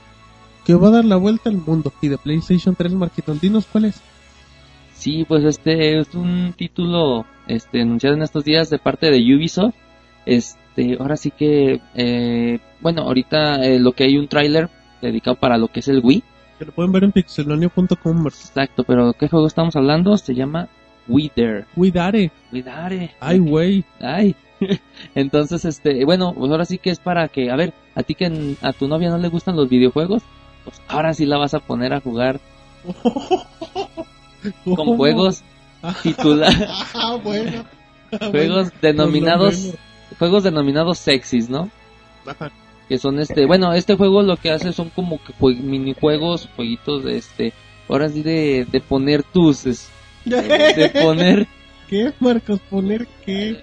que 0.66 0.74
va 0.74 0.88
a 0.88 0.92
dar 0.92 1.06
la 1.06 1.16
vuelta 1.16 1.48
al 1.48 1.56
mundo. 1.56 1.90
Y 2.02 2.08
de 2.08 2.18
PlayStation 2.18 2.74
3, 2.76 2.92
Marquitos, 2.92 3.40
dinos 3.40 3.66
cuál 3.72 3.86
es. 3.86 4.00
Sí, 4.94 5.24
pues 5.26 5.42
este 5.44 5.98
es 5.98 6.14
un 6.14 6.52
título, 6.54 7.24
este, 7.48 7.80
anunciado 7.80 8.14
en 8.14 8.22
estos 8.22 8.44
días 8.44 8.68
de 8.68 8.78
parte 8.78 9.10
de 9.10 9.18
Ubisoft. 9.34 9.74
Este, 10.26 10.98
ahora 11.00 11.16
sí 11.16 11.30
que, 11.30 11.80
eh, 11.94 12.60
bueno, 12.80 13.02
ahorita 13.02 13.64
eh, 13.64 13.80
lo 13.80 13.92
que 13.92 14.04
hay 14.04 14.18
un 14.18 14.28
tráiler 14.28 14.68
dedicado 15.00 15.36
para 15.36 15.56
lo 15.56 15.68
que 15.68 15.80
es 15.80 15.88
el 15.88 16.00
Wii. 16.04 16.22
Que 16.62 16.66
lo 16.66 16.72
pueden 16.72 16.92
ver 16.92 17.02
en 17.02 17.10
pixelonio.com, 17.10 18.22
Marquitos. 18.22 18.50
Exacto, 18.50 18.84
pero 18.84 19.14
¿qué 19.14 19.26
juego 19.26 19.48
estamos 19.48 19.74
hablando? 19.74 20.16
Se 20.16 20.32
llama 20.32 20.68
Wither. 21.08 21.66
Cuidare. 21.74 22.30
Cuidare. 22.50 23.16
Ay, 23.18 23.40
güey. 23.40 23.84
Ay. 23.98 24.36
Entonces, 25.16 25.64
este, 25.64 26.04
bueno, 26.04 26.32
pues 26.32 26.52
ahora 26.52 26.64
sí 26.64 26.78
que 26.78 26.90
es 26.90 27.00
para 27.00 27.26
que, 27.26 27.50
a 27.50 27.56
ver, 27.56 27.74
a 27.96 28.04
ti 28.04 28.14
que 28.14 28.56
a 28.62 28.72
tu 28.72 28.86
novia 28.86 29.10
no 29.10 29.18
le 29.18 29.26
gustan 29.26 29.56
los 29.56 29.68
videojuegos, 29.68 30.22
pues 30.62 30.80
ahora 30.86 31.12
sí 31.14 31.26
la 31.26 31.36
vas 31.36 31.52
a 31.54 31.58
poner 31.58 31.94
a 31.94 32.00
jugar 32.00 32.38
con 34.64 34.76
¿Cómo? 34.76 34.96
juegos 34.96 35.42
Ah, 35.82 35.96
bueno. 37.24 37.64
Ah, 38.12 38.28
juegos 38.30 38.66
bueno. 38.66 38.78
denominados, 38.80 39.74
juegos 40.16 40.44
denominados 40.44 40.98
sexys, 40.98 41.50
¿no? 41.50 41.70
Ajá. 42.24 42.52
Que 42.92 42.98
son 42.98 43.18
este, 43.20 43.46
bueno, 43.46 43.72
este 43.72 43.94
juego 43.96 44.20
lo 44.22 44.36
que 44.36 44.50
hace 44.50 44.70
son 44.74 44.90
como 44.90 45.16
que 45.24 45.32
jue- 45.40 45.56
minijuegos, 45.58 46.46
jueguitos 46.56 47.02
de 47.04 47.16
este, 47.16 47.54
ahora 47.88 48.10
sí 48.10 48.22
de, 48.22 48.66
de 48.70 48.80
poner 48.82 49.22
tus, 49.22 49.64
es- 49.64 49.88
de 50.26 50.90
poner 51.02 51.46
¿Qué, 51.88 52.12
Marcos? 52.20 52.60
¿Poner 52.68 53.06
qué? 53.24 53.56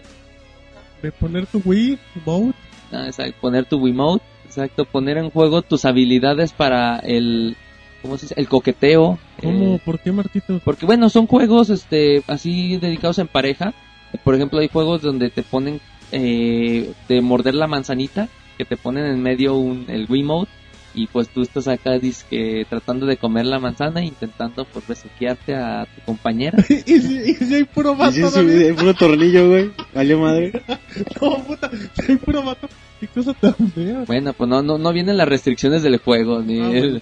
¿De 1.04 1.12
poner 1.12 1.46
tu 1.46 1.62
Wii? 1.64 2.00
Mode? 2.26 2.54
Ah, 2.92 3.06
exacto, 3.06 3.36
poner 3.40 3.66
tu 3.66 3.78
Wiimote, 3.78 4.26
exacto, 4.48 4.86
poner 4.86 5.20
en 5.20 5.30
juego 5.30 5.62
tus 5.62 5.86
habilidades 5.86 6.52
para 6.52 6.98
el, 6.98 7.56
¿cómo 8.02 8.18
se 8.18 8.26
dice? 8.26 8.34
El 8.36 8.50
coqueteo. 8.50 9.20
¿Cómo? 9.44 9.76
eh, 9.76 9.82
¿Por 9.86 10.00
qué, 10.00 10.12
Marquitos? 10.12 10.60
porque 10.66 10.88
bueno, 10.88 11.08
son 11.12 11.28
juegos, 11.28 11.70
este, 11.70 12.24
así 12.26 12.78
dedicados 12.78 13.20
en 13.20 13.28
pareja. 13.28 13.76
Por 14.24 14.34
ejemplo, 14.34 14.58
hay 14.60 14.70
juegos 14.70 15.04
donde 15.04 15.30
te 15.30 15.44
ponen, 15.44 15.80
eh, 16.12 16.92
de 17.08 17.22
morder 17.22 17.54
la 17.54 17.68
manzanita, 17.68 18.28
que 18.60 18.66
te 18.66 18.76
ponen 18.78 19.06
en 19.06 19.24
medio 19.24 19.56
un, 19.56 19.86
el 19.88 20.06
Wiimote. 20.10 20.52
Y 20.94 21.06
pues 21.08 21.30
tú 21.30 21.44
estás 21.44 21.68
acá, 21.68 22.00
que 22.30 22.66
tratando 22.68 23.06
de 23.06 23.16
comer 23.18 23.46
la 23.46 23.60
manzana, 23.60 24.04
intentando 24.04 24.66
pues 24.66 24.86
besuquearte 24.88 25.56
a 25.56 25.86
tu 25.86 26.02
compañera. 26.02 26.58
¿Y 26.70 27.00
si, 27.00 27.20
y 27.32 27.34
si 27.36 27.56
hay 27.56 27.64
puro 27.64 27.96
vato, 27.96 28.30
David? 28.32 28.60
de 28.60 28.74
puro 28.74 28.94
tornillo, 28.96 29.48
güey. 29.50 29.72
Valió 29.94 30.20
madre. 30.20 30.52
No, 31.22 31.38
puta, 31.44 31.70
si 32.04 32.12
hay 32.12 32.18
puro 32.18 32.44
vato. 32.44 32.68
¿Qué 33.00 33.08
cosa 33.08 33.34
tan 33.36 33.54
fea? 33.74 34.04
Bueno, 34.08 34.34
pues 34.34 34.50
no, 34.50 34.62
no, 34.64 34.78
no 34.80 34.92
vienen 34.92 35.16
las 35.16 35.30
restricciones 35.30 35.84
del 35.84 35.98
juego, 36.00 36.42
ni, 36.42 36.60
Ah, 36.60 36.72
el- 36.72 37.02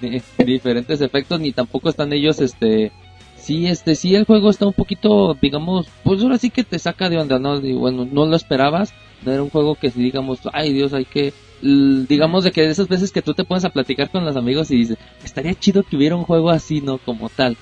ni 0.00 0.20
diferentes 0.44 1.00
efectos, 1.00 1.40
ni 1.40 1.52
tampoco 1.52 1.88
están 1.90 2.12
ellos, 2.12 2.40
este, 2.40 2.90
sí, 3.48 3.66
este, 3.66 3.94
sí 3.94 4.14
el 4.14 4.26
juego 4.26 4.50
está 4.50 4.66
un 4.66 4.74
poquito, 4.74 5.34
digamos, 5.40 5.86
pues 6.04 6.22
ahora 6.22 6.36
sí 6.36 6.50
que 6.50 6.64
te 6.64 6.78
saca 6.78 7.08
de 7.08 7.16
onda, 7.16 7.38
¿no? 7.38 7.58
Y 7.58 7.72
bueno, 7.72 8.04
no 8.04 8.26
lo 8.26 8.36
esperabas, 8.36 8.92
no 9.24 9.32
era 9.32 9.42
un 9.42 9.48
juego 9.48 9.74
que 9.74 9.90
si 9.90 10.02
digamos, 10.02 10.40
ay 10.52 10.74
Dios, 10.74 10.92
hay 10.92 11.06
que, 11.06 11.32
digamos 11.62 12.44
de 12.44 12.52
que 12.52 12.60
de 12.60 12.68
esas 12.68 12.88
veces 12.88 13.10
que 13.10 13.22
tú 13.22 13.32
te 13.32 13.44
pones 13.44 13.64
a 13.64 13.70
platicar 13.70 14.10
con 14.10 14.26
los 14.26 14.36
amigos 14.36 14.70
y 14.70 14.76
dices, 14.76 14.98
estaría 15.24 15.54
chido 15.54 15.82
que 15.82 15.96
hubiera 15.96 16.14
un 16.14 16.24
juego 16.24 16.50
así, 16.50 16.82
¿no? 16.82 16.98
Como 16.98 17.30
tal. 17.30 17.56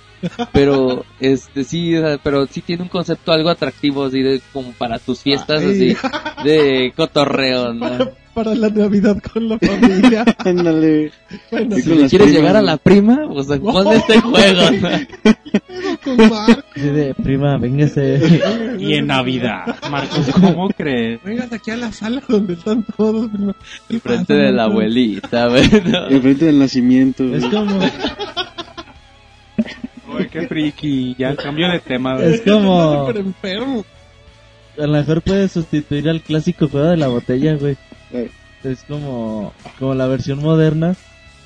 Pero, 0.53 1.05
este, 1.21 1.63
sí, 1.63 1.95
pero 2.25 2.47
sí 2.49 2.63
tiene 2.63 2.83
un 2.83 2.89
concepto 2.89 3.31
algo 3.31 3.49
atractivo, 3.49 4.07
así 4.07 4.23
de, 4.23 4.41
como 4.53 4.73
para 4.73 4.99
tus 4.99 5.21
fiestas, 5.21 5.63
Ay. 5.63 5.71
así, 5.71 5.97
de 6.43 6.93
cotorreo, 6.97 7.73
¿no? 7.73 7.87
Para, 8.37 8.55
la 8.55 8.69
Navidad 8.69 9.17
con 9.33 9.49
la 9.49 9.59
familia. 9.59 10.23
Ándale. 10.45 11.11
bueno, 11.51 11.77
Sí, 11.77 11.83
Si 11.83 11.89
le 11.89 11.97
quieres 11.97 12.11
primas, 12.11 12.33
llegar 12.33 12.57
a 12.57 12.61
la 12.63 12.77
prima, 12.77 13.21
pues 13.33 13.47
pon 13.47 13.93
este 13.95 14.21
juego. 14.21 14.63
con 16.05 16.17
Marco. 16.19 16.63
Así 16.77 16.89
de, 16.89 17.15
prima, 17.15 17.57
véngase. 17.57 18.21
Y 18.79 18.93
en 18.95 19.07
Navidad, 19.07 19.75
Marcos, 19.91 20.29
¿cómo 20.35 20.69
crees? 20.69 21.23
Vengas 21.25 21.51
aquí 21.51 21.71
a 21.71 21.77
la 21.79 21.91
sala 21.93 22.23
donde 22.29 22.53
están 22.53 22.85
todos. 22.97 23.31
prima. 23.31 23.57
¿Qué 23.89 24.01
Frente 24.01 24.35
de 24.35 24.53
la 24.53 24.65
abuelita, 24.65 25.49
bueno. 25.49 26.07
Enfrente 26.11 26.45
del 26.45 26.59
nacimiento. 26.59 27.25
Es 27.35 27.45
como, 27.47 27.79
Uy, 30.15 30.29
qué 30.31 30.47
friki, 30.47 31.17
ya 31.19 31.35
cambio 31.37 31.69
de 31.71 31.81
tema. 31.81 32.17
güey. 32.17 32.35
es 32.35 32.43
como, 32.43 33.07
Súper 33.07 33.17
enfermo. 33.23 33.85
a 34.79 34.83
lo 34.87 34.93
mejor 34.93 35.23
puedes 35.23 35.53
sustituir 35.53 36.09
al 36.09 36.21
clásico 36.21 36.69
juego 36.69 36.89
de 36.89 36.97
la 36.99 37.09
botella, 37.09 37.55
güey. 37.55 37.77
Eh. 38.13 38.31
Es 38.65 38.85
como, 38.89 39.53
como 39.79 39.95
la 39.95 40.07
versión 40.07 40.41
moderna. 40.41 40.97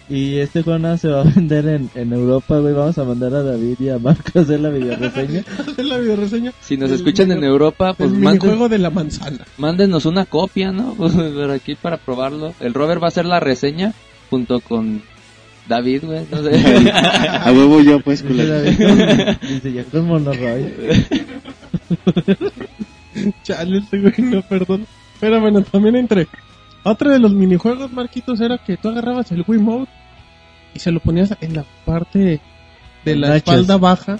Y 0.08 0.38
este 0.38 0.62
juego 0.64 0.80
nada 0.80 0.98
se 0.98 1.06
va 1.08 1.20
a 1.20 1.24
vender 1.36 1.68
en, 1.68 1.88
en 1.94 2.12
Europa, 2.12 2.58
güey. 2.58 2.74
Vamos 2.74 2.98
a 2.98 3.04
mandar 3.04 3.32
a 3.34 3.42
David 3.44 3.76
y 3.78 3.88
a 3.90 3.98
Marco 3.98 4.38
a 4.38 4.42
hacer 4.42 4.58
la 4.58 4.70
videoreseña. 4.70 5.44
Hacer 5.58 5.84
la 5.84 5.98
videoreseña. 5.98 6.52
Si 6.60 6.76
nos 6.76 6.90
El 6.90 6.96
escuchan 6.96 7.30
en 7.30 7.44
Europa, 7.44 7.94
pues 7.94 8.10
el 8.10 8.18
manden, 8.18 8.42
minijuego 8.42 8.68
de 8.68 8.78
la 8.78 8.90
manzana. 8.90 9.44
mándenos 9.56 10.06
una 10.06 10.24
copia, 10.26 10.72
¿no? 10.72 10.94
Pues, 10.98 11.12
por 11.12 11.50
aquí 11.52 11.76
para 11.76 11.96
probarlo. 11.96 12.54
El 12.58 12.74
Robert 12.74 13.00
va 13.00 13.06
a 13.06 13.08
hacer 13.08 13.24
la 13.24 13.38
reseña 13.38 13.92
junto 14.30 14.58
con 14.60 15.00
David, 15.68 16.02
güey. 16.04 16.26
No 16.28 16.42
sé. 16.42 16.90
A 16.90 17.52
huevo 17.52 17.80
yo, 17.80 18.00
pues, 18.00 18.24
culero. 18.24 18.60
Dice 18.62 19.72
ya 19.72 19.84
con 19.84 20.06
Monoroy. 20.08 20.72
Chale, 23.44 23.78
este 23.78 24.00
güey, 24.00 24.14
no, 24.18 24.42
perdón. 24.42 24.86
Pero 25.20 25.40
bueno, 25.40 25.62
también 25.62 25.94
entre. 25.96 26.26
Otro 26.82 27.10
de 27.10 27.18
los 27.18 27.32
minijuegos, 27.32 27.92
Marquitos, 27.92 28.40
era 28.40 28.58
que 28.58 28.76
tú 28.76 28.88
agarrabas 28.88 29.30
el 29.32 29.44
Wii 29.46 29.60
Mode 29.60 29.86
y 30.74 30.78
se 30.78 30.90
lo 30.92 31.00
ponías 31.00 31.36
en 31.40 31.54
la 31.54 31.64
parte 31.84 32.40
de 33.04 33.16
la 33.16 33.28
Nachos. 33.28 33.38
espalda 33.54 33.76
baja. 33.76 34.18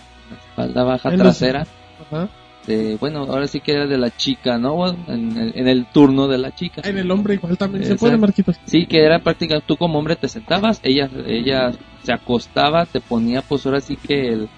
Espalda 0.51 0.85
baja 0.85 1.09
En 1.11 1.19
los- 1.19 1.39
trasera. 1.39 1.67
Ajá. 2.11 2.29
De, 2.67 2.97
bueno, 3.01 3.21
ahora 3.21 3.47
sí 3.47 3.61
que 3.61 3.73
era 3.73 3.87
de 3.87 3.97
la 3.97 4.11
chica, 4.15 4.59
¿no? 4.59 4.75
Bueno, 4.77 4.99
En 5.09 5.37
el, 5.39 5.53
en 5.57 5.67
el 5.69 5.87
turno 5.87 6.29
de 6.29 6.37
la 6.37 6.55
chica. 6.55 6.83
En 6.85 6.99
el 6.99 7.11
hombre 7.11 7.35
igual 7.35 7.57
también 7.57 7.85
se 7.87 7.95
puede, 7.97 8.19
Marquitos. 8.19 8.57
Sí, 8.67 8.85
que 8.87 9.03
era 9.03 9.19
prácticamente 9.21 9.65
tú 9.67 9.77
como 9.79 9.99
hombre 9.99 10.15
te 10.17 10.29
sentabas, 10.29 10.79
ella 10.83 11.09
ella 11.27 11.73
se 12.03 12.13
acostaba, 12.13 12.85
te 12.85 13.01
ponía 13.01 13.41
pues 13.43 13.65
ahora 13.65 13.81
sí 13.81 13.97
que 13.97 14.29
el 14.29 14.49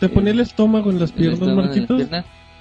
Te 0.00 0.08
ponía 0.08 0.32
el 0.32 0.40
estómago 0.40 0.90
en 0.90 0.98
las 0.98 1.12
piernas, 1.12 1.34
estómago 1.34 1.60
en 1.60 1.66
la 1.66 1.72
Marquitos. 1.72 2.08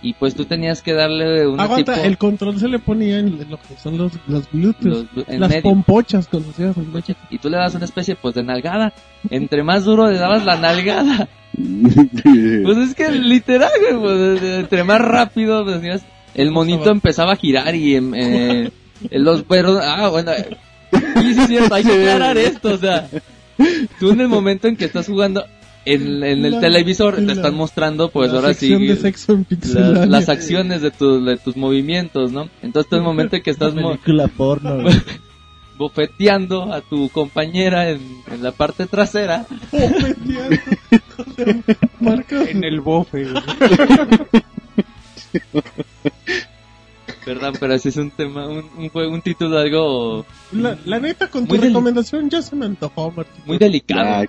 Y 0.04 0.14
pues 0.16 0.36
tú 0.36 0.44
tenías 0.44 0.82
que 0.82 0.94
darle 0.94 1.48
un 1.48 1.60
Aguanta, 1.62 1.94
tipo... 1.94 2.06
el 2.06 2.18
control 2.18 2.60
se 2.60 2.68
le 2.68 2.78
ponía 2.78 3.20
en 3.20 3.40
lo 3.50 3.58
que 3.58 3.78
son 3.82 3.98
los, 3.98 4.12
los 4.28 4.52
glúteos. 4.52 5.06
Los- 5.16 5.28
las 5.30 5.50
medio. 5.50 5.64
pompochas 5.64 6.28
conocidas. 6.28 6.76
en 6.76 6.86
coche, 6.92 7.16
y 7.30 7.38
tú 7.38 7.50
le 7.50 7.56
das 7.56 7.74
una 7.74 7.86
especie 7.86 8.16
pues 8.18 8.36
de 8.36 8.44
nalgada. 8.44 8.92
Entre 9.30 9.64
más 9.64 9.86
duro 9.86 10.12
le 10.12 10.18
dabas 10.20 10.44
la 10.44 10.58
nalgada, 10.58 11.30
pues 11.54 12.78
es 12.78 12.96
que 12.96 13.12
literal, 13.12 13.72
güey, 13.80 14.02
pues, 14.02 14.44
entre 14.44 14.84
más 14.84 15.00
rápido 15.00 15.64
decías, 15.64 16.02
el 16.36 16.52
monito 16.52 16.90
empezaba 16.92 17.32
a 17.34 17.38
girar 17.38 17.74
y 17.74 17.96
em, 17.96 18.14
eh, 18.14 18.72
los 19.12 19.44
perros, 19.44 19.80
ah, 19.82 20.10
bueno, 20.10 20.34
sí, 20.92 21.34
sí, 21.34 21.42
es 21.42 21.48
cierto, 21.48 21.76
hay 21.76 21.84
que 21.84 21.94
aclarar 21.94 22.38
esto, 22.38 22.74
o 22.74 22.78
sea, 22.78 23.08
tú 24.00 24.12
en 24.12 24.20
el 24.22 24.28
momento 24.28 24.68
en 24.68 24.76
que 24.76 24.86
estás 24.86 25.08
jugando 25.08 25.46
en, 25.86 26.24
en 26.24 26.46
el 26.46 26.52
La- 26.54 26.60
televisor 26.62 27.16
te 27.18 27.32
están 27.34 27.56
mostrando 27.56 28.10
pues 28.10 28.32
ahora 28.32 28.54
sí 28.54 28.68
sección 28.70 28.88
de 28.88 28.96
sexo 28.96 29.34
en 29.34 30.12
las, 30.12 30.30
acciones 30.30 30.82
de, 30.82 30.92
tu- 30.92 31.24
de 31.24 31.38
tus 31.38 31.58
movimientos, 31.58 32.32
¿no? 32.32 32.50
Entonces 32.62 32.92
en 32.94 33.00
el 33.00 33.04
momento 33.04 33.36
en 33.36 33.44
que 33.44 33.52
estás 33.52 33.74
porno, 34.38 34.90
bofeteando 35.78 36.72
a 36.72 36.82
tu 36.82 37.10
compañera 37.10 37.90
en, 37.90 38.00
en 38.32 38.44
la 38.44 38.52
parte 38.52 38.86
trasera, 38.86 39.46
Marcos, 42.00 42.48
En 42.48 42.64
el 42.64 42.80
bofe. 42.82 43.26
Perdón, 47.26 47.54
pero 47.60 47.74
ese 47.74 47.90
es 47.90 47.98
un 47.98 48.12
tema, 48.12 48.48
un, 48.48 48.66
un 48.78 48.90
juego, 48.90 49.14
un 49.14 49.22
título 49.22 49.58
algo 49.58 50.26
la, 50.52 50.78
la 50.86 51.00
neta, 51.00 51.28
con 51.30 51.48
tu 51.48 51.56
recomendación 51.56 52.30
ya 52.30 52.42
se 52.42 52.54
me 52.56 52.66
antojó, 52.66 53.12
Marquito. 53.12 53.42
muy 53.46 53.58
delicado. 53.58 54.02
Ah. 54.04 54.26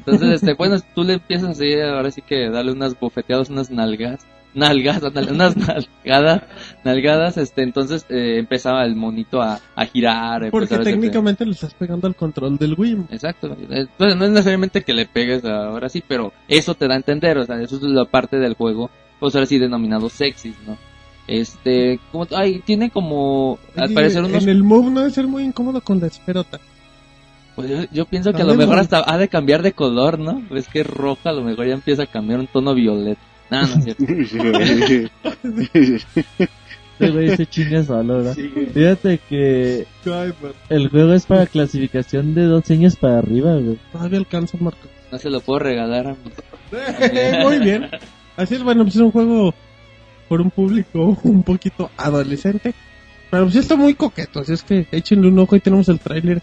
Entonces, 0.00 0.36
este, 0.36 0.54
bueno, 0.54 0.76
tú 0.94 1.04
le 1.04 1.14
empiezas 1.14 1.50
así, 1.50 1.74
ahora 1.78 2.10
sí 2.10 2.22
que 2.22 2.48
darle 2.48 2.72
unas 2.72 2.98
bofeteadas, 2.98 3.50
unas 3.50 3.70
nalgas, 3.70 4.26
nalgas, 4.54 5.02
unas 5.02 5.56
nalgadas, 5.56 6.42
nalgadas, 6.84 7.36
este, 7.36 7.62
entonces 7.62 8.06
eh, 8.08 8.38
empezaba 8.38 8.84
el 8.84 8.96
monito 8.96 9.42
a, 9.42 9.60
a 9.76 9.84
girar. 9.84 10.50
Porque 10.50 10.78
técnicamente 10.78 11.44
le 11.44 11.52
estás 11.52 11.74
pegando 11.74 12.06
al 12.06 12.16
control 12.16 12.56
del 12.56 12.74
Wii. 12.76 13.06
Exacto. 13.10 13.54
Eh, 13.70 13.86
Bueno, 13.98 14.14
no 14.14 14.24
es 14.24 14.30
necesariamente 14.30 14.82
que 14.82 14.94
le 14.94 15.04
pegues 15.04 15.44
ahora 15.44 15.90
sí, 15.90 16.02
pero 16.06 16.32
eso 16.48 16.74
te 16.74 16.88
da 16.88 16.94
a 16.94 16.96
entender, 16.96 17.36
o 17.36 17.44
sea, 17.44 17.60
eso 17.60 17.76
es 17.76 17.82
la 17.82 18.06
parte 18.06 18.38
del 18.38 18.54
juego, 18.54 18.90
pues 19.18 19.34
ahora 19.34 19.46
sí 19.46 19.58
denominado 19.58 20.08
sexys, 20.08 20.56
¿no? 20.66 20.78
Este, 21.26 22.00
como, 22.10 22.26
ay, 22.34 22.60
tiene 22.64 22.90
como, 22.90 23.58
al 23.76 23.92
parecer 23.92 24.24
unos 24.24 24.42
En 24.42 24.48
el 24.48 24.64
move 24.64 24.90
no 24.90 25.00
debe 25.00 25.12
ser 25.12 25.28
muy 25.28 25.44
incómodo 25.44 25.80
con 25.82 26.00
la 26.00 26.08
esferota. 26.08 26.58
Pues 27.54 27.68
yo, 27.68 27.84
yo 27.92 28.06
pienso 28.06 28.32
que 28.32 28.42
a 28.42 28.44
lo 28.44 28.54
mejor 28.54 28.78
hasta 28.78 29.04
ha 29.06 29.18
de 29.18 29.28
cambiar 29.28 29.62
de 29.62 29.72
color, 29.72 30.18
¿no? 30.18 30.42
Es 30.56 30.68
que 30.68 30.80
es 30.80 30.86
roja, 30.86 31.30
a 31.30 31.32
lo 31.32 31.42
mejor 31.42 31.66
ya 31.66 31.74
empieza 31.74 32.04
a 32.04 32.06
cambiar 32.06 32.40
un 32.40 32.46
tono 32.46 32.74
violeta. 32.74 33.20
No, 33.50 33.66
no 33.66 33.66
es 33.66 33.84
cierto. 33.84 34.04
Este 37.00 37.12
güey 37.12 37.34
se 37.34 37.46
chinga 37.46 37.82
solo, 37.82 38.18
¿verdad? 38.18 38.36
Fíjate 38.74 39.20
que 39.26 39.86
el 40.68 40.88
juego 40.90 41.14
es 41.14 41.24
para 41.24 41.46
clasificación 41.46 42.34
de 42.34 42.44
dos 42.44 42.70
años 42.70 42.96
para 42.96 43.20
arriba, 43.20 43.54
güey. 43.54 43.78
Todavía 43.90 44.18
alcanza, 44.18 44.58
Marco. 44.60 44.86
No 45.10 45.18
se 45.18 45.30
lo 45.30 45.40
puedo 45.40 45.60
regalar 45.60 46.08
a 46.08 46.10
mis... 46.10 47.42
Muy 47.42 47.58
bien. 47.58 47.88
Así 48.36 48.56
es, 48.56 48.62
bueno, 48.62 48.82
pues 48.82 48.96
es 48.96 49.00
un 49.00 49.12
juego 49.12 49.54
por 50.28 50.42
un 50.42 50.50
público 50.50 51.18
un 51.24 51.42
poquito 51.42 51.90
adolescente. 51.96 52.74
Pero 53.30 53.44
pues 53.44 53.56
está 53.56 53.76
muy 53.76 53.94
coqueto, 53.94 54.40
así 54.40 54.52
es 54.52 54.62
que 54.62 54.86
échenle 54.92 55.28
un 55.28 55.38
ojo 55.38 55.56
y 55.56 55.60
tenemos 55.60 55.88
el 55.88 56.00
tráiler. 56.00 56.42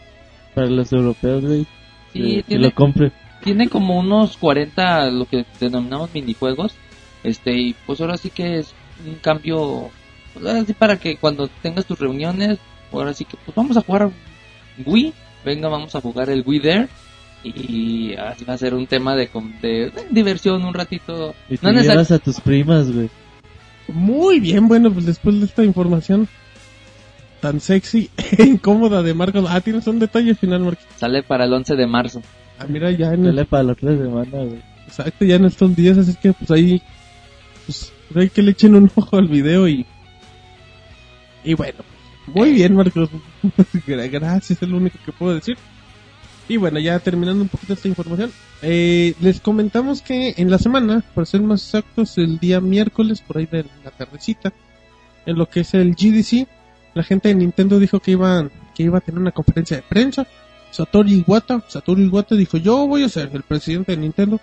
Para 0.58 0.72
los 0.72 0.92
europeos, 0.92 1.44
güey. 1.46 1.66
Sí, 2.14 2.20
que, 2.22 2.36
que 2.38 2.44
tiene, 2.44 2.64
lo 2.66 2.72
compre. 2.74 3.12
tiene 3.44 3.70
como 3.70 4.00
unos 4.00 4.38
40, 4.38 5.12
lo 5.12 5.26
que 5.26 5.46
denominamos 5.60 6.10
minijuegos. 6.14 6.74
Este, 7.24 7.54
y 7.54 7.76
pues 7.86 8.02
ahora 8.02 8.18
sí 8.18 8.30
que 8.32 8.58
es 8.58 8.74
un 9.06 9.16
cambio, 9.16 9.90
pues 10.34 10.46
ahora 10.46 10.66
sí 10.66 10.74
para 10.74 10.98
que 10.98 11.18
cuando 11.18 11.48
tengas 11.62 11.86
tus 11.86 12.00
reuniones, 12.00 12.58
ahora 12.92 13.14
sí 13.14 13.24
que 13.26 13.38
pues 13.46 13.54
vamos 13.56 13.78
a 13.78 13.82
jugar 13.82 14.10
Wii, 14.86 15.14
venga, 15.46 15.68
vamos 15.70 15.94
a 15.96 16.02
jugar 16.02 16.30
el 16.32 16.44
Wii 16.46 16.60
There. 16.60 16.88
Y 17.44 18.16
así 18.16 18.44
va 18.46 18.56
a 18.56 18.58
ser 18.58 18.74
un 18.74 18.88
tema 18.88 19.16
de, 19.16 19.28
com- 19.28 19.54
de, 19.62 19.92
de 19.92 20.08
diversión 20.10 20.66
un 20.66 20.74
ratito. 20.74 21.36
Y 21.48 21.58
te 21.58 21.72
No 21.72 21.80
llevas 21.80 22.10
a 22.12 22.18
tus 22.20 22.42
primas, 22.42 22.92
güey. 22.92 23.10
Muy 23.90 24.40
bien, 24.40 24.68
bueno, 24.68 24.92
pues 24.92 25.06
después 25.06 25.40
de 25.40 25.46
esta 25.46 25.64
información 25.64 26.28
tan 27.40 27.60
sexy 27.60 28.10
e 28.38 28.44
incómoda 28.48 29.04
de 29.04 29.14
Marcos. 29.14 29.46
Ah, 29.50 29.62
tienes 29.62 29.86
un 29.88 30.00
detalle 30.00 30.36
final, 30.36 30.62
Marcos. 30.62 30.86
Sale 30.98 31.24
para 31.24 31.46
el 31.46 31.54
11 31.54 31.76
de 31.76 31.88
marzo. 31.88 32.22
Ah, 32.60 32.66
mira, 32.68 32.92
ya 32.92 33.14
en 33.14 33.26
el, 33.26 33.36
Dale 33.36 33.46
para 33.46 33.64
la 33.64 33.72
otra 33.74 33.92
semana, 33.96 34.30
güey. 34.32 34.62
exacto, 34.88 35.26
ya 35.26 35.36
en 35.36 35.46
estos 35.46 35.76
días, 35.76 35.98
así 35.98 36.16
que 36.16 36.34
pues 36.34 36.50
ahí, 36.52 36.82
pues 37.68 37.92
hay 38.16 38.30
que 38.30 38.42
le 38.42 38.52
echen 38.52 38.74
un 38.76 38.90
ojo 38.96 39.18
al 39.18 39.28
video 39.28 39.68
y, 39.68 39.86
y 41.44 41.54
bueno, 41.54 41.80
muy 42.28 42.52
bien, 42.54 42.76
Marcos. 42.76 43.10
Gra- 43.88 44.10
Gracias, 44.10 44.62
es 44.62 44.68
lo 44.70 44.78
único 44.78 44.98
que 45.06 45.12
puedo 45.12 45.36
decir. 45.36 45.58
Y 46.50 46.56
bueno, 46.58 46.80
ya 46.80 46.98
terminando 47.00 47.44
un 47.44 47.50
poquito 47.50 47.74
esta 47.74 47.90
información, 47.90 48.32
eh, 48.62 49.14
les 49.20 49.42
comentamos 49.42 50.02
que 50.02 50.34
en 50.38 50.50
la 50.50 50.58
semana, 50.58 51.04
por 51.14 51.26
ser 51.28 51.42
más 51.42 51.62
exactos, 51.62 52.18
el 52.18 52.40
día 52.40 52.62
miércoles, 52.62 53.22
por 53.22 53.38
ahí 53.38 53.46
de 53.48 53.66
la 53.84 53.92
tardecita, 53.92 54.54
en 55.26 55.38
lo 55.38 55.48
que 55.50 55.60
es 55.60 55.74
el 55.74 55.92
GDC, 55.94 56.48
la 56.98 57.04
gente 57.04 57.30
de 57.30 57.36
Nintendo 57.36 57.80
dijo 57.80 58.00
que 58.00 58.12
iba, 58.12 58.50
que 58.76 58.84
iba 58.84 58.98
a 58.98 59.02
tener 59.02 59.22
una 59.22 59.32
conferencia 59.32 59.78
de 59.78 59.84
prensa. 59.84 60.28
Satoru 60.72 61.10
Iwata, 61.10 61.64
Satoru 61.68 62.02
Iwata 62.02 62.36
dijo, 62.36 62.58
yo 62.58 62.88
voy 62.88 63.04
a 63.04 63.10
ser 63.10 63.30
el 63.34 63.44
presidente 63.44 63.94
de 63.94 64.00
Nintendo. 64.00 64.42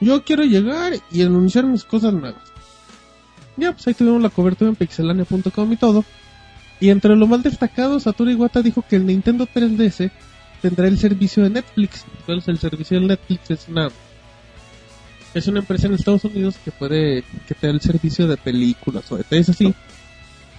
Yo 0.00 0.22
quiero 0.24 0.44
llegar 0.44 0.92
y 1.10 1.22
anunciar 1.22 1.64
mis 1.64 1.84
cosas 1.84 2.12
nuevas. 2.12 2.42
Ya, 3.56 3.72
pues 3.72 3.86
ahí 3.86 3.94
tuvimos 3.94 4.20
la 4.20 4.30
cobertura 4.30 4.68
en 4.68 4.76
pixelania.com 4.76 5.72
y 5.72 5.76
todo. 5.76 6.04
Y 6.80 6.90
entre 6.90 7.16
lo 7.16 7.26
más 7.26 7.42
destacado, 7.42 7.98
Satoru 8.00 8.30
Iwata 8.30 8.60
dijo 8.60 8.84
que 8.86 8.96
el 8.96 9.06
Nintendo 9.06 9.46
3DS 9.46 10.10
tendrá 10.60 10.88
el 10.88 10.98
servicio 10.98 11.44
de 11.44 11.50
Netflix. 11.50 12.04
¿Cuál 12.26 12.38
es 12.38 12.48
el 12.48 12.58
servicio 12.58 13.00
de 13.00 13.06
Netflix? 13.06 13.50
Es 13.50 13.68
una 13.68 13.88
es 15.34 15.48
una 15.48 15.60
empresa 15.60 15.88
en 15.88 15.94
Estados 15.94 16.24
Unidos 16.24 16.56
que 16.64 16.70
puede 16.70 17.24
que 17.46 17.54
te 17.54 17.66
da 17.66 17.72
el 17.72 17.80
servicio 17.80 18.28
de 18.28 18.36
películas 18.36 19.10
o 19.10 19.16
de 19.16 19.24
así 19.38 19.74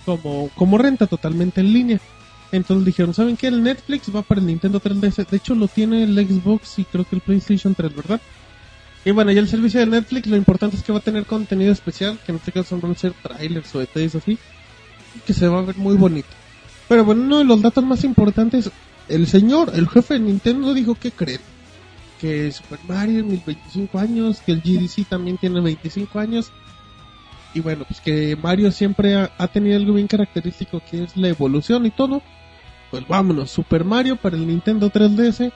como 0.05 0.49
como 0.55 0.77
renta 0.77 1.07
totalmente 1.07 1.61
en 1.61 1.73
línea. 1.73 1.99
Entonces 2.51 2.85
dijeron, 2.85 3.13
¿saben 3.13 3.35
qué? 3.35 3.47
El 3.47 3.63
Netflix 3.63 4.15
va 4.15 4.21
para 4.21 4.39
el 4.39 4.47
Nintendo 4.47 4.79
3DS. 4.79 5.27
De 5.27 5.37
hecho, 5.37 5.55
lo 5.55 5.67
tiene 5.67 6.03
el 6.03 6.15
Xbox 6.15 6.79
y 6.79 6.85
creo 6.85 7.03
que 7.03 7.15
el 7.15 7.21
PlayStation 7.21 7.75
3, 7.75 7.95
¿verdad? 7.95 8.21
Y 9.03 9.11
bueno, 9.11 9.31
ya 9.31 9.39
el 9.39 9.47
servicio 9.47 9.79
de 9.79 9.85
Netflix, 9.85 10.27
lo 10.27 10.35
importante 10.35 10.75
es 10.75 10.83
que 10.83 10.91
va 10.91 10.97
a 10.97 11.01
tener 11.01 11.25
contenido 11.25 11.71
especial, 11.71 12.17
que 12.25 12.31
en 12.31 12.37
este 12.37 12.51
caso 12.51 12.79
van 12.79 12.91
a 12.91 12.95
ser 12.95 13.13
trailers 13.13 13.73
o 13.75 13.79
detalles 13.79 14.15
así, 14.15 14.37
que 15.27 15.33
se 15.33 15.47
va 15.47 15.59
a 15.59 15.61
ver 15.61 15.77
muy 15.77 15.95
bonito. 15.95 16.27
Pero 16.87 17.05
bueno, 17.05 17.21
uno 17.21 17.37
de 17.39 17.45
los 17.45 17.61
datos 17.61 17.83
más 17.83 18.03
importantes, 18.03 18.71
el 19.07 19.27
señor, 19.27 19.71
el 19.75 19.87
jefe 19.87 20.15
de 20.15 20.21
Nintendo 20.21 20.73
dijo 20.73 20.95
que 20.95 21.11
creen. 21.11 21.41
Que 22.19 22.51
Super 22.51 22.79
Mario 22.87 23.19
en 23.19 23.29
25 23.45 23.99
años, 23.99 24.41
que 24.43 24.53
el 24.53 24.61
GDC 24.61 25.07
también 25.07 25.37
tiene 25.37 25.61
25 25.61 26.17
años. 26.17 26.51
Y 27.55 27.61
bueno, 27.61 27.85
pues 27.87 28.01
que 28.01 28.35
Mario 28.35 28.69
siempre 28.69 29.15
ha, 29.15 29.47
tenido 29.47 29.77
algo 29.77 29.93
bien 29.93 30.07
característico 30.07 30.81
que 30.91 31.05
es 31.05 31.15
la 31.15 31.29
evolución 31.29 31.85
y 31.85 31.89
todo. 31.89 32.21
Pues 32.91 33.07
vámonos, 33.07 33.49
Super 33.49 33.85
Mario 33.85 34.17
para 34.17 34.35
el 34.35 34.45
Nintendo 34.45 34.91
3DS, 34.91 35.53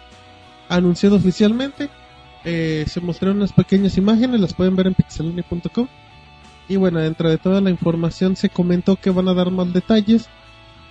anunciado 0.69 1.17
oficialmente. 1.17 1.89
Eh, 2.45 2.85
se 2.87 3.01
mostraron 3.01 3.37
unas 3.37 3.51
pequeñas 3.51 3.97
imágenes, 3.97 4.39
las 4.39 4.53
pueden 4.53 4.77
ver 4.77 4.87
en 4.87 4.93
pixelania.com. 4.93 5.87
Y 6.69 6.77
bueno, 6.77 6.99
dentro 6.99 7.29
de 7.29 7.37
toda 7.37 7.59
la 7.59 7.69
información 7.69 8.37
se 8.37 8.47
comentó 8.47 8.95
que 8.95 9.09
van 9.09 9.27
a 9.27 9.33
dar 9.33 9.51
más 9.51 9.73
detalles 9.73 10.29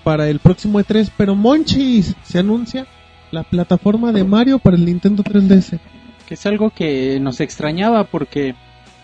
para 0.04 0.28
el 0.28 0.40
próximo 0.40 0.78
E3, 0.78 1.10
pero 1.16 1.34
Monchis 1.34 2.16
se 2.22 2.38
anuncia 2.38 2.86
la 3.30 3.44
plataforma 3.44 4.12
de 4.12 4.24
Mario 4.24 4.58
para 4.58 4.76
el 4.76 4.84
Nintendo 4.84 5.22
3DS. 5.22 5.78
que 6.26 6.34
es 6.34 6.44
algo 6.44 6.68
que 6.68 7.18
nos 7.18 7.40
extrañaba 7.40 8.04
porque 8.04 8.54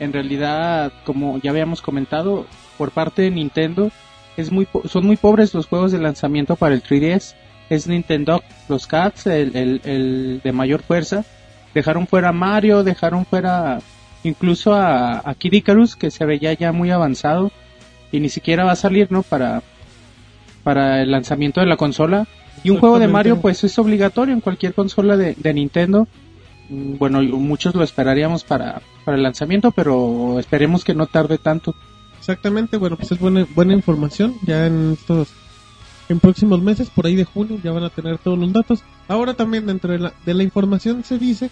en 0.00 0.12
realidad, 0.12 0.92
como 1.04 1.38
ya 1.38 1.50
habíamos 1.50 1.80
comentado, 1.82 2.46
por 2.78 2.90
parte 2.90 3.22
de 3.22 3.30
Nintendo 3.30 3.90
es 4.36 4.50
muy 4.50 4.66
po- 4.66 4.82
son 4.88 5.06
muy 5.06 5.16
pobres 5.16 5.54
los 5.54 5.66
juegos 5.66 5.92
de 5.92 5.98
lanzamiento 5.98 6.56
para 6.56 6.74
el 6.74 6.82
3DS. 6.82 7.34
Es 7.70 7.86
Nintendo, 7.86 8.42
los 8.68 8.86
Cats, 8.86 9.26
el, 9.26 9.54
el, 9.56 9.80
el 9.84 10.40
de 10.42 10.52
mayor 10.52 10.82
fuerza. 10.82 11.24
Dejaron 11.72 12.06
fuera 12.06 12.28
a 12.30 12.32
Mario, 12.32 12.82
dejaron 12.84 13.24
fuera 13.24 13.78
incluso 14.22 14.74
a, 14.74 15.22
a 15.28 15.34
Kid 15.34 15.52
Icarus, 15.52 15.96
que 15.96 16.10
se 16.10 16.24
veía 16.24 16.52
ya 16.52 16.72
muy 16.72 16.90
avanzado 16.90 17.50
y 18.12 18.20
ni 18.20 18.28
siquiera 18.28 18.64
va 18.64 18.72
a 18.72 18.76
salir, 18.76 19.10
¿no? 19.10 19.22
Para, 19.22 19.62
para 20.62 21.02
el 21.02 21.10
lanzamiento 21.10 21.60
de 21.60 21.66
la 21.66 21.76
consola. 21.76 22.26
Y 22.62 22.70
un 22.70 22.78
juego 22.78 22.98
de. 22.98 23.06
Mario, 23.08 23.40
pues 23.40 23.64
es 23.64 23.78
obligatorio 23.78 24.34
en 24.34 24.40
cualquier 24.40 24.74
consola 24.74 25.16
de, 25.16 25.34
de 25.34 25.54
Nintendo. 25.54 26.08
Mm, 26.68 26.98
Bueno, 26.98 27.22
muchos 27.22 27.74
lo 27.74 27.82
esperaríamos 27.84 28.44
para, 28.44 28.82
para 29.04 29.16
el 29.16 29.22
lanzamiento, 29.22 29.70
pero 29.70 30.38
esperemos 30.38 30.84
que 30.84 30.94
no 30.94 31.06
tarde 31.06 31.38
tanto. 31.38 31.74
Exactamente, 32.18 32.76
bueno, 32.76 32.96
pues 32.96 33.12
es 33.12 33.18
buena, 33.18 33.46
buena 33.54 33.74
información. 33.74 34.34
Ya 34.46 34.66
en 34.66 34.92
estos, 34.92 35.28
en 36.08 36.20
próximos 36.20 36.62
meses, 36.62 36.90
por 36.90 37.06
ahí 37.06 37.16
de 37.16 37.24
junio, 37.24 37.58
ya 37.62 37.72
van 37.72 37.84
a 37.84 37.90
tener 37.90 38.18
todos 38.18 38.38
los 38.38 38.52
datos. 38.52 38.82
Ahora 39.08 39.34
también 39.34 39.66
dentro 39.66 39.92
de 39.92 39.98
la, 39.98 40.14
de 40.24 40.34
la 40.34 40.42
información 40.42 41.04
se 41.04 41.18
dice, 41.18 41.50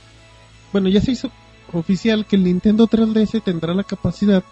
bueno, 0.72 0.88
ya 0.88 1.00
se 1.00 1.12
hizo 1.12 1.30
oficial 1.72 2.26
que 2.26 2.36
el 2.36 2.44
Nintendo 2.44 2.86
3DS 2.88 3.42
tendrá 3.42 3.74
la 3.74 3.84
capacidad 3.84 4.42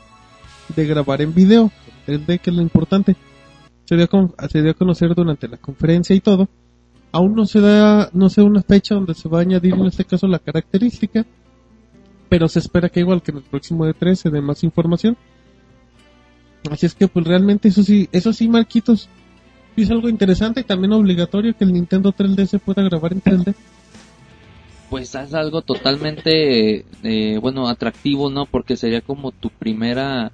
de 0.75 0.87
grabar 0.87 1.23
en 1.23 1.35
video, 1.35 1.71
3D 2.07 2.41
que 2.41 2.51
es 2.51 2.57
lo 2.57 2.63
importante. 2.63 3.17
Se 3.87 3.97
dio, 3.97 4.09
a 4.39 4.49
se 4.49 4.63
dio 4.63 4.71
a 4.71 4.75
conocer 4.75 5.15
durante 5.15 5.49
la 5.49 5.57
conferencia 5.57 6.15
y 6.15 6.21
todo. 6.21 6.49
Aún 7.13 7.35
no 7.35 7.45
se 7.47 7.61
da, 7.61 8.09
no 8.13 8.29
sé 8.29 8.43
una 8.43 8.63
fecha 8.63 8.95
donde 8.95 9.15
se 9.15 9.29
va 9.29 9.39
a 9.39 9.43
añadir 9.43 9.75
en 9.75 9.87
este 9.87 10.05
caso 10.05 10.27
la 10.29 10.39
característica, 10.39 11.27
pero 12.29 12.49
se 12.49 12.61
espera 12.61 12.89
que 12.89 13.01
igual 13.01 13.23
que 13.23 13.33
en 13.33 13.39
el 13.39 13.43
próximo 13.43 13.85
D3 13.87 14.15
se 14.15 14.31
dé 14.31 14.41
más 14.41 14.63
información. 14.63 15.17
Así 16.71 16.87
es 16.87 16.95
que 16.95 17.09
pues 17.09 17.27
realmente 17.27 17.69
eso 17.69 17.83
sí, 17.83 18.09
eso 18.13 18.33
sí 18.33 18.49
Marquitos, 18.49 19.09
es 19.77 19.91
algo 19.91 20.09
interesante 20.09 20.61
y 20.61 20.65
también 20.65 20.93
obligatorio 20.93 21.57
que 21.57 21.65
el 21.65 21.73
Nintendo 21.73 22.13
3D 22.13 22.47
se 22.47 22.59
pueda 22.59 22.83
grabar 22.83 23.13
en 23.13 23.23
3D. 23.23 23.55
Pues 24.91 25.15
es 25.15 25.35
algo 25.35 25.63
totalmente, 25.63 26.85
eh, 27.05 27.39
bueno, 27.41 27.69
atractivo, 27.69 28.29
¿no? 28.29 28.47
Porque 28.47 28.77
sería 28.77 29.01
como 29.01 29.31
tu 29.31 29.49
primera, 29.49 30.33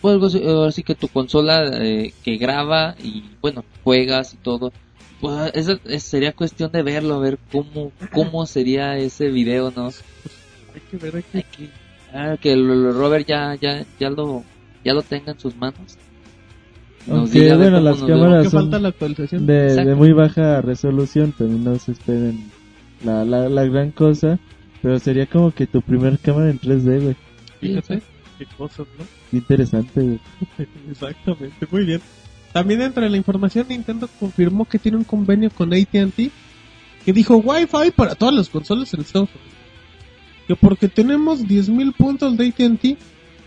pues 0.00 0.22
así- 0.22 0.82
que 0.82 0.94
tu 0.94 1.08
consola 1.08 1.64
eh, 1.82 2.12
que 2.22 2.36
graba 2.36 2.94
y, 3.02 3.24
bueno, 3.40 3.64
juegas 3.82 4.34
y 4.34 4.36
todo. 4.36 4.72
Pues 5.20 5.50
eso, 5.54 5.78
es- 5.84 6.02
sería 6.02 6.32
cuestión 6.32 6.70
de 6.72 6.82
verlo, 6.82 7.14
a 7.14 7.18
ver 7.20 7.38
cómo, 7.50 7.92
cómo 8.12 8.46
sería 8.46 8.96
ese 8.98 9.28
video, 9.30 9.72
¿no? 9.74 9.86
Hay 10.74 10.80
que 10.90 10.96
ver, 10.98 11.16
hay 11.16 11.22
que 11.22 11.38
Hay 11.38 11.44
que, 11.44 11.70
ah, 12.12 12.36
que 12.40 12.52
el, 12.52 12.60
el 12.70 12.94
Robert 12.94 13.26
ya, 13.26 13.54
ya, 13.54 13.84
ya 13.98 14.10
lo, 14.10 14.44
ya 14.84 14.92
lo 14.92 15.02
tenga 15.02 15.32
en 15.32 15.38
sus 15.38 15.56
manos. 15.56 15.96
Nos 17.06 17.18
Aunque, 17.18 17.40
diga 17.40 17.56
bueno, 17.56 17.80
las 17.80 18.02
cámaras- 18.02 18.50
son 18.50 18.62
falta 18.62 18.78
la 18.78 18.88
actualización. 18.88 19.46
de, 19.46 19.84
de 19.84 19.94
muy 19.94 20.12
baja 20.12 20.60
resolución, 20.60 21.32
también 21.32 21.64
no 21.64 21.78
se 21.78 21.92
esperen 21.92 22.50
la, 23.04 23.24
la, 23.24 23.48
la 23.48 23.64
gran 23.64 23.92
cosa, 23.92 24.38
pero 24.82 24.98
sería 24.98 25.26
como 25.26 25.50
que 25.52 25.66
tu 25.66 25.80
primer 25.82 26.18
cámara 26.18 26.50
en 26.50 26.58
3D, 26.58 27.00
güey. 27.02 27.16
Fíjate, 27.60 28.02
qué 28.38 28.46
cosas, 28.58 28.86
¿no? 28.98 29.04
Qué 29.30 29.36
interesante, 29.38 30.00
güey. 30.00 30.20
Exactamente, 30.90 31.66
muy 31.70 31.84
bien. 31.86 32.00
También 32.56 32.80
dentro 32.80 33.02
de 33.02 33.10
la 33.10 33.18
información, 33.18 33.66
Nintendo 33.68 34.08
confirmó 34.18 34.64
que 34.64 34.78
tiene 34.78 34.96
un 34.96 35.04
convenio 35.04 35.50
con 35.50 35.74
AT&T 35.74 36.30
que 37.04 37.12
dijo 37.12 37.36
Wi-Fi 37.36 37.90
para 37.94 38.14
todas 38.14 38.34
las 38.34 38.48
consolas 38.48 38.94
en 38.94 39.02
Estados 39.02 39.28
Unidos. 39.28 39.52
Que 40.48 40.56
porque 40.56 40.88
tenemos 40.88 41.42
10.000 41.42 41.94
puntos 41.94 42.34
de 42.34 42.46
AT&T 42.46 42.96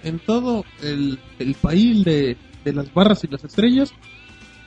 en 0.04 0.20
todo 0.20 0.64
el, 0.84 1.18
el 1.40 1.56
país 1.56 2.06
de, 2.06 2.38
de 2.64 2.72
las 2.72 2.94
barras 2.94 3.24
y 3.24 3.28
las 3.30 3.44
estrellas 3.44 3.92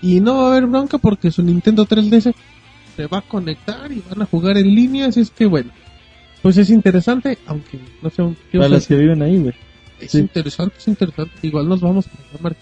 y 0.02 0.18
no 0.18 0.38
va 0.38 0.48
a 0.48 0.50
haber 0.56 0.66
bronca 0.66 0.98
porque 0.98 1.30
su 1.30 1.44
Nintendo 1.44 1.86
3DS 1.86 2.34
se 2.96 3.06
va 3.06 3.18
a 3.18 3.22
conectar 3.22 3.92
y 3.92 4.02
van 4.10 4.22
a 4.22 4.26
jugar 4.26 4.58
en 4.58 4.74
línea, 4.74 5.06
así 5.06 5.20
es 5.20 5.30
que 5.30 5.46
bueno, 5.46 5.70
pues 6.42 6.58
es 6.58 6.68
interesante, 6.68 7.38
aunque 7.46 7.78
no 8.02 8.10
sé, 8.10 8.24
¿qué 8.50 8.58
Para 8.58 8.70
los 8.70 8.88
que 8.88 8.96
viven 8.96 9.22
ahí, 9.22 9.38
güey. 9.38 9.54
es 10.00 10.10
sí. 10.10 10.18
interesante, 10.18 10.74
es 10.78 10.88
interesante, 10.88 11.32
igual 11.42 11.68
nos 11.68 11.80
vamos 11.80 12.08
a 12.08 12.36
llamar 12.36 12.56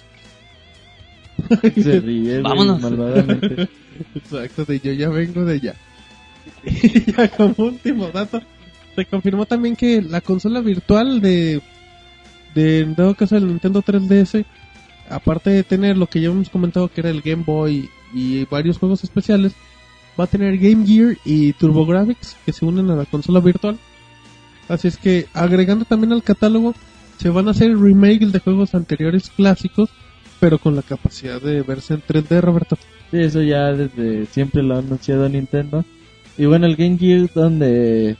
Se 1.74 2.00
ríe, 2.00 2.40
Vámonos. 2.40 2.80
malvadamente. 2.80 3.68
Exacto, 4.14 4.64
de 4.64 4.80
yo 4.80 4.92
ya 4.92 5.08
vengo 5.08 5.44
de 5.44 5.54
allá. 5.54 5.74
Y 6.64 7.12
ya 7.12 7.28
como 7.28 7.54
último 7.58 8.08
dato, 8.08 8.40
se 8.96 9.04
confirmó 9.06 9.46
también 9.46 9.76
que 9.76 10.02
la 10.02 10.20
consola 10.20 10.60
virtual 10.60 11.20
de, 11.20 11.62
de 12.54 12.80
en 12.80 12.94
dado 12.94 13.14
caso 13.14 13.34
del 13.34 13.46
Nintendo 13.46 13.82
3DS, 13.82 14.44
aparte 15.08 15.50
de 15.50 15.62
tener 15.62 15.96
lo 15.96 16.06
que 16.06 16.20
ya 16.20 16.28
hemos 16.28 16.48
comentado 16.50 16.88
que 16.88 17.00
era 17.00 17.10
el 17.10 17.20
Game 17.22 17.44
Boy 17.46 17.88
y 18.12 18.44
varios 18.46 18.78
juegos 18.78 19.04
especiales, 19.04 19.52
va 20.18 20.24
a 20.24 20.28
tener 20.28 20.58
Game 20.58 20.86
Gear 20.86 21.16
y 21.24 21.52
TurboGrafx 21.54 22.36
que 22.44 22.52
se 22.52 22.64
unen 22.64 22.90
a 22.90 22.96
la 22.96 23.04
consola 23.04 23.40
virtual. 23.40 23.78
Así 24.68 24.88
es 24.88 24.96
que 24.96 25.26
agregando 25.34 25.84
también 25.84 26.12
al 26.12 26.22
catálogo, 26.22 26.74
se 27.18 27.28
van 27.28 27.48
a 27.48 27.50
hacer 27.52 27.76
remakes 27.76 28.32
de 28.32 28.38
juegos 28.38 28.74
anteriores 28.74 29.30
clásicos, 29.30 29.90
pero 30.40 30.58
con 30.58 30.74
la 30.74 30.82
capacidad 30.82 31.40
de 31.40 31.62
verse 31.62 31.94
en 31.94 32.02
3D, 32.02 32.40
Roberto. 32.40 32.76
Sí, 33.10 33.18
eso 33.18 33.42
ya 33.42 33.72
desde 33.72 34.26
siempre 34.26 34.62
lo 34.62 34.74
ha 34.74 34.78
anunciado 34.78 35.28
Nintendo. 35.28 35.84
Y 36.38 36.46
bueno, 36.46 36.66
el 36.66 36.76
Game 36.76 36.96
Gear 36.96 37.28
donde 37.34 38.16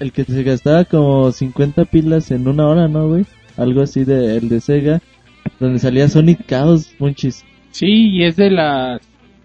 el 0.00 0.12
que 0.12 0.24
se 0.24 0.42
gastaba 0.42 0.84
como 0.84 1.30
50 1.30 1.84
pilas 1.86 2.30
en 2.30 2.48
una 2.48 2.66
hora, 2.66 2.88
¿no, 2.88 3.08
güey? 3.08 3.24
Algo 3.56 3.82
así 3.82 4.04
de 4.04 4.36
el 4.36 4.48
de 4.48 4.60
Sega, 4.60 5.00
donde 5.60 5.78
salía 5.78 6.08
Sonic 6.08 6.46
Chaos, 6.46 6.94
monchis. 6.98 7.44
Sí, 7.70 8.10
y 8.10 8.24
es 8.24 8.36
de 8.36 8.50
las 8.50 9.00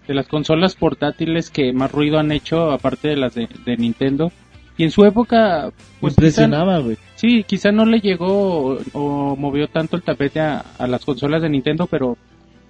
de 0.06 0.14
las 0.14 0.26
consolas 0.28 0.74
portátiles 0.74 1.50
que 1.50 1.72
más 1.72 1.90
ruido 1.90 2.18
han 2.18 2.30
hecho, 2.30 2.70
aparte 2.70 3.08
de 3.08 3.16
las 3.16 3.34
de, 3.34 3.48
de 3.64 3.76
Nintendo. 3.76 4.32
Y 4.76 4.84
en 4.84 4.90
su 4.90 5.04
época, 5.04 5.70
pues 6.00 6.14
Impresionaba, 6.14 6.78
güey. 6.80 6.96
sí, 7.14 7.44
quizá 7.44 7.70
no 7.70 7.84
le 7.86 8.00
llegó 8.00 8.26
o, 8.74 8.78
o 8.92 9.36
movió 9.36 9.68
tanto 9.68 9.96
el 9.96 10.02
tapete 10.02 10.40
a, 10.40 10.64
a 10.78 10.86
las 10.88 11.04
consolas 11.04 11.42
de 11.42 11.48
Nintendo, 11.48 11.86
pero 11.86 12.18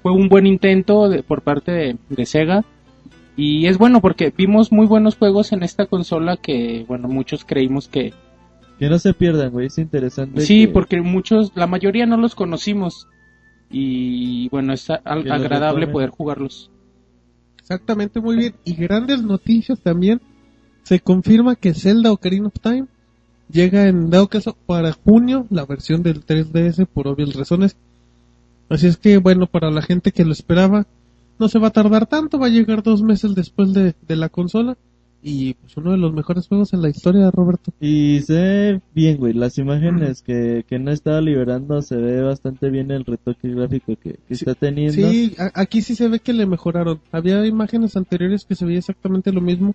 fue 0.02 0.12
un 0.12 0.28
buen 0.28 0.46
intento 0.46 1.08
de- 1.08 1.22
por 1.22 1.40
parte 1.42 1.72
de, 1.72 1.96
de 2.10 2.26
Sega. 2.26 2.64
Y 3.36 3.66
es 3.66 3.78
bueno 3.78 4.00
porque 4.00 4.32
vimos 4.36 4.70
muy 4.70 4.86
buenos 4.86 5.16
juegos 5.16 5.52
en 5.52 5.62
esta 5.62 5.86
consola 5.86 6.36
que, 6.36 6.84
bueno, 6.86 7.08
muchos 7.08 7.44
creímos 7.44 7.88
que, 7.88 8.12
Que 8.78 8.88
no 8.88 8.98
se 8.98 9.14
pierdan, 9.14 9.50
güey, 9.50 9.66
es 9.68 9.78
interesante. 9.78 10.42
Sí, 10.42 10.66
que- 10.66 10.72
porque 10.72 11.00
muchos, 11.00 11.52
la 11.54 11.66
mayoría 11.66 12.04
no 12.06 12.16
los 12.18 12.34
conocimos. 12.34 13.08
Y 13.70 14.48
bueno, 14.50 14.72
es 14.74 14.88
agradable 14.90 15.86
poder 15.88 16.10
jugarlos. 16.10 16.70
Exactamente, 17.58 18.20
muy 18.20 18.36
bien. 18.36 18.54
Y 18.64 18.74
grandes 18.74 19.22
noticias 19.22 19.80
también. 19.80 20.20
Se 20.84 21.00
confirma 21.00 21.56
que 21.56 21.74
Zelda 21.74 22.12
Ocarina 22.12 22.46
of 22.48 22.54
Time 22.62 22.86
llega 23.50 23.88
en 23.88 24.10
dado 24.10 24.28
caso 24.28 24.56
para 24.66 24.92
junio 24.92 25.46
la 25.50 25.64
versión 25.66 26.02
del 26.02 26.24
3DS 26.24 26.86
por 26.86 27.08
obvias 27.08 27.34
razones. 27.34 27.76
Así 28.68 28.86
es 28.86 28.96
que 28.96 29.18
bueno, 29.18 29.46
para 29.46 29.70
la 29.70 29.82
gente 29.82 30.12
que 30.12 30.24
lo 30.24 30.32
esperaba, 30.32 30.86
no 31.38 31.48
se 31.48 31.58
va 31.58 31.68
a 31.68 31.72
tardar 31.72 32.06
tanto, 32.06 32.38
va 32.38 32.46
a 32.46 32.50
llegar 32.50 32.82
dos 32.82 33.02
meses 33.02 33.34
después 33.34 33.72
de, 33.72 33.94
de 34.06 34.16
la 34.16 34.28
consola. 34.28 34.76
Y 35.26 35.54
pues 35.54 35.74
uno 35.78 35.92
de 35.92 35.96
los 35.96 36.12
mejores 36.12 36.46
juegos 36.48 36.74
en 36.74 36.82
la 36.82 36.90
historia, 36.90 37.30
Roberto. 37.30 37.72
Y 37.80 38.20
se 38.26 38.34
ve 38.34 38.80
bien, 38.94 39.16
güey. 39.16 39.32
Las 39.32 39.56
imágenes 39.56 40.20
que, 40.20 40.66
que 40.68 40.78
no 40.78 40.90
estaba 40.90 41.22
liberando 41.22 41.80
se 41.80 41.96
ve 41.96 42.20
bastante 42.20 42.68
bien 42.68 42.90
el 42.90 43.06
retoque 43.06 43.48
gráfico 43.48 43.96
que, 43.96 44.18
que 44.28 44.34
Sí, 44.34 44.44
está 44.46 44.54
teniendo. 44.54 44.92
Sí, 45.10 45.34
a- 45.38 45.50
aquí 45.54 45.80
sí 45.80 45.94
se 45.94 46.08
ve 46.08 46.18
que 46.18 46.34
le 46.34 46.44
mejoraron. 46.44 47.00
Había 47.10 47.46
imágenes 47.46 47.96
anteriores 47.96 48.44
que 48.44 48.54
se 48.54 48.66
veía 48.66 48.80
exactamente 48.80 49.32
lo 49.32 49.40
mismo, 49.40 49.74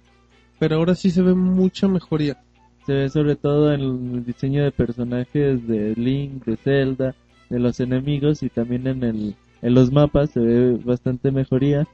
pero 0.60 0.76
ahora 0.76 0.96
sí 0.96 1.10
se 1.10 1.22
ve 1.22 1.34
mucha 1.34 1.88
mejoría. 1.88 2.38
Se 2.86 2.94
ve 2.94 3.10
sobre 3.10 3.36
todo 3.36 3.74
en 3.74 3.82
el 3.82 4.26
diseño 4.26 4.64
de 4.64 4.72
personajes 4.72 5.68
de 5.68 5.94
Link, 5.96 6.46
de 6.46 6.58
Zelda, 6.58 7.16
de 7.50 7.60
los 7.60 7.80
enemigos 7.80 8.44
y 8.44 8.50
también 8.50 8.88
en 8.88 9.04
el 9.04 9.36
en 9.62 9.74
los 9.74 9.92
mapas 9.92 10.32
se 10.32 10.40
ve 10.40 10.80
bastante 10.84 11.32
mejoría. 11.32 11.88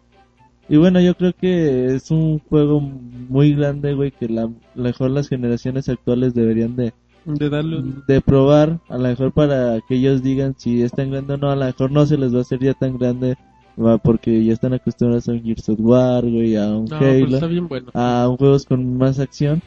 Y 0.68 0.78
bueno, 0.78 1.00
yo 1.00 1.16
creo 1.16 1.34
que 1.34 1.96
es 1.96 2.10
un 2.10 2.40
juego 2.40 2.80
muy 2.82 3.54
grande, 3.54 3.94
güey, 3.94 4.12
que 4.12 4.28
la, 4.28 4.50
mejor 4.74 5.12
las 5.12 5.30
generaciones 5.30 5.90
actuales 5.90 6.34
deberían 6.34 6.76
de, 6.76 6.94
De 7.26 7.50
darle 7.50 7.78
un... 7.78 8.04
de 8.08 8.22
probar, 8.22 8.80
a 8.90 8.98
lo 8.98 9.04
mejor 9.04 9.32
para 9.32 9.80
que 9.88 9.96
ellos 9.96 10.24
digan 10.24 10.56
si 10.58 10.82
es 10.82 10.92
tan 10.92 11.12
grande 11.12 11.36
o 11.36 11.38
no, 11.38 11.52
a 11.52 11.56
lo 11.56 11.66
mejor 11.66 11.92
no 11.92 12.06
se 12.06 12.18
les 12.18 12.34
va 12.34 12.40
a 12.40 12.42
hacer 12.42 12.60
ya 12.60 12.74
tan 12.74 12.98
grande, 12.98 13.36
va, 13.84 13.98
porque 13.98 14.44
ya 14.44 14.54
están 14.54 14.74
acostumbrados 14.74 15.28
a 15.30 15.32
un 15.34 15.44
Gears 15.44 15.70
of 15.70 15.80
War, 15.80 16.24
güey, 16.24 16.56
a 16.56 16.68
un 16.70 16.86
No, 16.86 17.00
pero 17.00 17.12
Halo 17.26 17.36
está 17.36 17.48
bien 17.48 17.68
bueno. 17.68 17.92
a 17.94 18.34
juegos 18.38 18.66
con 18.66 18.98
más 18.98 19.20
acción, 19.20 19.62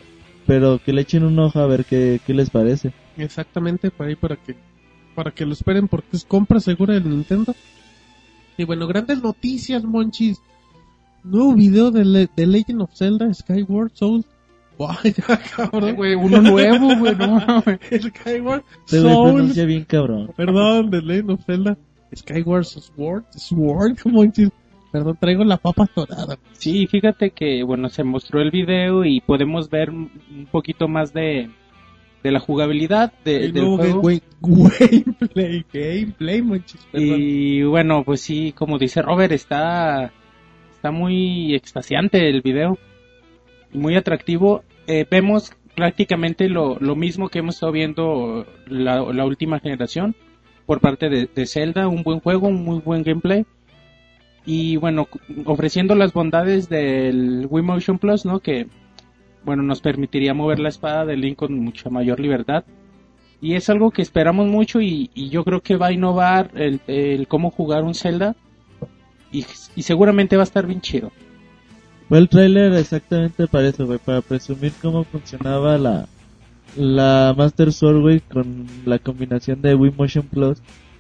pero 0.47 0.81
que 0.85 0.93
le 0.93 1.03
echen 1.03 1.25
un 1.25 1.39
ojo 1.39 1.59
a 1.61 1.67
ver 1.67 1.85
qué, 1.85 2.21
qué 2.27 2.35
les 2.35 2.51
parece. 2.51 2.93
Exactamente, 3.17 3.91
para 3.91 4.11
ahí 4.11 4.17
para 4.17 4.37
que 4.37 4.57
para 5.15 5.33
que 5.33 5.45
lo 5.45 5.53
esperen 5.53 5.89
porque 5.89 6.17
es 6.17 6.25
compra 6.25 6.61
segura 6.61 6.95
del 6.95 7.09
Nintendo. 7.11 7.55
Y 8.57 8.65
bueno, 8.65 8.87
grandes 8.87 9.21
noticias, 9.23 9.83
monchis. 9.85 10.41
Nuevo 11.25 11.55
video 11.55 11.91
de, 11.91 12.05
Le- 12.05 12.29
de 12.37 12.47
Legend 12.47 12.83
of 12.83 12.95
Zelda 12.95 13.33
Skyward 13.35 13.91
Soul. 13.95 14.25
Guau, 14.79 14.95
ya, 15.05 15.41
cabrón. 15.57 15.97
Güey, 15.97 16.15
uno 16.15 16.41
nuevo, 16.41 16.97
güey, 16.97 17.17
no 17.17 17.41
mames. 17.41 17.81
Skyward 17.91 18.63
Soul. 18.87 19.03
pronuncia 19.33 19.65
bien 19.65 19.85
cabrón. 19.85 20.31
Perdón, 20.37 20.91
de 20.91 21.03
Legend 21.03 21.31
of 21.33 21.45
Zelda 21.45 21.77
Skyward 22.15 22.65
Sword. 22.65 23.25
Sword, 23.31 23.97
monchis. 24.07 24.51
Perdón, 24.91 25.19
traigo 25.21 25.45
la 25.45 25.59
papa 25.59 25.85
atorada. 25.85 26.39
Sí, 26.53 26.87
fíjate 26.87 27.31
que, 27.31 27.63
bueno, 27.63 27.89
se 27.91 28.05
mostró 28.05 28.41
el 28.41 28.51
video 28.51 29.05
y 29.05 29.21
podemos 29.21 29.69
ver 29.69 29.91
un 29.91 30.49
poquito 30.51 30.89
más 30.89 31.13
de, 31.13 31.51
de 32.23 32.31
la 32.33 32.41
jugabilidad 32.41 33.13
de, 33.23 33.45
El 33.45 33.53
del 33.53 33.65
juego. 33.67 34.01
game- 34.03 34.23
gameplay, 34.81 35.65
gameplay, 35.73 36.41
monchis. 36.43 36.81
Perdón. 36.91 37.17
Y 37.21 37.63
bueno, 37.65 38.03
pues 38.05 38.23
sí, 38.23 38.53
como 38.53 38.79
dice 38.79 39.03
Robert, 39.03 39.33
está, 39.33 40.11
está 40.73 40.91
muy 40.91 41.55
extasiante 41.55 42.27
el 42.31 42.41
video, 42.41 42.79
muy 43.75 43.95
atractivo. 43.95 44.65
Eh, 44.87 45.05
vemos 45.11 45.53
prácticamente 45.77 46.49
lo, 46.49 46.79
lo 46.81 46.97
mismo 46.97 47.29
que 47.29 47.41
hemos 47.41 47.57
estado 47.57 47.73
viendo 47.73 48.47
la, 48.67 49.03
la 49.13 49.25
última 49.27 49.61
generación 49.61 50.17
por 50.69 50.81
parte 50.81 51.09
de, 51.09 51.47
Zelda, 51.47 51.89
un 51.89 52.03
buen 52.03 52.21
juego, 52.21 52.49
un 52.49 52.63
muy 52.63 52.81
buen 52.81 53.03
gameplay. 53.03 53.47
Y 54.45 54.77
bueno, 54.77 55.09
ofreciendo 55.47 55.95
las 55.95 56.13
bondades 56.13 56.69
del 56.69 57.47
Wii 57.49 57.65
Motion 57.65 57.99
Plus, 57.99 58.27
¿no? 58.27 58.41
Que, 58.41 58.67
bueno, 59.47 59.63
nos 59.63 59.81
permitiría 59.81 60.35
mover 60.35 60.59
la 60.59 60.69
espada 60.69 61.07
de 61.07 61.17
Link 61.17 61.39
con 61.39 61.59
mucha 61.59 61.89
mayor 61.89 62.21
libertad. 62.21 62.65
y 63.41 63.55
es 63.55 63.71
algo 63.71 63.91
que 63.93 64.03
esperamos 64.03 64.47
mucho 64.47 64.83
y, 64.83 65.09
yo 65.31 65.43
creo 65.43 65.63
que 65.63 65.77
va 65.77 65.87
a 65.87 65.93
innovar 65.93 66.51
el, 66.55 67.27
cómo 67.29 67.51
jugar 67.51 67.85
un 67.85 67.95
Zelda 67.95 68.37
y, 69.33 69.47
y 69.75 69.83
seguramente 69.83 70.37
va 70.37 70.43
a 70.43 70.51
estar 70.51 70.67
bien 70.67 70.83
chido. 70.83 71.13
Fue 72.11 72.19
el 72.19 72.29
tráiler 72.29 72.75
exactamente 72.75 73.47
para 73.47 73.69
eso, 73.69 73.87
güey, 73.87 73.99
para 73.99 74.21
presumir 74.21 74.73
cómo 74.83 75.05
funcionaba 75.05 75.79
la, 75.79 76.09
la 76.79 77.35
Master 77.37 77.73
Sword, 77.73 78.01
güey, 78.01 78.21
con 78.21 78.67
la 78.87 78.99
combinación 78.99 79.61
de 79.61 79.75
Wii 79.75 79.95
Motion 79.97 80.27
Plus, 80.27 80.59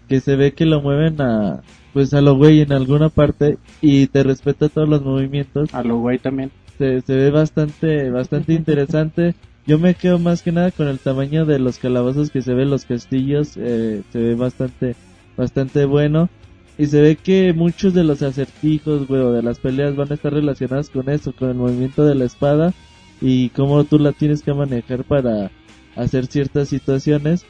que 0.08 0.20
se 0.20 0.36
ve 0.36 0.52
que 0.52 0.66
lo 0.66 0.80
mueven 0.82 1.20
a, 1.20 1.62
pues 1.92 2.12
a 2.14 2.20
lo 2.20 2.36
güey 2.36 2.60
en 2.60 2.72
alguna 2.72 3.08
parte 3.08 3.58
y 3.80 4.06
te 4.08 4.22
respeta 4.22 4.68
todos 4.68 4.88
los 4.88 5.02
movimientos. 5.02 5.72
A 5.74 5.82
lo 5.82 5.98
güey 5.98 6.18
también. 6.18 6.50
Se, 6.78 7.00
se 7.02 7.14
ve 7.14 7.30
bastante, 7.30 8.10
bastante 8.10 8.52
interesante. 8.54 9.34
Yo 9.66 9.78
me 9.78 9.94
quedo 9.94 10.18
más 10.18 10.42
que 10.42 10.52
nada 10.52 10.70
con 10.70 10.88
el 10.88 10.98
tamaño 10.98 11.44
de 11.44 11.58
los 11.58 11.78
calabozos 11.78 12.30
que 12.30 12.42
se 12.42 12.54
ven 12.54 12.70
los 12.70 12.86
castillos, 12.86 13.56
eh, 13.56 14.02
se 14.12 14.18
ve 14.18 14.34
bastante, 14.34 14.96
bastante 15.36 15.84
bueno. 15.84 16.30
Y 16.78 16.86
se 16.86 17.02
ve 17.02 17.16
que 17.16 17.52
muchos 17.52 17.92
de 17.92 18.04
los 18.04 18.22
acertijos, 18.22 19.06
güey, 19.06 19.20
o 19.20 19.32
de 19.32 19.42
las 19.42 19.58
peleas 19.58 19.96
van 19.96 20.10
a 20.10 20.14
estar 20.14 20.32
relacionados 20.32 20.90
con 20.90 21.10
eso, 21.10 21.32
con 21.32 21.50
el 21.50 21.56
movimiento 21.56 22.04
de 22.04 22.14
la 22.14 22.24
espada 22.24 22.72
y 23.20 23.48
cómo 23.50 23.82
tú 23.84 23.98
la 23.98 24.12
tienes 24.12 24.42
que 24.42 24.54
manejar 24.54 25.04
para 25.04 25.50
hacer 25.98 26.26
ciertas 26.26 26.68
situaciones. 26.68 27.44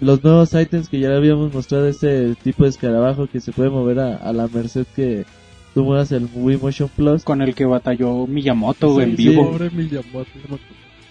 Los 0.00 0.24
nuevos 0.24 0.54
ítems 0.54 0.88
que 0.88 0.98
ya 0.98 1.14
habíamos 1.14 1.52
mostrado, 1.52 1.86
ese 1.86 2.34
tipo 2.42 2.64
de 2.64 2.70
escarabajo 2.70 3.26
que 3.26 3.40
se 3.40 3.52
puede 3.52 3.70
mover 3.70 4.00
a, 4.00 4.16
a 4.16 4.32
la 4.32 4.48
merced 4.48 4.86
que 4.96 5.24
tú 5.74 5.84
muevas 5.84 6.10
el 6.12 6.28
Wii 6.34 6.58
Motion 6.58 6.88
Plus. 6.94 7.24
Con 7.24 7.42
el 7.42 7.54
que 7.54 7.64
batalló 7.64 8.26
Miyamoto 8.26 8.92
güey, 8.92 9.10
en 9.10 9.16
Sí, 9.16 9.28
vivo. 9.28 9.50
Pobre 9.50 9.70
Miyamoto. 9.70 10.26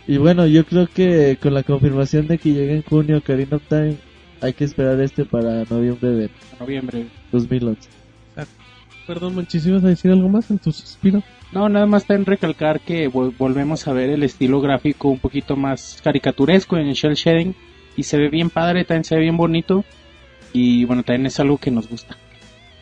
Y 0.08 0.18
bueno, 0.18 0.48
yo 0.48 0.66
creo 0.66 0.88
que 0.88 1.38
con 1.42 1.54
la 1.54 1.64
confirmación 1.64 2.28
de 2.28 2.38
que 2.38 2.54
llegue 2.54 2.76
en 2.76 2.82
junio 2.84 3.20
Ocarina 3.20 3.58
of 3.58 3.64
Time, 3.70 3.98
hay 4.42 4.54
que 4.54 4.66
esperar 4.66 5.00
este 5.00 5.26
para 5.26 5.64
noviembre 5.70 6.10
de 6.10 6.30
Noviembre. 6.60 7.06
2011. 7.32 7.90
Perdón, 9.08 9.36
Monchis, 9.36 9.66
¿ibas 9.66 9.84
a 9.84 9.88
decir 9.88 10.12
algo 10.12 10.30
más 10.30 10.50
en 10.52 10.60
tu 10.60 10.72
suspiro? 10.72 11.24
No, 11.52 11.68
nada 11.68 11.86
más 11.86 12.04
está 12.04 12.16
en 12.16 12.26
recalcar 12.26 12.80
que 12.80 13.10
vol- 13.12 13.34
volvemos 13.38 13.88
a 13.88 13.94
ver 13.94 14.10
el 14.10 14.24
estilo 14.24 14.62
gráfico 14.62 15.10
un 15.10 15.20
poquito 15.20 15.56
más 15.58 16.00
caricaturesco 16.04 16.78
en 16.78 16.88
el 16.88 16.94
shell 16.94 17.16
shading 17.16 17.54
y 17.98 18.04
se 18.04 18.18
ve 18.18 18.30
bien 18.30 18.50
padre, 18.50 18.86
también 18.86 19.04
se 19.04 19.16
ve 19.16 19.22
bien 19.22 19.36
bonito 19.38 19.84
y 20.54 20.86
bueno, 20.86 21.04
también 21.04 21.26
es 21.26 21.40
algo 21.42 21.58
que 21.58 21.72
nos 21.72 21.90
gusta. 21.90 22.18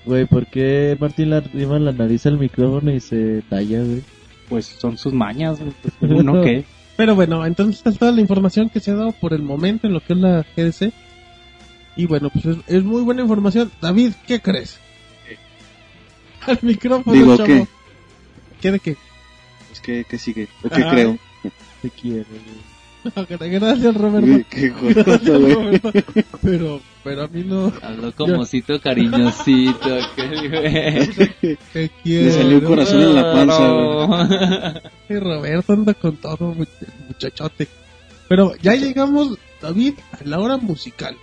Güey, 0.06 0.26
¿por 0.26 0.46
qué 0.48 0.96
Martín 1.00 1.32
le 1.32 1.38
arrima 1.38 1.80
la 1.80 1.92
nariz 1.92 2.26
al 2.28 2.38
micrófono 2.38 2.92
y 2.92 3.00
se 3.00 3.42
talla, 3.50 3.80
güey? 3.84 4.02
Pues 4.48 4.66
son 4.66 4.98
sus 4.98 5.14
mañas, 5.14 5.60
güey, 5.60 5.72
pues, 5.82 5.94
uno 6.02 6.42
que 6.42 6.64
Pero 6.96 7.16
bueno, 7.16 7.46
entonces 7.46 7.78
esta 7.78 7.90
es 7.90 7.98
toda 7.98 8.12
la 8.12 8.22
información 8.22 8.70
que 8.70 8.80
se 8.80 8.92
ha 8.92 8.96
dado 8.96 9.12
por 9.14 9.34
el 9.34 9.42
momento 9.42 9.88
en 9.88 9.94
lo 9.94 10.00
que 10.00 10.14
es 10.14 10.20
la 10.20 10.46
GDC. 10.56 10.94
Y 11.96 12.06
bueno, 12.06 12.30
pues 12.30 12.46
es, 12.46 12.58
es 12.68 12.84
muy 12.84 13.02
buena 13.02 13.22
información. 13.24 13.72
David, 13.82 14.14
¿qué 14.28 14.40
crees? 14.40 14.80
Al 16.48 16.60
micrófono, 16.62 17.14
Digo, 17.16 17.36
chavo. 17.36 17.48
¿qué? 17.48 17.68
¿Qué 18.62 18.72
de 18.72 18.80
qué? 18.80 18.98
Pues 19.68 19.80
que, 19.82 20.04
que 20.06 20.18
sigue, 20.18 20.48
o 20.64 20.70
que 20.70 20.82
Ajá. 20.82 20.92
creo. 20.92 21.18
Te 21.82 21.90
quiero, 21.90 22.26
güey. 22.30 22.70
Gracias, 23.52 23.96
Roberto. 23.96 24.28
Uy, 24.30 24.46
qué 24.50 24.74
Gracias, 24.94 25.40
güey. 25.40 25.54
Roberto. 25.54 25.92
Pero, 26.42 26.82
pero 27.04 27.24
a 27.24 27.28
mí 27.28 27.44
no. 27.46 27.72
Habló 27.82 28.12
como 28.14 28.40
osito 28.42 28.80
cariñosito, 28.82 29.90
güey. 30.18 31.08
Te 31.74 31.90
quiero. 32.04 32.26
Le 32.26 32.32
salió 32.32 32.58
un 32.58 32.66
corazón 32.66 33.02
en 33.02 33.16
la 33.16 33.32
panza, 33.34 33.68
güey. 33.70 34.82
Sí, 35.08 35.20
Roberto 35.20 35.74
anda 35.74 35.94
con 35.94 36.18
todo, 36.18 36.54
much- 36.54 36.68
muchachote. 37.08 37.68
Pero 38.28 38.54
ya 38.58 38.76
llegamos, 38.76 39.38
David, 39.62 39.94
a 40.12 40.24
la 40.26 40.40
hora 40.40 40.58
musical. 40.58 41.16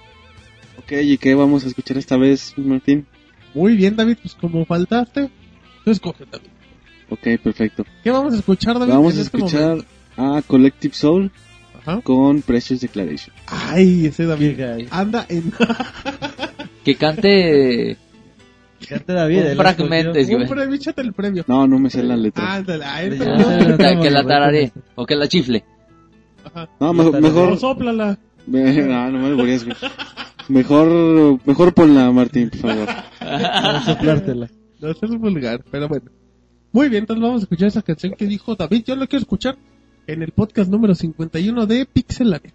Ok, 0.78 0.92
¿y 1.02 1.18
qué 1.18 1.34
vamos 1.34 1.64
a 1.64 1.68
escuchar 1.68 1.98
esta 1.98 2.16
vez, 2.16 2.54
Martín? 2.56 3.06
Muy 3.54 3.76
bien, 3.76 3.96
David, 3.96 4.16
pues 4.22 4.34
como 4.34 4.64
faltaste, 4.64 5.30
tú 5.84 5.90
escoge, 5.90 6.24
David. 6.30 6.48
Ok, 7.08 7.40
perfecto. 7.42 7.84
¿Qué 8.02 8.10
vamos 8.10 8.34
a 8.34 8.36
escuchar, 8.38 8.78
David? 8.78 8.92
Vamos 8.92 9.16
a 9.16 9.20
este 9.22 9.36
escuchar 9.36 9.68
momento? 9.70 9.86
a 10.16 10.42
Collective 10.42 10.94
Soul 10.94 11.30
Ajá. 11.80 12.00
con 12.02 12.42
Precious 12.42 12.80
Declaration. 12.80 13.34
Ay, 13.46 14.06
ese 14.06 14.26
David 14.26 14.60
anda 14.90 15.24
en 15.28 15.52
Que 16.84 16.94
cante 16.96 17.96
Cante 18.88 19.12
David, 19.12 19.50
un 19.52 19.56
fragmento, 19.56 20.18
un 20.18 20.46
premio, 20.48 20.74
échate 20.74 21.00
el 21.02 21.12
premio. 21.12 21.44
No, 21.48 21.66
no 21.66 21.78
me 21.78 21.90
sé 21.90 22.02
la 22.02 22.16
letra. 22.16 22.54
Ándale, 22.54 22.84
ahí 22.84 23.10
Ya, 23.18 23.34
está. 23.34 23.76
Que- 23.96 24.00
que 24.02 24.10
la 24.10 24.24
tararé 24.24 24.72
o 24.94 25.06
que 25.06 25.16
la 25.16 25.28
chifle. 25.28 25.64
Ajá. 26.44 26.68
No, 26.78 26.92
mejor, 26.92 27.20
mejor, 27.20 27.58
sóplala. 27.58 28.18
no, 28.46 29.10
no 29.10 29.18
me 29.18 29.30
deberías, 29.30 29.64
güey. 29.64 29.76
Mejor, 30.48 31.40
mejor 31.44 31.72
ponla, 31.74 32.10
Martín, 32.12 32.50
por 32.50 32.60
favor. 32.60 32.86
Vamos 33.20 33.88
a 33.88 33.94
soplártela. 33.94 34.48
No 34.80 34.94
seas 34.94 35.18
vulgar, 35.18 35.64
pero 35.70 35.88
bueno. 35.88 36.10
Muy 36.72 36.88
bien, 36.88 37.02
entonces 37.02 37.22
vamos 37.22 37.42
a 37.42 37.44
escuchar 37.44 37.68
esa 37.68 37.82
canción 37.82 38.12
que 38.12 38.26
dijo 38.26 38.54
David. 38.54 38.84
Yo 38.84 38.96
la 38.96 39.06
quiero 39.06 39.22
escuchar 39.22 39.56
en 40.06 40.22
el 40.22 40.32
podcast 40.32 40.70
número 40.70 40.94
51 40.94 41.66
de 41.66 41.86
Pixelania. 41.86 42.52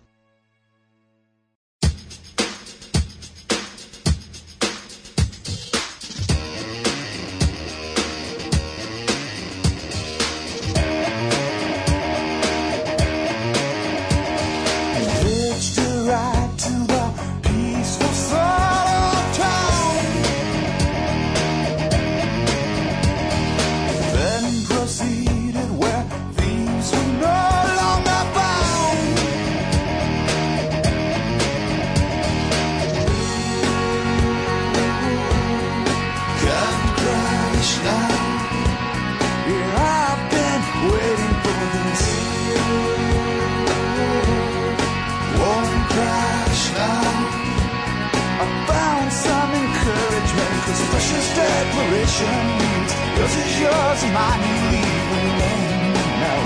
Means 52.61 52.91
yours 53.17 53.35
is 53.43 53.51
yours 53.59 54.01
mine 54.15 54.41
you 54.49 54.57
leave 54.73 55.09
alone 55.21 55.93
now. 56.23 56.43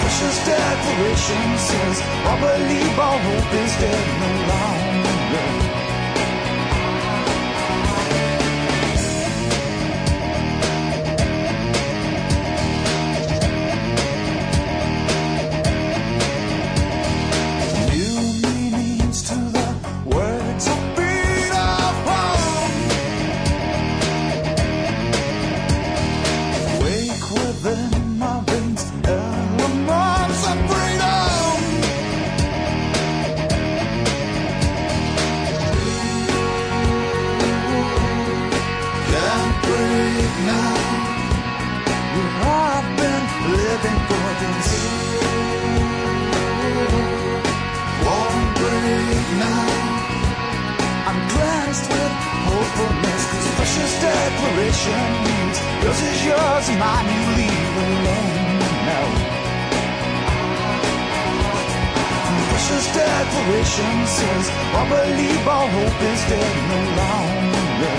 Precious 0.00 0.38
declaration 0.46 1.46
says, 1.68 1.96
I 2.30 2.34
believe 2.40 2.98
all 2.98 3.18
hope 3.28 3.52
is 3.62 3.72
dead 3.82 4.06
no 4.22 4.30
longer. 4.50 5.77
Now. 49.36 49.68
I'm 51.08 51.20
blessed 51.34 51.86
with 51.92 52.14
hopefulness, 52.48 53.22
cause 53.32 53.48
precious 53.56 53.92
declaration 54.00 55.04
means 55.26 55.56
yours 55.84 56.00
is 56.00 56.20
yours 56.24 56.64
and 56.68 56.78
mine 56.80 57.08
you 57.12 57.22
leave 57.40 57.76
alone 57.84 58.58
now. 58.88 59.08
Precious 62.48 62.86
declaration 62.92 63.94
says, 64.06 64.44
I 64.50 64.82
believe 64.92 65.48
all 65.48 65.68
hope 65.68 66.00
is 66.12 66.20
dead 66.28 66.54
no 66.72 66.80
longer. 67.00 67.96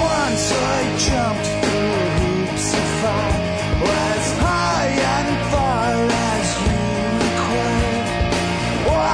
Once 0.00 0.46
I 0.52 0.78
jumped 1.06 1.48
through 1.60 2.04
hoops 2.20 2.68
of 2.72 2.86
fire, 3.02 3.40
as 4.20 4.39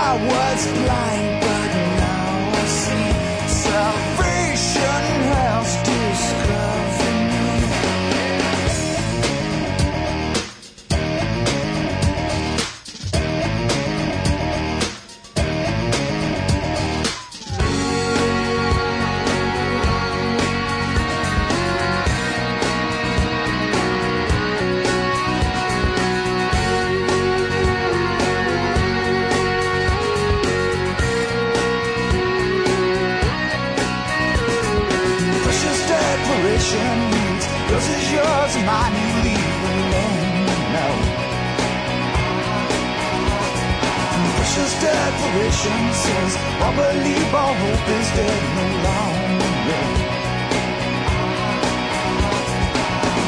I 0.08 0.14
was 0.14 0.66
blind. 0.72 1.35
Declaration 45.36 45.92
says, 45.92 46.32
I 46.64 46.70
believe 46.72 47.34
all 47.34 47.52
hope 47.52 47.88
is 47.98 48.08
dead 48.16 48.42
no 48.56 48.66
longer. 48.88 49.84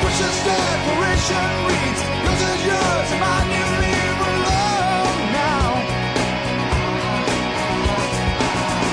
Precious 0.00 0.38
declaration 0.48 1.48
reads, 1.68 2.00
yours 2.24 2.42
is 2.48 2.60
yours 2.64 3.08
and 3.12 3.20
mine 3.20 3.50
you 3.56 3.66
leave 3.84 4.20
alone 4.32 5.20
now. 5.36 5.68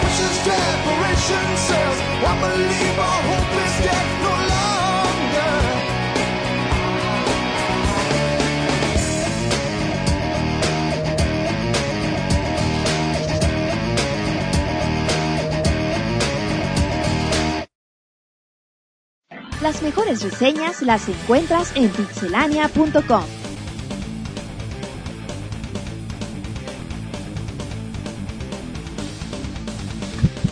Precious 0.02 0.36
declaration 0.44 1.48
says, 1.70 1.96
I 2.20 2.34
believe 2.44 3.00
all 3.00 3.35
Las 19.66 19.82
mejores 19.82 20.22
reseñas 20.22 20.84
las 20.84 21.10
encuentras 21.10 21.72
en 21.76 21.90
pixelania.com. 21.90 23.24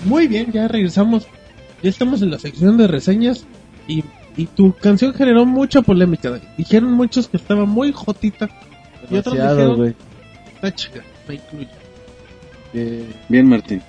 Muy 0.06 0.27
bien, 0.27 0.52
ya 0.52 0.68
regresamos. 0.68 1.27
Ya 1.81 1.90
estamos 1.90 2.22
en 2.22 2.31
la 2.31 2.40
sección 2.40 2.77
de 2.77 2.88
reseñas 2.88 3.45
y, 3.88 4.03
y 4.38 4.45
tu 4.48 4.73
canción 4.73 5.14
generó 5.14 5.45
mucha 5.45 5.81
polémica. 5.81 6.40
Dijeron 6.57 6.91
muchos 6.94 7.27
que 7.27 7.38
estaba 7.38 7.65
muy 7.65 7.91
jotita 7.91 8.49
y 9.10 9.18
otros 9.18 9.35
dijeron 9.35 9.76
güey. 9.76 9.95
está 10.56 10.73
chica, 10.73 11.02
me 11.27 11.35
incluye. 11.35 11.68
Que- 12.72 13.06
Bien, 13.30 13.48
Martín. 13.48 13.81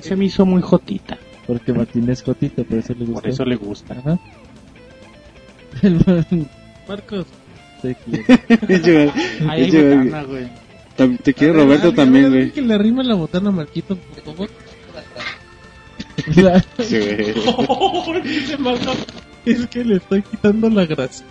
Se 0.00 0.14
me 0.14 0.26
hizo 0.26 0.44
muy 0.44 0.60
jotita. 0.62 1.16
Porque 1.46 1.72
Martín 1.72 2.08
es 2.10 2.22
jotito, 2.22 2.64
por 2.64 2.78
eso 2.78 2.92
le 2.94 3.04
gusta. 3.04 3.20
Por 3.20 3.30
eso 3.30 3.44
le 3.44 3.56
gusta. 3.56 3.94
Ajá. 3.98 4.18
Marcos. 6.88 7.26
Ahí 9.48 9.70
botana, 9.70 10.22
güey. 10.24 10.48
Tam- 10.96 11.18
Te 11.20 11.34
quiere 11.34 11.52
a 11.52 11.56
ver, 11.58 11.64
Roberto 11.66 11.92
también, 11.92 12.30
güey. 12.30 12.50
que 12.50 12.62
le 12.62 12.74
arrime 12.74 13.04
la 13.04 13.14
botana 13.14 13.50
a 13.50 13.52
Marquitos, 13.52 13.98
por 13.98 14.24
favor. 14.24 14.50
Sí, 16.78 16.98
güey. 16.98 18.22
Dice 18.22 18.56
Marco, 18.58 18.92
es 19.44 19.66
que 19.66 19.84
le 19.84 19.96
estoy 19.96 20.22
quitando 20.22 20.70
la 20.70 20.86
grasa. 20.86 21.22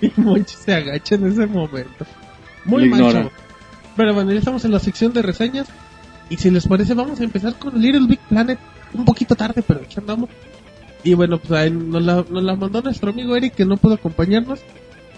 Y 0.00 0.12
Monchi 0.16 0.54
se 0.54 0.72
agacha 0.74 1.16
en 1.16 1.26
ese 1.26 1.46
momento. 1.46 2.06
Muy 2.64 2.82
Le 2.84 2.90
macho. 2.90 3.08
ignora. 3.08 3.30
Pero 3.96 4.14
bueno, 4.14 4.30
ya 4.32 4.38
estamos 4.38 4.64
en 4.64 4.70
la 4.70 4.78
sección 4.78 5.12
de 5.12 5.22
reseñas. 5.22 5.66
Y 6.30 6.36
si 6.36 6.50
les 6.50 6.66
parece, 6.68 6.94
vamos 6.94 7.20
a 7.20 7.24
empezar 7.24 7.58
con 7.58 7.80
Little 7.80 8.06
Big 8.06 8.20
Planet. 8.28 8.58
Un 8.94 9.04
poquito 9.04 9.34
tarde, 9.34 9.62
pero 9.66 9.80
aquí 9.80 9.96
andamos. 9.98 10.30
Y 11.04 11.14
bueno, 11.14 11.38
pues 11.38 11.52
ahí 11.52 11.70
nos 11.70 12.02
la, 12.02 12.24
nos 12.28 12.42
la 12.42 12.56
mandó 12.56 12.82
nuestro 12.82 13.10
amigo 13.10 13.36
Eric 13.36 13.54
que 13.54 13.64
no 13.64 13.76
pudo 13.76 13.94
acompañarnos. 13.94 14.60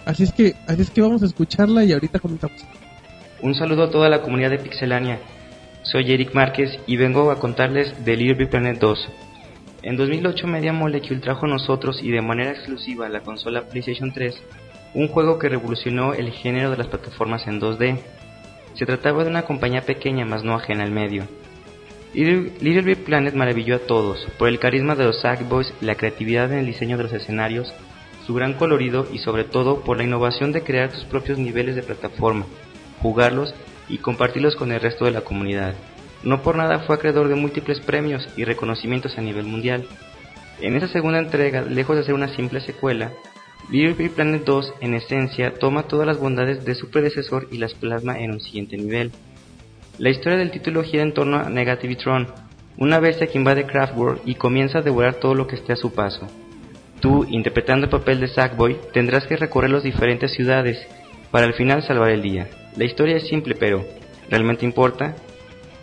Así 0.05 0.23
es 0.23 0.31
que, 0.31 0.55
así 0.67 0.81
es 0.81 0.89
que 0.89 1.01
vamos 1.01 1.23
a 1.23 1.25
escucharla 1.25 1.83
y 1.83 1.93
ahorita 1.93 2.19
comentamos. 2.19 2.61
Un 3.41 3.55
saludo 3.55 3.83
a 3.83 3.91
toda 3.91 4.09
la 4.09 4.21
comunidad 4.21 4.51
de 4.51 4.59
Pixelania. 4.59 5.19
Soy 5.83 6.11
Eric 6.11 6.33
Márquez 6.33 6.79
y 6.85 6.97
vengo 6.97 7.31
a 7.31 7.39
contarles 7.39 8.05
de 8.05 8.15
Little 8.15 8.35
Big 8.35 8.49
Planet 8.49 8.79
2. 8.79 9.09
En 9.83 9.97
2008 9.97 10.45
Media 10.45 10.73
Molecule 10.73 11.21
trajo 11.21 11.47
a 11.47 11.49
nosotros 11.49 12.01
y 12.03 12.11
de 12.11 12.21
manera 12.21 12.51
exclusiva 12.51 13.07
a 13.07 13.09
la 13.09 13.21
consola 13.21 13.63
PlayStation 13.63 14.13
3 14.13 14.35
un 14.93 15.07
juego 15.07 15.39
que 15.39 15.49
revolucionó 15.49 16.13
el 16.13 16.31
género 16.31 16.71
de 16.71 16.77
las 16.77 16.87
plataformas 16.87 17.47
en 17.47 17.61
2D. 17.61 17.99
Se 18.73 18.85
trataba 18.85 19.23
de 19.23 19.29
una 19.29 19.43
compañía 19.43 19.81
pequeña 19.81 20.25
más 20.25 20.43
no 20.43 20.53
ajena 20.53 20.83
al 20.83 20.91
medio. 20.91 21.27
Little, 22.13 22.81
Big 22.81 23.05
Planet 23.05 23.33
maravilló 23.35 23.75
a 23.75 23.79
todos 23.79 24.27
por 24.37 24.49
el 24.49 24.59
carisma 24.59 24.95
de 24.95 25.05
los 25.05 25.21
Sackboys, 25.21 25.73
la 25.79 25.95
creatividad 25.95 26.51
en 26.51 26.59
el 26.59 26.65
diseño 26.65 26.97
de 26.97 27.03
los 27.03 27.13
escenarios, 27.13 27.73
su 28.25 28.33
gran 28.33 28.53
colorido 28.53 29.07
y 29.13 29.19
sobre 29.19 29.45
todo 29.45 29.81
por 29.81 29.95
la 29.95 30.03
innovación 30.03 30.51
de 30.51 30.61
crear 30.61 30.91
tus 30.91 31.05
propios 31.05 31.39
niveles 31.39 31.75
de 31.75 31.83
plataforma, 31.83 32.45
jugarlos 33.01 33.55
y 33.87 33.99
compartirlos 33.99 34.57
con 34.57 34.73
el 34.73 34.81
resto 34.81 35.05
de 35.05 35.11
la 35.11 35.21
comunidad. 35.21 35.73
No 36.23 36.41
por 36.41 36.57
nada 36.57 36.79
fue 36.79 36.97
acreedor 36.97 37.29
de 37.29 37.35
múltiples 37.35 37.79
premios 37.79 38.27
y 38.35 38.43
reconocimientos 38.43 39.17
a 39.17 39.21
nivel 39.21 39.45
mundial. 39.45 39.85
En 40.59 40.75
esta 40.75 40.89
segunda 40.89 41.17
entrega, 41.17 41.61
lejos 41.61 41.95
de 41.95 42.03
ser 42.03 42.13
una 42.13 42.27
simple 42.35 42.59
secuela, 42.59 43.11
Little 43.69 43.93
Big 43.93 44.11
Planet 44.11 44.43
2 44.43 44.73
en 44.81 44.95
esencia 44.95 45.53
toma 45.53 45.83
todas 45.83 46.05
las 46.05 46.19
bondades 46.19 46.65
de 46.65 46.75
su 46.75 46.89
predecesor 46.89 47.47
y 47.51 47.57
las 47.57 47.73
plasma 47.73 48.19
en 48.19 48.31
un 48.31 48.41
siguiente 48.41 48.75
nivel. 48.75 49.11
La 49.97 50.09
historia 50.09 50.37
del 50.37 50.51
título 50.51 50.83
gira 50.83 51.03
en 51.03 51.13
torno 51.13 51.37
a 51.37 51.49
Negativitron, 51.49 52.27
una 52.77 52.99
bestia 52.99 53.27
que 53.27 53.37
invade 53.37 53.65
Craftworld 53.65 54.21
y 54.25 54.35
comienza 54.35 54.79
a 54.79 54.81
devorar 54.81 55.15
todo 55.15 55.35
lo 55.35 55.47
que 55.47 55.55
esté 55.55 55.73
a 55.73 55.75
su 55.75 55.93
paso. 55.93 56.27
Tú, 57.01 57.25
interpretando 57.29 57.85
el 57.85 57.91
papel 57.91 58.19
de 58.19 58.27
Sackboy, 58.27 58.77
tendrás 58.93 59.27
que 59.27 59.35
recorrer 59.35 59.71
las 59.71 59.83
diferentes 59.83 60.31
ciudades 60.31 60.87
para 61.29 61.45
al 61.45 61.53
final 61.53 61.83
salvar 61.83 62.09
el 62.09 62.21
día. 62.21 62.47
La 62.77 62.85
historia 62.85 63.17
es 63.17 63.27
simple, 63.27 63.55
pero 63.55 63.85
¿realmente 64.29 64.65
importa? 64.65 65.15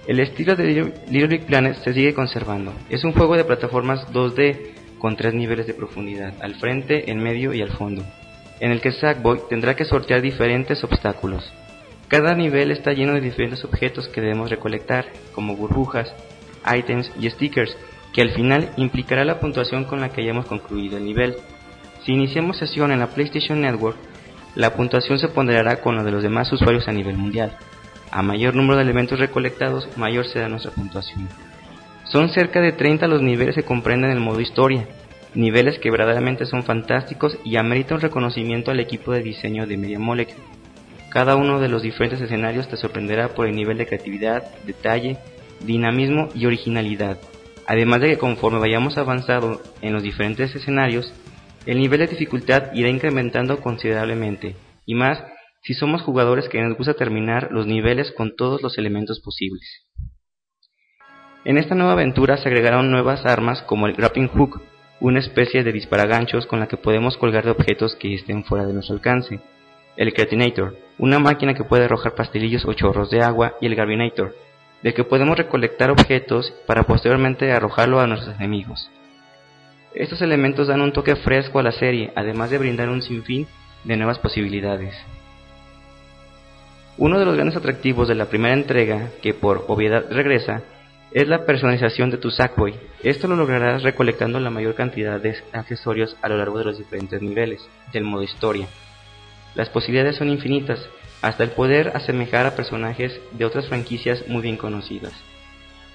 El 0.07 0.21
estilo 0.21 0.57
de 0.57 0.93
Little 1.11 1.27
Big 1.27 1.47
Planet 1.47 1.77
se 1.77 1.93
sigue 1.93 2.15
conservando. 2.15 2.73
Es 2.89 3.05
un 3.05 3.13
juego 3.13 3.37
de 3.37 3.45
plataformas 3.45 4.07
2D 4.13 4.99
con 4.99 5.17
tres 5.17 5.35
niveles 5.35 5.67
de 5.67 5.75
profundidad, 5.75 6.33
al 6.41 6.55
frente, 6.55 7.11
en 7.11 7.23
medio 7.23 7.53
y 7.53 7.63
al 7.63 7.71
fondo, 7.71 8.03
en 8.59 8.73
el 8.73 8.81
que 8.81 8.93
Sackboy 8.93 9.43
tendrá 9.49 9.77
que 9.77 9.85
sortear 9.85 10.23
diferentes 10.23 10.83
obstáculos. 10.83 11.53
Cada 12.09 12.35
nivel 12.35 12.71
está 12.71 12.93
lleno 12.95 13.13
de 13.13 13.21
diferentes 13.21 13.65
objetos 13.65 14.09
que 14.09 14.23
debemos 14.23 14.49
recolectar, 14.49 15.07
como 15.35 15.57
burbujas, 15.57 16.15
ítems 16.75 17.13
y 17.21 17.29
stickers, 17.29 17.77
que 18.15 18.23
al 18.23 18.31
final 18.31 18.71
implicará 18.79 19.27
la 19.27 19.41
puntuación 19.41 19.85
con 19.85 20.01
la 20.01 20.09
que 20.09 20.23
hayamos 20.23 20.47
concluido 20.47 20.97
el 20.97 21.05
nivel. 21.05 21.37
Si 22.05 22.13
iniciamos 22.13 22.57
sesión 22.57 22.93
en 22.93 23.01
la 23.01 23.09
PlayStation 23.09 23.61
Network, 23.61 23.99
la 24.55 24.75
puntuación 24.75 25.19
se 25.19 25.29
ponderará 25.29 25.83
con 25.83 25.97
la 25.97 26.03
de 26.03 26.11
los 26.11 26.23
demás 26.23 26.51
usuarios 26.51 26.89
a 26.89 26.93
nivel 26.93 27.19
mundial. 27.19 27.57
A 28.11 28.23
mayor 28.23 28.55
número 28.55 28.77
de 28.77 28.85
elementos 28.85 29.19
recolectados, 29.19 29.89
mayor 29.99 30.27
será 30.27 30.49
nuestra 30.49 30.73
puntuación. 30.73 31.29
Son 32.05 32.31
cerca 32.31 32.63
de 32.63 32.73
30 32.73 33.07
los 33.07 33.21
niveles 33.21 33.55
que 33.55 33.65
comprenden 33.65 34.11
el 34.13 34.21
modo 34.21 34.41
historia, 34.41 34.89
niveles 35.35 35.79
que 35.79 35.91
verdaderamente 35.91 36.47
son 36.47 36.63
fantásticos 36.63 37.39
y 37.45 37.57
ameritan 37.57 38.01
reconocimiento 38.01 38.71
al 38.71 38.81
equipo 38.81 39.13
de 39.13 39.23
diseño 39.23 39.67
de 39.67 39.77
Media 39.77 39.99
Molecule. 39.99 40.58
Cada 41.11 41.37
uno 41.37 41.59
de 41.59 41.69
los 41.69 41.83
diferentes 41.83 42.21
escenarios 42.21 42.69
te 42.69 42.77
sorprenderá 42.77 43.29
por 43.29 43.47
el 43.47 43.57
nivel 43.57 43.79
de 43.79 43.87
creatividad, 43.87 44.45
detalle, 44.65 45.19
dinamismo 45.61 46.29
y 46.35 46.47
originalidad. 46.47 47.19
Además 47.67 48.01
de 48.01 48.09
que 48.09 48.19
conforme 48.19 48.59
vayamos 48.59 48.99
avanzando 48.99 49.61
en 49.83 49.93
los 49.93 50.03
diferentes 50.03 50.55
escenarios, 50.55 51.13
el 51.67 51.79
nivel 51.79 52.01
de 52.01 52.07
dificultad 52.07 52.73
irá 52.73 52.89
incrementando 52.89 53.61
considerablemente, 53.61 54.57
y 54.87 54.95
más 54.95 55.23
si 55.63 55.75
somos 55.75 56.03
jugadores 56.03 56.49
que 56.49 56.63
nos 56.63 56.77
gusta 56.77 56.95
terminar 56.95 57.49
los 57.51 57.67
niveles 57.67 58.13
con 58.13 58.37
todos 58.37 58.63
los 58.63 58.79
elementos 58.79 59.21
posibles. 59.21 59.87
En 61.45 61.59
esta 61.59 61.75
nueva 61.75 61.93
aventura 61.93 62.37
se 62.37 62.49
agregaron 62.49 62.91
nuevas 62.91 63.25
armas 63.25 63.63
como 63.63 63.87
el 63.87 63.95
Grappling 63.95 64.29
Hook, 64.29 64.63
una 65.01 65.21
especie 65.21 65.63
de 65.65 65.73
disparaganchos 65.73 66.47
con 66.47 66.61
la 66.61 66.69
que 66.69 66.77
podemos 66.77 67.17
colgar 67.17 67.45
de 67.45 67.51
objetos 67.51 67.97
que 67.97 68.15
estén 68.15 68.45
fuera 68.45 68.67
de 68.67 68.73
nuestro 68.73 68.95
alcance, 68.95 69.41
el 69.99 70.15
Cretinator, 70.15 70.77
una 70.97 71.19
máquina 71.19 71.55
que 71.55 71.65
puede 71.65 71.85
arrojar 71.85 72.15
pastelillos 72.15 72.65
o 72.65 72.73
chorros 72.73 73.11
de 73.11 73.21
agua, 73.21 73.55
y 73.61 73.67
el 73.67 73.75
Garbinator, 73.75 74.35
del 74.81 74.95
que 74.95 75.03
podemos 75.03 75.37
recolectar 75.37 75.91
objetos 75.91 76.55
para 76.67 76.85
posteriormente 76.85 77.51
arrojarlo 77.51 77.99
a 77.99 78.07
nuestros 78.07 78.37
enemigos. 78.37 78.91
Estos 79.93 80.23
elementos 80.23 80.69
dan 80.69 80.83
un 80.83 80.93
toque 80.93 81.17
fresco 81.17 81.59
a 81.59 81.65
la 81.65 81.73
serie, 81.73 82.13
además 82.15 82.51
de 82.51 82.59
brindar 82.59 82.89
un 82.89 83.03
sinfín 83.03 83.49
de 83.83 83.97
nuevas 83.97 84.21
posibilidades. 84.21 84.95
Uno 86.97 87.19
de 87.19 87.25
los 87.25 87.35
grandes 87.35 87.57
atractivos 87.57 88.07
de 88.07 88.15
la 88.15 88.27
primera 88.27 88.55
entrega, 88.55 89.11
que 89.21 89.35
por 89.35 89.65
obviedad 89.67 90.05
regresa, 90.11 90.63
es 91.11 91.27
la 91.27 91.45
personalización 91.45 92.11
de 92.11 92.19
tu 92.19 92.31
Sackboy. 92.31 92.75
Esto 93.03 93.27
lo 93.27 93.35
lograrás 93.35 93.83
recolectando 93.83 94.39
la 94.39 94.51
mayor 94.51 94.77
cantidad 94.77 95.21
de 95.21 95.37
accesorios 95.53 96.17
a 96.23 96.29
lo 96.29 96.37
largo 96.37 96.59
de 96.59 96.67
los 96.67 96.79
diferentes 96.79 97.21
niveles 97.21 97.69
del 97.93 98.05
modo 98.05 98.23
historia. 98.23 98.69
Las 99.59 99.71
posibilidades 99.71 100.15
son 100.15 100.29
infinitas, 100.29 100.79
hasta 101.21 101.43
el 101.43 101.51
poder 101.51 101.89
asemejar 101.97 102.47
a 102.47 102.55
personajes 102.55 103.21
de 103.33 103.45
otras 103.45 103.67
franquicias 103.67 104.23
muy 104.29 104.41
bien 104.41 104.57
conocidas. 104.57 105.13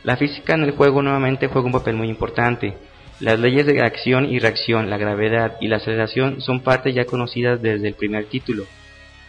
La 0.03 0.17
física 0.17 0.55
en 0.55 0.63
el 0.63 0.71
juego 0.71 1.01
nuevamente 1.01 1.47
juega 1.47 1.67
un 1.67 1.71
papel 1.71 1.95
muy 1.95 2.09
importante. 2.09 2.75
Las 3.21 3.39
leyes 3.39 3.65
de 3.65 3.81
acción 3.81 4.25
y 4.25 4.39
reacción, 4.39 4.89
la 4.89 4.97
gravedad 4.97 5.55
y 5.61 5.69
la 5.69 5.77
aceleración 5.77 6.41
son 6.41 6.59
parte 6.59 6.91
ya 6.91 7.05
conocidas 7.05 7.61
desde 7.61 7.87
el 7.87 7.93
primer 7.93 8.25
título. 8.25 8.65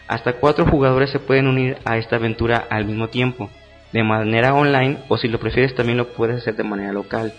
Hasta 0.09 0.33
cuatro 0.33 0.65
jugadores 0.65 1.11
se 1.11 1.19
pueden 1.19 1.47
unir 1.47 1.77
a 1.85 1.95
esta 1.97 2.17
aventura 2.17 2.67
al 2.69 2.83
mismo 2.83 3.07
tiempo, 3.07 3.49
de 3.93 4.03
manera 4.03 4.53
online 4.53 4.97
o 5.07 5.17
si 5.17 5.29
lo 5.29 5.39
prefieres 5.39 5.75
también 5.75 5.97
lo 5.97 6.09
puedes 6.09 6.41
hacer 6.41 6.57
de 6.57 6.63
manera 6.65 6.91
local. 6.91 7.31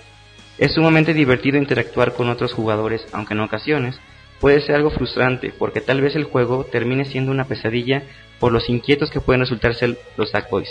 Es 0.56 0.72
sumamente 0.72 1.12
divertido 1.12 1.58
interactuar 1.58 2.14
con 2.14 2.30
otros 2.30 2.54
jugadores, 2.54 3.06
aunque 3.12 3.34
en 3.34 3.40
ocasiones 3.40 4.00
puede 4.40 4.60
ser 4.60 4.76
algo 4.76 4.90
frustrante 4.90 5.52
porque 5.58 5.80
tal 5.80 6.00
vez 6.00 6.16
el 6.16 6.24
juego 6.24 6.64
termine 6.64 7.04
siendo 7.04 7.30
una 7.32 7.44
pesadilla 7.44 8.02
por 8.38 8.52
los 8.52 8.68
inquietos 8.68 9.10
que 9.10 9.20
pueden 9.20 9.40
resultar 9.40 9.74
ser 9.74 9.96
los 10.16 10.30
Sackboys. 10.30 10.68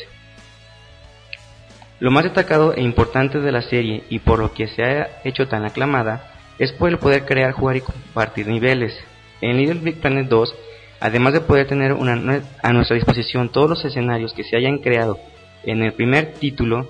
Lo 2.00 2.12
más 2.12 2.26
destacado 2.26 2.74
e 2.74 2.82
importante 2.82 3.40
de 3.40 3.52
la 3.52 3.62
serie 3.62 4.04
y 4.10 4.20
por 4.20 4.40
lo 4.40 4.54
que 4.54 4.68
se 4.68 4.84
ha 4.84 5.22
hecho 5.24 5.48
tan 5.48 5.66
aclamada 5.66 6.32
es 6.60 6.72
por 6.74 6.90
el 6.90 6.98
poder 7.00 7.26
crear, 7.26 7.54
jugar 7.54 7.78
y 7.78 7.82
compartir 7.82 8.48
niveles. 8.48 8.98
En 9.42 9.58
Little 9.58 9.80
Big 9.82 10.02
Planet 10.02 10.28
2, 10.28 10.56
además 11.00 11.34
de 11.34 11.42
poder 11.42 11.68
tener 11.68 11.94
una- 11.94 12.42
a 12.62 12.74
nuestra 12.74 12.96
disposición 12.96 13.50
todos 13.50 13.70
los 13.70 13.86
escenarios 13.86 14.34
que 14.34 14.44
se 14.44 14.58
hayan 14.58 14.80
creado 14.80 15.20
en 15.64 15.84
el 15.84 15.94
primer 15.94 16.34
título, 16.34 16.90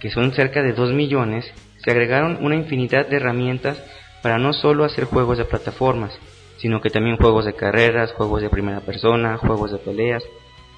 que 0.00 0.10
son 0.10 0.32
cerca 0.32 0.62
de 0.62 0.72
2 0.72 0.92
millones, 0.92 1.52
se 1.78 1.90
agregaron 1.90 2.38
una 2.40 2.56
infinidad 2.56 3.06
de 3.06 3.16
herramientas 3.16 3.82
para 4.22 4.38
no 4.38 4.52
solo 4.52 4.84
hacer 4.84 5.04
juegos 5.04 5.38
de 5.38 5.44
plataformas, 5.44 6.18
sino 6.58 6.80
que 6.80 6.90
también 6.90 7.16
juegos 7.16 7.46
de 7.46 7.54
carreras, 7.54 8.12
juegos 8.12 8.42
de 8.42 8.50
primera 8.50 8.80
persona, 8.80 9.38
juegos 9.38 9.72
de 9.72 9.78
peleas 9.78 10.22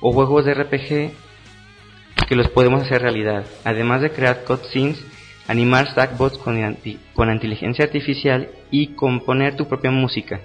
o 0.00 0.12
juegos 0.12 0.44
de 0.44 0.54
RPG 0.54 1.12
que 2.28 2.36
los 2.36 2.48
podemos 2.48 2.82
hacer 2.82 3.02
realidad, 3.02 3.44
además 3.64 4.00
de 4.00 4.10
crear 4.10 4.44
cutscenes, 4.44 5.04
animar 5.48 5.88
stackbots 5.88 6.38
con, 6.38 6.76
con 7.14 7.30
inteligencia 7.32 7.84
artificial 7.84 8.48
y 8.70 8.94
componer 8.94 9.56
tu 9.56 9.66
propia 9.66 9.90
música. 9.90 10.40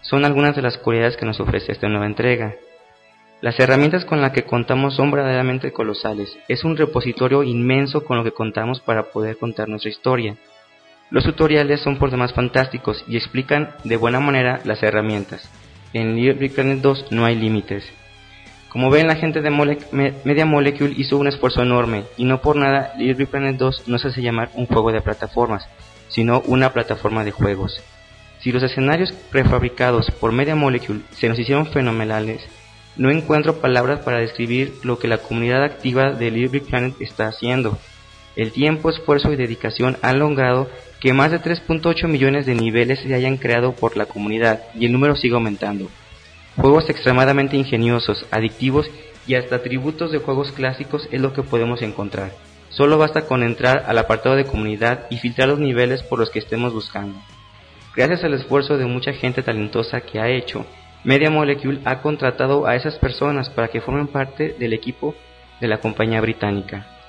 Son 0.00 0.24
algunas 0.24 0.56
de 0.56 0.62
las 0.62 0.78
cualidades 0.78 1.16
que 1.16 1.26
nos 1.26 1.40
ofrece 1.40 1.72
esta 1.72 1.88
nueva 1.88 2.06
entrega. 2.06 2.54
Las 3.42 3.58
herramientas 3.60 4.04
con 4.04 4.20
las 4.20 4.32
que 4.32 4.44
contamos 4.44 4.96
son 4.96 5.10
verdaderamente 5.10 5.72
colosales. 5.72 6.36
Es 6.48 6.64
un 6.64 6.76
repositorio 6.76 7.42
inmenso 7.42 8.04
con 8.04 8.16
lo 8.16 8.24
que 8.24 8.32
contamos 8.32 8.80
para 8.80 9.10
poder 9.10 9.36
contar 9.36 9.68
nuestra 9.68 9.90
historia. 9.90 10.36
Los 11.10 11.24
tutoriales 11.24 11.80
son 11.80 11.98
por 11.98 12.10
demás 12.10 12.32
fantásticos 12.32 13.04
y 13.08 13.16
explican 13.16 13.70
de 13.82 13.96
buena 13.96 14.20
manera 14.20 14.60
las 14.64 14.82
herramientas. 14.82 15.50
En 15.92 16.14
Little 16.14 16.34
Big 16.34 16.54
Planet 16.54 16.80
2 16.80 17.06
no 17.10 17.24
hay 17.24 17.34
límites. 17.34 17.84
Como 18.68 18.90
ven, 18.90 19.08
la 19.08 19.16
gente 19.16 19.40
de 19.40 19.50
Media 19.50 20.46
Molecule 20.46 20.94
hizo 20.96 21.18
un 21.18 21.26
esfuerzo 21.26 21.62
enorme 21.62 22.04
y 22.16 22.24
no 22.24 22.40
por 22.40 22.54
nada 22.54 22.92
Little 22.96 23.14
Big 23.14 23.28
Planet 23.28 23.56
2 23.56 23.88
no 23.88 23.98
se 23.98 24.08
hace 24.08 24.22
llamar 24.22 24.50
un 24.54 24.66
juego 24.66 24.92
de 24.92 25.00
plataformas, 25.00 25.68
sino 26.06 26.42
una 26.46 26.72
plataforma 26.72 27.24
de 27.24 27.32
juegos. 27.32 27.82
Si 28.38 28.52
los 28.52 28.62
escenarios 28.62 29.10
prefabricados 29.32 30.12
por 30.12 30.30
Media 30.30 30.54
Molecule 30.54 31.00
se 31.10 31.28
nos 31.28 31.40
hicieron 31.40 31.66
fenomenales, 31.66 32.40
no 32.96 33.10
encuentro 33.10 33.60
palabras 33.60 34.00
para 34.00 34.18
describir 34.18 34.74
lo 34.84 35.00
que 35.00 35.08
la 35.08 35.18
comunidad 35.18 35.64
activa 35.64 36.12
de 36.12 36.30
Little 36.30 36.60
Big 36.60 36.68
Planet 36.68 36.94
está 37.00 37.26
haciendo. 37.26 37.76
El 38.40 38.52
tiempo, 38.52 38.88
esfuerzo 38.88 39.30
y 39.30 39.36
dedicación 39.36 39.98
han 40.00 40.18
logrado 40.18 40.70
que 40.98 41.12
más 41.12 41.30
de 41.30 41.42
3.8 41.42 42.08
millones 42.08 42.46
de 42.46 42.54
niveles 42.54 43.00
se 43.00 43.12
hayan 43.12 43.36
creado 43.36 43.72
por 43.72 43.98
la 43.98 44.06
comunidad 44.06 44.62
y 44.74 44.86
el 44.86 44.92
número 44.92 45.14
sigue 45.14 45.34
aumentando. 45.34 45.90
Juegos 46.56 46.88
extremadamente 46.88 47.58
ingeniosos, 47.58 48.24
adictivos 48.30 48.90
y 49.26 49.34
hasta 49.34 49.56
atributos 49.56 50.10
de 50.10 50.20
juegos 50.20 50.52
clásicos 50.52 51.06
es 51.12 51.20
lo 51.20 51.34
que 51.34 51.42
podemos 51.42 51.82
encontrar. 51.82 52.32
Solo 52.70 52.96
basta 52.96 53.26
con 53.26 53.42
entrar 53.42 53.84
al 53.86 53.98
apartado 53.98 54.36
de 54.36 54.46
comunidad 54.46 55.06
y 55.10 55.18
filtrar 55.18 55.48
los 55.48 55.58
niveles 55.58 56.02
por 56.02 56.18
los 56.18 56.30
que 56.30 56.38
estemos 56.38 56.72
buscando. 56.72 57.20
Gracias 57.94 58.24
al 58.24 58.32
esfuerzo 58.32 58.78
de 58.78 58.86
mucha 58.86 59.12
gente 59.12 59.42
talentosa 59.42 60.00
que 60.00 60.18
ha 60.18 60.30
hecho, 60.30 60.64
Media 61.04 61.28
Molecule 61.28 61.80
ha 61.84 62.00
contratado 62.00 62.66
a 62.66 62.74
esas 62.74 62.96
personas 62.96 63.50
para 63.50 63.68
que 63.68 63.82
formen 63.82 64.06
parte 64.06 64.56
del 64.58 64.72
equipo 64.72 65.14
de 65.60 65.68
la 65.68 65.76
compañía 65.76 66.22
británica. 66.22 66.99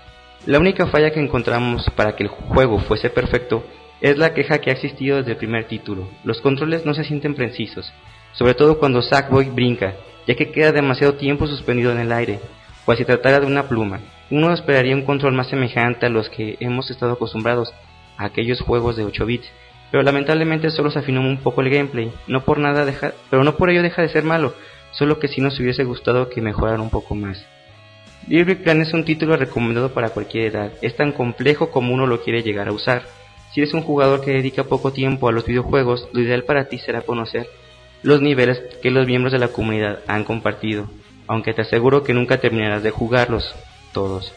La 0.47 0.57
única 0.57 0.87
falla 0.87 1.11
que 1.11 1.19
encontramos 1.19 1.87
para 1.95 2.15
que 2.15 2.23
el 2.23 2.29
juego 2.29 2.79
fuese 2.79 3.11
perfecto 3.11 3.63
es 4.01 4.17
la 4.17 4.33
queja 4.33 4.57
que 4.57 4.71
ha 4.71 4.73
existido 4.73 5.17
desde 5.17 5.33
el 5.33 5.37
primer 5.37 5.65
título. 5.65 6.09
Los 6.23 6.41
controles 6.41 6.83
no 6.83 6.95
se 6.95 7.03
sienten 7.03 7.35
precisos, 7.35 7.93
sobre 8.33 8.55
todo 8.55 8.79
cuando 8.79 9.03
Sackboy 9.03 9.49
brinca, 9.49 9.93
ya 10.25 10.33
que 10.33 10.51
queda 10.51 10.71
demasiado 10.71 11.13
tiempo 11.13 11.45
suspendido 11.45 11.91
en 11.91 11.99
el 11.99 12.11
aire, 12.11 12.39
o 12.87 12.95
si 12.95 13.05
tratara 13.05 13.39
de 13.39 13.45
una 13.45 13.69
pluma. 13.69 13.99
Uno 14.31 14.51
esperaría 14.51 14.95
un 14.95 15.05
control 15.05 15.33
más 15.33 15.47
semejante 15.47 16.07
a 16.07 16.09
los 16.09 16.27
que 16.29 16.57
hemos 16.59 16.89
estado 16.89 17.13
acostumbrados 17.13 17.71
a 18.17 18.25
aquellos 18.25 18.61
juegos 18.61 18.95
de 18.95 19.05
8 19.05 19.23
bits, 19.27 19.47
pero 19.91 20.01
lamentablemente 20.01 20.71
solo 20.71 20.89
se 20.89 20.97
afinó 20.97 21.21
un 21.21 21.37
poco 21.37 21.61
el 21.61 21.69
gameplay, 21.69 22.11
no 22.25 22.43
por 22.43 22.57
nada 22.57 22.83
deja, 22.83 23.13
pero 23.29 23.43
no 23.43 23.57
por 23.57 23.69
ello 23.69 23.83
deja 23.83 24.01
de 24.01 24.09
ser 24.09 24.23
malo, 24.23 24.55
solo 24.89 25.19
que 25.19 25.27
sí 25.27 25.39
nos 25.39 25.59
hubiese 25.59 25.83
gustado 25.83 26.29
que 26.29 26.41
mejorara 26.41 26.81
un 26.81 26.89
poco 26.89 27.13
más. 27.13 27.45
Big 28.27 28.63
Planet 28.63 28.87
es 28.87 28.93
un 28.93 29.03
título 29.03 29.35
recomendado 29.35 29.93
para 29.93 30.09
cualquier 30.09 30.45
edad, 30.45 30.71
es 30.81 30.95
tan 30.95 31.11
complejo 31.11 31.71
como 31.71 31.93
uno 31.93 32.05
lo 32.07 32.21
quiere 32.21 32.43
llegar 32.43 32.67
a 32.67 32.71
usar. 32.71 33.03
Si 33.53 33.59
eres 33.59 33.73
un 33.73 33.81
jugador 33.81 34.21
que 34.21 34.31
dedica 34.31 34.63
poco 34.63 34.93
tiempo 34.93 35.27
a 35.27 35.31
los 35.31 35.45
videojuegos, 35.45 36.07
lo 36.13 36.21
ideal 36.21 36.43
para 36.43 36.69
ti 36.69 36.77
será 36.77 37.01
conocer 37.01 37.47
los 38.03 38.21
niveles 38.21 38.61
que 38.81 38.91
los 38.91 39.05
miembros 39.05 39.31
de 39.31 39.39
la 39.39 39.49
comunidad 39.49 39.99
han 40.07 40.23
compartido, 40.23 40.89
aunque 41.27 41.53
te 41.53 41.61
aseguro 41.61 42.03
que 42.03 42.13
nunca 42.13 42.39
terminarás 42.39 42.83
de 42.83 42.91
jugarlos 42.91 43.53
todos. 43.93 44.33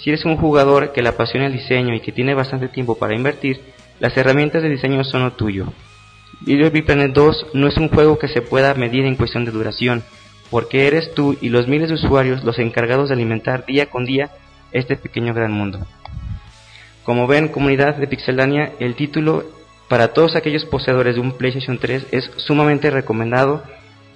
Si 0.00 0.10
eres 0.10 0.24
un 0.24 0.36
jugador 0.36 0.92
que 0.92 1.02
le 1.02 1.08
apasiona 1.08 1.46
el 1.46 1.52
diseño 1.52 1.94
y 1.94 2.00
que 2.00 2.12
tiene 2.12 2.34
bastante 2.34 2.68
tiempo 2.68 2.96
para 2.96 3.14
invertir, 3.14 3.60
las 3.98 4.16
herramientas 4.16 4.62
de 4.62 4.68
diseño 4.68 5.02
son 5.04 5.24
lo 5.24 5.32
tuyo. 5.32 5.72
Little 6.44 6.82
Planet 6.82 7.12
2 7.12 7.46
no 7.54 7.66
es 7.66 7.76
un 7.78 7.88
juego 7.88 8.18
que 8.18 8.28
se 8.28 8.42
pueda 8.42 8.74
medir 8.74 9.04
en 9.06 9.16
cuestión 9.16 9.44
de 9.44 9.50
duración, 9.50 10.04
porque 10.50 10.86
eres 10.86 11.12
tú 11.14 11.36
y 11.40 11.48
los 11.50 11.68
miles 11.68 11.88
de 11.88 11.94
usuarios 11.94 12.44
los 12.44 12.58
encargados 12.58 13.08
de 13.08 13.14
alimentar 13.14 13.66
día 13.66 13.86
con 13.86 14.04
día 14.04 14.30
este 14.72 14.96
pequeño 14.96 15.34
gran 15.34 15.52
mundo. 15.52 15.86
Como 17.04 17.26
ven, 17.26 17.48
comunidad 17.48 17.96
de 17.96 18.06
Pixelania, 18.06 18.72
el 18.80 18.94
título 18.94 19.44
para 19.88 20.12
todos 20.12 20.36
aquellos 20.36 20.66
poseedores 20.66 21.14
de 21.14 21.20
un 21.22 21.32
PlayStation 21.32 21.78
3 21.78 22.08
es 22.12 22.30
sumamente 22.36 22.90
recomendado. 22.90 23.62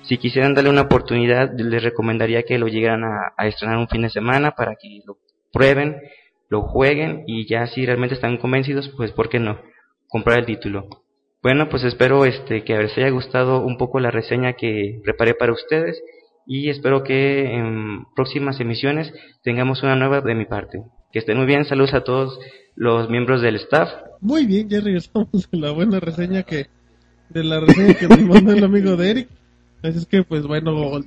Si 0.03 0.19
quisieran 0.19 0.55
darle 0.55 0.71
una 0.71 0.83
oportunidad, 0.83 1.51
les 1.57 1.83
recomendaría 1.83 2.43
que 2.43 2.59
lo 2.59 2.69
llegaran 2.69 3.05
a, 3.05 3.47
estrenar 3.47 3.79
un 3.79 3.89
fin 3.89 4.03
de 4.03 4.11
semana 4.11 4.51
para 4.51 4.75
que 4.75 5.01
lo 5.07 5.17
prueben, 5.53 6.03
lo 6.49 6.63
jueguen 6.63 7.25
y 7.27 7.47
ya 7.47 7.67
si 7.67 7.87
realmente 7.87 8.15
están 8.15 8.37
convencidos, 8.37 8.91
pues 8.97 9.13
¿por 9.13 9.31
qué 9.31 9.39
no? 9.39 9.59
Comprar 10.09 10.41
el 10.41 10.47
título. 10.47 10.89
Bueno, 11.43 11.69
pues 11.71 11.85
espero 11.85 12.27
este 12.27 12.63
que 12.63 12.77
les 12.77 12.97
haya 12.99 13.09
gustado 13.09 13.61
un 13.61 13.79
poco 13.79 14.01
la 14.01 14.11
reseña 14.11 14.53
que 14.53 15.01
preparé 15.03 15.35
para 15.35 15.53
ustedes 15.53 16.03
y 16.47 16.69
espero 16.69 17.03
que 17.03 17.55
en 17.55 18.05
próximas 18.15 18.61
emisiones 18.61 19.13
tengamos 19.43 19.83
una 19.83 19.97
nueva 19.97 20.21
de 20.21 20.35
mi 20.35 20.45
parte. 20.45 20.83
Que 21.13 21.19
estén 21.19 21.37
muy 21.37 21.47
bien, 21.47 21.65
saludos 21.65 21.95
a 21.95 22.05
todos 22.05 22.39
los 22.75 23.09
miembros 23.11 23.43
del 23.43 23.57
staff. 23.57 23.91
Muy 24.21 24.47
bien, 24.47 24.69
ya 24.69 24.81
regresamos 24.81 25.29
de 25.51 25.59
la 25.59 25.71
buena 25.73 26.01
reseña 26.01 26.43
que 26.43 26.67
de 27.29 27.45
la 27.45 27.61
reseña 27.61 27.95
que 27.95 28.09
nos 28.09 28.23
mandó 28.23 28.53
el 28.53 28.65
amigo 28.65 28.97
de 28.97 29.11
Eric. 29.11 29.29
Así 29.83 29.99
es 29.99 30.07
que, 30.07 30.23
pues 30.23 30.47
bueno, 30.47 31.01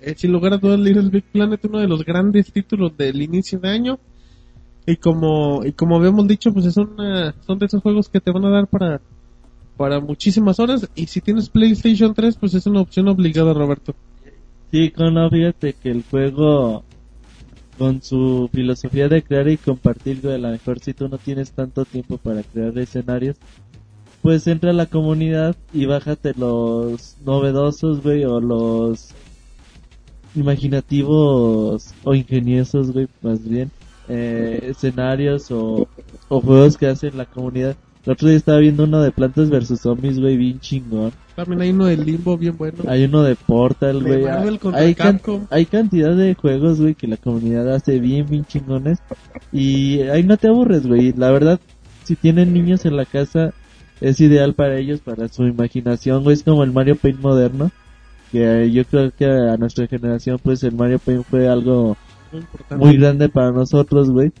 eh, 0.00 0.14
sin 0.16 0.32
lugar 0.32 0.54
a 0.54 0.58
dudas, 0.58 0.80
Little 0.80 1.10
Big 1.10 1.24
Planet, 1.24 1.64
uno 1.64 1.78
de 1.78 1.88
los 1.88 2.04
grandes 2.04 2.52
títulos 2.52 2.96
del 2.96 3.22
inicio 3.22 3.58
de 3.58 3.68
año. 3.68 3.98
Y 4.86 4.96
como, 4.96 5.64
y 5.64 5.72
como 5.72 5.96
habíamos 5.96 6.28
dicho, 6.28 6.52
pues 6.52 6.66
es 6.66 6.76
una, 6.76 7.34
son 7.44 7.58
de 7.58 7.66
esos 7.66 7.82
juegos 7.82 8.08
que 8.08 8.20
te 8.20 8.30
van 8.30 8.44
a 8.44 8.50
dar 8.50 8.68
para, 8.68 9.00
para 9.76 10.00
muchísimas 10.00 10.60
horas. 10.60 10.88
Y 10.94 11.06
si 11.06 11.20
tienes 11.20 11.48
PlayStation 11.48 12.14
3, 12.14 12.36
pues 12.36 12.54
es 12.54 12.66
una 12.66 12.80
opción 12.80 13.08
obligada, 13.08 13.52
Roberto. 13.52 13.94
Sí, 14.76 14.92
no, 14.98 15.30
fíjate 15.30 15.72
que 15.72 15.90
el 15.90 16.02
juego 16.02 16.84
con 17.78 18.02
su 18.02 18.50
filosofía 18.52 19.08
de 19.08 19.22
crear 19.22 19.48
y 19.48 19.56
compartir, 19.56 20.20
güey, 20.20 20.34
a 20.34 20.38
lo 20.38 20.50
mejor 20.50 20.80
si 20.80 20.92
tú 20.92 21.08
no 21.08 21.16
tienes 21.16 21.52
tanto 21.52 21.86
tiempo 21.86 22.18
para 22.18 22.42
crear 22.42 22.76
escenarios, 22.76 23.36
pues 24.20 24.46
entra 24.46 24.72
a 24.72 24.74
la 24.74 24.84
comunidad 24.84 25.56
y 25.72 25.86
bájate 25.86 26.34
los 26.36 27.16
novedosos, 27.24 28.02
güey, 28.02 28.26
o 28.26 28.38
los 28.38 29.14
imaginativos 30.34 31.94
o 32.04 32.14
ingeniosos, 32.14 32.92
güey, 32.92 33.08
más 33.22 33.48
bien, 33.48 33.70
eh, 34.10 34.60
escenarios 34.62 35.50
o, 35.52 35.88
o 36.28 36.40
juegos 36.42 36.76
que 36.76 36.86
hace 36.86 37.10
la 37.12 37.24
comunidad. 37.24 37.76
El 38.04 38.12
otro 38.12 38.28
día 38.28 38.36
estaba 38.36 38.58
viendo 38.58 38.84
uno 38.84 39.00
de 39.00 39.10
Plantas 39.10 39.48
versus 39.48 39.80
Zombies, 39.80 40.20
güey, 40.20 40.36
bien 40.36 40.60
chingón. 40.60 41.12
También 41.36 41.60
hay 41.60 41.70
uno 41.70 41.84
de 41.84 41.96
Limbo 41.98 42.36
bien 42.38 42.56
bueno. 42.56 42.78
Hay 42.88 43.04
uno 43.04 43.22
de 43.22 43.36
Portal, 43.36 44.02
güey. 44.02 44.24
Hay, 44.74 44.94
can- 44.94 45.20
hay 45.50 45.66
cantidad 45.66 46.16
de 46.16 46.34
juegos, 46.34 46.80
güey, 46.80 46.94
que 46.94 47.06
la 47.06 47.18
comunidad 47.18 47.72
hace 47.74 48.00
bien, 48.00 48.26
bien 48.28 48.44
chingones. 48.46 48.98
Y 49.52 50.00
ahí 50.02 50.22
no 50.22 50.36
te 50.38 50.48
aburres, 50.48 50.86
güey. 50.86 51.12
La 51.12 51.30
verdad, 51.30 51.60
si 52.04 52.16
tienen 52.16 52.52
niños 52.54 52.86
en 52.86 52.96
la 52.96 53.04
casa, 53.04 53.52
es 54.00 54.20
ideal 54.20 54.54
para 54.54 54.78
ellos, 54.78 55.00
para 55.00 55.28
su 55.28 55.44
imaginación, 55.46 56.22
güey. 56.24 56.34
Es 56.34 56.42
como 56.42 56.64
el 56.64 56.72
Mario 56.72 56.96
Paint 56.96 57.20
moderno. 57.20 57.70
Que 58.32 58.70
yo 58.72 58.84
creo 58.86 59.12
que 59.16 59.26
a 59.26 59.56
nuestra 59.56 59.86
generación, 59.86 60.40
pues 60.42 60.64
el 60.64 60.74
Mario 60.74 60.98
Paint 60.98 61.24
fue 61.24 61.48
algo 61.48 61.96
Muy 62.32 62.78
muy 62.78 62.96
grande 62.96 63.28
para 63.28 63.52
nosotros, 63.52 64.10
güey. 64.10 64.32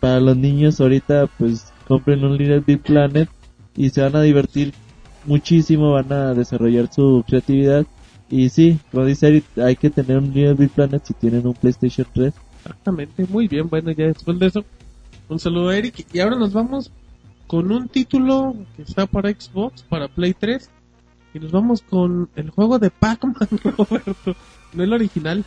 Para 0.00 0.20
los 0.20 0.36
niños 0.36 0.80
ahorita, 0.80 1.28
pues 1.38 1.72
compren 1.88 2.24
un 2.24 2.36
Little 2.36 2.60
Big 2.60 2.80
Planet 2.80 3.28
y 3.76 3.90
se 3.90 4.02
van 4.02 4.14
a 4.16 4.22
divertir 4.22 4.72
muchísimo, 5.24 5.92
van 5.92 6.12
a 6.12 6.34
desarrollar 6.34 6.92
su 6.92 7.24
creatividad. 7.26 7.86
Y 8.28 8.48
sí, 8.48 8.78
como 8.92 9.04
dice 9.04 9.28
Eric, 9.28 9.44
hay 9.58 9.76
que 9.76 9.90
tener 9.90 10.18
un 10.18 10.32
Little 10.32 10.54
Big 10.54 10.70
Planet 10.70 11.02
si 11.04 11.14
tienen 11.14 11.46
un 11.46 11.54
PlayStation 11.54 12.06
3. 12.12 12.32
Exactamente, 12.60 13.26
muy 13.28 13.48
bien. 13.48 13.68
Bueno, 13.68 13.90
ya 13.90 14.06
después 14.06 14.38
de 14.38 14.46
eso, 14.46 14.64
un 15.28 15.38
saludo 15.38 15.70
a 15.70 15.76
Eric. 15.76 16.06
Y 16.12 16.20
ahora 16.20 16.36
nos 16.36 16.52
vamos 16.52 16.92
con 17.46 17.72
un 17.72 17.88
título 17.88 18.54
que 18.76 18.82
está 18.82 19.06
para 19.06 19.30
Xbox, 19.30 19.82
para 19.82 20.06
Play 20.08 20.34
3. 20.34 20.70
Y 21.34 21.38
nos 21.40 21.50
vamos 21.50 21.82
con 21.82 22.28
el 22.36 22.50
juego 22.50 22.78
de 22.78 22.90
Pac-Man, 22.90 23.48
Roberto. 23.76 24.36
No 24.72 24.82
el 24.84 24.92
original. 24.92 25.44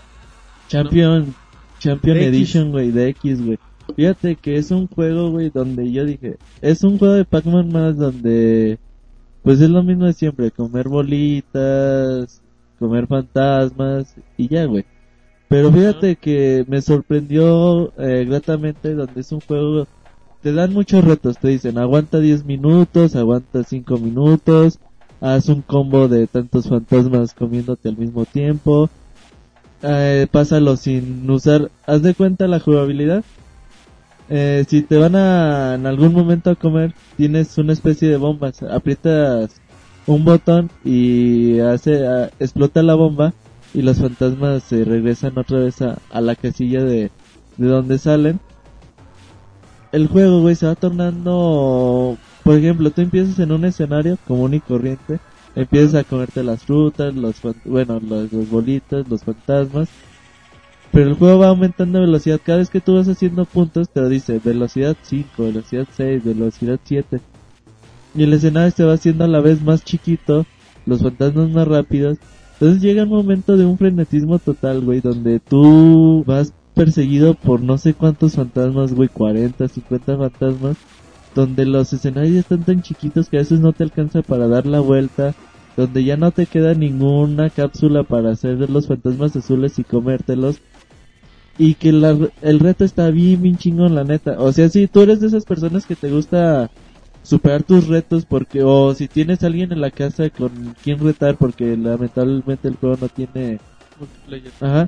Champion, 0.67 1.33
Champion 1.79 2.17
De. 2.17 2.27
Edition, 2.27 2.71
güey, 2.71 2.91
de 2.91 3.09
X, 3.09 3.45
güey. 3.45 3.59
Fíjate 3.95 4.35
que 4.35 4.57
es 4.57 4.71
un 4.71 4.87
juego, 4.87 5.31
güey, 5.31 5.49
donde 5.49 5.91
yo 5.91 6.05
dije, 6.05 6.37
es 6.61 6.83
un 6.83 6.97
juego 6.97 7.13
de 7.13 7.25
Pac-Man 7.25 7.71
más 7.71 7.97
donde, 7.97 8.79
pues 9.43 9.59
es 9.61 9.69
lo 9.69 9.83
mismo 9.83 10.05
de 10.05 10.13
siempre, 10.13 10.51
comer 10.51 10.87
bolitas, 10.87 12.41
comer 12.79 13.07
fantasmas 13.07 14.15
y 14.37 14.47
ya, 14.47 14.65
güey. 14.65 14.85
Pero 15.49 15.71
fíjate 15.71 16.15
que 16.15 16.65
me 16.67 16.81
sorprendió 16.81 17.93
eh, 17.99 18.25
gratamente 18.25 18.95
donde 18.95 19.21
es 19.21 19.31
un 19.31 19.41
juego, 19.41 19.85
te 20.41 20.51
dan 20.51 20.73
muchos 20.73 21.03
retos, 21.03 21.37
te 21.37 21.49
dicen, 21.49 21.77
aguanta 21.77 22.19
10 22.19 22.45
minutos, 22.45 23.15
aguanta 23.15 23.63
5 23.63 23.97
minutos, 23.97 24.79
haz 25.21 25.49
un 25.49 25.61
combo 25.61 26.07
de 26.07 26.25
tantos 26.25 26.67
fantasmas 26.67 27.33
comiéndote 27.33 27.89
al 27.89 27.97
mismo 27.97 28.25
tiempo, 28.25 28.89
eh, 29.83 30.25
pásalo 30.31 30.75
sin 30.75 31.29
usar, 31.29 31.69
haz 31.85 32.01
de 32.01 32.15
cuenta 32.15 32.47
la 32.47 32.59
jugabilidad. 32.59 33.23
Eh, 34.35 34.65
si 34.67 34.81
te 34.81 34.97
van 34.97 35.15
a 35.15 35.75
en 35.75 35.85
algún 35.85 36.11
momento 36.11 36.49
a 36.49 36.55
comer, 36.55 36.91
tienes 37.17 37.55
una 37.59 37.71
especie 37.71 38.09
de 38.09 38.17
bombas, 38.17 38.63
aprietas 38.63 39.61
un 40.07 40.25
botón 40.25 40.71
y 40.83 41.59
hace 41.59 42.01
explota 42.39 42.81
la 42.81 42.95
bomba 42.95 43.31
y 43.75 43.83
los 43.83 43.99
fantasmas 43.99 44.63
se 44.63 44.85
regresan 44.85 45.37
otra 45.37 45.59
vez 45.59 45.83
a, 45.83 45.99
a 46.09 46.19
la 46.19 46.35
casilla 46.35 46.83
de, 46.83 47.11
de 47.57 47.67
donde 47.67 47.99
salen. 47.99 48.39
El 49.91 50.07
juego, 50.07 50.41
güey, 50.41 50.55
se 50.55 50.65
va 50.65 50.73
tornando, 50.73 52.17
por 52.43 52.57
ejemplo, 52.57 52.89
tú 52.89 53.01
empiezas 53.01 53.37
en 53.37 53.51
un 53.51 53.65
escenario 53.65 54.17
común 54.27 54.55
y 54.55 54.59
corriente, 54.59 55.19
empiezas 55.55 55.93
a 55.93 56.03
comerte 56.03 56.43
las 56.43 56.63
frutas, 56.63 57.13
los, 57.13 57.35
bueno, 57.65 57.99
los 57.99 58.49
bolitas, 58.49 59.07
los 59.07 59.23
fantasmas, 59.23 59.89
pero 60.93 61.09
el 61.09 61.15
juego 61.15 61.39
va 61.39 61.47
aumentando 61.47 61.99
velocidad. 61.99 62.39
Cada 62.41 62.59
vez 62.59 62.69
que 62.69 62.79
tú 62.79 62.93
vas 62.93 63.07
haciendo 63.07 63.45
puntos, 63.45 63.89
te 63.89 63.99
lo 63.99 64.09
dice 64.09 64.39
velocidad 64.43 64.95
5, 65.01 65.43
velocidad 65.43 65.87
6, 65.91 66.23
velocidad 66.23 66.79
7. 66.83 67.19
Y 68.13 68.23
el 68.23 68.33
escenario 68.33 68.69
se 68.69 68.83
va 68.83 68.93
haciendo 68.93 69.23
a 69.23 69.27
la 69.27 69.41
vez 69.41 69.63
más 69.63 69.83
chiquito, 69.83 70.45
los 70.85 71.01
fantasmas 71.01 71.49
más 71.49 71.67
rápidos. 71.67 72.19
Entonces 72.53 72.79
llega 72.79 73.03
un 73.03 73.09
momento 73.09 73.57
de 73.57 73.65
un 73.65 73.79
frenetismo 73.79 74.37
total, 74.37 74.81
güey, 74.81 75.01
donde 75.01 75.39
tú 75.39 76.23
vas 76.27 76.53
perseguido 76.75 77.33
por 77.33 77.61
no 77.61 77.79
sé 77.79 77.95
cuántos 77.95 78.35
fantasmas, 78.35 78.93
güey, 78.93 79.09
40, 79.09 79.67
50 79.67 80.17
fantasmas, 80.17 80.77
donde 81.33 81.65
los 81.65 81.91
escenarios 81.91 82.35
están 82.35 82.65
tan 82.65 82.83
chiquitos 82.83 83.29
que 83.29 83.37
a 83.37 83.39
veces 83.39 83.59
no 83.59 83.73
te 83.73 83.83
alcanza 83.83 84.21
para 84.21 84.47
dar 84.47 84.67
la 84.67 84.79
vuelta, 84.79 85.33
donde 85.75 86.03
ya 86.03 86.17
no 86.17 86.29
te 86.29 86.45
queda 86.45 86.75
ninguna 86.75 87.49
cápsula 87.49 88.03
para 88.03 88.29
hacer 88.29 88.69
los 88.69 88.87
fantasmas 88.87 89.35
azules 89.35 89.79
y 89.79 89.83
comértelos. 89.83 90.61
Y 91.57 91.75
que 91.75 91.91
la- 91.91 92.29
el 92.41 92.59
reto 92.59 92.83
está 92.85 93.09
bien, 93.11 93.41
bien 93.41 93.57
chingón, 93.57 93.95
la 93.95 94.03
neta. 94.03 94.39
O 94.39 94.51
sea, 94.51 94.69
si 94.69 94.87
tú 94.87 95.01
eres 95.01 95.19
de 95.19 95.27
esas 95.27 95.45
personas 95.45 95.85
que 95.85 95.95
te 95.95 96.09
gusta 96.11 96.69
superar 97.23 97.63
tus 97.63 97.87
retos 97.87 98.25
porque, 98.25 98.63
o 98.63 98.93
si 98.95 99.07
tienes 99.07 99.43
alguien 99.43 99.71
en 99.71 99.81
la 99.81 99.91
casa 99.91 100.29
con 100.31 100.75
quien 100.81 100.99
retar 100.99 101.37
porque 101.37 101.77
lamentablemente 101.77 102.67
el 102.67 102.75
juego 102.77 102.97
no 102.97 103.09
tiene 103.09 103.61
Multiplayer. 103.95 104.53
Ajá. 104.59 104.87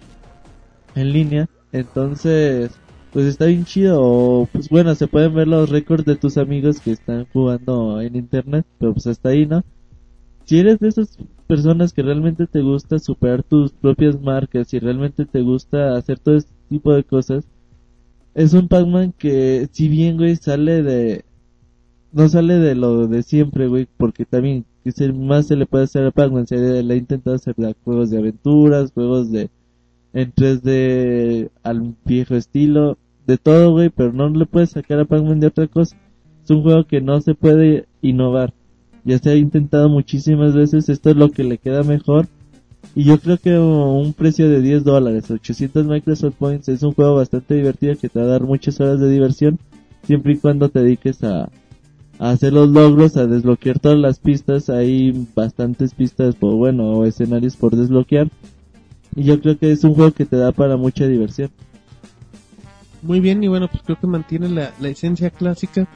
En 0.96 1.14
línea. 1.14 1.48
Entonces, 1.72 2.82
pues 3.12 3.26
está 3.28 3.46
bien 3.46 3.66
chido. 3.66 4.02
O, 4.02 4.48
pues 4.52 4.70
bueno, 4.70 4.96
se 4.96 5.08
pueden 5.08 5.36
ver 5.36 5.48
los 5.48 5.70
récords 5.70 6.06
de 6.06 6.16
tus 6.18 6.38
amigos 6.38 6.82
que 6.82 6.92
están 6.92 7.26
jugando 7.34 8.02
en 8.02 8.16
internet. 8.16 8.66
Pero 8.80 8.94
pues 8.94 9.08
hasta 9.08 9.30
ahí, 9.30 9.46
¿no? 9.46 9.62
Si 10.46 10.60
eres 10.60 10.80
de 10.80 10.88
esas 10.90 11.18
personas 11.48 11.94
que 11.94 12.02
realmente 12.04 12.48
te 12.48 12.62
gusta 12.62 13.00
superar 13.00 13.44
tus 13.44 13.74
propias 13.74 14.20
marcas 14.20 14.74
y 14.74 14.80
realmente 14.80 15.26
te 15.26 15.42
gusta 15.42 15.96
hacer 15.98 16.20
todo 16.20 16.38
este 16.38 16.55
tipo 16.66 16.94
de 16.94 17.04
cosas, 17.04 17.46
es 18.36 18.54
un 18.54 18.68
Pac-Man 18.68 19.14
que, 19.18 19.68
si 19.72 19.88
bien, 19.88 20.18
güey, 20.18 20.36
sale 20.36 20.84
de. 20.84 21.24
No 22.12 22.30
sale 22.30 22.56
de 22.56 22.76
lo 22.76 23.08
de 23.08 23.24
siempre, 23.24 23.68
güey, 23.68 23.88
porque 23.98 24.26
también, 24.26 24.66
que 24.84 25.14
más 25.14 25.48
se 25.48 25.56
le 25.56 25.66
puede 25.66 25.86
hacer 25.86 26.06
a 26.06 26.12
Pac-Man, 26.12 26.48
se 26.48 26.84
le 26.84 26.94
ha 26.94 26.98
intentado 26.98 27.36
hacer 27.36 27.56
juegos 27.84 28.10
de 28.10 28.20
aventuras, 28.20 28.92
juegos 28.92 29.32
de. 29.32 29.50
en 30.14 30.34
3D 30.34 31.50
al 31.64 31.96
viejo 32.06 32.36
estilo, 32.36 32.98
de 33.26 33.38
todo, 33.38 33.72
güey, 33.72 33.90
pero 33.90 34.14
no 34.14 34.30
le 34.30 34.46
puedes 34.46 34.72
sacar 34.72 35.00
a 35.00 35.06
Pac-Man 35.06 35.40
de 35.40 35.48
otra 35.48 35.68
cosa. 35.68 35.98
Es 36.44 36.52
un 36.52 36.62
juego 36.62 36.86
que 36.86 37.02
no 37.02 37.20
se 37.22 37.36
puede 37.36 37.88
innovar. 38.02 38.54
Ya 39.04 39.18
se 39.18 39.32
ha 39.32 39.36
intentado 39.36 39.90
muchísimas 39.90 40.54
veces, 40.54 40.90
esto 40.90 41.10
es 41.10 41.16
lo 41.16 41.32
que 41.32 41.44
le 41.44 41.58
queda 41.58 41.84
mejor. 41.84 42.28
Y 42.94 43.04
yo 43.04 43.20
creo 43.20 43.38
que 43.38 43.58
un 43.58 44.14
precio 44.14 44.50
de 44.50 44.62
10 44.62 44.84
dólares, 44.84 45.30
800 45.30 45.86
Microsoft 45.86 46.36
Points, 46.36 46.70
es 46.70 46.84
un 46.84 46.94
juego 46.94 47.16
bastante 47.16 47.56
divertido 47.56 47.98
que 47.98 48.10
te 48.10 48.20
va 48.20 48.26
a 48.26 48.30
dar 48.30 48.44
muchas 48.44 48.80
horas 48.80 49.00
de 49.00 49.10
diversión, 49.10 49.60
siempre 50.04 50.34
y 50.34 50.38
cuando 50.38 50.70
te 50.70 50.80
dediques 50.80 51.24
a, 51.24 51.50
hacer 52.20 52.54
los 52.54 52.70
logros, 52.70 53.18
a 53.18 53.26
desbloquear 53.26 53.80
todas 53.80 53.98
las 53.98 54.20
pistas. 54.20 54.70
Hay 54.70 55.28
bastantes 55.36 55.94
pistas, 55.94 56.36
por, 56.36 56.56
bueno, 56.56 56.92
o 56.92 57.06
escenarios 57.06 57.58
por 57.58 57.76
desbloquear. 57.76 58.30
Y 59.16 59.24
yo 59.24 59.42
creo 59.42 59.58
que 59.58 59.72
es 59.72 59.84
un 59.84 59.94
juego 59.94 60.12
que 60.12 60.26
te 60.26 60.38
da 60.38 60.52
para 60.52 60.78
mucha 60.78 61.06
diversión. 61.06 61.50
Muy 63.02 63.20
bien, 63.20 63.44
y 63.44 63.48
bueno, 63.48 63.68
pues 63.68 63.84
creo 63.84 64.00
que 64.00 64.08
mantiene 64.08 64.50
la, 64.50 64.74
la 64.80 64.90
esencia 64.90 65.30
clásica, 65.30 65.88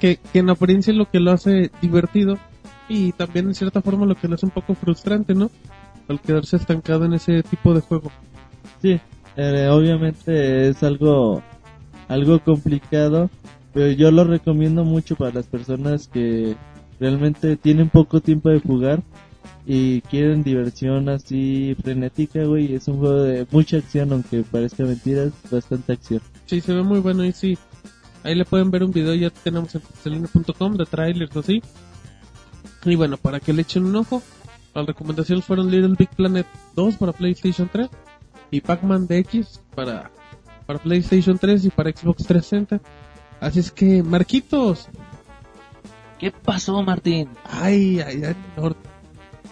que, 0.00 0.18
que 0.32 0.38
en 0.38 0.50
apariencia 0.50 0.90
es 0.90 0.96
lo 0.96 1.10
que 1.10 1.18
lo 1.18 1.32
hace 1.32 1.70
divertido, 1.82 2.38
y 2.88 3.12
también 3.12 3.46
en 3.46 3.54
cierta 3.54 3.82
forma 3.82 4.06
lo 4.06 4.14
que 4.14 4.28
lo 4.28 4.34
hace 4.34 4.46
un 4.46 4.52
poco 4.52 4.74
frustrante, 4.74 5.34
¿no? 5.34 5.50
Al 6.08 6.20
quedarse 6.20 6.56
estancado 6.56 7.04
en 7.04 7.14
ese 7.14 7.42
tipo 7.42 7.74
de 7.74 7.80
juego. 7.80 8.10
Sí, 8.80 9.00
eh, 9.36 9.68
obviamente 9.70 10.68
es 10.68 10.82
algo, 10.82 11.42
algo 12.08 12.40
complicado, 12.40 13.28
pero 13.72 13.90
yo 13.90 14.10
lo 14.10 14.24
recomiendo 14.24 14.84
mucho 14.84 15.16
para 15.16 15.32
las 15.32 15.46
personas 15.46 16.08
que 16.08 16.56
realmente 17.00 17.56
tienen 17.56 17.88
poco 17.88 18.20
tiempo 18.20 18.48
de 18.48 18.60
jugar 18.60 19.02
y 19.66 20.00
quieren 20.02 20.44
diversión 20.44 21.08
así 21.08 21.76
frenética, 21.82 22.44
güey. 22.44 22.74
Es 22.74 22.86
un 22.86 22.98
juego 22.98 23.22
de 23.22 23.46
mucha 23.50 23.78
acción, 23.78 24.12
aunque 24.12 24.44
parezca 24.44 24.84
mentira, 24.84 25.24
es 25.24 25.50
bastante 25.50 25.92
acción. 25.92 26.20
Sí, 26.46 26.60
se 26.60 26.72
ve 26.72 26.82
muy 26.82 27.00
bueno 27.00 27.24
y 27.24 27.32
sí. 27.32 27.58
Ahí 28.22 28.34
le 28.34 28.44
pueden 28.44 28.70
ver 28.70 28.84
un 28.84 28.92
video, 28.92 29.14
ya 29.14 29.30
tenemos 29.30 29.74
en 29.74 30.76
de 30.76 30.86
trailers 30.86 31.36
así. 31.36 31.62
Y 32.84 32.94
bueno, 32.94 33.16
para 33.16 33.40
que 33.40 33.52
le 33.52 33.62
echen 33.62 33.84
un 33.84 33.96
ojo, 33.96 34.22
las 34.76 34.86
recomendaciones 34.86 35.44
fueron 35.44 35.70
Little 35.70 35.94
Big 35.98 36.10
Planet 36.10 36.46
2 36.74 36.96
para 36.96 37.12
PlayStation 37.12 37.68
3 37.72 37.88
y 38.50 38.60
Pac-Man 38.60 39.06
DX 39.06 39.62
para, 39.74 40.10
para 40.66 40.78
PlayStation 40.78 41.38
3 41.38 41.64
y 41.64 41.70
para 41.70 41.90
Xbox 41.90 42.26
360. 42.26 42.80
Así 43.40 43.60
es 43.60 43.70
que, 43.70 44.02
Marquitos, 44.02 44.88
¿Qué 46.18 46.30
pasó, 46.30 46.82
Martín? 46.82 47.28
ay, 47.44 48.00
ay, 48.00 48.22
ay. 48.24 48.34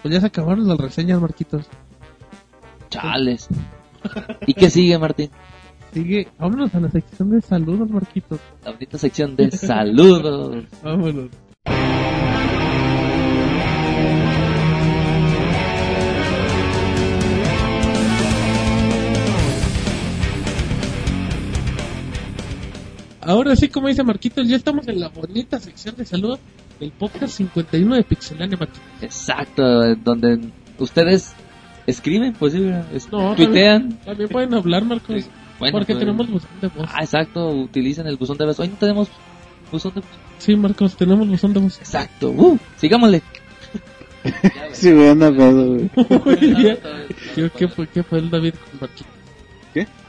Pues 0.02 0.14
ya 0.14 0.20
se 0.20 0.26
acabaron 0.26 0.66
las 0.66 0.78
reseñas, 0.78 1.20
Marquitos. 1.20 1.66
Chales. 2.90 3.48
¿Y 4.46 4.54
qué 4.54 4.70
sigue, 4.70 4.98
Martín? 4.98 5.30
Sigue, 5.92 6.28
vámonos 6.38 6.74
a 6.74 6.80
la 6.80 6.90
sección 6.90 7.30
de 7.30 7.40
saludos, 7.40 7.88
Marquitos. 7.88 8.40
La 8.64 8.72
bonita 8.72 8.98
sección 8.98 9.36
de 9.36 9.50
saludos. 9.50 10.64
Vámonos. 10.82 11.30
Ahora 23.26 23.56
sí, 23.56 23.68
como 23.68 23.88
dice 23.88 24.02
Marquitos, 24.02 24.46
ya 24.48 24.56
estamos 24.56 24.86
en 24.88 25.00
la 25.00 25.08
bonita 25.08 25.58
sección 25.58 25.96
de 25.96 26.04
saludos 26.04 26.40
del 26.80 26.90
podcast 26.92 27.34
51 27.36 27.96
de 27.96 28.02
Pixelania, 28.04 28.56
Marquitos. 28.58 28.82
Exacto, 29.00 29.84
en 29.84 30.02
donde 30.04 30.40
ustedes 30.78 31.32
escriben, 31.86 32.32
pues 32.34 32.52
sí, 32.52 32.70
es- 32.92 33.10
No, 33.10 33.34
tuitean. 33.34 33.82
También, 33.90 34.04
también 34.04 34.28
pueden 34.30 34.54
hablar, 34.54 34.84
Marcos. 34.84 35.24
Bueno, 35.58 35.72
porque 35.78 35.92
pues, 35.94 36.00
tenemos 36.00 36.28
buzón 36.28 36.50
de 36.60 36.68
voz. 36.68 36.88
Ah, 36.92 37.02
exacto, 37.02 37.48
utilicen 37.50 38.06
el 38.06 38.16
buzón 38.16 38.36
de 38.36 38.44
voz. 38.46 38.58
Hoy 38.58 38.68
no 38.68 38.76
tenemos 38.76 39.08
buzón 39.70 39.94
de 39.94 40.00
voz. 40.00 40.10
Sí, 40.38 40.56
Marcos, 40.56 40.96
tenemos 40.96 41.28
buzón 41.28 41.52
de 41.52 41.60
voz. 41.60 41.78
Exacto, 41.78 42.30
uh, 42.30 42.58
sigámosle. 42.76 43.22
Sí, 44.72 44.90
güey, 44.94 45.08
anda 45.10 45.30
pedo, 45.30 45.66
güey. 45.74 45.90
Muy 46.24 46.54
bien. 46.54 46.78
¿Qué, 47.34 47.50
qué 47.56 47.68
fue, 47.68 47.86
¿Qué 47.88 48.02
fue 48.02 48.18
el 48.20 48.30
David 48.30 48.54
con 48.54 48.80
Marquitos? 48.80 49.13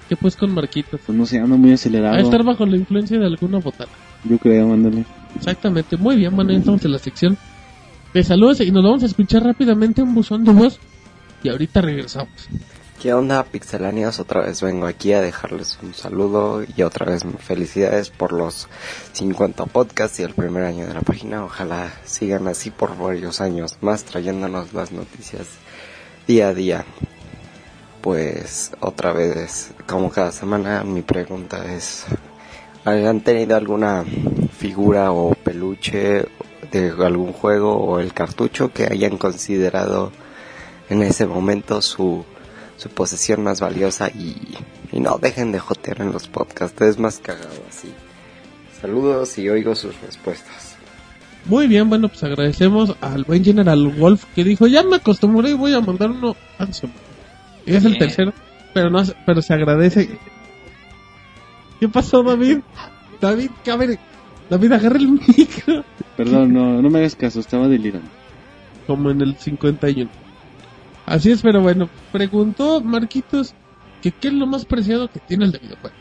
¿Qué? 0.08 0.16
¿Qué 0.16 0.22
pues 0.22 0.36
con 0.36 0.54
Marquitos? 0.54 1.00
Pues 1.06 1.18
no 1.18 1.26
sé, 1.26 1.40
anda 1.40 1.56
muy 1.58 1.72
A 1.72 1.76
acelerado. 1.76 2.18
estar 2.18 2.44
bajo 2.44 2.66
la 2.66 2.78
influencia 2.78 3.18
de 3.18 3.26
alguna 3.26 3.60
botana. 3.60 3.92
Yo 4.24 4.38
creo, 4.38 4.74
ándale. 4.74 5.06
Exactamente, 5.36 5.98
muy 5.98 6.16
bien, 6.16 6.36
bueno, 6.36 6.52
ya 6.52 6.60
estamos 6.60 6.84
en 6.86 6.92
la 6.92 7.00
sección 7.00 7.38
de 8.14 8.24
saludos 8.24 8.62
y 8.62 8.72
nos 8.72 8.84
vamos 8.84 9.04
a 9.04 9.08
escuchar 9.08 9.44
rápidamente 9.44 10.02
un 10.02 10.16
buzón 10.16 10.46
de 10.46 10.54
voz 10.54 10.80
y 11.44 11.50
ahorita 11.50 11.82
regresamos. 11.82 12.30
¿Qué 13.02 13.14
onda, 13.14 13.44
pixelanios? 13.44 14.20
Otra 14.20 14.42
vez 14.42 14.62
vengo 14.62 14.88
aquí 14.88 15.12
a 15.12 15.22
dejarles 15.22 15.78
un 15.84 15.94
saludo 15.94 16.64
y 16.76 16.82
otra 16.82 17.06
vez 17.06 17.24
felicidades 17.40 18.10
por 18.10 18.32
los 18.32 18.70
50 19.12 19.66
podcasts 19.66 20.20
y 20.22 20.24
el 20.24 20.34
primer 20.34 20.64
año 20.64 20.88
de 20.88 20.94
la 20.94 21.02
página. 21.02 21.44
Ojalá 21.44 21.92
sigan 22.06 22.48
así 22.48 22.72
por 22.72 22.98
varios 22.98 23.42
años 23.42 23.78
más 23.82 24.06
trayéndonos 24.06 24.74
las 24.74 24.94
noticias 24.94 25.48
día 26.26 26.48
a 26.48 26.54
día. 26.54 26.86
Pues 28.06 28.72
otra 28.82 29.14
vez, 29.14 29.72
como 29.88 30.12
cada 30.12 30.32
semana, 30.32 30.84
mi 30.84 31.02
pregunta 31.02 31.66
es, 31.74 32.06
¿Han 32.84 33.22
tenido 33.22 33.56
alguna 33.56 34.06
figura 34.60 35.12
o 35.12 35.34
peluche 35.34 36.24
de 36.72 36.94
algún 37.04 37.34
juego 37.34 37.76
o 37.76 38.00
el 38.00 38.14
cartucho 38.14 38.72
que 38.72 38.84
hayan 38.84 39.18
considerado 39.18 40.12
en 40.88 41.02
ese 41.02 41.26
momento 41.26 41.82
su, 41.82 42.24
su 42.78 42.90
posesión 42.90 43.42
más 43.42 43.60
valiosa 43.60 44.10
y, 44.10 44.56
no 44.92 45.18
dejen 45.18 45.52
de 45.52 45.58
jotear 45.58 46.02
en 46.02 46.12
los 46.12 46.28
podcasts, 46.28 46.80
es 46.84 47.00
más 47.00 47.18
cagado 47.18 47.64
así. 47.68 47.92
Saludos 48.80 49.36
y 49.40 49.50
oigo 49.50 49.74
sus 49.74 50.00
respuestas. 50.02 50.76
Muy 51.46 51.66
bien, 51.66 51.90
bueno, 51.90 52.10
pues 52.10 52.24
agradecemos 52.24 52.96
al 53.02 53.24
buen 53.24 53.44
General 53.44 53.88
Wolf 53.98 54.26
que 54.36 54.44
dijo, 54.44 54.68
ya 54.68 54.84
me 54.84 54.98
acostumbré 54.98 55.50
y 55.50 55.54
voy 55.54 55.74
a 55.74 55.82
mandar 55.82 56.12
uno 56.12 56.36
es 57.66 57.86
el 57.86 57.98
tercero, 57.98 58.34
pero 58.74 58.90
no, 58.90 59.02
pero 59.26 59.42
se 59.42 59.54
agradece. 59.54 60.18
¿Qué 61.80 61.90
pasó, 61.90 62.24
David? 62.24 62.60
David, 63.20 63.50
ver, 63.78 64.00
David, 64.50 64.72
agarra 64.72 64.98
el 64.98 65.10
micro. 65.10 65.84
Perdón, 66.18 66.54
no, 66.54 66.82
no 66.82 66.90
me 66.90 67.00
hagas 67.00 67.16
caso, 67.16 67.40
estaba 67.40 67.68
delirando. 67.68 68.10
Como 68.88 69.10
en 69.12 69.22
el 69.22 69.36
51. 69.36 70.10
Así 71.06 71.32
es, 71.32 71.42
pero 71.42 71.62
bueno, 71.62 71.90
preguntó 72.12 72.82
Marquitos 72.82 73.54
que 74.02 74.12
qué 74.12 74.28
es 74.30 74.34
lo 74.34 74.48
más 74.48 74.66
preciado 74.66 75.08
que 75.08 75.20
tiene 75.20 75.46
el 75.46 75.52
de 75.52 75.60
videojuego. 75.60 75.96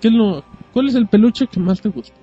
¿Qué 0.00 0.08
es 0.08 0.14
lo, 0.14 0.44
¿Cuál 0.72 0.88
es 0.88 0.94
el 0.94 1.08
peluche 1.08 1.46
que 1.46 1.60
más 1.60 1.80
te 1.80 1.88
gusta? 1.88 2.14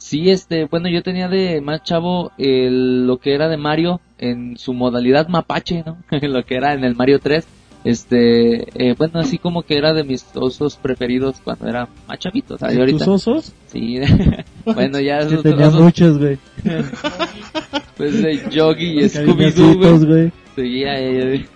Sí, 0.00 0.30
este, 0.30 0.64
bueno, 0.64 0.88
yo 0.88 1.02
tenía 1.02 1.28
de 1.28 1.60
más 1.60 1.84
chavo 1.84 2.32
el, 2.38 3.06
lo 3.06 3.18
que 3.18 3.34
era 3.34 3.48
de 3.48 3.58
Mario 3.58 4.00
en 4.18 4.56
su 4.56 4.72
modalidad 4.72 5.28
mapache, 5.28 5.84
¿no? 5.84 5.98
lo 6.22 6.42
que 6.42 6.56
era 6.56 6.72
en 6.72 6.84
el 6.84 6.96
Mario 6.96 7.18
3. 7.20 7.46
Este, 7.84 8.66
eh, 8.74 8.94
bueno, 8.96 9.20
así 9.20 9.36
como 9.36 9.62
que 9.62 9.76
era 9.76 9.92
de 9.92 10.04
mis 10.04 10.24
osos 10.34 10.76
preferidos 10.76 11.36
cuando 11.44 11.68
era 11.68 11.86
más 12.08 12.18
chavito. 12.18 12.54
O 12.54 12.58
sea, 12.58 12.68
¿De 12.68 12.76
yo 12.76 12.80
ahorita, 12.80 13.04
tus 13.04 13.08
osos? 13.08 13.52
Sí, 13.66 14.00
bueno, 14.64 15.00
ya 15.00 15.18
Que 15.18 15.26
esos 15.26 15.42
tenía 15.42 15.68
osos, 15.68 15.80
muchos, 15.82 16.18
güey. 16.18 16.38
pues 17.98 18.22
de 18.22 18.50
Yogi 18.50 19.00
y 19.00 19.04
Scooby-Doo, 19.04 20.06
güey. 20.06 20.32
Seguía 20.56 20.98
eh, 20.98 21.46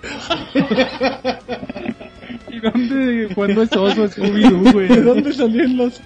¿Y 2.50 2.60
dónde, 2.60 3.28
cuándo 3.34 3.62
es 3.62 3.72
oso 3.74 4.06
Scooby-Doo, 4.06 4.72
güey? 4.72 4.88
¿De 4.88 5.02
dónde 5.02 5.32
salió 5.32 5.64
el 5.64 5.80
oso? 5.80 6.02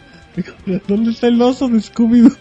¿Dónde 0.89 1.11
está 1.11 1.29
el 1.29 1.41
oso 1.41 1.69
de 1.69 1.79
Scooby-Doo? 1.79 2.37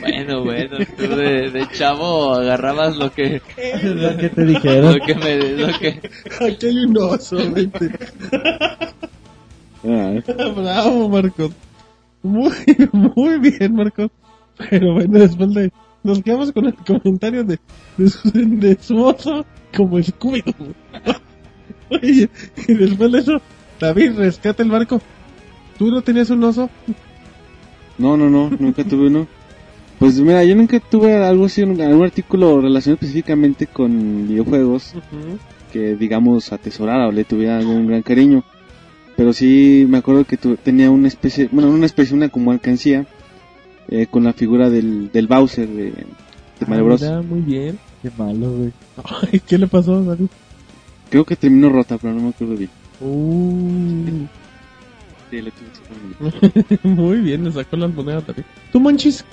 Bueno, 0.00 0.44
bueno, 0.44 0.78
tú 0.96 1.08
de, 1.16 1.50
de 1.50 1.68
chavo 1.72 2.34
agarrabas 2.34 2.96
lo 2.96 3.12
que, 3.12 3.42
Lo 3.82 4.16
que 4.16 4.28
te 4.30 4.44
dijeron. 4.44 4.94
lo 4.98 5.04
que 5.04 5.14
me, 5.14 5.36
lo 5.36 5.78
que, 5.78 6.00
Aquí 6.40 6.66
hay 6.66 6.84
un 6.84 6.96
oso, 6.98 7.36
vente. 7.36 7.90
Ah, 9.84 10.14
Bravo, 10.56 11.08
Marcos. 11.08 11.52
Muy, 12.22 12.52
muy 12.92 13.38
bien, 13.38 13.74
Marcos. 13.74 14.10
Pero 14.70 14.94
bueno, 14.94 15.18
después 15.18 15.52
de... 15.52 15.72
Nos 16.02 16.22
quedamos 16.22 16.52
con 16.52 16.66
el 16.66 16.74
comentario 16.74 17.44
de, 17.44 17.58
de, 17.96 18.10
su, 18.10 18.30
de 18.32 18.78
su 18.80 19.02
oso 19.02 19.44
como 19.74 19.98
Scooby-Doo. 19.98 20.74
Oye, 21.90 22.28
y 22.68 22.74
después 22.74 23.12
de 23.12 23.18
eso, 23.18 23.42
David, 23.80 24.12
rescata 24.16 24.62
el 24.62 24.70
barco. 24.70 25.00
¿Tú 25.78 25.90
no 25.90 26.02
tenías 26.02 26.30
un 26.30 26.42
oso? 26.44 26.70
No, 27.98 28.16
no, 28.16 28.28
no, 28.30 28.50
nunca 28.58 28.84
tuve 28.84 29.06
uno. 29.08 29.26
Pues 29.96 30.18
mira, 30.20 30.42
yo 30.44 30.56
nunca 30.56 30.80
tuve 30.80 31.14
algo 31.14 31.44
así, 31.44 31.62
algún 31.62 32.02
artículo 32.04 32.60
relacionado 32.60 32.94
específicamente 32.96 33.68
con 33.68 34.26
videojuegos 34.26 34.92
que, 35.72 35.94
digamos, 35.94 36.52
atesorara 36.52 37.06
o 37.06 37.12
le 37.12 37.22
tuviera 37.24 37.58
algún 37.58 37.86
gran 37.86 38.02
cariño. 38.02 38.42
Pero 39.16 39.32
sí 39.32 39.86
me 39.88 39.98
acuerdo 39.98 40.24
que 40.24 40.36
tu- 40.36 40.56
tenía 40.56 40.90
una 40.90 41.06
especie, 41.06 41.48
bueno, 41.52 41.70
una 41.70 41.86
especie, 41.86 42.14
una 42.16 42.28
como 42.28 42.50
alcancía 42.50 43.06
eh, 43.88 44.06
con 44.10 44.24
la 44.24 44.32
figura 44.32 44.68
del, 44.68 45.12
del 45.12 45.28
Bowser 45.28 45.68
de, 45.68 45.84
de 45.92 46.66
Mario 46.66 46.82
Ah, 46.84 46.86
Bros. 46.88 47.00
mira, 47.02 47.22
muy 47.22 47.40
bien. 47.42 47.78
Qué 48.02 48.10
malo, 48.18 48.50
güey. 48.50 48.72
Ay, 49.32 49.40
¿qué 49.46 49.56
le 49.58 49.68
pasó, 49.68 50.02
David? 50.02 50.26
Creo 51.08 51.24
que 51.24 51.36
terminó 51.36 51.68
rota, 51.70 51.96
pero 51.98 52.12
no 52.12 52.20
me 52.20 52.28
acuerdo 52.30 52.56
bien. 52.56 52.70
Uh, 53.00 54.26
Sí, 55.34 55.42
le 55.42 55.50
tuve 55.50 56.78
muy 56.84 57.18
bien, 57.18 57.44
le 57.44 57.50
sacó 57.50 57.76
las 57.76 57.92
monedas 57.92 58.24
David. 58.26 58.44
¿Tú, 58.70 58.78
Monchis? 58.78 59.24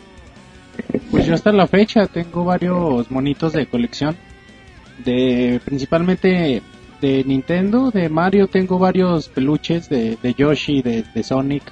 Pues 1.12 1.28
yo 1.28 1.36
hasta 1.36 1.52
la 1.52 1.68
fecha 1.68 2.08
tengo 2.08 2.44
varios 2.44 3.12
monitos 3.12 3.54
de 3.54 3.68
colección. 3.68 4.16
De 5.06 5.62
principalmente 5.64 6.64
de 7.02 7.24
Nintendo, 7.24 7.92
de 7.92 8.10
Mario 8.10 8.48
tengo 8.48 8.80
varios 8.80 9.30
peluches 9.30 9.90
de, 9.90 10.18
de 10.22 10.34
Yoshi, 10.34 10.82
de, 10.82 11.04
de 11.14 11.24
Sonic. 11.24 11.64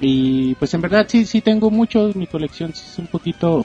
Y 0.00 0.54
pues 0.56 0.74
en 0.74 0.80
verdad 0.80 1.06
sí, 1.08 1.24
sí 1.24 1.40
tengo 1.40 1.70
muchos, 1.70 2.16
mi 2.16 2.26
colección 2.26 2.74
sí 2.74 2.84
es 2.84 2.98
un 2.98 3.06
poquito 3.06 3.64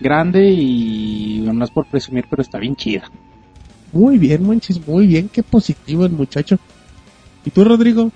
grande 0.00 0.50
y 0.50 1.40
no 1.40 1.64
es 1.64 1.70
por 1.70 1.86
presumir, 1.86 2.24
pero 2.28 2.40
está 2.40 2.58
bien 2.58 2.74
chida. 2.74 3.04
Muy 3.92 4.16
bien, 4.16 4.42
Monchis, 4.42 4.86
muy 4.86 5.06
bien. 5.06 5.28
Qué 5.28 5.42
positivo 5.42 6.06
el 6.06 6.12
muchacho. 6.12 6.58
¿Y 7.44 7.50
tú, 7.50 7.64
Rodrigo? 7.64 8.10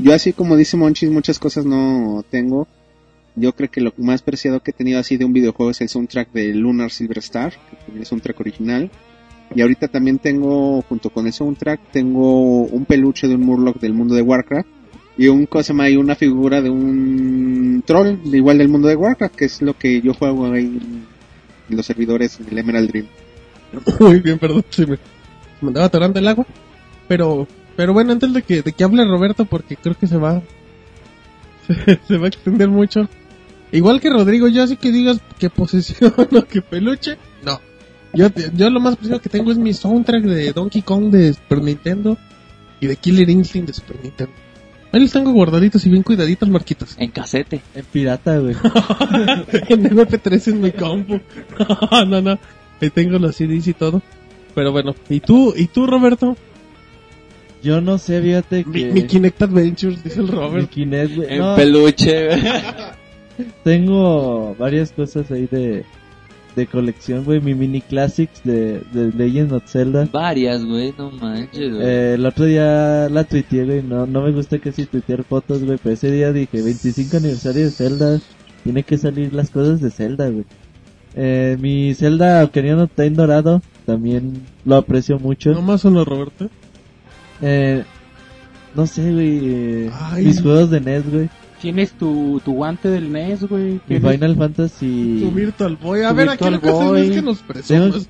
Yo 0.00 0.14
así 0.14 0.32
como 0.32 0.56
dice 0.56 0.76
Monchis, 0.76 1.10
muchas 1.10 1.38
cosas 1.38 1.64
no 1.64 2.24
tengo. 2.30 2.68
Yo 3.34 3.52
creo 3.54 3.70
que 3.70 3.80
lo 3.80 3.92
más 3.96 4.22
preciado 4.22 4.60
que 4.60 4.70
he 4.70 4.74
tenido 4.74 4.98
así 4.98 5.16
de 5.16 5.24
un 5.24 5.32
videojuego 5.32 5.70
es 5.70 5.80
el 5.80 5.88
soundtrack 5.88 6.32
de 6.32 6.54
Lunar 6.54 6.90
Silver 6.90 7.18
Star, 7.18 7.52
que 7.86 8.02
es 8.02 8.12
un 8.12 8.20
track 8.20 8.38
original. 8.40 8.90
Y 9.54 9.60
ahorita 9.62 9.88
también 9.88 10.18
tengo, 10.18 10.82
junto 10.82 11.10
con 11.10 11.26
el 11.26 11.32
soundtrack, 11.32 11.90
tengo 11.90 12.62
un 12.62 12.84
peluche 12.84 13.28
de 13.28 13.34
un 13.34 13.42
Murloc 13.42 13.80
del 13.80 13.94
mundo 13.94 14.14
de 14.14 14.22
Warcraft. 14.22 14.68
Y 15.16 15.26
un 15.28 15.46
cosa 15.46 15.72
más, 15.72 15.90
y 15.90 15.96
una 15.96 16.14
figura 16.14 16.60
de 16.62 16.70
un 16.70 17.82
troll, 17.84 18.18
igual 18.24 18.58
del 18.58 18.68
mundo 18.68 18.86
de 18.86 18.94
Warcraft, 18.94 19.34
que 19.34 19.46
es 19.46 19.62
lo 19.62 19.76
que 19.76 20.00
yo 20.00 20.14
juego 20.14 20.52
ahí 20.52 20.66
en, 20.66 21.76
los 21.76 21.86
servidores 21.86 22.38
del 22.44 22.58
Emerald 22.58 22.88
Dream. 22.88 23.06
Muy 24.00 24.20
bien, 24.20 24.38
perdón, 24.38 24.64
se 24.70 24.86
me, 24.86 24.96
me 25.60 25.68
andaba 25.68 25.86
atorando 25.86 26.20
el 26.20 26.28
agua. 26.28 26.46
Pero, 27.08 27.48
pero 27.78 27.92
bueno, 27.92 28.10
antes 28.10 28.32
de 28.32 28.42
que, 28.42 28.62
de 28.62 28.72
que 28.72 28.82
hable 28.82 29.04
Roberto, 29.04 29.44
porque 29.44 29.76
creo 29.76 29.94
que 29.94 30.08
se 30.08 30.16
va, 30.16 30.42
se, 31.68 32.00
se 32.08 32.18
va 32.18 32.24
a 32.24 32.28
extender 32.28 32.68
mucho. 32.68 33.08
Igual 33.70 34.00
que 34.00 34.10
Rodrigo, 34.10 34.48
yo 34.48 34.64
así 34.64 34.76
que 34.76 34.90
digas 34.90 35.20
que 35.38 35.48
posesión 35.48 36.12
o 36.36 36.42
que 36.42 36.60
peluche, 36.60 37.18
no. 37.44 37.60
Yo, 38.12 38.30
yo 38.56 38.68
lo 38.70 38.80
más 38.80 38.96
preciado 38.96 39.22
que 39.22 39.28
tengo 39.28 39.52
es 39.52 39.58
mi 39.58 39.72
soundtrack 39.72 40.24
de 40.24 40.52
Donkey 40.52 40.82
Kong 40.82 41.12
de 41.12 41.34
Super 41.34 41.62
Nintendo 41.62 42.18
y 42.80 42.88
de 42.88 42.96
Killer 42.96 43.30
Instinct 43.30 43.68
de 43.68 43.74
Super 43.74 44.02
Nintendo. 44.02 44.32
Ahí 44.90 45.00
los 45.00 45.12
tengo 45.12 45.30
guardaditos 45.30 45.86
y 45.86 45.90
bien 45.90 46.02
cuidaditos, 46.02 46.48
marquitos. 46.48 46.96
en 46.98 47.12
casete. 47.12 47.60
En 47.76 47.84
pirata, 47.84 48.38
güey. 48.38 48.54
en 49.68 49.84
MP3 49.84 50.48
en 50.48 50.60
mi 50.62 50.72
compu. 50.72 51.20
no, 52.08 52.20
no. 52.22 52.40
Ahí 52.80 52.90
tengo 52.90 53.20
los 53.20 53.36
CDs 53.36 53.68
y 53.68 53.74
todo. 53.74 54.02
Pero 54.56 54.72
bueno, 54.72 54.96
¿y 55.08 55.20
tú, 55.20 55.54
y 55.56 55.68
tú 55.68 55.86
Roberto? 55.86 56.36
Yo 57.62 57.80
no 57.80 57.98
sé, 57.98 58.20
fíjate 58.22 58.64
Mi, 58.64 58.84
que... 58.84 58.92
mi 58.92 59.02
Kinect 59.04 59.42
Adventures, 59.42 60.04
dice 60.04 60.20
el 60.20 60.26
Mi 60.26 60.32
Robert. 60.32 60.70
Kinect, 60.70 61.16
güey. 61.16 61.32
En 61.32 61.38
No, 61.38 61.56
peluche, 61.56 62.26
güey. 62.26 62.42
tengo 63.64 64.54
varias 64.58 64.92
cosas 64.92 65.30
ahí 65.30 65.46
de, 65.46 65.84
de 66.56 66.66
colección, 66.66 67.24
güey. 67.24 67.40
Mi 67.40 67.54
mini 67.54 67.80
classics 67.80 68.42
de, 68.44 68.80
de 68.92 69.12
Legend 69.12 69.52
of 69.52 69.64
Zelda. 69.66 70.08
Varias, 70.12 70.64
güey, 70.64 70.92
no 70.96 71.10
manches, 71.10 71.72
güey. 71.72 71.86
Eh, 71.86 72.14
el 72.14 72.26
otro 72.26 72.44
día 72.44 73.08
la 73.10 73.24
tuiteé, 73.24 73.64
güey. 73.64 73.82
No, 73.82 74.06
no 74.06 74.22
me 74.22 74.32
gusta 74.32 74.58
casi 74.58 74.86
tuitear 74.86 75.24
fotos, 75.24 75.64
güey. 75.64 75.78
Pero 75.82 75.94
ese 75.94 76.10
día 76.10 76.32
dije 76.32 76.62
25 76.62 77.16
aniversario 77.16 77.64
de 77.64 77.70
Zelda. 77.70 78.20
Tiene 78.64 78.82
que 78.82 78.98
salir 78.98 79.32
las 79.32 79.50
cosas 79.50 79.80
de 79.80 79.90
Zelda, 79.90 80.28
güey. 80.28 80.44
Eh, 81.14 81.56
mi 81.58 81.94
Zelda 81.94 82.44
Ocarina 82.44 82.84
of 82.84 82.90
Time 82.94 83.10
dorado 83.10 83.62
también 83.86 84.42
lo 84.64 84.76
aprecio 84.76 85.18
mucho. 85.18 85.52
Nomás 85.52 85.84
uno, 85.84 86.04
Roberto. 86.04 86.50
Eh, 87.42 87.84
no 88.74 88.86
sé, 88.86 89.12
güey. 89.12 89.40
eh, 89.42 89.90
Ay. 90.00 90.26
mis 90.26 90.40
juegos 90.42 90.70
de 90.70 90.80
NES, 90.80 91.10
güey. 91.10 91.28
Tienes 91.60 91.92
tu, 91.92 92.40
tu 92.44 92.52
guante 92.54 92.88
del 92.88 93.10
NES, 93.10 93.48
güey. 93.48 93.80
Mi 93.88 93.98
Final 93.98 94.36
Fantasy. 94.36 95.20
Tu 95.22 95.30
Virtual 95.32 95.76
Boy. 95.76 96.02
A 96.02 96.10
Tu 96.10 96.14
ver, 96.14 96.28
aquí 96.30 96.50
lo 96.50 96.60
que 96.60 97.00
es 97.02 97.10
que 97.10 97.22
nos 97.22 97.38
presumas. 97.42 98.08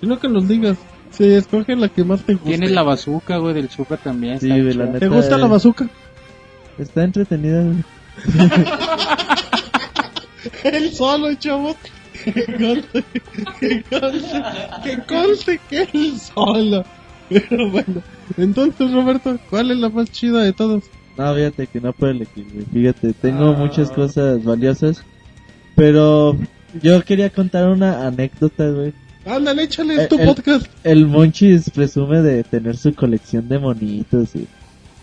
Sino 0.00 0.18
que 0.18 0.28
nos 0.28 0.48
digas. 0.48 0.76
Sí, 1.10 1.24
escoge 1.24 1.74
la 1.76 1.88
que 1.88 2.04
más 2.04 2.20
te 2.22 2.34
guste. 2.34 2.50
Tienes 2.50 2.70
la 2.70 2.82
bazooka, 2.82 3.38
güey, 3.38 3.54
del 3.54 3.68
Super 3.68 3.98
también. 3.98 4.38
Sí, 4.38 4.48
güey, 4.48 4.74
la 4.74 4.86
¿Te 4.86 4.92
neta, 4.92 5.08
gusta 5.08 5.36
la 5.38 5.46
bazooka? 5.48 5.88
Está 6.78 7.02
entretenida, 7.04 7.62
güey. 7.64 7.84
Él 10.64 10.92
solo, 10.92 11.34
chavos. 11.34 11.76
Que 12.24 12.44
conste, 12.44 13.04
que 13.60 13.82
conste, 13.82 14.42
que 14.84 14.98
conste 15.06 15.60
que 15.70 15.88
él 15.94 16.18
solo. 16.18 16.84
Pero 17.30 17.70
bueno, 17.70 18.02
entonces 18.36 18.92
Roberto, 18.92 19.38
¿cuál 19.48 19.70
es 19.70 19.78
la 19.78 19.88
más 19.88 20.10
chida 20.10 20.42
de 20.42 20.52
todos? 20.52 20.84
No, 21.16 21.34
fíjate 21.34 21.66
que 21.68 21.80
no 21.80 21.92
puedo 21.92 22.12
elegir. 22.12 22.46
Fíjate, 22.72 23.12
tengo 23.14 23.50
Ah. 23.50 23.56
muchas 23.58 23.90
cosas 23.90 24.42
valiosas. 24.44 25.02
Pero 25.76 26.36
yo 26.82 27.02
quería 27.04 27.30
contar 27.30 27.68
una 27.68 28.06
anécdota, 28.06 28.68
güey. 28.70 28.92
Ándale, 29.26 29.64
échale 29.64 30.04
Eh, 30.04 30.06
tu 30.08 30.18
el- 30.18 30.26
podcast. 30.26 30.66
El 30.82 31.06
Monchis 31.06 31.70
presume 31.70 32.20
de 32.22 32.42
tener 32.44 32.76
su 32.76 32.94
colección 32.94 33.48
de 33.48 33.58
monitos 33.58 34.34
y... 34.34 34.46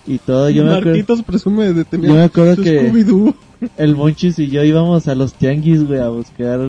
y 0.05 0.17
todo. 0.17 0.49
Yo 0.49 0.63
me 0.63 0.71
acuerdo, 0.71 0.89
Marquitos 0.91 1.23
presume 1.23 1.73
de 1.73 1.85
tener 1.85 2.07
yo 2.09 2.15
me 2.15 2.23
acuerdo 2.23 2.55
su 2.55 2.63
que 2.63 2.91
el 3.77 3.95
Monchis 3.95 4.39
y 4.39 4.47
yo 4.49 4.63
íbamos 4.63 5.07
a 5.07 5.15
los 5.15 5.33
tianguis, 5.33 5.83
güey, 5.85 5.99
a 5.99 6.09
buscar 6.09 6.59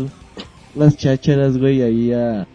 las 0.77 0.97
chácharas, 0.97 1.57
güey, 1.59 1.83
ahí 1.83 2.13
a 2.13 2.47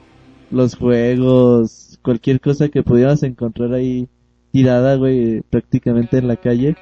los 0.52 0.76
juegos, 0.76 1.83
cualquier 2.04 2.40
cosa 2.40 2.70
que 2.70 2.84
pudiéramos 2.84 3.24
encontrar 3.24 3.74
ahí 3.74 4.08
tirada, 4.52 4.96
güey, 4.96 5.42
prácticamente 5.50 6.18
en 6.20 6.28
la 6.28 6.36
calle. 6.36 6.76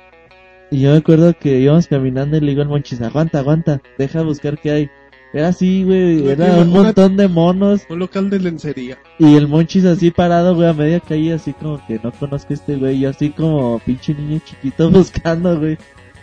Y 0.70 0.82
yo 0.82 0.92
me 0.92 0.98
acuerdo 0.98 1.34
que 1.38 1.60
íbamos 1.60 1.88
caminando 1.88 2.38
y 2.38 2.42
le 2.42 2.48
digo 2.48 2.62
al 2.62 2.68
Monchis, 2.70 3.02
aguanta, 3.02 3.40
aguanta, 3.40 3.82
deja 3.98 4.22
buscar 4.24 4.58
qué 4.58 4.72
hay. 4.72 4.90
Era 5.34 5.50
así, 5.50 5.86
güey, 5.86 6.28
era 6.28 6.58
un 6.58 6.70
montón 6.70 7.16
de 7.16 7.30
monos. 7.30 7.84
Un 7.90 8.00
local 8.00 8.30
de 8.30 8.40
lencería. 8.40 8.98
Y 9.18 9.36
el 9.36 9.48
Monchis 9.48 9.86
así 9.86 10.12
parado, 10.12 10.56
güey, 10.56 10.68
a 10.68 10.74
media 10.74 11.00
calle, 11.00 11.34
así 11.34 11.54
como 11.54 11.86
que 11.88 12.00
no 12.04 12.12
conozco 12.12 12.52
a 12.52 12.56
este 12.56 12.76
güey. 12.76 13.00
Yo 13.00 13.10
así 13.10 13.30
como 13.30 13.80
pinche 13.80 14.14
niño 14.14 14.42
chiquito 14.44 14.90
buscando, 14.92 15.58
güey, 15.58 15.78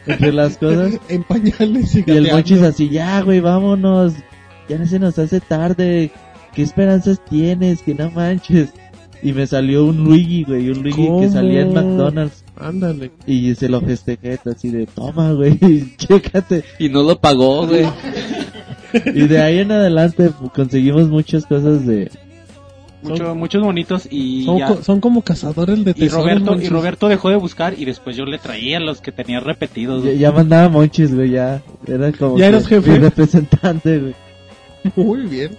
entre 0.06 0.32
las 0.32 0.56
cosas. 0.58 0.98
en 1.08 1.22
pañales 1.22 1.94
y 1.94 2.04
Y 2.06 2.10
el. 2.10 2.30
Monchis 2.30 2.62
así, 2.62 2.90
ya, 2.90 3.22
güey, 3.22 3.40
vámonos. 3.40 4.14
Ya 4.68 4.76
no 4.76 4.86
se 4.86 4.98
nos 4.98 5.18
hace 5.18 5.40
tarde. 5.40 6.10
¿Qué 6.54 6.62
esperanzas 6.62 7.24
tienes? 7.24 7.80
Que 7.82 7.94
no 7.94 8.10
manches. 8.10 8.74
Y 9.22 9.32
me 9.32 9.46
salió 9.46 9.84
un 9.86 10.04
Luigi, 10.04 10.44
güey, 10.44 10.70
un 10.70 10.82
Luigi 10.82 11.08
que 11.20 11.28
salía 11.28 11.62
en 11.62 11.72
McDonald's. 11.74 12.44
Ándale. 12.56 13.10
Y 13.26 13.54
se 13.54 13.68
lo 13.68 13.80
festejé, 13.80 14.38
así 14.44 14.70
de, 14.70 14.86
toma, 14.86 15.32
güey, 15.32 15.58
chécate. 15.96 16.64
Y 16.78 16.88
no 16.88 17.02
lo 17.02 17.18
pagó, 17.20 17.66
güey. 17.66 17.84
Y 19.06 19.26
de 19.26 19.40
ahí 19.40 19.58
en 19.58 19.72
adelante 19.72 20.30
pues, 20.38 20.52
conseguimos 20.52 21.08
muchas 21.08 21.44
cosas 21.46 21.86
de... 21.86 22.10
Mucho- 23.02 23.34
muchos 23.36 23.62
bonitos 23.62 24.08
y 24.10 24.44
Son, 24.44 24.58
ya. 24.58 24.66
co- 24.68 24.82
son 24.82 25.00
como 25.00 25.22
cazadores 25.22 25.84
de 25.84 25.92
Y 25.92 25.94
tesoros. 25.94 26.24
Roberto, 26.24 26.60
y. 26.60 26.68
Roberto 26.68 27.08
dejó 27.08 27.30
de 27.30 27.36
buscar 27.36 27.74
y 27.78 27.84
después 27.84 28.16
yo 28.16 28.24
le 28.24 28.38
traía 28.38 28.80
los 28.80 29.00
que 29.00 29.12
tenía 29.12 29.38
repetidos. 29.38 30.02
Ya, 30.04 30.12
ya 30.14 30.32
mandaba 30.32 30.68
monchis, 30.68 31.14
güey, 31.14 31.30
ya. 31.30 31.62
Era 31.86 32.10
como 32.12 32.36
¿Ya 32.36 32.46
que 32.46 32.48
eras 32.48 32.66
jefe? 32.66 32.90
mi 32.90 32.98
representante, 32.98 33.98
güey. 34.00 34.14
Muy 34.96 35.22
bien. 35.28 35.50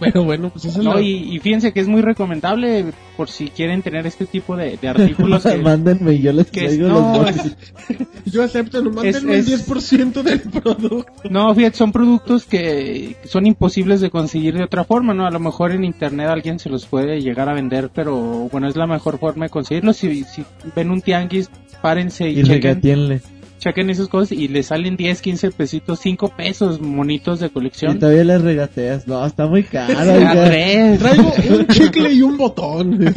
Pero 0.00 0.24
bueno, 0.24 0.50
pues 0.50 0.64
esa 0.66 0.78
es 0.78 0.84
No, 0.84 0.94
la... 0.94 1.00
y, 1.00 1.34
y 1.34 1.38
fíjense 1.40 1.72
que 1.72 1.80
es 1.80 1.88
muy 1.88 2.02
recomendable 2.02 2.86
por 3.16 3.28
si 3.28 3.48
quieren 3.48 3.82
tener 3.82 4.06
este 4.06 4.26
tipo 4.26 4.56
de, 4.56 4.76
de 4.76 4.88
artículos. 4.88 5.42
que- 5.44 5.56
Mándenme 5.58 6.14
y 6.14 6.22
yo 6.22 6.32
les 6.32 6.50
que 6.50 6.66
es- 6.66 6.76
traigo 6.76 6.88
no, 6.88 6.94
los 6.94 7.34
monchis. 7.34 7.56
Yo 8.26 8.42
acepto, 8.42 8.82
no 8.82 8.90
mándenme 8.90 9.38
Es- 9.38 9.48
el 9.48 9.54
es- 9.54 9.68
10% 9.68 10.22
del 10.22 10.40
producto. 10.40 11.12
No, 11.30 11.54
fíjate, 11.54 11.76
son 11.76 11.92
productos 11.92 12.44
que 12.44 13.16
son 13.24 13.46
imposibles 13.46 14.00
de 14.00 14.10
conseguir 14.10 14.54
de 14.54 14.64
otra 14.64 14.84
forma, 14.84 15.14
¿no? 15.14 15.26
A 15.26 15.30
lo 15.30 15.40
mejor 15.40 15.72
en 15.72 15.84
internet 15.84 16.28
alguien 16.28 16.58
se 16.58 16.68
los 16.68 16.84
puede 16.86 17.20
llegar 17.20 17.48
a 17.48 17.54
vender, 17.54 17.90
pero 17.94 18.16
bueno, 18.52 18.68
es 18.68 18.76
la 18.76 18.86
mejor 18.86 19.18
forma 19.18 19.46
de 19.46 19.50
conseguirlos. 19.50 19.96
Si, 19.96 20.24
si 20.24 20.44
ven 20.76 20.90
un 20.90 21.00
tianguis, 21.00 21.50
párense 21.80 22.28
y, 22.28 22.40
Y 22.40 22.42
chequen. 22.44 23.20
Chequen 23.58 23.90
esas 23.90 24.08
cosas 24.08 24.32
y 24.32 24.48
le 24.48 24.62
salen 24.62 24.96
10, 24.96 25.20
15 25.20 25.50
pesitos, 25.52 25.98
5 26.00 26.28
pesos 26.36 26.80
monitos 26.80 27.40
de 27.40 27.46
Y 27.46 27.50
colección. 27.50 27.98
todavía 27.98 28.24
les 28.24 28.42
regateas. 28.42 29.06
No, 29.06 29.24
está 29.26 29.46
muy 29.46 29.64
caro. 29.64 29.94
Traigo 29.94 31.32
un 31.58 31.66
chicle 31.68 32.12
y 32.12 32.22
un 32.22 32.36
botón. 32.36 32.98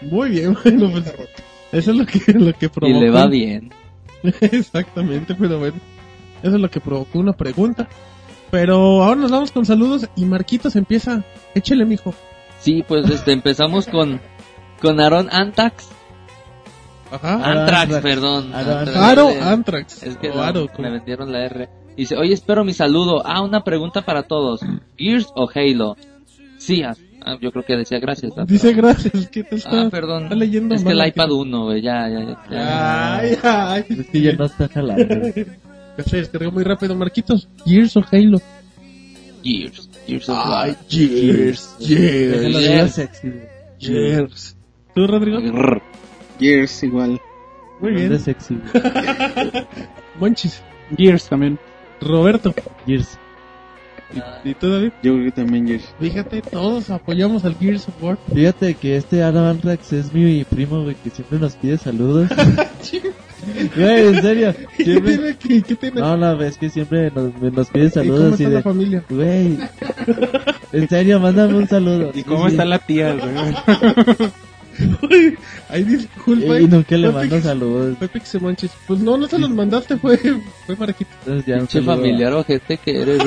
Muy 0.00 0.30
bien, 0.30 0.56
bueno, 0.62 0.90
pues 0.92 1.12
eso 1.72 1.90
es 1.90 1.96
lo 1.96 2.06
que, 2.06 2.32
lo 2.34 2.52
que 2.52 2.66
Y 2.66 2.68
provocó. 2.68 3.00
le 3.00 3.10
va 3.10 3.26
bien. 3.26 3.70
Exactamente, 4.40 5.34
pero 5.34 5.58
bueno. 5.58 5.76
Eso 6.42 6.54
es 6.54 6.60
lo 6.60 6.70
que 6.70 6.80
provocó 6.80 7.18
una 7.18 7.32
pregunta. 7.32 7.88
Pero 8.50 9.02
ahora 9.02 9.20
nos 9.20 9.30
vamos 9.32 9.50
con 9.50 9.66
saludos 9.66 10.08
y 10.16 10.24
Marquitos 10.24 10.76
empieza. 10.76 11.24
Échele, 11.54 11.84
mijo. 11.84 12.14
Sí, 12.60 12.84
pues 12.86 13.10
este, 13.10 13.32
empezamos 13.32 13.86
con, 13.88 14.20
con 14.80 15.00
Aaron 15.00 15.28
Antax. 15.32 15.88
Ajá. 17.10 17.34
Antrax, 17.34 17.82
Antrax. 17.82 18.02
perdón. 18.02 18.54
Aro 18.54 18.70
Antrax. 18.78 18.96
Aro 18.96 19.28
Antrax. 19.42 20.02
Es 20.02 20.16
que 20.18 20.28
no, 20.28 20.42
Aro, 20.42 20.68
me 20.78 20.90
vendieron 20.90 21.32
la 21.32 21.44
R. 21.46 21.68
Dice, 21.96 22.16
oye, 22.16 22.34
espero 22.34 22.64
mi 22.64 22.72
saludo. 22.74 23.22
Ah, 23.26 23.42
una 23.42 23.64
pregunta 23.64 24.02
para 24.02 24.22
todos. 24.24 24.60
¿Gears 24.96 25.28
o 25.34 25.48
Halo? 25.52 25.96
Sí, 26.58 26.82
ah, 26.82 26.94
ah, 27.24 27.36
yo 27.40 27.50
creo 27.50 27.64
que 27.64 27.76
decía 27.76 27.98
gracias. 27.98 28.32
ah, 28.36 28.44
Dice 28.46 28.72
gracias. 28.72 29.28
¿Qué 29.28 29.42
te 29.42 29.56
está? 29.56 29.82
Ah, 29.82 29.88
perdón. 29.90 30.24
está 30.24 30.34
leyendo 30.36 30.74
es 30.74 30.84
que 30.84 30.90
el 30.92 31.06
iPad 31.06 31.30
1, 31.30 31.64
güey, 31.64 31.82
ya, 31.82 32.08
ya, 32.08 32.20
ya. 32.20 32.38
ya. 32.50 33.16
Ay, 33.18 33.38
ay. 33.42 33.84
Es 33.88 34.06
que 34.08 34.20
ya 34.20 34.32
no 34.34 34.44
está 34.44 34.68
jalando. 34.68 35.04
Ya 35.98 36.04
Se 36.04 36.18
descargó 36.18 36.52
muy 36.52 36.62
rápido, 36.62 36.94
Marquitos. 36.94 37.48
Gears 37.66 37.96
o 37.96 38.04
Halo. 38.12 38.40
Gears. 39.42 39.90
Gears 40.06 40.28
of 40.28 40.38
Ay. 40.46 40.76
Gears. 40.88 41.76
Gears. 41.80 42.92
sexy. 42.94 43.28
güey. 43.30 43.42
Gears. 43.80 44.56
¿Tú, 44.94 45.06
Rodrigo? 45.08 45.38
Gears 46.38 46.82
igual. 46.82 47.20
Muy 47.80 47.92
De 47.94 48.08
bien. 48.08 48.18
sexy. 48.20 48.56
güey. 48.72 49.52
Monchis. 50.20 50.62
Gears 50.96 51.28
también. 51.28 51.58
Roberto. 52.00 52.54
Gears. 52.86 53.18
¿Y 54.42 54.54
tú, 54.54 54.70
David? 54.70 54.92
Yo 55.02 55.12
creo 55.14 55.24
que 55.26 55.32
también 55.32 55.66
Gears. 55.68 55.94
Fíjate, 56.00 56.40
todos 56.40 56.88
apoyamos 56.90 57.44
al 57.44 57.54
Gears 57.56 57.88
of 57.88 58.02
War. 58.02 58.18
Fíjate 58.34 58.74
que 58.74 58.96
este 58.96 59.22
Aaron 59.22 59.44
Antrax 59.44 59.92
es 59.92 60.12
mi 60.14 60.44
primo, 60.44 60.82
güey, 60.82 60.94
que 60.96 61.10
siempre 61.10 61.38
nos 61.38 61.54
pide 61.56 61.76
saludos. 61.78 62.28
Güey, 63.76 64.08
en 64.08 64.20
serio. 64.20 64.54
¿Qué 64.76 64.84
Siempre... 64.84 65.36
¿Qué, 65.38 65.62
qué 65.62 65.74
tiene? 65.76 66.00
No, 66.00 66.16
no, 66.16 66.42
es 66.42 66.58
que 66.58 66.68
siempre 66.68 67.10
nos, 67.12 67.32
nos 67.40 67.68
pide 67.70 67.86
¿Y 67.86 67.90
cómo 67.90 67.94
saludos 67.94 68.40
y 68.40 68.42
está 68.42 68.48
la 68.50 68.56
de... 68.56 68.62
familia? 68.62 69.04
Güey, 69.08 69.58
en 70.72 70.88
serio, 70.88 71.20
mándame 71.20 71.54
un 71.54 71.68
saludo. 71.68 72.10
¿Y 72.14 72.24
cómo 72.24 72.46
Sí, 72.46 72.50
está 72.52 72.64
sí. 72.64 72.68
la 72.68 72.78
tía, 72.80 73.14
güey? 73.14 74.28
Ay, 75.68 75.84
disculpa. 75.84 76.60
Y 76.60 76.66
nunca 76.66 76.96
le 76.96 77.10
mando 77.10 77.40
saludos. 77.40 77.96
Fue 77.98 78.08
Pixemonchis. 78.08 78.70
Pues 78.86 79.00
no, 79.00 79.16
no 79.16 79.26
se 79.26 79.38
los 79.38 79.50
mandaste, 79.50 79.96
fue, 79.96 80.16
fue 80.18 80.76
Marquito. 80.76 81.10
Entonces 81.20 81.46
ya 81.46 81.54
un 81.54 81.60
Pinche 81.60 81.82
familiar 81.82 82.32
ojete 82.32 82.76
que 82.78 83.02
eres. 83.02 83.18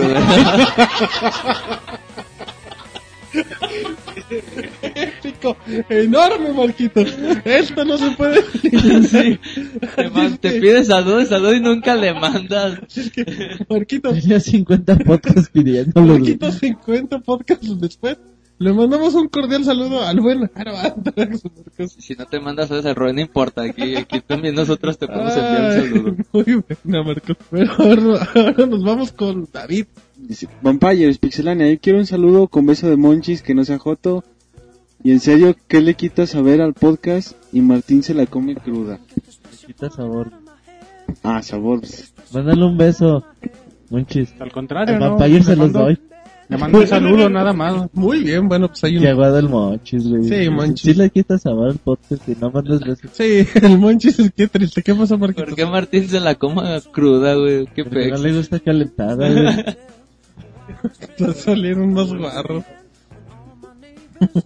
Épico, 4.95 5.57
enorme, 5.89 6.53
Marquito. 6.53 7.01
Esto 7.45 7.85
no 7.85 7.97
se 7.97 8.11
puede. 8.11 8.41
sí. 9.07 9.39
Te, 9.95 10.09
man- 10.09 10.37
te 10.37 10.51
pide 10.59 10.83
salud, 10.85 11.25
salud 11.27 11.53
y 11.53 11.59
nunca 11.59 11.95
le 11.95 12.13
mandas. 12.13 12.79
Marquito, 13.69 14.13
Tenía 14.13 14.39
50 14.39 14.95
podcasts 14.99 15.49
pidiéndolo. 15.51 16.07
güey. 16.19 16.19
Marquito 16.21 16.51
50 16.51 17.19
podcasts 17.19 17.79
después. 17.79 18.17
Le 18.61 18.73
mandamos 18.73 19.15
un 19.15 19.27
cordial 19.27 19.63
saludo 19.65 20.03
al 20.03 20.19
buen 20.19 20.43
Antrax. 20.53 21.41
Si 21.97 22.13
no 22.13 22.25
te 22.27 22.39
mandas 22.39 22.69
a 22.71 22.77
ese 22.77 22.93
rol, 22.93 23.15
no 23.15 23.21
importa. 23.21 23.63
Aquí, 23.63 23.95
aquí 23.95 24.21
también 24.21 24.53
nosotros 24.53 24.99
te 24.99 25.07
podemos 25.07 25.35
enviar 25.35 25.63
un 25.63 25.71
saludo. 25.81 26.15
Muy 26.31 26.63
buena, 26.83 27.03
Marcos. 27.03 27.37
Pero 27.49 27.71
ahora, 27.79 28.27
ahora 28.35 28.65
nos 28.67 28.83
vamos 28.83 29.11
con 29.13 29.47
David. 29.51 29.85
Dice, 30.15 30.47
Vampires, 30.61 31.17
Pixelania, 31.17 31.71
yo 31.71 31.79
quiero 31.79 31.97
un 31.97 32.05
saludo 32.05 32.47
con 32.47 32.67
beso 32.67 32.87
de 32.87 32.97
Monchis, 32.97 33.41
que 33.41 33.55
no 33.55 33.63
sea 33.65 33.79
joto. 33.79 34.23
Y 35.03 35.09
en 35.11 35.19
serio, 35.21 35.55
¿qué 35.67 35.81
le 35.81 35.95
quita 35.95 36.27
saber 36.27 36.61
al 36.61 36.75
podcast? 36.75 37.31
Y 37.51 37.61
Martín 37.61 38.03
se 38.03 38.13
la 38.13 38.27
come 38.27 38.55
cruda. 38.55 38.99
Le 39.15 39.67
quita 39.67 39.89
sabor. 39.89 40.29
Ah, 41.23 41.41
sabor. 41.41 41.81
Mándale 42.31 42.63
un 42.63 42.77
beso. 42.77 43.25
Monchis. 43.89 44.35
Al 44.39 44.51
contrario, 44.51 44.93
Al 44.95 44.99
¿no? 45.01 45.17
Vampire 45.17 45.43
se 45.43 45.55
los 45.55 45.71
mando- 45.71 45.79
doy. 45.85 45.99
Le 46.51 46.57
mando 46.57 46.79
un 46.79 46.87
saludo 46.87 47.29
nada 47.29 47.53
más. 47.53 47.87
Muy 47.93 48.23
bien, 48.23 48.49
bueno, 48.49 48.67
pues 48.67 48.83
hay 48.83 48.97
un... 48.97 49.07
aguado 49.07 49.39
el 49.39 49.47
Monchis, 49.47 50.05
güey. 50.05 50.25
Sí, 50.25 50.49
Monchis. 50.49 50.81
Sí 50.81 50.93
le 50.93 51.09
quita 51.09 51.37
sabor 51.37 51.69
al 51.69 51.77
podcast 51.77 52.27
y 52.27 52.35
no 52.41 52.51
mandas 52.51 52.81
besos. 52.81 53.09
Sí, 53.13 53.47
el 53.61 53.77
Monchis 53.77 54.19
es 54.19 54.31
que 54.33 54.49
triste. 54.49 54.83
¿Qué 54.83 54.93
pasa, 54.93 55.15
Marquito? 55.15 55.45
¿Por 55.45 55.55
qué 55.55 55.65
Martín 55.65 56.09
se 56.09 56.19
la 56.19 56.35
coma 56.35 56.81
cruda, 56.91 57.35
güey? 57.35 57.67
Qué 57.67 57.85
Porque 57.85 58.09
no 58.09 58.17
le 58.17 58.35
gusta 58.35 58.59
calentada, 58.59 59.29
güey. 59.31 59.65
Te 61.17 61.33
salieron 61.35 61.93
más 61.93 62.13
guarros. 62.13 62.65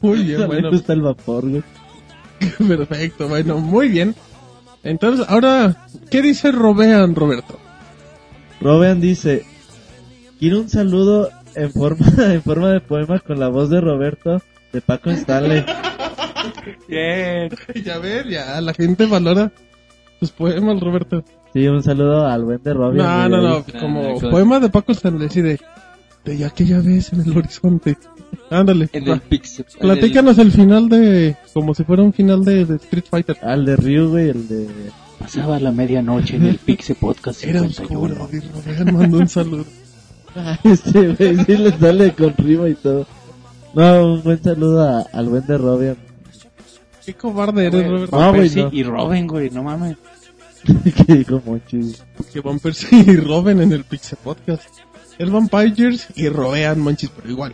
Muy 0.01 0.23
bien, 0.25 0.45
bueno. 0.47 0.69
gusta 0.69 0.93
el 0.93 1.01
vapor, 1.01 1.49
güey. 1.49 1.63
Perfecto, 2.67 3.27
bueno, 3.27 3.57
muy 3.57 3.89
bien. 3.89 4.13
Entonces, 4.83 5.25
ahora, 5.27 5.87
¿qué 6.11 6.21
dice 6.21 6.51
Robean, 6.51 7.15
Roberto? 7.15 7.57
Robean 8.61 9.01
dice, 9.01 9.43
quiero 10.37 10.59
un 10.61 10.69
saludo 10.69 11.31
en 11.55 11.71
forma, 11.71 12.05
en 12.33 12.41
forma 12.41 12.69
de 12.71 12.79
poema 12.81 13.19
con 13.19 13.39
la 13.39 13.47
voz 13.49 13.69
de 13.69 13.81
Roberto 13.81 14.41
de 14.73 14.81
Paco 14.81 15.11
Stanley. 15.11 15.63
Bien. 16.87 17.49
Ya 17.83 17.97
ves, 17.99 18.25
ya 18.29 18.61
la 18.61 18.73
gente 18.73 19.05
valora 19.05 19.51
tus 20.19 20.31
poemas, 20.31 20.79
Roberto. 20.79 21.23
Sí, 21.53 21.67
un 21.67 21.83
saludo 21.83 22.25
al 22.27 22.43
buen 22.43 22.61
de 22.63 22.73
Robean. 22.73 23.29
No, 23.29 23.37
no, 23.37 23.61
güey. 23.63 23.63
no, 23.73 23.79
como 23.79 24.17
Ah, 24.17 24.29
poemas 24.29 24.61
de 24.61 24.69
Paco 24.69 24.91
Stanley, 24.91 25.29
sí, 25.29 25.41
de, 25.41 25.59
de 26.25 26.37
ya 26.37 26.49
que 26.49 26.65
ya 26.65 26.79
ves 26.79 27.13
en 27.13 27.21
el 27.21 27.37
horizonte. 27.37 27.97
Ándale, 28.49 28.89
En 28.91 29.07
el 29.07 29.21
pixel. 29.21 29.65
platícanos 29.79 30.37
el 30.37 30.51
final 30.51 30.89
de, 30.89 31.35
como 31.53 31.73
si 31.73 31.83
fuera 31.83 32.03
un 32.03 32.13
final 32.13 32.43
de, 32.43 32.65
de 32.65 32.75
Street 32.75 33.05
Fighter. 33.09 33.37
Al 33.41 33.65
de 33.65 33.75
Ryu, 33.75 34.09
güey, 34.09 34.29
el 34.29 34.47
de... 34.47 34.67
Pasaba 35.19 35.59
la 35.59 35.71
medianoche 35.71 36.35
en 36.35 36.45
el 36.45 36.57
Pixe 36.57 36.93
Podcast 36.95 37.41
Era 37.45 37.61
51. 37.61 38.13
oscuro, 38.13 38.29
y 38.33 38.39
Robean 38.41 38.93
mandó 38.95 39.17
un 39.19 39.29
saludo. 39.29 39.65
Este, 40.63 41.13
güey, 41.13 41.45
sí 41.45 41.57
le 41.57 41.71
sale 41.77 42.13
con 42.13 42.33
rima 42.37 42.67
y 42.69 42.75
todo. 42.75 43.05
No, 43.73 44.13
un 44.13 44.23
buen 44.23 44.41
saludo 44.43 44.81
a- 44.87 45.01
al 45.13 45.29
buen 45.29 45.45
de 45.45 45.57
Robean. 45.57 45.97
Qué 47.05 47.13
cobarde 47.13 47.67
eres, 47.67 47.87
Roberto. 47.87 48.19
No, 48.19 48.33
güey, 48.33 48.49
no. 48.55 48.69
y 48.71 48.83
Robin, 48.83 49.27
güey, 49.27 49.49
no 49.51 49.63
mames. 49.63 49.97
¿Qué 51.07 51.13
dijo 51.15 51.41
Monchis? 51.45 52.03
Que 52.33 52.39
Van 52.41 52.59
Persie 52.59 53.03
y 53.05 53.15
Robin 53.17 53.61
en 53.61 53.71
el 53.71 53.83
Pixel 53.83 54.17
Podcast. 54.23 54.63
Es 55.19 55.29
Vampires 55.29 56.07
y 56.15 56.27
robean 56.27 56.79
manchis, 56.81 57.09
pero 57.15 57.29
igual. 57.29 57.53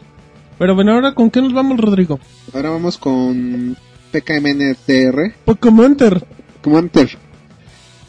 Pero 0.57 0.73
bueno, 0.73 0.93
ahora 0.93 1.13
con 1.13 1.29
qué 1.29 1.41
nos 1.41 1.53
vamos, 1.53 1.79
Rodrigo? 1.79 2.19
Ahora 2.53 2.69
vamos 2.71 2.97
con 2.97 3.75
PKMNTR. 4.11 5.33
Pokémonter. 5.45 6.25
Commander. 6.63 7.09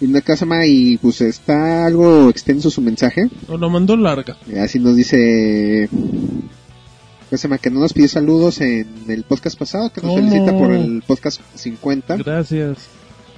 Y 0.02 0.06
una 0.06 0.20
casa 0.20 0.44
más 0.44 0.66
y 0.66 0.96
pues 0.98 1.20
está 1.20 1.86
algo 1.86 2.28
extenso 2.28 2.70
su 2.70 2.80
mensaje. 2.82 3.28
Nos 3.48 3.60
lo 3.60 3.70
mandó 3.70 3.96
larga. 3.96 4.36
Eh, 4.50 4.58
Así 4.58 4.78
nos 4.80 4.96
dice 4.96 5.88
¿cómo 5.90 7.38
se 7.38 7.38
llama? 7.38 7.58
que 7.58 7.70
no 7.70 7.80
nos 7.80 7.92
pidió 7.92 8.08
saludos 8.08 8.60
en 8.60 8.86
el 9.08 9.22
podcast 9.22 9.58
pasado, 9.58 9.90
que 9.92 10.00
nos 10.00 10.14
felicita 10.16 10.52
por 10.58 10.72
el 10.72 11.02
podcast 11.06 11.40
50, 11.54 12.16
Gracias. 12.16 12.88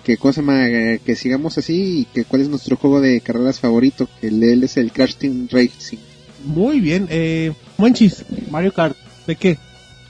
que 0.04 0.16
cosa 0.16 0.42
más, 0.42 0.68
eh, 0.68 1.00
que 1.04 1.14
sigamos 1.16 1.58
así 1.58 2.00
y 2.00 2.04
que 2.06 2.24
cuál 2.24 2.42
es 2.42 2.48
nuestro 2.48 2.76
juego 2.76 3.00
de 3.00 3.20
carreras 3.20 3.60
favorito, 3.60 4.08
que 4.20 4.28
el- 4.28 4.42
él 4.42 4.64
es 4.64 4.76
el 4.78 4.90
Crash 4.90 5.14
Team 5.16 5.48
Racing. 5.50 5.98
Muy 6.46 6.80
bien. 6.80 7.06
Eh, 7.10 7.52
Monchis, 7.78 8.24
Mario 8.50 8.72
Kart. 8.72 8.96
¿de 9.26 9.36
qué? 9.36 9.58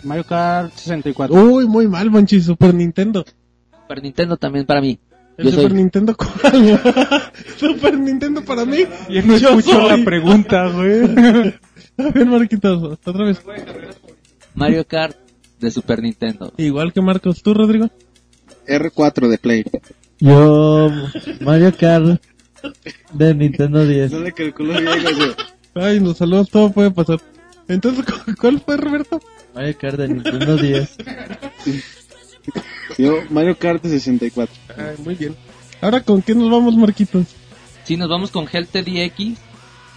Mario 0.02 0.24
Kart 0.24 0.72
64. 0.74 1.34
Uy, 1.34 1.66
muy 1.66 1.86
mal, 1.86 2.10
Monchis. 2.10 2.44
Super 2.44 2.74
Nintendo. 2.74 3.24
Super 3.82 4.02
Nintendo 4.02 4.36
también 4.36 4.66
para 4.66 4.80
mí. 4.80 4.98
¿El 5.36 5.44
Yo 5.46 5.50
Super 5.50 5.68
soy 5.70 5.76
Nintendo 5.78 6.16
cuál? 6.16 6.80
Super 7.58 7.98
Nintendo 7.98 8.44
para 8.44 8.64
mí. 8.64 8.78
Y 9.08 9.18
no 9.22 9.36
Yo 9.36 9.48
escucho 9.58 9.80
soy. 9.80 9.98
la 9.98 10.04
pregunta, 10.04 10.68
güey. 10.68 11.02
A 11.96 12.10
ver, 12.10 12.26
Marquitos, 12.26 12.98
otra 13.04 13.24
vez. 13.24 13.40
Mario 14.54 14.84
Kart 14.86 15.16
de 15.60 15.70
Super 15.70 16.02
Nintendo. 16.02 16.52
Igual 16.56 16.92
que 16.92 17.00
Marcos, 17.00 17.42
¿tú, 17.42 17.54
Rodrigo? 17.54 17.90
R4 18.66 19.28
de 19.28 19.38
Play. 19.38 19.64
Yo, 20.18 20.90
Mario 21.40 21.72
Kart 21.78 22.20
de 23.12 23.34
Nintendo 23.34 23.86
10. 23.86 24.10
No 24.12 24.20
le 24.20 24.32
calculo 24.32 24.72
bien, 24.72 24.84
güey. 25.16 25.34
Ay, 25.74 26.00
los 26.00 26.16
saludos, 26.16 26.48
todo 26.50 26.70
puede 26.72 26.90
pasar. 26.90 27.20
Entonces, 27.68 28.04
¿cu- 28.04 28.32
¿cuál 28.40 28.60
fue, 28.60 28.76
Roberto? 28.76 29.20
Mario 29.54 29.76
Kart 29.80 29.96
de 29.98 30.08
Nintendo 30.08 30.56
10. 30.56 30.96
Yo, 32.98 33.22
Mario 33.30 33.56
Kart 33.58 33.82
de 33.82 33.90
64. 33.90 34.54
Ay, 34.76 34.96
muy 35.04 35.14
bien. 35.14 35.34
Ahora, 35.80 36.00
¿con 36.02 36.22
qué 36.22 36.34
nos 36.34 36.50
vamos, 36.50 36.76
Marquitos? 36.76 37.26
Si 37.84 37.96
nos 37.96 38.08
vamos 38.08 38.30
con 38.30 38.46
Gel 38.46 38.66
TDX. 38.66 39.38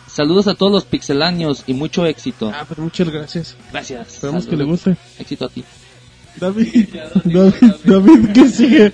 Saludos 0.08 0.48
a 0.48 0.56
todos 0.56 0.72
los 0.72 0.86
pixeláneos 0.86 1.64
y 1.68 1.74
mucho 1.74 2.06
éxito. 2.06 2.52
Ah, 2.54 2.66
pero 2.68 2.82
muchas 2.82 3.10
gracias. 3.10 3.56
Gracias. 3.72 4.16
Esperamos 4.16 4.48
que 4.48 4.56
le 4.56 4.64
guste. 4.64 4.98
Éxito 5.20 5.46
a 5.46 5.50
ti. 5.50 5.64
David, 6.40 6.88
David, 7.24 7.74
David, 7.84 8.32
¿qué 8.34 8.48
sigue? 8.48 8.94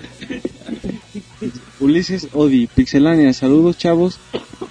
Ulises 1.79 2.29
Odi, 2.33 2.67
Pixelania, 2.67 3.33
saludos 3.33 3.77
chavos. 3.77 4.19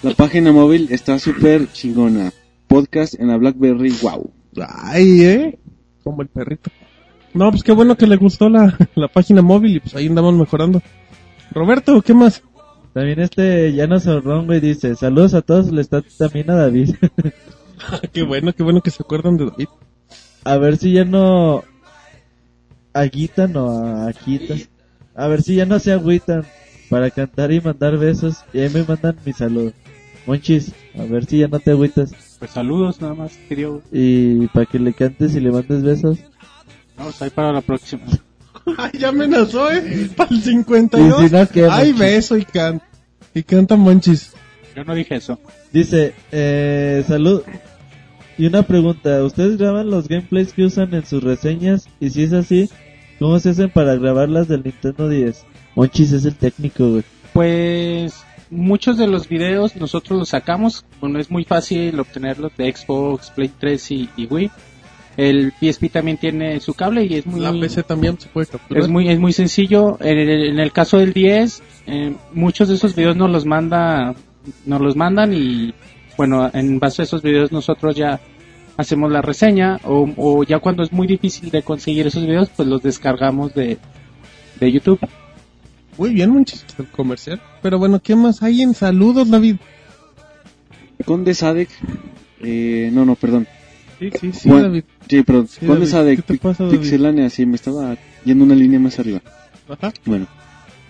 La 0.02 0.14
página 0.14 0.52
móvil 0.52 0.88
está 0.90 1.18
súper 1.18 1.70
chingona. 1.72 2.32
Podcast 2.68 3.14
en 3.20 3.28
la 3.28 3.36
Blackberry, 3.36 3.90
wow. 4.00 4.30
Ay, 4.66 5.22
¿eh? 5.22 5.58
Como 6.02 6.22
el 6.22 6.28
perrito. 6.28 6.70
No, 7.34 7.50
pues 7.50 7.62
qué 7.62 7.72
bueno 7.72 7.96
que 7.96 8.06
le 8.06 8.16
gustó 8.16 8.48
la, 8.48 8.76
la 8.94 9.08
página 9.08 9.42
móvil 9.42 9.76
y 9.76 9.80
pues 9.80 9.94
ahí 9.94 10.06
andamos 10.06 10.34
mejorando. 10.34 10.82
Roberto, 11.50 12.00
¿qué 12.02 12.14
más? 12.14 12.42
También 12.92 13.20
este 13.20 13.72
Llano 13.72 14.00
Zorrón, 14.00 14.46
güey, 14.46 14.60
dice, 14.60 14.94
saludos 14.96 15.34
a 15.34 15.42
todos, 15.42 15.72
le 15.72 15.80
está 15.80 16.02
también 16.18 16.50
a 16.50 16.56
David. 16.56 16.94
qué 18.12 18.22
bueno, 18.22 18.52
qué 18.52 18.62
bueno 18.62 18.82
que 18.82 18.90
se 18.90 19.02
acuerdan 19.02 19.36
de 19.38 19.46
David. 19.46 19.68
a 20.44 20.56
ver 20.58 20.76
si 20.76 20.92
ya 20.92 21.04
no 21.04 21.64
aguitan 22.92 23.56
o 23.56 24.06
agitan. 24.06 24.58
A 25.14 25.26
ver 25.26 25.42
si 25.42 25.56
ya 25.56 25.66
no 25.66 25.78
se 25.78 25.92
agüitan 25.92 26.44
para 26.88 27.10
cantar 27.10 27.52
y 27.52 27.60
mandar 27.60 27.98
besos. 27.98 28.44
Y 28.52 28.60
ahí 28.60 28.70
me 28.70 28.84
mandan 28.84 29.16
mi 29.24 29.32
saludo. 29.32 29.72
Monchis, 30.26 30.72
a 30.94 31.04
ver 31.04 31.24
si 31.26 31.38
ya 31.38 31.48
no 31.48 31.58
te 31.58 31.72
agüitas. 31.72 32.12
Pues 32.38 32.50
saludos 32.50 33.00
nada 33.00 33.14
más, 33.14 33.36
querido. 33.48 33.82
Y 33.90 34.46
para 34.48 34.66
que 34.66 34.78
le 34.78 34.92
cantes 34.92 35.34
y 35.34 35.40
le 35.40 35.50
mandes 35.50 35.82
besos. 35.82 36.18
Vamos 36.96 37.20
ahí 37.22 37.30
para 37.30 37.52
la 37.52 37.60
próxima. 37.60 38.02
Ay, 38.78 38.92
ya 38.98 39.08
amenazó, 39.08 39.70
¿eh? 39.70 40.10
Para 40.16 40.30
el 40.30 40.42
52. 40.42 41.22
Y 41.22 41.28
si 41.28 41.34
no, 41.34 41.48
¿qué, 41.48 41.68
Ay, 41.70 41.92
beso 41.92 42.36
y 42.36 42.44
canta. 42.44 42.86
Y 43.34 43.42
canta 43.42 43.76
Monchis. 43.76 44.32
Yo 44.76 44.84
no 44.84 44.94
dije 44.94 45.16
eso. 45.16 45.38
Dice, 45.72 46.14
eh, 46.30 47.04
salud. 47.06 47.42
Y 48.38 48.46
una 48.46 48.62
pregunta, 48.62 49.22
¿ustedes 49.22 49.58
graban 49.58 49.90
los 49.90 50.08
gameplays 50.08 50.52
que 50.52 50.64
usan 50.64 50.94
en 50.94 51.04
sus 51.04 51.22
reseñas? 51.22 51.88
Y 52.00 52.10
si 52.10 52.22
es 52.22 52.32
así, 52.32 52.70
¿cómo 53.18 53.38
se 53.38 53.50
hacen 53.50 53.70
para 53.70 53.94
grabarlas 53.96 54.48
del 54.48 54.62
Nintendo 54.64 55.08
10? 55.08 55.44
Monchis 55.74 56.12
es 56.12 56.24
el 56.24 56.34
técnico, 56.34 56.88
güey. 56.88 57.04
Pues 57.32 58.24
muchos 58.50 58.98
de 58.98 59.06
los 59.06 59.28
videos 59.28 59.76
nosotros 59.76 60.18
los 60.18 60.28
sacamos. 60.30 60.84
Bueno, 61.00 61.18
es 61.18 61.30
muy 61.30 61.44
fácil 61.44 61.98
obtenerlos 61.98 62.52
de 62.56 62.72
Xbox, 62.72 63.30
Play 63.30 63.50
3 63.58 63.90
y, 63.90 64.08
y 64.16 64.26
Wii. 64.26 64.50
El 65.16 65.52
PSP 65.60 65.90
también 65.90 66.16
tiene 66.16 66.58
su 66.60 66.74
cable 66.74 67.04
y 67.04 67.14
es 67.14 67.26
muy 67.26 67.40
La 67.40 67.52
PC 67.52 67.82
también 67.82 68.18
se 68.18 68.28
puede 68.28 68.46
capturar. 68.46 68.82
es 68.82 68.88
muy 68.88 69.08
es 69.08 69.18
muy 69.18 69.32
sencillo. 69.32 69.98
En 70.00 70.18
el, 70.18 70.46
en 70.46 70.58
el 70.58 70.72
caso 70.72 70.98
del 70.98 71.12
10, 71.12 71.62
eh, 71.86 72.14
muchos 72.32 72.68
de 72.68 72.74
esos 72.76 72.94
videos 72.94 73.16
nos 73.16 73.30
los 73.30 73.44
manda 73.44 74.14
nos 74.64 74.80
los 74.80 74.96
mandan 74.96 75.34
y 75.34 75.74
bueno, 76.16 76.50
en 76.52 76.78
base 76.78 77.02
a 77.02 77.04
esos 77.04 77.22
videos 77.22 77.52
nosotros 77.52 77.94
ya 77.94 78.20
hacemos 78.76 79.12
la 79.12 79.22
reseña 79.22 79.78
o, 79.84 80.08
o 80.16 80.44
ya 80.44 80.58
cuando 80.58 80.82
es 80.82 80.92
muy 80.92 81.06
difícil 81.06 81.50
de 81.50 81.62
conseguir 81.62 82.06
esos 82.06 82.26
videos, 82.26 82.50
pues 82.56 82.68
los 82.68 82.82
descargamos 82.82 83.54
de 83.54 83.78
de 84.60 84.72
YouTube. 84.72 85.00
Muy 85.98 86.14
bien, 86.14 86.30
Monchis, 86.30 86.64
el 86.78 86.86
comercial. 86.86 87.40
Pero 87.60 87.78
bueno, 87.78 88.00
¿qué 88.00 88.16
más 88.16 88.42
hay 88.42 88.62
en 88.62 88.74
saludos, 88.74 89.28
David? 89.28 89.56
Conde 91.04 91.34
Sadek, 91.34 91.68
eh, 92.40 92.90
no, 92.92 93.04
no, 93.04 93.14
perdón. 93.16 93.46
Sí, 94.10 94.10
sí, 94.20 94.32
sí, 94.32 94.48
Juan- 94.48 94.62
David. 94.62 94.84
Sí, 95.08 95.22
perdón. 95.22 95.48
Sí, 95.48 95.58
Conde 95.60 95.74
David, 95.74 95.86
Sadek, 95.90 96.16
¿qué 96.16 96.22
te 96.22 96.32
Pi- 96.34 96.38
pasa? 96.38 96.68
Pixelania, 96.68 97.30
sí, 97.30 97.46
me 97.46 97.56
estaba 97.56 97.96
yendo 98.24 98.44
una 98.44 98.54
línea 98.54 98.78
más 98.80 98.98
arriba. 98.98 99.20
Ajá. 99.68 99.92
Bueno, 100.04 100.26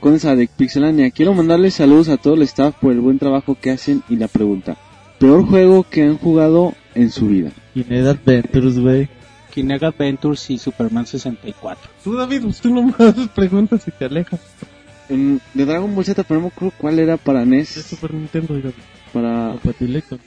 Conde 0.01 0.19
Sadek, 0.19 0.51
Pixelania, 0.51 1.11
quiero 1.11 1.35
mandarles 1.35 1.75
saludos 1.75 2.09
a 2.09 2.17
todo 2.17 2.35
el 2.35 2.43
staff 2.43 2.75
por 2.81 2.93
el 2.93 3.01
buen 3.01 3.19
trabajo 3.19 3.57
que 3.61 3.71
hacen 3.71 4.03
y 4.09 4.17
la 4.17 4.29
pregunta. 4.29 4.77
Peor 5.19 5.47
juego 5.47 5.85
que 5.89 6.03
han 6.03 6.17
jugado 6.19 6.75
en 6.95 7.11
su 7.11 7.29
vida. 7.29 7.51
Kinect 7.75 8.07
Adventures, 8.07 8.79
güey. 8.79 9.09
Kinect 9.55 9.83
Adventures 9.85 10.51
y 10.51 10.59
Superman 10.59 11.07
64. 11.07 11.91
Tú, 12.03 12.15
David, 12.17 12.43
tú 12.61 12.75
nomás 12.75 12.97
preguntas 13.35 13.87
y 13.87 13.91
te 13.91 14.07
alejas. 14.07 14.41
En- 15.09 15.41
de 15.55 15.65
Dragon 15.67 15.95
Ball 15.95 16.05
Z, 16.05 16.23
pero 16.25 16.41
no 16.41 16.47
me 16.47 16.53
acuerdo 16.53 16.75
cuál 16.79 16.99
era 16.99 17.17
para 17.19 17.41
De 17.41 17.47
NES. 17.47 17.69
Super 17.69 18.15
Nintendo, 18.15 18.55
David. 18.55 18.73
Para... 19.13 19.53
Compatible 19.53 20.03
con 20.03 20.19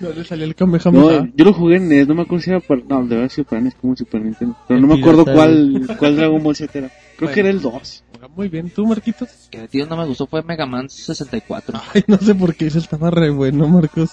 No 0.00 0.10
le 0.10 0.24
salió 0.24 0.44
el 0.44 0.54
Kamehameha. 0.54 1.20
No, 1.22 1.32
yo 1.34 1.44
lo 1.44 1.52
jugué 1.52 1.76
en 1.76 1.88
NES, 1.88 2.08
no 2.08 2.14
me 2.14 2.22
acuerdo 2.22 2.42
si 2.42 2.50
era 2.50 2.60
para... 2.60 2.82
No, 2.82 3.04
de 3.06 3.16
verdad 3.16 3.30
sí 3.30 3.42
para 3.44 3.62
NES 3.62 3.74
como 3.80 3.96
Super 3.96 4.20
Nintendo. 4.22 4.56
Pero 4.68 4.80
no 4.80 4.86
me 4.86 5.00
acuerdo 5.00 5.24
cuál, 5.24 5.86
cuál 5.98 6.16
Dragon 6.16 6.42
Ball 6.42 6.56
Z 6.56 6.78
era. 6.78 6.88
Creo 6.88 7.28
Bueno. 7.28 7.34
que 7.34 7.40
era 7.40 7.50
el 7.50 7.60
2. 7.60 8.04
Muy 8.36 8.48
bien, 8.48 8.70
¿tú, 8.70 8.86
Marquitos? 8.86 9.48
Que 9.50 9.66
tío 9.68 9.86
no 9.86 9.96
me 9.96 10.06
gustó 10.06 10.26
fue 10.26 10.42
Mega 10.42 10.66
Man 10.66 10.88
64. 10.88 11.80
Ay, 11.94 12.04
no 12.06 12.18
sé 12.18 12.34
por 12.34 12.54
qué 12.54 12.66
ese 12.66 12.78
estaba 12.78 13.10
re 13.10 13.30
bueno, 13.30 13.66
Marcos. 13.68 14.12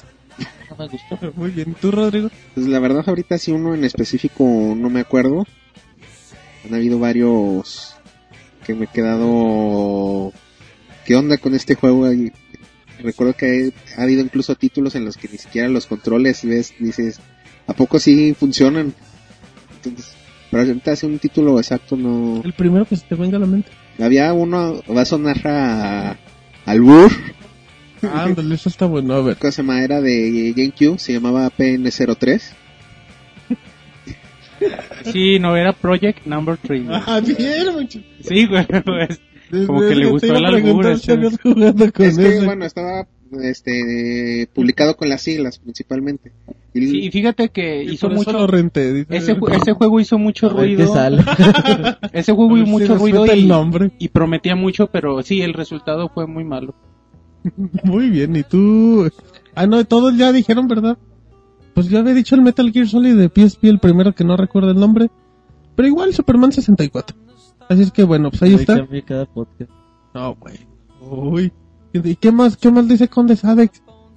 No 0.69 0.75
me 0.77 0.87
gustó. 0.87 1.33
Muy 1.35 1.51
bien, 1.51 1.75
¿tú, 1.79 1.91
Rodrigo? 1.91 2.29
Pues 2.55 2.67
la 2.67 2.79
verdad 2.79 3.03
ahorita 3.05 3.37
sí 3.37 3.51
uno 3.51 3.75
en 3.75 3.83
específico 3.83 4.43
no 4.43 4.89
me 4.89 5.01
acuerdo. 5.01 5.45
Han 6.65 6.73
habido 6.73 6.99
varios 6.99 7.95
que 8.65 8.73
me 8.73 8.85
he 8.85 8.87
quedado... 8.87 10.31
¿Qué 11.05 11.15
onda 11.15 11.37
con 11.37 11.55
este 11.55 11.75
juego? 11.75 12.11
Y 12.11 12.31
recuerdo 12.99 13.33
que 13.33 13.71
ha 13.97 14.03
habido 14.03 14.21
incluso 14.21 14.55
títulos 14.55 14.95
en 14.95 15.05
los 15.05 15.17
que 15.17 15.27
ni 15.29 15.37
siquiera 15.37 15.67
los 15.67 15.85
controles 15.85 16.43
ves, 16.45 16.73
dices, 16.79 17.19
¿a 17.67 17.73
poco 17.73 17.99
sí 17.99 18.35
funcionan? 18.37 18.93
Entonces, 19.75 20.13
pero 20.51 20.63
ahorita 20.63 20.91
hace 20.91 21.05
un 21.05 21.19
título 21.19 21.57
exacto 21.59 21.95
no... 21.95 22.41
El 22.43 22.53
primero 22.53 22.85
que 22.85 22.95
se 22.95 23.05
te 23.05 23.15
venga 23.15 23.37
a 23.37 23.39
la 23.41 23.45
mente. 23.45 23.69
Había 23.99 24.33
uno, 24.33 24.81
va 24.95 25.01
a 25.01 25.05
sonar 25.05 25.47
a... 25.47 26.17
Albur, 26.65 27.11
Ah, 28.01 28.23
ándale, 28.23 28.55
eso 28.55 28.69
está 28.69 28.85
bueno. 28.85 29.13
A 29.13 29.21
ver. 29.21 29.37
¿cómo 29.37 29.51
se 29.51 29.61
llama? 29.61 29.83
Era 29.83 30.01
de 30.01 30.53
GameCube, 30.55 30.99
se 30.99 31.13
llamaba 31.13 31.49
PN03. 31.49 32.41
Sí, 35.11 35.39
no 35.39 35.55
era 35.55 35.71
Project 35.73 36.25
Number 36.25 36.57
3. 36.57 36.83
Ah, 36.89 37.21
bien, 37.21 37.73
mucho. 37.73 37.99
Sí, 38.21 38.45
güey. 38.45 38.65
pues, 38.85 39.21
Como 39.67 39.79
que 39.81 39.95
le 39.95 40.05
gustó 40.07 40.27
iba 40.27 40.37
el 40.37 40.45
a 40.45 40.49
preguntar 40.51 40.85
albur. 40.91 40.97
si 40.99 41.01
ese. 41.03 41.11
habías 41.13 41.41
jugado 41.41 41.91
con 41.93 42.05
Es 42.05 42.17
que, 42.17 42.39
bueno, 42.45 42.65
estaba 42.65 43.07
este, 43.41 44.49
publicado 44.53 44.95
con 44.97 45.09
las 45.09 45.21
siglas 45.21 45.59
principalmente. 45.59 46.31
Y 46.73 46.87
Sí, 46.87 46.99
y 47.05 47.11
fíjate 47.11 47.49
que 47.49 47.83
Y 47.83 47.91
hizo 47.93 48.09
mucho... 48.09 48.31
lo 48.31 48.47
renté. 48.47 48.93
dice. 48.93 49.07
Ese, 49.17 49.35
ju- 49.37 49.51
ese 49.55 49.73
juego 49.73 49.99
hizo 49.99 50.17
mucho 50.17 50.49
ruido. 50.49 50.83
Ese 52.13 52.31
juego 52.33 52.57
hizo 52.57 52.65
si 52.65 52.71
mucho 52.71 52.95
ruido 52.95 53.19
respeta 53.23 53.35
y, 53.37 53.41
el 53.41 53.47
nombre. 53.47 53.91
y 53.99 54.07
prometía 54.09 54.55
mucho, 54.55 54.87
pero 54.87 55.21
sí, 55.23 55.41
el 55.41 55.53
resultado 55.53 56.09
fue 56.09 56.27
muy 56.27 56.43
malo. 56.43 56.75
Muy 57.83 58.09
bien, 58.09 58.35
¿y 58.35 58.43
tú? 58.43 59.09
Ah, 59.55 59.65
no, 59.65 59.83
todos 59.85 60.15
ya 60.17 60.31
dijeron, 60.33 60.67
¿verdad? 60.67 60.97
Pues 61.73 61.87
yo 61.87 61.99
había 61.99 62.13
dicho 62.13 62.35
el 62.35 62.41
Metal 62.41 62.69
Gear 62.71 62.87
Solid 62.87 63.15
de 63.15 63.29
PSP, 63.29 63.63
el 63.65 63.79
primero 63.79 64.13
que 64.13 64.25
no 64.25 64.35
recuerdo 64.35 64.71
el 64.71 64.79
nombre. 64.79 65.09
pero 65.75 65.87
igual 65.87 66.13
Superman 66.13 66.51
64. 66.51 67.15
Así 67.69 67.83
es 67.83 67.91
que 67.91 68.03
bueno, 68.03 68.29
pues 68.31 68.41
ahí 68.43 68.55
está. 68.55 68.85
cada 69.05 69.25
podcast. 69.25 69.69
No, 70.13 70.35
güey. 70.35 70.55
Uy. 71.01 71.53
¿Y 71.93 72.15
qué 72.15 72.31
más, 72.31 72.57
qué 72.57 72.71
más 72.71 72.87
dice 72.87 73.07
Conde 73.07 73.35
Sadek? 73.35 73.71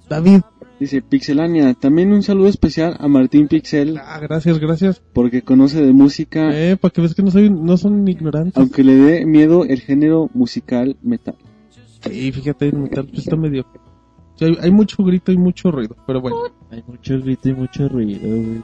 David. 0.09 0.41
Dice 0.79 1.01
Pixelania, 1.01 1.73
también 1.75 2.11
un 2.11 2.23
saludo 2.23 2.49
especial 2.49 2.97
a 2.99 3.07
Martín 3.07 3.47
Pixel 3.47 3.97
Ah, 4.03 4.19
gracias, 4.19 4.59
gracias. 4.59 5.01
porque 5.13 5.41
conoce 5.43 5.81
de 5.85 5.93
música, 5.93 6.49
Eh, 6.53 6.75
para 6.77 6.91
que 6.91 6.99
ves 7.01 7.15
que 7.15 7.21
no 7.23 7.31
soy, 7.31 7.49
no 7.49 7.77
son 7.77 8.05
ignorantes. 8.07 8.57
aunque 8.57 8.83
le 8.83 8.95
dé 8.95 9.25
miedo 9.25 9.63
el 9.65 9.79
género 9.79 10.29
musical 10.33 10.97
metal. 11.01 11.35
Sí, 12.01 12.31
fíjate, 12.33 12.65
el 12.67 12.73
metal 12.79 13.05
pues, 13.05 13.19
está 13.19 13.35
medio. 13.37 13.65
Sí, 14.35 14.45
hay, 14.45 14.57
hay 14.61 14.71
mucho 14.71 15.03
grito 15.03 15.31
y 15.31 15.37
mucho 15.37 15.71
ruido, 15.71 15.95
pero 16.05 16.19
bueno. 16.19 16.37
Hay 16.69 16.83
mucho 16.85 17.17
grito 17.21 17.49
y 17.49 17.53
mucho 17.53 17.87
ruido, 17.87 18.19
güey. 18.27 18.63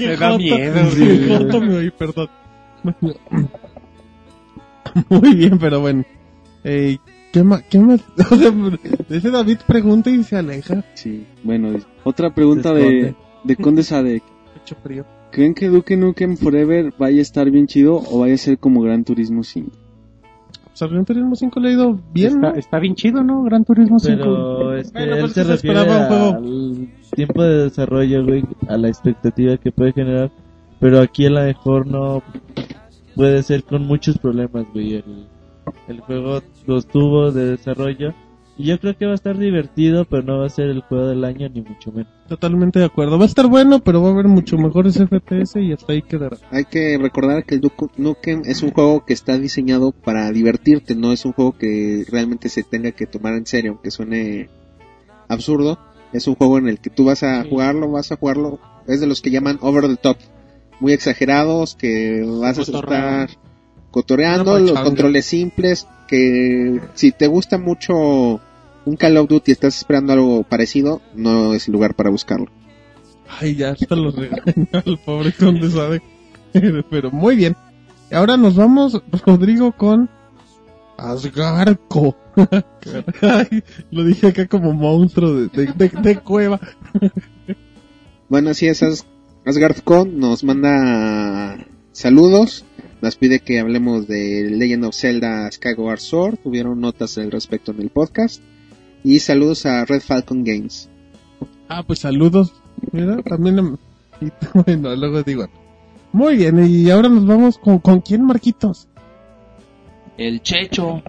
Me 0.00 0.16
da 0.16 0.36
miedo, 0.38 0.80
güey. 0.96 1.60
me 1.68 1.76
oí, 1.76 1.90
perdón. 1.90 2.28
Muy 5.08 5.34
bien, 5.34 5.58
pero 5.58 5.80
bueno. 5.80 6.04
Eh, 6.64 6.98
¿Qué 7.32 7.42
más? 7.44 7.62
¿Qué 7.70 7.78
más? 7.78 8.00
O 8.30 8.36
sea, 8.36 8.52
ese 9.08 9.30
David 9.30 9.58
pregunta 9.66 10.10
y 10.10 10.22
se 10.24 10.36
aleja. 10.36 10.84
Sí, 10.94 11.26
bueno, 11.44 11.70
otra 12.04 12.34
pregunta 12.34 12.74
de, 12.74 13.14
de 13.44 13.56
Conde 13.56 13.82
Sadek. 13.82 14.22
Mucho 14.58 14.76
frío. 14.82 15.04
¿Creen 15.30 15.54
que 15.54 15.68
Duke 15.68 15.96
Nukem 15.96 16.36
Forever 16.36 16.92
vaya 16.98 17.18
a 17.18 17.22
estar 17.22 17.48
bien 17.50 17.66
chido 17.68 18.02
o 18.10 18.18
vaya 18.20 18.34
a 18.34 18.38
ser 18.38 18.58
como 18.58 18.82
Gran 18.82 19.04
Turismo 19.04 19.44
5? 19.44 19.70
Pues 20.64 20.82
al 20.82 20.88
Gran 20.90 21.04
Turismo 21.04 21.36
5 21.36 21.60
le 21.60 21.68
ha 21.68 21.72
ido 21.72 22.00
bien, 22.12 22.34
está, 22.34 22.50
¿no? 22.50 22.54
está 22.56 22.78
bien 22.80 22.94
chido, 22.96 23.22
¿no? 23.22 23.44
Gran 23.44 23.64
Turismo 23.64 24.00
5. 24.00 24.16
Pero 24.18 24.76
es 24.76 24.90
que 24.90 24.98
Bueno, 24.98 25.14
él 25.14 25.20
pues 25.20 25.32
se 25.32 25.44
se 25.44 25.54
esperaba 25.54 25.98
un 25.98 26.06
juego. 26.06 26.34
al 26.34 26.88
tiempo 27.14 27.42
de 27.44 27.56
desarrollo, 27.64 28.24
güey, 28.24 28.42
a 28.68 28.76
la 28.76 28.88
expectativa 28.88 29.56
que 29.56 29.70
puede 29.70 29.92
generar. 29.92 30.32
Pero 30.80 31.00
aquí 31.00 31.26
a 31.26 31.30
lo 31.30 31.42
mejor 31.42 31.86
no 31.86 32.22
puede 33.14 33.42
ser 33.42 33.64
con 33.64 33.86
muchos 33.86 34.18
problemas, 34.18 34.66
güey. 34.72 34.94
El, 34.94 35.28
el 35.88 36.00
juego 36.00 36.40
los 36.66 36.86
tuvo 36.86 37.30
de 37.30 37.50
desarrollo. 37.50 38.14
Y 38.56 38.64
yo 38.64 38.78
creo 38.78 38.94
que 38.96 39.06
va 39.06 39.12
a 39.12 39.14
estar 39.14 39.38
divertido, 39.38 40.04
pero 40.04 40.22
no 40.22 40.40
va 40.40 40.46
a 40.46 40.50
ser 40.50 40.68
el 40.68 40.82
juego 40.82 41.06
del 41.06 41.24
año, 41.24 41.48
ni 41.48 41.62
mucho 41.62 41.92
menos. 41.92 42.12
Totalmente 42.28 42.78
de 42.78 42.84
acuerdo. 42.84 43.16
Va 43.16 43.24
a 43.24 43.26
estar 43.26 43.46
bueno, 43.46 43.80
pero 43.80 44.02
va 44.02 44.08
a 44.08 44.12
haber 44.12 44.28
mucho 44.28 44.58
mejores 44.58 44.98
FPS 44.98 45.56
y 45.56 45.72
hasta 45.72 45.92
ahí 45.92 46.02
quedará. 46.02 46.36
Hay 46.50 46.64
que 46.64 46.98
recordar 46.98 47.44
que 47.44 47.54
el 47.54 47.62
Duke 47.62 47.86
Nukem 47.96 48.42
es 48.44 48.62
un 48.62 48.70
juego 48.72 49.04
que 49.06 49.14
está 49.14 49.38
diseñado 49.38 49.92
para 49.92 50.30
divertirte, 50.30 50.94
no 50.94 51.12
es 51.12 51.24
un 51.24 51.32
juego 51.32 51.56
que 51.56 52.04
realmente 52.10 52.50
se 52.50 52.62
tenga 52.62 52.90
que 52.92 53.06
tomar 53.06 53.32
en 53.32 53.46
serio, 53.46 53.72
aunque 53.72 53.90
suene 53.90 54.50
absurdo. 55.28 55.78
Es 56.12 56.26
un 56.26 56.34
juego 56.34 56.58
en 56.58 56.68
el 56.68 56.80
que 56.80 56.90
tú 56.90 57.04
vas 57.04 57.22
a 57.22 57.42
jugarlo, 57.44 57.90
vas 57.90 58.12
a 58.12 58.16
jugarlo, 58.16 58.58
es 58.86 59.00
de 59.00 59.06
los 59.06 59.22
que 59.22 59.30
llaman 59.30 59.58
over 59.62 59.86
the 59.86 59.96
top, 59.96 60.18
muy 60.80 60.92
exagerados, 60.92 61.74
que 61.76 62.22
vas 62.26 62.58
a 62.58 62.62
estar 62.62 63.30
cotoreando, 63.90 64.58
los 64.58 64.72
controles 64.80 65.26
simples, 65.26 65.86
que 66.08 66.80
si 66.94 67.12
te 67.12 67.26
gusta 67.26 67.58
mucho 67.58 68.40
un 68.84 68.96
Call 68.96 69.16
of 69.18 69.28
Duty 69.28 69.50
y 69.50 69.52
estás 69.52 69.76
esperando 69.78 70.12
algo 70.12 70.42
parecido, 70.42 71.00
no 71.14 71.54
es 71.54 71.68
el 71.68 71.72
lugar 71.72 71.94
para 71.94 72.10
buscarlo. 72.10 72.46
Ay, 73.40 73.54
ya 73.54 73.70
hasta 73.70 73.94
lo 73.94 74.12
el 74.16 74.98
pobre 75.04 75.32
conde 75.32 75.70
sabe. 75.70 76.02
Pero 76.90 77.10
muy 77.12 77.36
bien. 77.36 77.56
Ahora 78.12 78.36
nos 78.36 78.56
vamos, 78.56 79.00
Rodrigo, 79.24 79.70
con 79.72 80.08
Asgarco. 80.96 82.16
Lo 83.90 84.04
dije 84.04 84.28
acá 84.28 84.46
como 84.48 84.72
monstruo 84.72 85.34
de, 85.34 85.48
de, 85.48 85.72
de- 85.74 86.00
de 86.02 86.16
cueva. 86.18 86.58
Bueno, 88.28 88.50
así 88.50 88.66
es, 88.66 88.82
As- 88.82 89.06
AsgardCon 89.44 90.18
nos 90.18 90.44
manda 90.44 91.66
saludos, 91.92 92.64
nos 93.00 93.16
pide 93.16 93.40
que 93.40 93.58
hablemos 93.58 94.06
de 94.06 94.48
Legend 94.50 94.84
of 94.84 94.94
Zelda 94.94 95.50
Skyward 95.50 96.00
Sword, 96.00 96.38
tuvieron 96.42 96.80
notas 96.80 97.16
al 97.18 97.30
respecto 97.30 97.72
en 97.72 97.80
el 97.82 97.90
podcast, 97.90 98.42
y 99.02 99.20
saludos 99.20 99.64
a 99.66 99.84
Red 99.84 100.00
Falcon 100.02 100.44
Games. 100.44 100.88
Ah, 101.68 101.82
pues 101.86 102.00
saludos. 102.00 102.52
Mira, 102.92 103.22
también. 103.22 103.58
em- 103.58 103.76
y- 104.20 104.30
bueno, 104.54 104.94
luego 104.96 105.22
digo. 105.22 105.48
Muy 106.12 106.36
bien, 106.36 106.64
y 106.66 106.90
ahora 106.90 107.08
nos 107.08 107.26
vamos 107.26 107.56
con, 107.58 107.78
¿con 107.78 108.00
quién, 108.00 108.24
Marquitos? 108.24 108.88
El 110.18 110.42
Checho. 110.42 111.02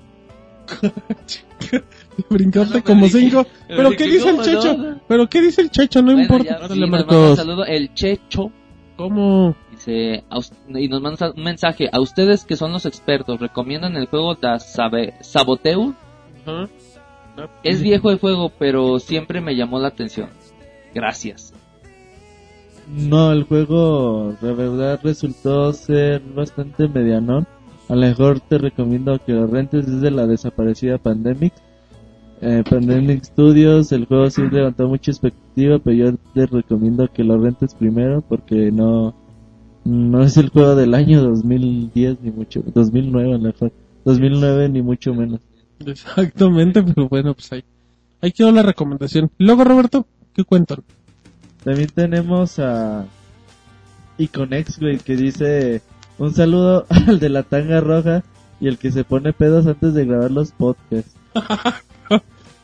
Brincaste 2.30 2.78
no, 2.80 2.84
como 2.84 3.08
cinco. 3.08 3.46
¿Pero 3.68 3.92
qué 3.92 4.06
dice 4.08 4.30
el 4.30 4.36
¿cómo 4.38 4.44
Checho? 4.44 4.78
no? 4.78 5.00
¿Pero 5.08 5.28
qué 5.30 5.42
dice 5.42 5.62
el 5.62 5.72
Checho? 5.72 6.02
No 6.02 6.08
Bueno, 6.14 6.22
importa. 6.22 6.60
ya, 6.62 6.68
sí, 6.70 6.80
nos 6.80 6.90
manda 6.90 7.06
un 7.16 7.20
Marcos. 7.22 7.38
saludo 7.38 7.66
el 7.66 7.94
Checho. 7.94 8.52
¿Cómo? 8.98 9.56
Dice, 9.72 10.24
y 10.76 10.88
nos 10.88 11.02
manda 11.02 11.32
un 11.36 11.44
mensaje. 11.44 11.90
A 11.92 12.00
ustedes 12.00 12.46
que 12.46 12.56
son 12.56 12.72
los 12.72 12.86
expertos, 12.86 13.40
¿recomiendan 13.40 13.96
el 13.96 14.06
juego 14.08 14.36
de 14.36 14.60
Sabe- 14.60 15.14
Saboteur? 15.22 15.94
Es 17.64 17.82
viejo 17.82 18.12
el 18.12 18.20
juego, 18.20 18.52
pero 18.60 19.00
siempre 19.00 19.42
me 19.42 19.56
llamó 19.56 19.80
la 19.80 19.88
atención. 19.88 20.30
Gracias. 20.94 21.54
No, 22.94 23.32
el 23.32 23.44
juego 23.44 24.36
la 24.42 24.52
verdad 24.52 25.00
resultó 25.04 25.72
ser 25.74 26.22
bastante 26.22 26.88
medianón. 26.88 27.48
A 27.88 27.96
lo 27.96 28.02
mejor 28.02 28.40
te 28.42 28.58
recomiendo 28.58 29.18
que 29.26 29.32
lo 29.34 29.48
rentes 29.48 29.86
desde 29.88 30.12
la 30.12 30.28
desaparecida 30.28 30.98
Pandemic. 30.98 31.54
Eh, 32.42 32.64
Pandemic 32.68 33.24
Studios, 33.24 33.92
el 33.92 34.06
juego 34.06 34.30
sí 34.30 34.42
levantó 34.52 34.88
mucha 34.88 35.12
expectativa, 35.12 35.78
pero 35.78 35.96
yo 35.96 36.18
te 36.34 36.48
recomiendo 36.48 37.08
que 37.08 37.24
lo 37.24 37.38
rentes 37.38 37.76
primero 37.76 38.22
porque 38.22 38.72
no 38.72 39.14
no 39.84 40.24
es 40.24 40.38
el 40.38 40.50
juego 40.50 40.76
del 40.76 40.94
año 40.94 41.22
2010 41.24 42.22
ni 42.22 42.32
mucho 42.32 42.64
2009 42.74 43.30
a 43.30 43.38
lo 43.38 43.40
mejor 43.40 43.72
2009 44.06 44.70
ni 44.70 44.82
mucho 44.82 45.14
menos. 45.14 45.40
Exactamente, 45.86 46.84
pero 46.84 47.08
bueno, 47.08 47.34
pues 47.34 47.52
ahí. 47.52 47.64
Ahí 48.22 48.32
quedó 48.32 48.52
la 48.52 48.64
recomendación. 48.64 49.32
Y 49.38 49.46
luego, 49.46 49.64
Roberto, 49.64 50.06
¿qué 50.34 50.44
cuentan? 50.44 50.84
También 51.64 51.90
tenemos 51.94 52.60
a 52.60 53.06
Iconex, 54.18 54.80
güey, 54.80 54.98
que 54.98 55.16
dice 55.16 55.82
un 56.18 56.34
saludo 56.34 56.86
al 56.90 57.20
de 57.20 57.30
la 57.30 57.44
tanga 57.44 57.82
roja 57.82 58.24
y 58.60 58.68
el 58.68 58.78
que 58.78 58.92
se 58.92 59.04
pone 59.04 59.34
pedos 59.34 59.66
antes 59.66 59.94
de 59.94 60.06
grabar 60.06 60.32
los 60.32 60.52
podcasts. 60.52 61.16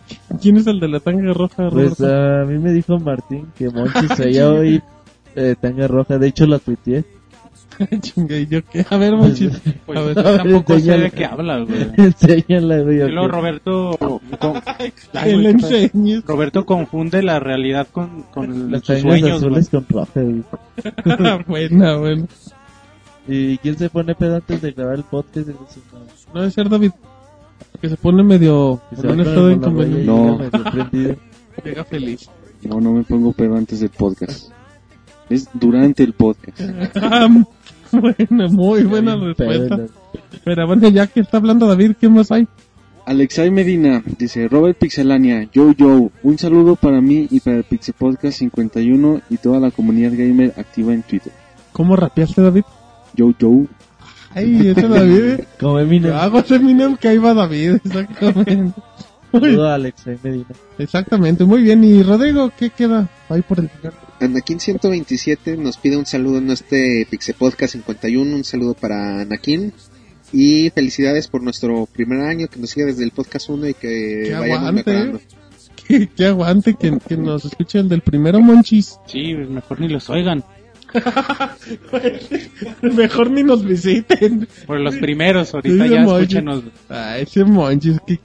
¿Quién 0.42 0.58
es 0.58 0.68
el 0.68 0.80
de 0.80 0.88
la 0.88 1.00
tanga 1.00 1.34
roja, 1.34 1.70
Pues 1.70 2.00
a 2.02 2.44
mí 2.48 2.58
me 2.60 2.72
dijo 2.74 3.00
Martín 3.00 3.48
que 3.58 3.70
Monchis 3.72 4.08
traía 4.16 4.50
hoy 4.50 4.82
eh, 5.36 5.56
tanga 5.60 5.88
roja, 5.88 6.18
de 6.18 6.28
hecho 6.28 6.46
la 6.48 6.60
tuiteé. 6.60 7.04
Chinga, 8.02 8.36
¿y 8.38 8.48
yo 8.48 8.66
qué? 8.66 8.84
A 8.90 8.98
ver, 8.98 9.16
Monchis. 9.16 9.52
Pues 9.86 10.00
a 10.00 10.02
ver, 10.02 10.16
yo 10.16 10.24
tampoco 10.24 10.74
sé 10.74 10.80
enséñale. 10.80 11.04
de 11.04 11.12
qué 11.12 11.26
hablas, 11.26 11.68
güey. 11.68 11.88
Enséñala, 11.98 12.80
güey. 12.80 13.02
Y 13.02 13.12
luego 13.12 13.28
Roberto, 13.28 13.98
con- 14.00 14.62
Ay, 14.66 14.92
que 14.92 15.34
güey, 15.34 15.44
qué 15.44 15.50
enseñes. 15.52 16.26
Roberto 16.26 16.66
confunde 16.66 17.22
la 17.22 17.40
realidad 17.40 17.88
con, 17.92 18.24
con 18.34 18.72
Las 18.72 18.82
sus 18.82 18.88
tangas 18.88 19.02
sueños, 19.04 19.44
güey. 19.44 19.60
azules 19.60 19.70
con 19.70 19.86
roja, 19.90 20.22
güey. 20.22 21.44
buena, 21.48 21.98
buena. 21.98 22.26
¿Y 23.28 23.58
quién 23.60 23.78
se 23.78 23.90
pone 23.90 24.16
pedo 24.16 24.38
antes 24.38 24.62
de 24.62 24.72
grabar 24.72 24.96
el 24.96 25.04
podcast? 25.04 25.50
Eso 25.50 25.68
sí, 25.70 25.82
no. 25.94 26.00
No 26.42 26.48
es 26.48 26.54
ser 26.56 26.70
David. 26.70 26.92
Que 27.82 27.90
se 27.90 27.98
pone 27.98 28.24
medio. 28.24 28.82
Que 28.90 28.96
se 28.96 29.08
con 29.08 29.20
estado 29.20 29.52
inconveniente. 29.52 30.06
No. 30.06 30.40
llega 31.64 31.84
feliz. 31.84 32.30
No, 32.64 32.82
no 32.82 32.94
me 32.94 33.04
pongo 33.04 33.34
pedo 33.34 33.56
antes 33.56 33.80
del 33.80 33.90
podcast. 33.90 34.52
Es 35.30 35.50
durante 35.54 36.04
el 36.04 36.14
podcast. 36.14 36.60
Bueno, 37.90 38.50
muy 38.50 38.84
buena 38.84 39.16
respuesta. 39.16 39.86
Pero 40.44 40.68
bueno, 40.68 40.90
ya 40.90 41.08
que 41.08 41.22
está 41.22 41.38
hablando 41.38 41.68
David, 41.68 41.94
¿qué 42.00 42.10
más 42.10 42.32
hay? 42.34 42.46
Alexay 43.06 43.50
Medina 43.50 44.04
dice, 44.18 44.50
Robert 44.50 44.78
Pixelania, 44.78 45.48
yo 45.54 45.72
yo, 45.72 46.12
un 46.24 46.38
saludo 46.38 46.76
para 46.76 47.00
mí 47.00 47.28
y 47.32 47.40
para 47.40 47.58
el 47.58 47.64
Pixel 47.64 47.96
Podcast 47.98 48.40
51 48.40 49.22
y 49.30 49.38
toda 49.38 49.62
la 49.62 49.72
comunidad 49.72 50.12
gamer 50.12 50.54
activa 50.58 50.94
en 50.94 51.04
Twitter. 51.04 51.32
¿Cómo 51.72 51.96
rapeaste, 51.96 52.42
David? 52.42 52.64
Yo 53.14 53.32
yo, 53.40 53.66
Ay, 54.38 54.70
ese 54.70 54.88
David. 54.88 55.40
Como 55.60 55.80
Eminem. 55.80 56.14
Hago 56.14 56.40
ese 56.40 56.56
Eminem 56.56 56.96
que 56.98 57.08
ahí 57.10 57.18
va 57.18 57.34
David, 57.34 57.76
exactamente. 57.84 58.74
Saludo 59.32 59.68
a 59.68 59.76
Alex 59.76 60.08
ahí 60.08 60.18
Medina. 60.24 60.46
exactamente, 60.78 61.44
muy 61.44 61.62
bien. 61.62 61.84
¿Y 61.84 62.02
Rodrigo 62.02 62.52
qué 62.58 62.70
queda 62.70 63.10
ahí 63.30 63.42
por 63.42 63.60
el 63.60 63.70
final? 63.70 63.94
Anakin 64.22 64.60
127 64.60 65.58
nos 65.58 65.78
pide 65.78 65.98
un 65.98 66.06
saludo 66.06 66.38
en 66.38 66.50
este 66.50 67.06
Pixel 67.10 67.36
Podcast 67.36 67.74
51, 67.74 68.36
un 68.36 68.44
saludo 68.44 68.74
para 68.74 69.22
Anakin. 69.22 69.74
Y 70.34 70.70
felicidades 70.72 71.28
por 71.28 71.42
nuestro 71.42 71.86
primer 71.86 72.20
año, 72.22 72.48
que 72.48 72.60
nos 72.60 72.70
siga 72.72 72.86
desde 72.88 73.04
el 73.04 73.12
podcast 73.12 73.50
1 73.50 73.68
y 73.70 73.74
que 73.74 74.24
Que 74.28 74.34
vayamos 74.34 74.60
aguante. 74.70 74.84
mejorando. 74.92 75.22
Que, 75.88 76.08
que 76.10 76.26
aguante, 76.26 76.74
que, 76.74 76.98
que 77.08 77.16
nos 77.16 77.46
escuche 77.46 77.80
el 77.80 77.88
del 77.88 78.02
primero, 78.02 78.42
Monchis. 78.42 78.98
Sí, 79.06 79.34
mejor 79.36 79.80
ni 79.80 79.88
los 79.88 80.10
oigan. 80.10 80.44
Mejor 82.82 83.32
ni 83.32 83.44
nos 83.44 83.64
visiten. 83.64 84.48
Por 84.66 84.80
los 84.80 84.96
primeros, 84.96 85.54
ahorita 85.54 85.84
Sí, 85.86 85.90
ya 85.90 86.04
escúchenos. 86.04 86.64
Ese 87.18 87.46
Monchis, 87.46 88.00
que... 88.06 88.20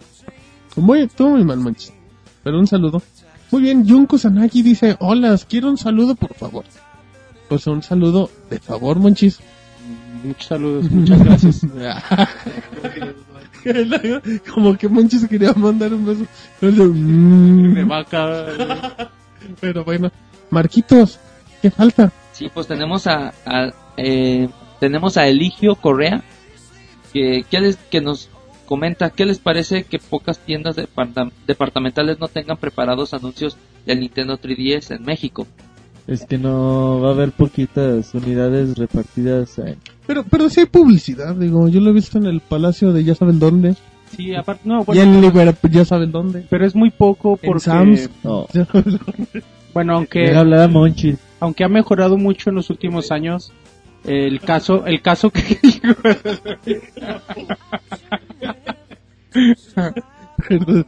Muy, 0.77 1.03
estuvo 1.03 1.31
muy 1.31 1.44
mal, 1.44 1.59
Monchis. 1.59 1.93
Pero 2.43 2.59
un 2.59 2.66
saludo. 2.66 3.03
Muy 3.51 3.62
bien, 3.62 3.89
Junko 3.89 4.19
Sanagi 4.19 4.62
dice, 4.62 4.97
hola, 5.01 5.39
quiero 5.49 5.69
un 5.69 5.77
saludo, 5.77 6.15
por 6.15 6.35
favor. 6.35 6.65
Pues 7.49 7.66
un 7.66 7.82
saludo, 7.82 8.31
de 8.49 8.59
favor, 8.59 8.99
Monchis. 8.99 9.40
Muchos 10.24 10.47
saludos, 10.47 10.90
muchas 10.90 11.23
gracias. 11.23 11.66
Como 14.55 14.77
que 14.77 14.89
Monchis 14.89 15.27
quería 15.28 15.53
mandar 15.53 15.93
un 15.94 16.07
beso. 16.07 16.27
Mm. 16.61 17.74
De 17.74 17.85
vaca. 17.85 18.47
Pero 19.61 19.85
bueno, 19.85 20.11
Marquitos, 20.51 21.19
¿qué 21.61 21.70
falta? 21.70 22.12
Sí, 22.32 22.50
pues 22.52 22.66
tenemos 22.66 23.06
a, 23.06 23.32
a, 23.46 23.70
eh, 23.96 24.48
tenemos 24.80 25.16
a 25.16 25.26
Eligio 25.28 25.74
Correa 25.76 26.22
que, 27.12 27.44
que, 27.50 27.60
les- 27.60 27.76
que 27.76 28.00
nos 28.00 28.28
comenta 28.66 29.10
qué 29.10 29.26
les 29.26 29.38
parece 29.38 29.84
que 29.84 29.98
pocas 29.98 30.38
tiendas 30.38 30.76
departa- 30.76 31.30
departamentales 31.46 32.18
no 32.18 32.28
tengan 32.28 32.56
preparados 32.56 33.12
anuncios 33.12 33.56
del 33.84 34.00
Nintendo 34.00 34.38
3DS 34.38 34.96
en 34.96 35.02
México. 35.04 35.46
Es 36.06 36.24
que 36.24 36.36
no 36.38 37.00
va 37.00 37.10
a 37.10 37.12
haber 37.12 37.30
poquitas 37.32 38.12
unidades 38.14 38.76
repartidas 38.76 39.59
en... 39.59 39.76
Pero, 40.06 40.24
pero 40.24 40.48
sí 40.48 40.60
hay 40.60 40.66
publicidad, 40.66 41.36
digo, 41.36 41.68
yo 41.68 41.80
lo 41.80 41.90
he 41.90 41.92
visto 41.92 42.18
en 42.18 42.26
el 42.26 42.40
Palacio 42.40 42.92
de 42.92 43.04
ya 43.04 43.14
saben 43.14 43.38
dónde. 43.38 43.76
Sí, 44.16 44.34
aparte, 44.34 44.62
no, 44.64 44.80
y 44.82 44.84
bueno, 44.84 45.02
en 45.02 45.20
Liverpool 45.20 45.70
ya 45.70 45.84
saben 45.84 46.10
dónde. 46.10 46.44
pero 46.50 46.66
es 46.66 46.74
muy 46.74 46.90
poco 46.90 47.38
En 47.40 47.46
porque, 47.52 47.60
Sam's. 47.64 48.10
No. 48.24 48.46
bueno, 49.74 49.94
aunque, 49.96 50.34
hablar 50.34 50.60
a 50.62 50.68
Monchis. 50.68 51.18
Aunque 51.43 51.64
ha 51.64 51.69
mejorado 51.69 52.16
mucho 52.16 52.51
en 52.51 52.56
los 52.56 52.70
últimos 52.70 53.10
años, 53.10 53.52
el 54.05 54.40
caso, 54.40 54.86
el 54.86 55.02
caso 55.02 55.31
que, 55.31 55.43
Perdón. 60.48 60.86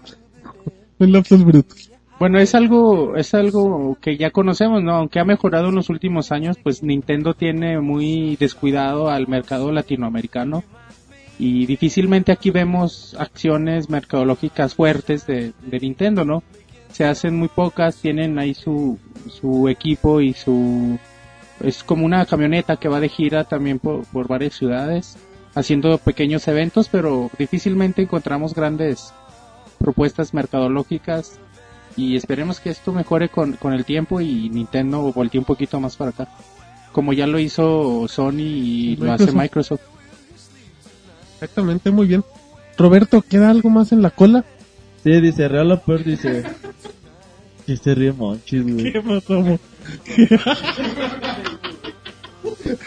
Un 1.00 1.12
lapsus 1.12 1.44
brutus. 1.44 1.90
Bueno, 2.20 2.38
es 2.38 2.54
algo, 2.54 3.16
es 3.16 3.34
algo 3.34 3.98
que 4.00 4.16
ya 4.16 4.30
conocemos, 4.30 4.80
¿no? 4.80 4.92
Aunque 4.92 5.18
ha 5.18 5.24
mejorado 5.24 5.70
en 5.70 5.74
los 5.74 5.88
últimos 5.88 6.30
años, 6.30 6.56
pues 6.62 6.84
Nintendo 6.84 7.34
tiene 7.34 7.80
muy 7.80 8.36
descuidado 8.36 9.10
al 9.10 9.26
mercado 9.26 9.72
latinoamericano 9.72 10.62
y 11.36 11.66
difícilmente 11.66 12.30
aquí 12.30 12.50
vemos 12.50 13.16
acciones 13.18 13.90
mercadológicas 13.90 14.76
fuertes 14.76 15.26
de, 15.26 15.52
de 15.66 15.80
Nintendo, 15.80 16.24
¿no? 16.24 16.44
Se 16.94 17.04
hacen 17.04 17.36
muy 17.36 17.48
pocas, 17.48 17.96
tienen 17.96 18.38
ahí 18.38 18.54
su, 18.54 19.00
su 19.28 19.68
equipo 19.68 20.20
y 20.20 20.32
su... 20.32 20.96
Es 21.58 21.82
como 21.82 22.06
una 22.06 22.24
camioneta 22.24 22.76
que 22.76 22.88
va 22.88 23.00
de 23.00 23.08
gira 23.08 23.42
también 23.42 23.80
por, 23.80 24.06
por 24.06 24.28
varias 24.28 24.54
ciudades, 24.54 25.16
haciendo 25.56 25.98
pequeños 25.98 26.46
eventos, 26.46 26.88
pero 26.88 27.32
difícilmente 27.36 28.02
encontramos 28.02 28.54
grandes 28.54 29.12
propuestas 29.78 30.34
mercadológicas 30.34 31.40
y 31.96 32.14
esperemos 32.14 32.60
que 32.60 32.70
esto 32.70 32.92
mejore 32.92 33.28
con, 33.28 33.54
con 33.54 33.72
el 33.72 33.84
tiempo 33.84 34.20
y 34.20 34.48
Nintendo 34.48 35.12
voltee 35.12 35.40
un 35.40 35.44
poquito 35.44 35.80
más 35.80 35.96
para 35.96 36.10
acá. 36.10 36.28
Como 36.92 37.12
ya 37.12 37.26
lo 37.26 37.40
hizo 37.40 38.06
Sony 38.06 38.38
y 38.38 38.96
lo 38.96 39.12
hace 39.12 39.32
Microsoft. 39.32 39.42
Microsoft. 39.42 39.80
Exactamente, 41.34 41.90
muy 41.90 42.06
bien. 42.06 42.22
Roberto, 42.78 43.20
¿queda 43.20 43.50
algo 43.50 43.68
más 43.68 43.90
en 43.90 44.00
la 44.00 44.10
cola? 44.10 44.44
Sí, 45.04 45.20
dice, 45.20 45.48
Real 45.48 45.70
o 45.70 45.80
peor, 45.80 46.02
dice... 46.02 46.44
Que 47.66 47.76
se 47.76 47.94
ríe 47.94 48.12
Monchis, 48.12 48.62
güey. 48.62 48.92
¿Qué 48.92 49.00
pasó? 49.00 49.40
mo? 49.40 49.58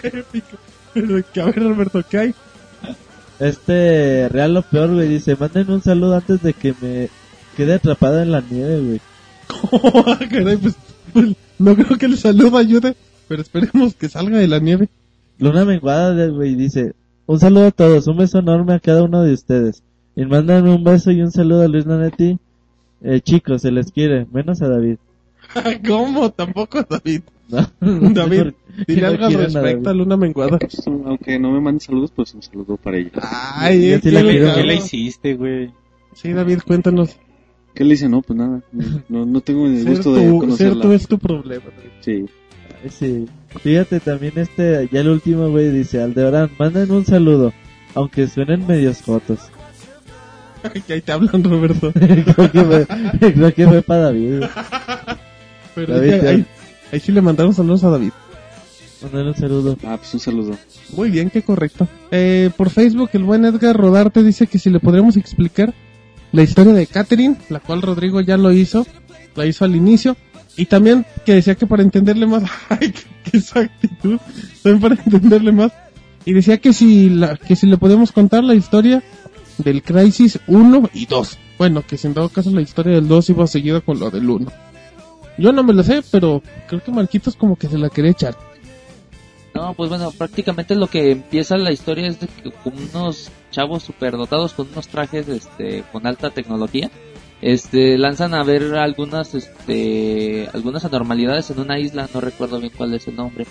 Épico. 0.03 0.57
Que 1.34 1.41
a 1.41 1.45
ver, 1.45 1.64
Roberto, 1.64 2.03
¿qué 2.10 2.18
hay? 2.18 2.34
Este 3.39 4.30
Real 4.30 4.56
lo 4.56 4.64
peor, 4.64 4.94
güey, 4.95 5.07
dice, 5.07 5.35
manden 5.35 5.69
un 5.72 5.81
saludo 5.84 6.15
antes 6.15 6.41
de 6.41 6.53
que 6.53 6.73
me 6.81 7.10
quede 7.56 7.76
atrapada 7.76 8.23
en 8.23 8.31
la 8.31 8.41
nieve, 8.41 8.81
güey. 8.81 9.02
Ah, 10.07 10.19
caray, 10.30 10.57
pues, 10.57 10.76
pues, 11.14 11.35
no 11.60 11.76
creo 11.76 11.98
que 11.98 12.07
el 12.07 12.18
saludo 12.18 12.57
ayude, 12.57 12.95
pero 13.27 13.41
esperemos 13.44 13.94
que 13.94 14.10
salga 14.10 14.39
de 14.39 14.48
la 14.48 14.60
nieve. 14.60 14.89
Luna 15.38 15.65
Menguada, 15.65 16.27
güey, 16.27 16.56
dice, 16.56 16.94
un 17.27 17.39
saludo 17.39 17.68
a 17.68 17.72
todos, 17.72 18.07
un 18.07 18.18
beso 18.18 18.39
enorme 18.39 18.73
a 18.73 18.80
cada 18.80 19.03
uno 19.03 19.22
de 19.23 19.34
ustedes. 19.34 19.84
Y 20.18 20.26
mandan 20.26 20.68
un 20.68 20.84
beso 20.84 21.11
y 21.11 21.22
un 21.22 21.31
saludo 21.31 21.61
a 21.61 21.68
Luis 21.68 21.85
Nanetti. 21.85 22.39
Eh, 23.02 23.22
chicos, 23.22 23.61
se 23.61 23.69
les 23.69 23.91
quiere, 23.91 24.26
menos 24.34 24.64
a 24.64 24.68
David. 24.68 24.98
¿Cómo? 25.88 26.31
Tampoco, 26.31 26.84
David. 26.84 27.22
No, 27.49 27.65
David, 27.80 28.41
¿por 28.41 28.53
qué 28.53 28.84
dile 28.88 29.02
no 29.03 29.07
algo 29.07 29.26
al 29.27 29.35
a 29.35 29.38
respecto 29.38 29.61
a 29.61 29.94
David? 29.94 29.99
Luna 29.99 30.18
Menguada. 30.18 30.60
Aunque 31.06 31.39
no 31.39 31.52
me 31.52 31.61
manden 31.61 31.80
saludos, 31.80 32.11
pues 32.14 32.34
un 32.34 32.41
saludo 32.41 32.76
para 32.76 32.98
ella. 32.98 33.11
Ay, 33.22 33.91
es 33.91 34.02
cago. 34.02 34.27
¿Qué 34.27 34.64
le 34.64 34.76
hiciste, 34.76 35.35
güey? 35.35 35.72
Sí, 36.14 36.34
David, 36.34 36.60
cuéntanos. 36.68 37.15
¿Qué 37.73 37.85
le 37.85 37.91
dice? 37.91 38.10
No, 38.10 38.22
pues 38.22 38.38
nada. 38.38 38.61
No, 39.07 39.26
no 39.26 39.39
tengo 39.39 39.68
el 39.68 39.85
gusto 39.85 40.14
de 40.15 40.22
tu, 40.23 40.31
ser 40.31 40.39
conocerla. 40.39 40.81
tú 40.81 40.91
es 40.91 41.07
tu 41.07 41.19
problema. 41.19 41.64
David. 41.64 41.89
Sí. 42.02 42.26
Ay, 42.84 42.89
sí. 42.89 43.26
Fíjate 43.61 44.02
también 44.02 44.34
este, 44.35 44.89
ya 44.91 44.99
el 44.99 45.07
último, 45.07 45.49
güey, 45.49 45.72
dice, 45.72 46.02
Aldebarán, 46.02 46.49
manden 46.60 46.91
un 46.91 47.06
saludo, 47.06 47.53
aunque 47.95 48.27
suenen 48.27 48.68
medios 48.68 49.02
jotos. 49.03 49.52
Ay, 50.63 50.84
ahí 50.89 51.01
te 51.01 51.11
hablan, 51.11 51.43
Roberto. 51.43 51.91
creo, 51.93 52.51
que 52.51 52.63
fue, 52.63 52.88
creo 53.34 53.53
que 53.53 53.67
fue 53.67 53.81
para 53.81 54.01
David. 54.01 54.43
Pero 55.75 55.93
David, 55.95 56.13
ahí, 56.13 56.27
ahí- 56.27 56.45
ahí 56.91 56.99
sí 56.99 57.11
le 57.11 57.21
mandaron 57.21 57.53
saludos 57.53 57.84
a 57.84 57.89
David. 57.89 58.11
Manden 59.01 59.27
un 59.27 59.35
saludo. 59.35 59.77
Ah, 59.85 59.97
pues 59.97 60.13
un 60.15 60.19
saludo. 60.19 60.57
Muy 60.95 61.11
bien, 61.11 61.29
qué 61.29 61.43
correcto. 61.43 61.88
Eh, 62.11 62.49
por 62.57 62.69
Facebook, 62.71 63.09
el 63.13 63.23
buen 63.23 63.45
Edgar 63.45 63.75
Rodarte 63.77 64.23
dice 64.23 64.47
que 64.47 64.57
si 64.57 64.69
le 64.71 64.79
podríamos 64.79 65.17
explicar 65.17 65.73
la 66.31 66.41
historia 66.43 66.73
de 66.73 66.88
Catherine, 66.88 67.35
la 67.49 67.59
cual 67.59 67.81
Rodrigo 67.84 68.21
ya 68.21 68.38
lo 68.38 68.51
hizo, 68.51 68.88
la 69.35 69.45
hizo 69.45 69.65
al 69.65 69.75
inicio, 69.75 70.17
y 70.55 70.65
también 70.65 71.05
que 71.25 71.35
decía 71.35 71.53
que 71.55 71.67
para 71.67 71.84
entenderle 71.84 72.25
más, 72.25 72.43
ay, 72.69 72.91
qué, 72.91 73.01
qué 73.31 73.38
esa 73.38 73.59
actitud, 73.61 74.17
también 74.63 74.81
para 74.81 74.95
entenderle 75.03 75.51
más, 75.51 75.71
y 76.25 76.34
decía 76.34 76.57
que 76.57 76.73
si, 76.73 77.09
la, 77.11 77.38
que 77.38 77.55
si 77.55 77.67
le 77.67 77.77
podíamos 77.77 78.11
contar 78.11 78.43
la 78.43 78.55
historia 78.55 79.03
del 79.57 79.81
Crisis 79.81 80.39
1 80.47 80.89
y 80.93 81.05
2. 81.05 81.38
Bueno, 81.57 81.84
que 81.85 81.97
si 81.97 82.07
en 82.07 82.13
dado 82.13 82.29
caso 82.29 82.51
la 82.51 82.61
historia 82.61 82.95
del 82.95 83.07
2 83.07 83.29
iba 83.29 83.47
seguida 83.47 83.81
con 83.81 83.99
lo 83.99 84.09
del 84.09 84.29
1. 84.29 84.51
Yo 85.38 85.51
no 85.51 85.63
me 85.63 85.73
lo 85.73 85.84
sé, 85.84 86.01
pero 86.11 86.41
creo 86.67 86.84
que 86.84 86.91
Marquitos 86.91 87.35
como 87.35 87.55
que 87.55 87.67
se 87.67 87.77
la 87.77 87.89
quería 87.89 88.11
echar. 88.11 88.35
No, 89.53 89.73
pues 89.73 89.89
bueno, 89.89 90.11
prácticamente 90.11 90.75
lo 90.75 90.88
que 90.88 91.11
empieza 91.11 91.57
la 91.57 91.71
historia 91.71 92.07
es 92.07 92.19
de 92.19 92.27
que 92.27 92.51
con 92.51 92.73
unos 92.77 93.31
chavos 93.49 93.81
superdotados 93.81 94.53
con 94.53 94.67
unos 94.71 94.88
trajes 94.88 95.27
este 95.27 95.84
con 95.91 96.05
alta 96.05 96.29
tecnología 96.29 96.91
este 97.41 97.97
lanzan 97.97 98.35
a 98.35 98.43
ver 98.43 98.75
algunas 98.75 99.34
este 99.34 100.47
algunas 100.53 100.85
anormalidades 100.85 101.49
en 101.49 101.59
una 101.59 101.79
isla, 101.79 102.07
no 102.13 102.21
recuerdo 102.21 102.59
bien 102.59 102.71
cuál 102.75 102.93
es 102.93 103.07
el 103.07 103.15
nombre. 103.15 103.47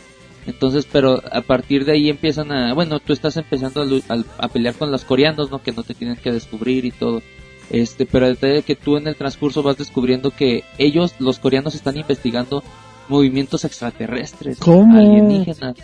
Entonces, 0.47 0.87
pero 0.91 1.21
a 1.33 1.41
partir 1.41 1.85
de 1.85 1.93
ahí 1.93 2.09
empiezan 2.09 2.53
a, 2.53 2.73
bueno, 2.73 3.01
tú 3.01 3.13
estás 3.13 3.37
empezando 3.37 3.83
a, 3.83 4.15
a- 4.15 4.45
a 4.45 4.49
pelear 4.49 4.75
con 4.75 4.91
los 4.93 5.05
coreanos, 5.05 5.51
¿no? 5.51 5.61
Que 5.63 5.73
no 5.73 5.83
te 5.83 5.95
tienen 5.95 6.17
que 6.17 6.31
descubrir 6.33 6.85
y 6.85 6.93
todo. 6.93 7.21
Este, 7.71 8.07
pero 8.07 8.27
el 8.27 8.35
detalle 8.35 8.63
que 8.63 8.77
tú 8.77 8.97
en 8.97 9.09
el 9.09 9.17
transcurso 9.17 9.63
vas 9.65 9.77
descubriendo 9.77 10.31
que 10.31 10.63
ellos, 10.79 11.15
los 11.19 11.41
coreanos, 11.41 11.75
están 11.75 11.97
investigando 11.97 12.63
movimientos 13.09 13.65
extraterrestres, 13.65 14.59
¿Cómo? 14.61 14.97
alienígenas. 14.97 15.75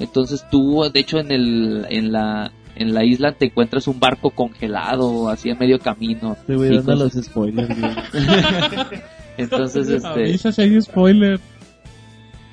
Entonces 0.00 0.44
tú, 0.50 0.82
de 0.92 0.98
hecho, 1.00 1.18
en 1.20 1.30
el, 1.30 1.86
en 1.88 2.10
la, 2.12 2.50
en 2.74 2.94
la 2.94 3.04
isla 3.04 3.32
te 3.32 3.46
encuentras 3.46 3.86
un 3.86 4.00
barco 4.00 4.30
congelado, 4.30 5.28
así 5.28 5.48
en 5.50 5.58
medio 5.58 5.78
camino. 5.78 6.36
Te 6.46 6.56
voy 6.56 6.68
dando 6.76 6.92
cosas- 6.94 7.14
los 7.14 7.24
spoilers. 7.24 7.68
Entonces, 9.36 9.88
este, 9.88 10.08
Avisa 10.08 10.52
si 10.52 10.62
hay 10.62 10.80
spoiler. 10.82 11.40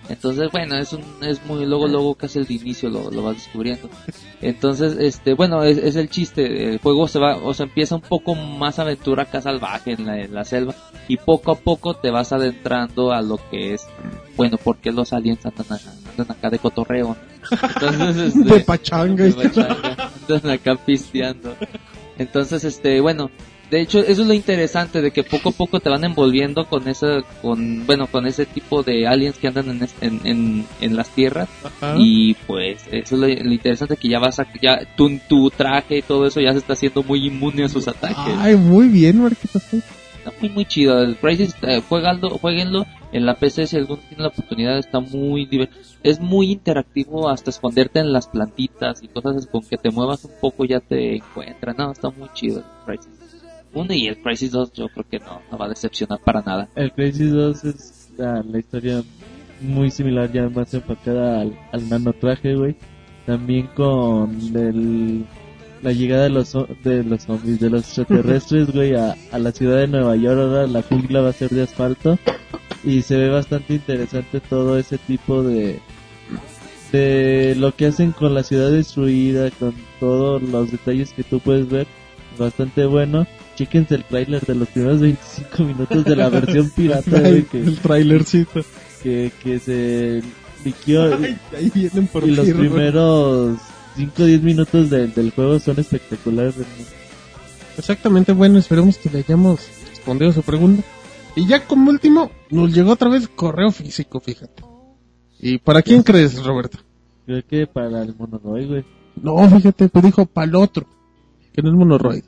Entonces, 0.09 0.51
bueno, 0.51 0.77
es 0.77 0.93
un, 0.93 1.03
es 1.21 1.43
muy, 1.45 1.65
luego, 1.65 1.87
luego 1.87 2.15
casi 2.15 2.39
el 2.39 2.51
inicio 2.51 2.89
lo, 2.89 3.09
lo 3.09 3.23
vas 3.23 3.35
descubriendo. 3.35 3.89
Entonces, 4.41 4.97
este, 4.99 5.33
bueno, 5.33 5.63
es, 5.63 5.77
es 5.77 5.95
el 5.95 6.09
chiste, 6.09 6.69
el 6.69 6.79
juego 6.79 7.07
se 7.07 7.19
va, 7.19 7.37
o 7.37 7.53
sea, 7.53 7.65
empieza 7.65 7.95
un 7.95 8.01
poco 8.01 8.35
más 8.35 8.79
aventura 8.79 9.23
acá 9.23 9.41
salvaje 9.41 9.93
en 9.93 10.05
la, 10.05 10.19
en 10.19 10.33
la 10.33 10.45
selva, 10.45 10.75
y 11.07 11.17
poco 11.17 11.51
a 11.51 11.55
poco 11.55 11.95
te 11.95 12.11
vas 12.11 12.31
adentrando 12.31 13.11
a 13.11 13.21
lo 13.21 13.39
que 13.49 13.73
es, 13.73 13.87
bueno, 14.35 14.57
porque 14.63 14.91
los 14.91 15.13
aliens 15.13 15.45
andan, 15.45 15.79
andan 16.11 16.37
acá 16.37 16.49
de 16.49 16.59
cotorreo. 16.59 17.15
Entonces, 17.51 18.17
este, 18.35 18.53
De 18.53 18.59
pachanga. 18.61 19.23
de 19.23 19.33
pachanga, 19.33 20.11
andan 20.29 20.51
acá 20.51 20.75
pisteando. 20.75 21.55
Entonces, 22.17 22.63
este, 22.63 23.01
bueno, 23.01 23.29
de 23.71 23.81
hecho, 23.81 23.99
eso 23.99 24.21
es 24.21 24.27
lo 24.27 24.33
interesante 24.33 25.01
de 25.01 25.11
que 25.11 25.23
poco 25.23 25.49
a 25.49 25.51
poco 25.51 25.79
te 25.79 25.89
van 25.89 26.03
envolviendo 26.03 26.65
con 26.65 26.87
esa, 26.87 27.21
con, 27.41 27.85
bueno, 27.85 28.07
con 28.07 28.25
ese 28.27 28.45
tipo 28.45 28.83
de 28.83 29.07
aliens 29.07 29.37
que 29.37 29.47
andan 29.47 29.69
en, 29.69 29.83
es- 29.83 29.95
en, 30.01 30.19
en, 30.23 30.65
en 30.81 30.95
las 30.95 31.09
tierras. 31.09 31.49
Ajá. 31.63 31.95
Y 31.97 32.35
pues, 32.47 32.83
eso 32.91 33.15
es 33.15 33.21
lo, 33.21 33.27
lo 33.27 33.53
interesante 33.53 33.97
que 33.97 34.07
ya 34.07 34.19
vas 34.19 34.39
a, 34.39 34.47
ya, 34.61 34.79
tu, 34.95 35.19
tu 35.27 35.49
traje 35.49 35.97
y 35.97 36.01
todo 36.01 36.27
eso 36.27 36.39
ya 36.41 36.51
se 36.53 36.59
está 36.59 36.73
haciendo 36.73 37.03
muy 37.03 37.25
inmune 37.27 37.63
a 37.65 37.69
sus 37.69 37.87
ataques. 37.87 38.35
Ay, 38.37 38.55
muy 38.55 38.87
bien. 38.87 39.25
Está 39.25 40.31
muy, 40.41 40.49
muy 40.49 40.65
chido. 40.65 41.01
El 41.01 41.17
Crisis, 41.17 41.55
eh, 41.61 41.81
jueguenlo, 41.87 42.29
jueguenlo 42.39 42.85
en 43.11 43.25
la 43.25 43.35
PC 43.35 43.67
si 43.67 43.77
alguno 43.77 44.01
tiene 44.07 44.23
la 44.23 44.29
oportunidad. 44.29 44.77
Está 44.79 44.99
muy 44.99 45.47
Es 46.03 46.19
muy 46.19 46.51
interactivo 46.51 47.29
hasta 47.29 47.49
esconderte 47.51 47.99
en 47.99 48.11
las 48.11 48.27
plantitas 48.27 49.03
y 49.03 49.07
cosas 49.07 49.45
con 49.47 49.63
que 49.63 49.77
te 49.77 49.91
muevas 49.91 50.25
un 50.25 50.31
poco 50.41 50.65
ya 50.65 50.79
te 50.79 51.15
encuentran. 51.17 51.75
No, 51.77 51.91
está 51.91 52.09
muy 52.09 52.27
chido 52.33 52.59
el 52.59 52.65
Crisis 52.85 53.11
1 53.75 53.93
y 53.93 54.07
el 54.07 54.17
Crisis 54.17 54.51
2 54.51 54.73
yo 54.73 54.87
creo 54.89 55.05
que 55.09 55.19
no, 55.19 55.41
va 55.57 55.65
a 55.65 55.69
decepcionar 55.69 56.19
para 56.19 56.41
nada. 56.41 56.69
El 56.75 56.91
Crisis 56.93 57.31
2 57.31 57.63
es 57.65 58.09
la, 58.17 58.43
historia 58.57 59.03
muy 59.61 59.91
similar, 59.91 60.31
ya 60.31 60.49
más 60.49 60.73
enfocada 60.73 61.41
al, 61.41 61.59
al 61.71 61.89
nanotraje, 61.89 62.55
güey. 62.55 62.75
También 63.25 63.67
con 63.75 64.31
el, 64.55 65.25
la 65.81 65.91
llegada 65.91 66.23
de 66.23 66.29
los, 66.29 66.55
de 66.83 67.03
los 67.03 67.23
zombies, 67.23 67.59
de 67.59 67.69
los 67.69 67.81
extraterrestres, 67.81 68.71
güey, 68.71 68.95
a, 68.95 69.15
a 69.31 69.39
la 69.39 69.51
ciudad 69.51 69.77
de 69.77 69.87
Nueva 69.87 70.15
York. 70.15 70.39
Ahora 70.39 70.67
la 70.67 70.81
jungla 70.81 71.21
va 71.21 71.29
a 71.29 71.33
ser 71.33 71.49
de 71.49 71.63
asfalto. 71.63 72.17
Y 72.83 73.01
se 73.01 73.17
ve 73.17 73.29
bastante 73.29 73.73
interesante 73.73 74.39
todo 74.39 74.77
ese 74.77 74.97
tipo 74.99 75.43
de, 75.43 75.79
de 76.91 77.55
lo 77.57 77.75
que 77.75 77.87
hacen 77.87 78.11
con 78.11 78.33
la 78.33 78.43
ciudad 78.43 78.71
destruida, 78.71 79.49
con 79.51 79.73
todos 79.99 80.41
los 80.41 80.71
detalles 80.71 81.11
que 81.13 81.23
tú 81.23 81.39
puedes 81.39 81.67
ver. 81.67 81.87
Bastante 82.37 82.85
bueno. 82.85 83.25
Chéquense 83.55 83.95
el 83.95 84.03
tráiler 84.03 84.45
de 84.45 84.55
los 84.55 84.67
primeros 84.69 84.99
25 84.99 85.63
minutos 85.63 86.03
de 86.03 86.15
la 86.15 86.29
versión 86.29 86.69
pirata, 86.69 87.19
güey, 87.19 87.43
que, 87.43 87.61
El 87.61 87.77
trailercito. 87.79 88.65
que, 89.01 89.31
que 89.41 89.59
se 89.59 90.21
liqueó. 90.63 91.15
Ay, 91.15 91.37
ahí 91.55 91.71
vienen 91.73 92.07
por 92.07 92.27
Y 92.27 92.31
los 92.31 92.49
primeros 92.49 93.57
5 93.95 94.11
o 94.17 94.25
10 94.25 94.41
minutos 94.43 94.89
del, 94.89 95.13
del 95.13 95.31
juego 95.31 95.59
son 95.59 95.79
espectaculares. 95.79 96.55
Exactamente, 97.77 98.33
bueno, 98.33 98.57
esperemos 98.57 98.97
que 98.97 99.09
le 99.09 99.19
hayamos 99.19 99.59
respondido 99.89 100.31
su 100.31 100.41
pregunta. 100.43 100.83
Y 101.35 101.47
ya 101.47 101.65
como 101.65 101.89
último, 101.91 102.31
nos 102.49 102.73
llegó 102.73 102.91
otra 102.91 103.09
vez 103.09 103.27
correo 103.27 103.71
físico, 103.71 104.19
fíjate. 104.19 104.63
¿Y 105.39 105.57
para 105.57 105.81
quién 105.81 106.01
crees, 106.01 106.43
Roberto? 106.43 106.79
Creo 107.25 107.43
que 107.45 107.67
para 107.67 108.03
el 108.03 108.15
Monoroid, 108.15 108.67
güey. 108.67 108.85
No, 109.21 109.49
fíjate, 109.49 109.89
pues 109.89 110.05
dijo 110.05 110.25
para 110.25 110.47
el 110.47 110.55
otro, 110.55 110.85
que 111.53 111.61
no 111.61 111.69
es 111.69 111.75
monoroid. 111.75 112.23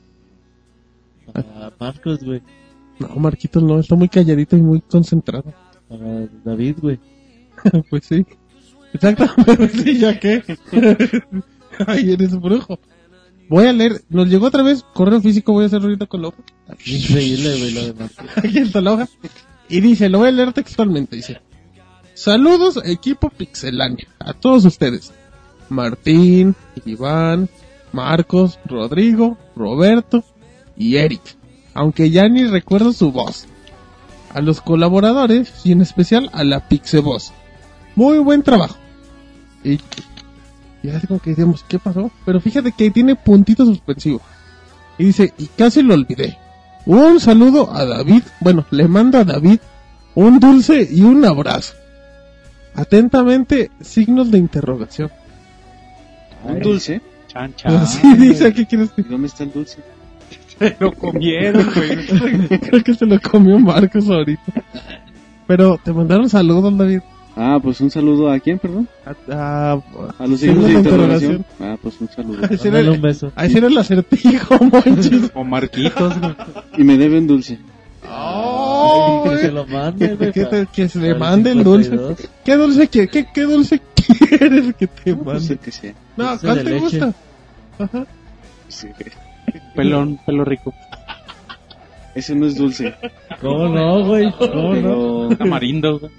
Para 1.44 1.72
Marcos, 1.80 2.24
güey. 2.24 2.42
No, 3.00 3.10
Marquitos 3.18 3.62
no, 3.62 3.80
está 3.80 3.96
muy 3.96 4.10
calladito 4.10 4.58
y 4.58 4.62
muy 4.62 4.82
concentrado. 4.82 5.54
Para 5.88 6.28
David, 6.44 6.78
güey. 6.82 7.00
pues 7.90 8.06
sí. 8.06 8.26
Exactamente, 8.94 9.70
sí, 9.84 10.00
ya 10.00 10.20
que. 10.20 10.42
Ay, 11.88 12.12
eres 12.12 12.40
brujo. 12.40 12.80
Voy 13.50 13.66
a 13.66 13.74
leer, 13.74 14.02
nos 14.10 14.28
llegó 14.28 14.48
otra 14.48 14.64
vez 14.64 14.84
correo 14.94 15.22
físico, 15.22 15.54
voy 15.54 15.64
a 15.64 15.68
hacer 15.68 15.82
ahorita 15.82 16.08
con 16.08 16.22
la 16.22 16.30
hoja. 16.30 16.44
Increíble, 16.86 17.60
güey, 17.60 17.72
lo 17.72 17.94
demás. 17.94 18.12
Aquí 18.36 18.58
está 18.58 18.82
la 18.82 18.94
hoja. 18.94 19.10
Y 19.70 19.80
dice, 19.80 20.10
lo 20.10 20.20
voy 20.20 20.30
a 20.30 20.32
leer 20.32 20.54
textualmente, 20.54 21.16
dice. 21.16 21.40
Saludos 22.14 22.82
equipo 22.84 23.30
Pixelania, 23.30 24.08
a 24.20 24.34
todos 24.34 24.66
ustedes. 24.66 25.14
Martín, 25.70 26.56
Iván, 26.86 27.48
Marcos, 27.94 28.60
Rodrigo, 28.66 29.38
Roberto 29.56 30.24
y 30.78 30.98
Eric. 30.98 31.22
Aunque 31.74 32.10
ya 32.10 32.28
ni 32.28 32.46
recuerdo 32.46 32.94
su 32.94 33.12
voz. 33.12 33.46
A 34.34 34.42
los 34.42 34.62
colaboradores 34.62 35.52
y 35.64 35.72
en 35.72 35.82
especial 35.82 36.30
a 36.34 36.44
la 36.44 36.68
Pixeboss. 36.68 37.34
Muy 37.96 38.20
buen 38.20 38.44
trabajo. 38.44 38.78
Y 39.64 39.80
y 40.88 40.90
así 40.90 41.08
como 41.08 41.20
que 41.20 41.32
decíamos, 41.32 41.66
¿qué 41.68 41.80
pasó? 41.80 42.12
Pero 42.26 42.40
fíjate 42.40 42.72
que 42.72 42.92
tiene 42.92 43.16
puntito 43.16 43.66
suspensivo. 43.66 44.22
Y 44.98 45.06
dice, 45.06 45.34
y 45.38 45.48
casi 45.48 45.82
lo 45.82 45.94
olvidé. 45.94 46.38
Un 46.86 47.20
saludo 47.20 47.74
a 47.74 47.86
David. 47.86 48.24
Bueno, 48.40 48.66
le 48.72 48.88
mando 48.88 49.18
a 49.18 49.26
David 49.26 49.60
un 50.16 50.40
dulce 50.40 50.88
y 50.90 51.02
un 51.02 51.26
abrazo. 51.26 51.74
Atentamente, 52.74 53.70
signos 53.82 54.32
de 54.32 54.38
interrogación. 54.38 55.12
¿Un 56.44 56.60
dulce? 56.60 57.02
Chan, 57.28 57.54
chan. 57.56 57.76
Así 57.76 58.14
dice, 58.16 58.54
¿qué 58.54 58.66
quieres 58.66 58.92
¿Y 58.96 59.02
dónde 59.04 59.28
está 59.28 59.44
el 59.44 59.52
dulce? 59.52 59.80
Se 60.60 60.76
lo 60.80 60.92
comieron, 60.94 61.66
güey. 61.74 62.48
Creo 62.60 62.84
que 62.84 62.94
se 62.94 63.06
lo 63.06 63.20
comió 63.20 63.58
Marcos 63.60 64.10
ahorita. 64.10 64.52
Pero 65.48 65.80
te 65.84 65.94
mandaron 65.94 66.30
saludos, 66.30 66.78
David. 66.78 67.00
Ah, 67.40 67.60
pues 67.62 67.80
un 67.82 67.92
saludo 67.92 68.32
a 68.32 68.40
quién, 68.40 68.58
perdón. 68.58 68.88
A, 69.06 69.14
a- 69.34 69.80
A 70.18 70.26
los 70.28 70.40
signos 70.40 70.66
de 70.66 70.74
interrogación. 70.74 71.46
Ah, 71.60 71.78
pues 71.82 72.02
un 72.02 72.10
saludo. 72.10 72.40
Ahí 72.50 72.58
sí 72.58 72.68
era 72.68 72.78
Mándale 72.78 72.88
el- 72.88 72.90
un 72.96 73.02
beso. 73.02 73.32
ahí 73.36 73.50
sí 73.52 73.58
era 73.60 73.68
el 73.68 73.78
acertijo, 73.78 74.56
monchis. 74.86 75.32
O 75.36 75.44
Marquitos, 75.44 76.20
güey. 76.20 76.36
Y 76.78 76.84
me 76.84 76.98
debe 76.98 77.20
un 77.20 77.28
dulce. 77.28 77.60
Oh, 78.10 79.26
que 79.30 79.38
se 79.38 79.52
lo 79.52 79.66
mande, 79.68 80.16
güey. 80.16 80.32
que, 80.32 80.46
te- 80.46 80.66
que 80.68 80.90
se 80.90 81.00
le 81.00 81.14
mande 81.14 81.52
el 81.52 81.64
dulce. 81.64 81.90
52. 81.92 82.30
¿Qué 82.44 82.56
dulce 82.56 82.88
quieres? 82.88 83.12
¿Qué, 83.12 83.28
qué 83.34 83.42
dulce 83.44 83.82
quieres 83.96 84.76
que 84.76 84.88
te 84.88 85.16
Pues 85.16 85.26
mande? 85.42 85.54
el 85.54 85.60
que 85.60 85.72
sea. 85.72 85.94
No, 86.16 86.30
Dulce 86.32 86.46
¿cuál 86.48 86.58
te 86.58 86.64
leche. 86.64 86.80
gusta? 86.82 87.14
Ajá. 87.80 88.06
Sí. 88.68 88.88
Pelón, 89.76 90.20
pelo 90.26 90.44
rico. 90.46 90.74
Ese 92.16 92.34
no 92.34 92.48
es 92.48 92.56
dulce. 92.56 92.96
¿Cómo 93.42 93.68
no, 93.70 94.04
güey? 94.06 94.32
¿Cómo 94.32 94.74
no? 94.76 95.36
Tamarindo, 95.36 96.00
güey. 96.00 96.12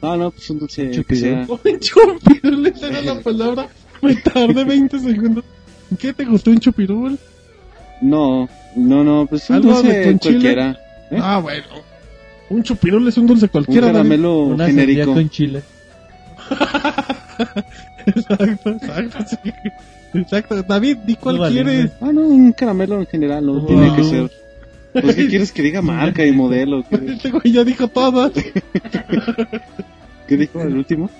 No, 0.00 0.16
no, 0.16 0.30
pues 0.30 0.48
un 0.50 0.58
dulce. 0.60 0.86
Un 0.86 1.78
chupirul, 1.80 2.66
esa 2.66 2.88
era 2.88 3.02
la 3.02 3.20
palabra. 3.20 3.68
Me 4.00 4.14
tardé 4.16 4.64
20 4.64 4.98
segundos. 4.98 5.44
¿Qué 5.98 6.12
te 6.14 6.24
gustó 6.24 6.50
un 6.50 6.58
chupirul? 6.60 7.18
No, 8.00 8.48
no, 8.76 9.04
no, 9.04 9.26
pues 9.26 9.50
un 9.50 9.56
¿Algo 9.56 9.82
de 9.82 10.12
dulce 10.12 10.30
cualquiera. 10.30 10.78
¿Eh? 11.10 11.18
Ah, 11.20 11.40
bueno. 11.40 11.64
Un 12.48 12.62
chupirul 12.62 13.06
es 13.08 13.18
un 13.18 13.26
dulce 13.26 13.46
Un 13.46 13.50
cualquiera. 13.50 13.88
David. 13.88 13.96
caramelo 13.98 14.38
Una 14.44 14.66
genérico. 14.66 15.12
con 15.12 15.28
chile. 15.28 15.62
Exacto, 18.06 18.70
exacto, 18.70 19.18
sí. 19.28 19.52
Exacto. 20.14 20.62
David, 20.62 20.98
di 20.98 21.16
cuál 21.16 21.36
No 21.38 21.48
quieres. 21.48 21.90
Ah, 22.00 22.10
no, 22.12 22.22
un 22.22 22.52
caramelo 22.52 22.98
en 23.00 23.06
general, 23.06 23.44
no 23.46 23.54
Wow. 23.54 23.66
tiene 23.66 23.96
que 23.96 24.04
ser. 24.04 24.30
Pues, 24.92 25.16
¿qué 25.16 25.28
quieres 25.28 25.52
que 25.52 25.62
diga 25.62 25.82
marca 25.82 26.24
y 26.24 26.32
modelo? 26.32 26.82
¿Qué, 26.88 26.96
Este 27.12 27.30
güey 27.30 27.52
ya 27.52 27.62
dijo 27.64 27.88
todas. 27.88 28.32
qué 30.26 30.36
dijo 30.36 30.60
el 30.62 30.76
último? 30.76 31.10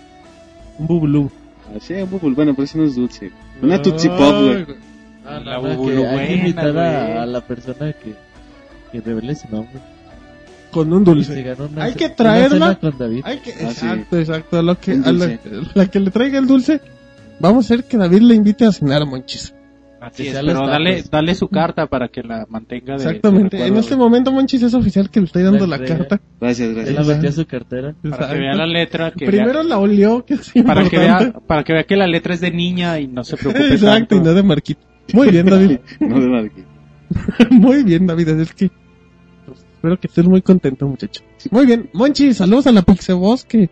Un 0.79 0.87
bubulú. 0.87 1.31
Ah, 1.75 1.79
sí, 1.81 1.95
un 1.95 2.11
bubble. 2.11 2.35
Bueno, 2.35 2.53
pero 2.55 2.65
ese 2.65 2.79
no 2.79 2.85
es 2.85 2.95
dulce. 2.95 3.31
Una 3.63 3.81
Tootsie 3.83 4.11
Pop, 4.11 4.43
güey. 4.43 4.67
Ah, 5.27 5.41
La 5.45 5.59
bubulu 5.59 6.01
que 6.03 6.07
hay 6.07 6.27
que 6.29 6.35
invitar 6.35 6.73
güey. 6.73 6.85
a, 6.85 7.23
a 7.23 7.27
la 7.27 7.41
persona 7.43 7.93
que, 7.93 8.15
que 8.93 9.01
revele 9.01 9.35
su 9.35 9.49
nombre. 9.51 9.79
Con 10.71 10.93
un 10.93 11.05
dulce. 11.05 11.55
Hay 11.79 11.95
que 11.95 12.09
traerla. 12.11 12.75
cena 12.75 12.75
con 12.79 12.99
David. 12.99 13.21
Hay 13.25 13.39
que, 13.39 13.53
Ah, 13.53 13.57
sí. 13.59 13.65
exacto, 13.87 14.19
exacto. 14.19 14.63
Lo 14.63 14.79
que, 14.79 14.93
a 14.93 15.13
la, 15.13 15.39
la 15.75 15.87
que 15.87 16.01
le 16.01 16.11
traiga 16.11 16.39
el 16.39 16.47
dulce, 16.47 16.81
vamos 17.41 17.65
a 17.71 17.75
hacer 17.75 17.85
que 17.89 17.97
David 17.97 18.21
le 18.23 18.35
invite 18.35 18.65
a 18.67 18.73
cenar, 18.73 19.07
monchis. 19.07 19.55
Así 20.01 20.23
Que 20.23 20.31
es, 20.31 20.37
pero 20.39 20.65
dale, 20.65 21.03
dale 21.11 21.35
su 21.35 21.49
carta 21.49 21.89
para 21.89 22.07
que 22.07 22.23
la 22.23 22.47
mantenga 22.49 22.93
de 22.97 23.03
Exactamente. 23.03 23.57
de 23.57 23.67
En 23.67 23.77
este 23.77 23.97
momento, 23.97 24.31
monchis, 24.31 24.63
es 24.63 24.73
oficial 24.73 25.11
que 25.11 25.19
le 25.19 25.27
estoy 25.27 25.43
dando 25.43 25.67
La 25.67 25.77
la 25.77 25.85
carta. 25.85 26.21
Gracias, 26.41 26.69
Él 26.69 26.77
la 26.77 26.83
gracias. 26.85 27.07
metió 27.09 27.29
a 27.29 27.33
su 27.33 27.47
cartera. 27.47 27.95
Para 28.09 28.29
que 28.33 28.39
vea 28.39 28.55
la 28.55 28.67
letra, 28.67 29.11
que 29.11 29.27
Primero 29.27 29.55
vea- 29.55 29.65
la 29.65 29.79
olió, 29.79 30.25
que 30.25 30.35
es 30.35 30.53
para 30.65 30.89
que 30.89 30.97
importante. 30.97 31.25
vea, 31.25 31.41
para 31.47 31.65
que 31.65 31.73
vea 31.73 31.83
que 31.85 31.97
la 31.97 32.07
letra 32.07 32.33
es 32.35 32.41
de 32.41 32.53
niña 32.53 33.01
y 33.01 33.09
no 33.09 33.25
se 33.25 33.37
preocupe 33.37 33.67
Exacto, 33.75 34.15
y 34.15 34.19
tanto. 34.19 34.31
no 34.31 34.35
de 34.35 34.43
Marquito. 34.45 34.81
Muy 35.13 35.31
bien, 35.31 35.47
David. 35.47 35.79
No 36.01 36.21
de 36.21 36.27
marca. 36.29 36.63
muy 37.51 37.83
bien, 37.83 38.07
David. 38.07 38.29
Es 38.29 38.53
que 38.55 38.71
pues, 39.47 39.59
espero 39.75 39.99
que 39.99 40.07
estés 40.07 40.27
muy 40.27 40.43
contento, 40.43 40.87
muchacho. 40.87 41.23
Muy 41.51 41.67
bien. 41.67 41.91
Monchi, 41.93 42.35
saludos 42.35 42.69
a 42.69 42.73
la 42.73 42.83
Pixeboss 42.83 43.45
que 43.45 43.69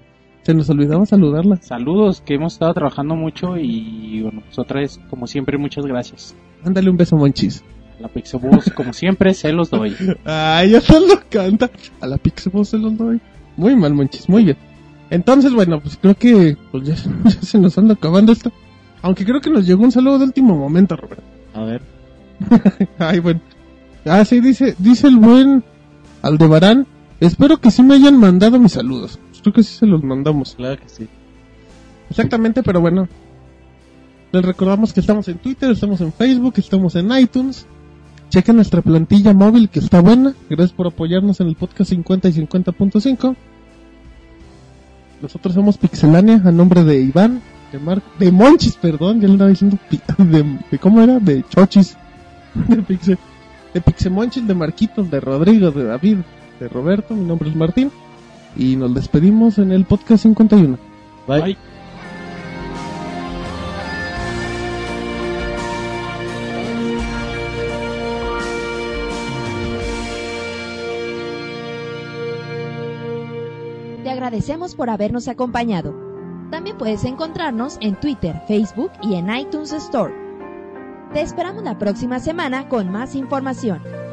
se 0.46 0.54
nos 0.54 0.70
olvidaba 0.70 1.04
saludarla. 1.06 1.56
Saludos, 1.60 2.22
que 2.24 2.34
hemos 2.34 2.52
estado 2.52 2.72
trabajando 2.72 3.16
mucho 3.16 3.56
y 3.56 4.22
bueno, 4.22 4.42
pues 4.44 4.56
otra 4.60 4.78
vez, 4.78 5.00
como 5.10 5.26
siempre, 5.26 5.58
muchas 5.58 5.84
gracias. 5.84 6.36
Ándale 6.62 6.88
un 6.88 6.96
beso, 6.96 7.16
Monchis. 7.16 7.64
A 7.98 8.02
la 8.02 8.08
Pixabus, 8.08 8.70
como 8.76 8.92
siempre, 8.92 9.34
se 9.34 9.52
los 9.52 9.70
doy. 9.70 9.96
Ay, 10.24 10.70
ya 10.70 10.80
se 10.80 11.00
lo 11.00 11.20
canta. 11.28 11.68
A 12.00 12.06
la 12.06 12.16
Pixeboss 12.16 12.68
se 12.68 12.78
los 12.78 12.96
doy. 12.96 13.20
Muy 13.56 13.74
mal, 13.74 13.92
Monchis. 13.92 14.28
Muy 14.28 14.44
bien. 14.44 14.56
Entonces, 15.10 15.52
bueno, 15.52 15.80
pues 15.80 15.98
creo 16.00 16.14
que 16.14 16.56
pues 16.70 16.84
ya, 16.86 16.94
ya 17.24 17.42
se 17.42 17.58
nos 17.58 17.76
anda 17.76 17.94
acabando 17.94 18.30
esto. 18.30 18.52
Aunque 19.02 19.24
creo 19.24 19.40
que 19.40 19.50
nos 19.50 19.66
llegó 19.66 19.82
un 19.82 19.90
saludo 19.90 20.20
de 20.20 20.26
último 20.26 20.56
momento, 20.56 20.94
Roberto. 20.94 21.24
A 21.54 21.64
ver. 21.64 21.82
Ay, 23.00 23.18
bueno. 23.18 23.40
Ah, 24.04 24.24
sí, 24.24 24.38
dice, 24.38 24.76
dice 24.78 25.08
el 25.08 25.16
buen 25.16 25.64
Aldebarán. 26.22 26.86
Espero 27.18 27.56
que 27.56 27.72
sí 27.72 27.82
me 27.82 27.94
hayan 27.94 28.16
mandado 28.16 28.60
mis 28.60 28.72
saludos. 28.72 29.18
Creo 29.46 29.54
que 29.54 29.62
sí 29.62 29.78
se 29.78 29.86
los 29.86 30.02
mandamos. 30.02 30.56
Claro 30.56 30.76
que 30.82 30.88
sí. 30.88 31.06
Exactamente, 32.10 32.64
pero 32.64 32.80
bueno. 32.80 33.06
Les 34.32 34.44
recordamos 34.44 34.92
que 34.92 34.98
estamos 34.98 35.28
en 35.28 35.38
Twitter, 35.38 35.70
estamos 35.70 36.00
en 36.00 36.12
Facebook, 36.12 36.54
estamos 36.56 36.96
en 36.96 37.16
iTunes. 37.16 37.64
Chequen 38.28 38.56
nuestra 38.56 38.82
plantilla 38.82 39.32
móvil 39.34 39.68
que 39.68 39.78
está 39.78 40.00
buena. 40.00 40.34
Gracias 40.50 40.72
por 40.72 40.88
apoyarnos 40.88 41.38
en 41.38 41.46
el 41.46 41.54
podcast 41.54 41.90
50 41.90 42.28
y 42.28 42.32
50.5. 42.32 43.36
Nosotros 45.22 45.54
somos 45.54 45.78
Pixelania 45.78 46.42
a 46.44 46.50
nombre 46.50 46.82
de 46.82 47.00
Iván, 47.02 47.40
de 47.70 47.78
Mar 47.78 48.02
de 48.18 48.32
Monchis, 48.32 48.74
perdón, 48.74 49.20
ya 49.20 49.28
le 49.28 49.34
estaba 49.34 49.50
diciendo 49.50 49.78
de, 50.18 50.58
de 50.72 50.78
cómo 50.80 51.02
era, 51.02 51.20
de 51.20 51.44
Chochis, 51.48 51.96
de 52.68 52.82
Pixe, 52.82 53.16
de 53.72 53.80
Pixemonchis, 53.80 54.44
de 54.44 54.54
Marquitos, 54.56 55.08
de 55.08 55.20
Rodrigo, 55.20 55.70
de 55.70 55.84
David, 55.84 56.16
de 56.58 56.68
Roberto, 56.68 57.14
mi 57.14 57.24
nombre 57.24 57.48
es 57.48 57.54
Martín 57.54 57.92
y 58.56 58.76
nos 58.76 58.94
despedimos 58.94 59.58
en 59.58 59.72
el 59.72 59.84
podcast 59.84 60.22
51. 60.22 60.78
Bye. 61.26 61.40
Bye. 61.40 61.56
Te 74.02 74.10
agradecemos 74.10 74.74
por 74.74 74.88
habernos 74.88 75.28
acompañado. 75.28 75.94
También 76.50 76.78
puedes 76.78 77.04
encontrarnos 77.04 77.76
en 77.80 77.96
Twitter, 77.96 78.40
Facebook 78.46 78.92
y 79.02 79.14
en 79.14 79.34
iTunes 79.34 79.72
Store. 79.72 80.14
Te 81.12 81.20
esperamos 81.20 81.64
la 81.64 81.76
próxima 81.76 82.20
semana 82.20 82.68
con 82.68 82.90
más 82.90 83.14
información. 83.16 84.05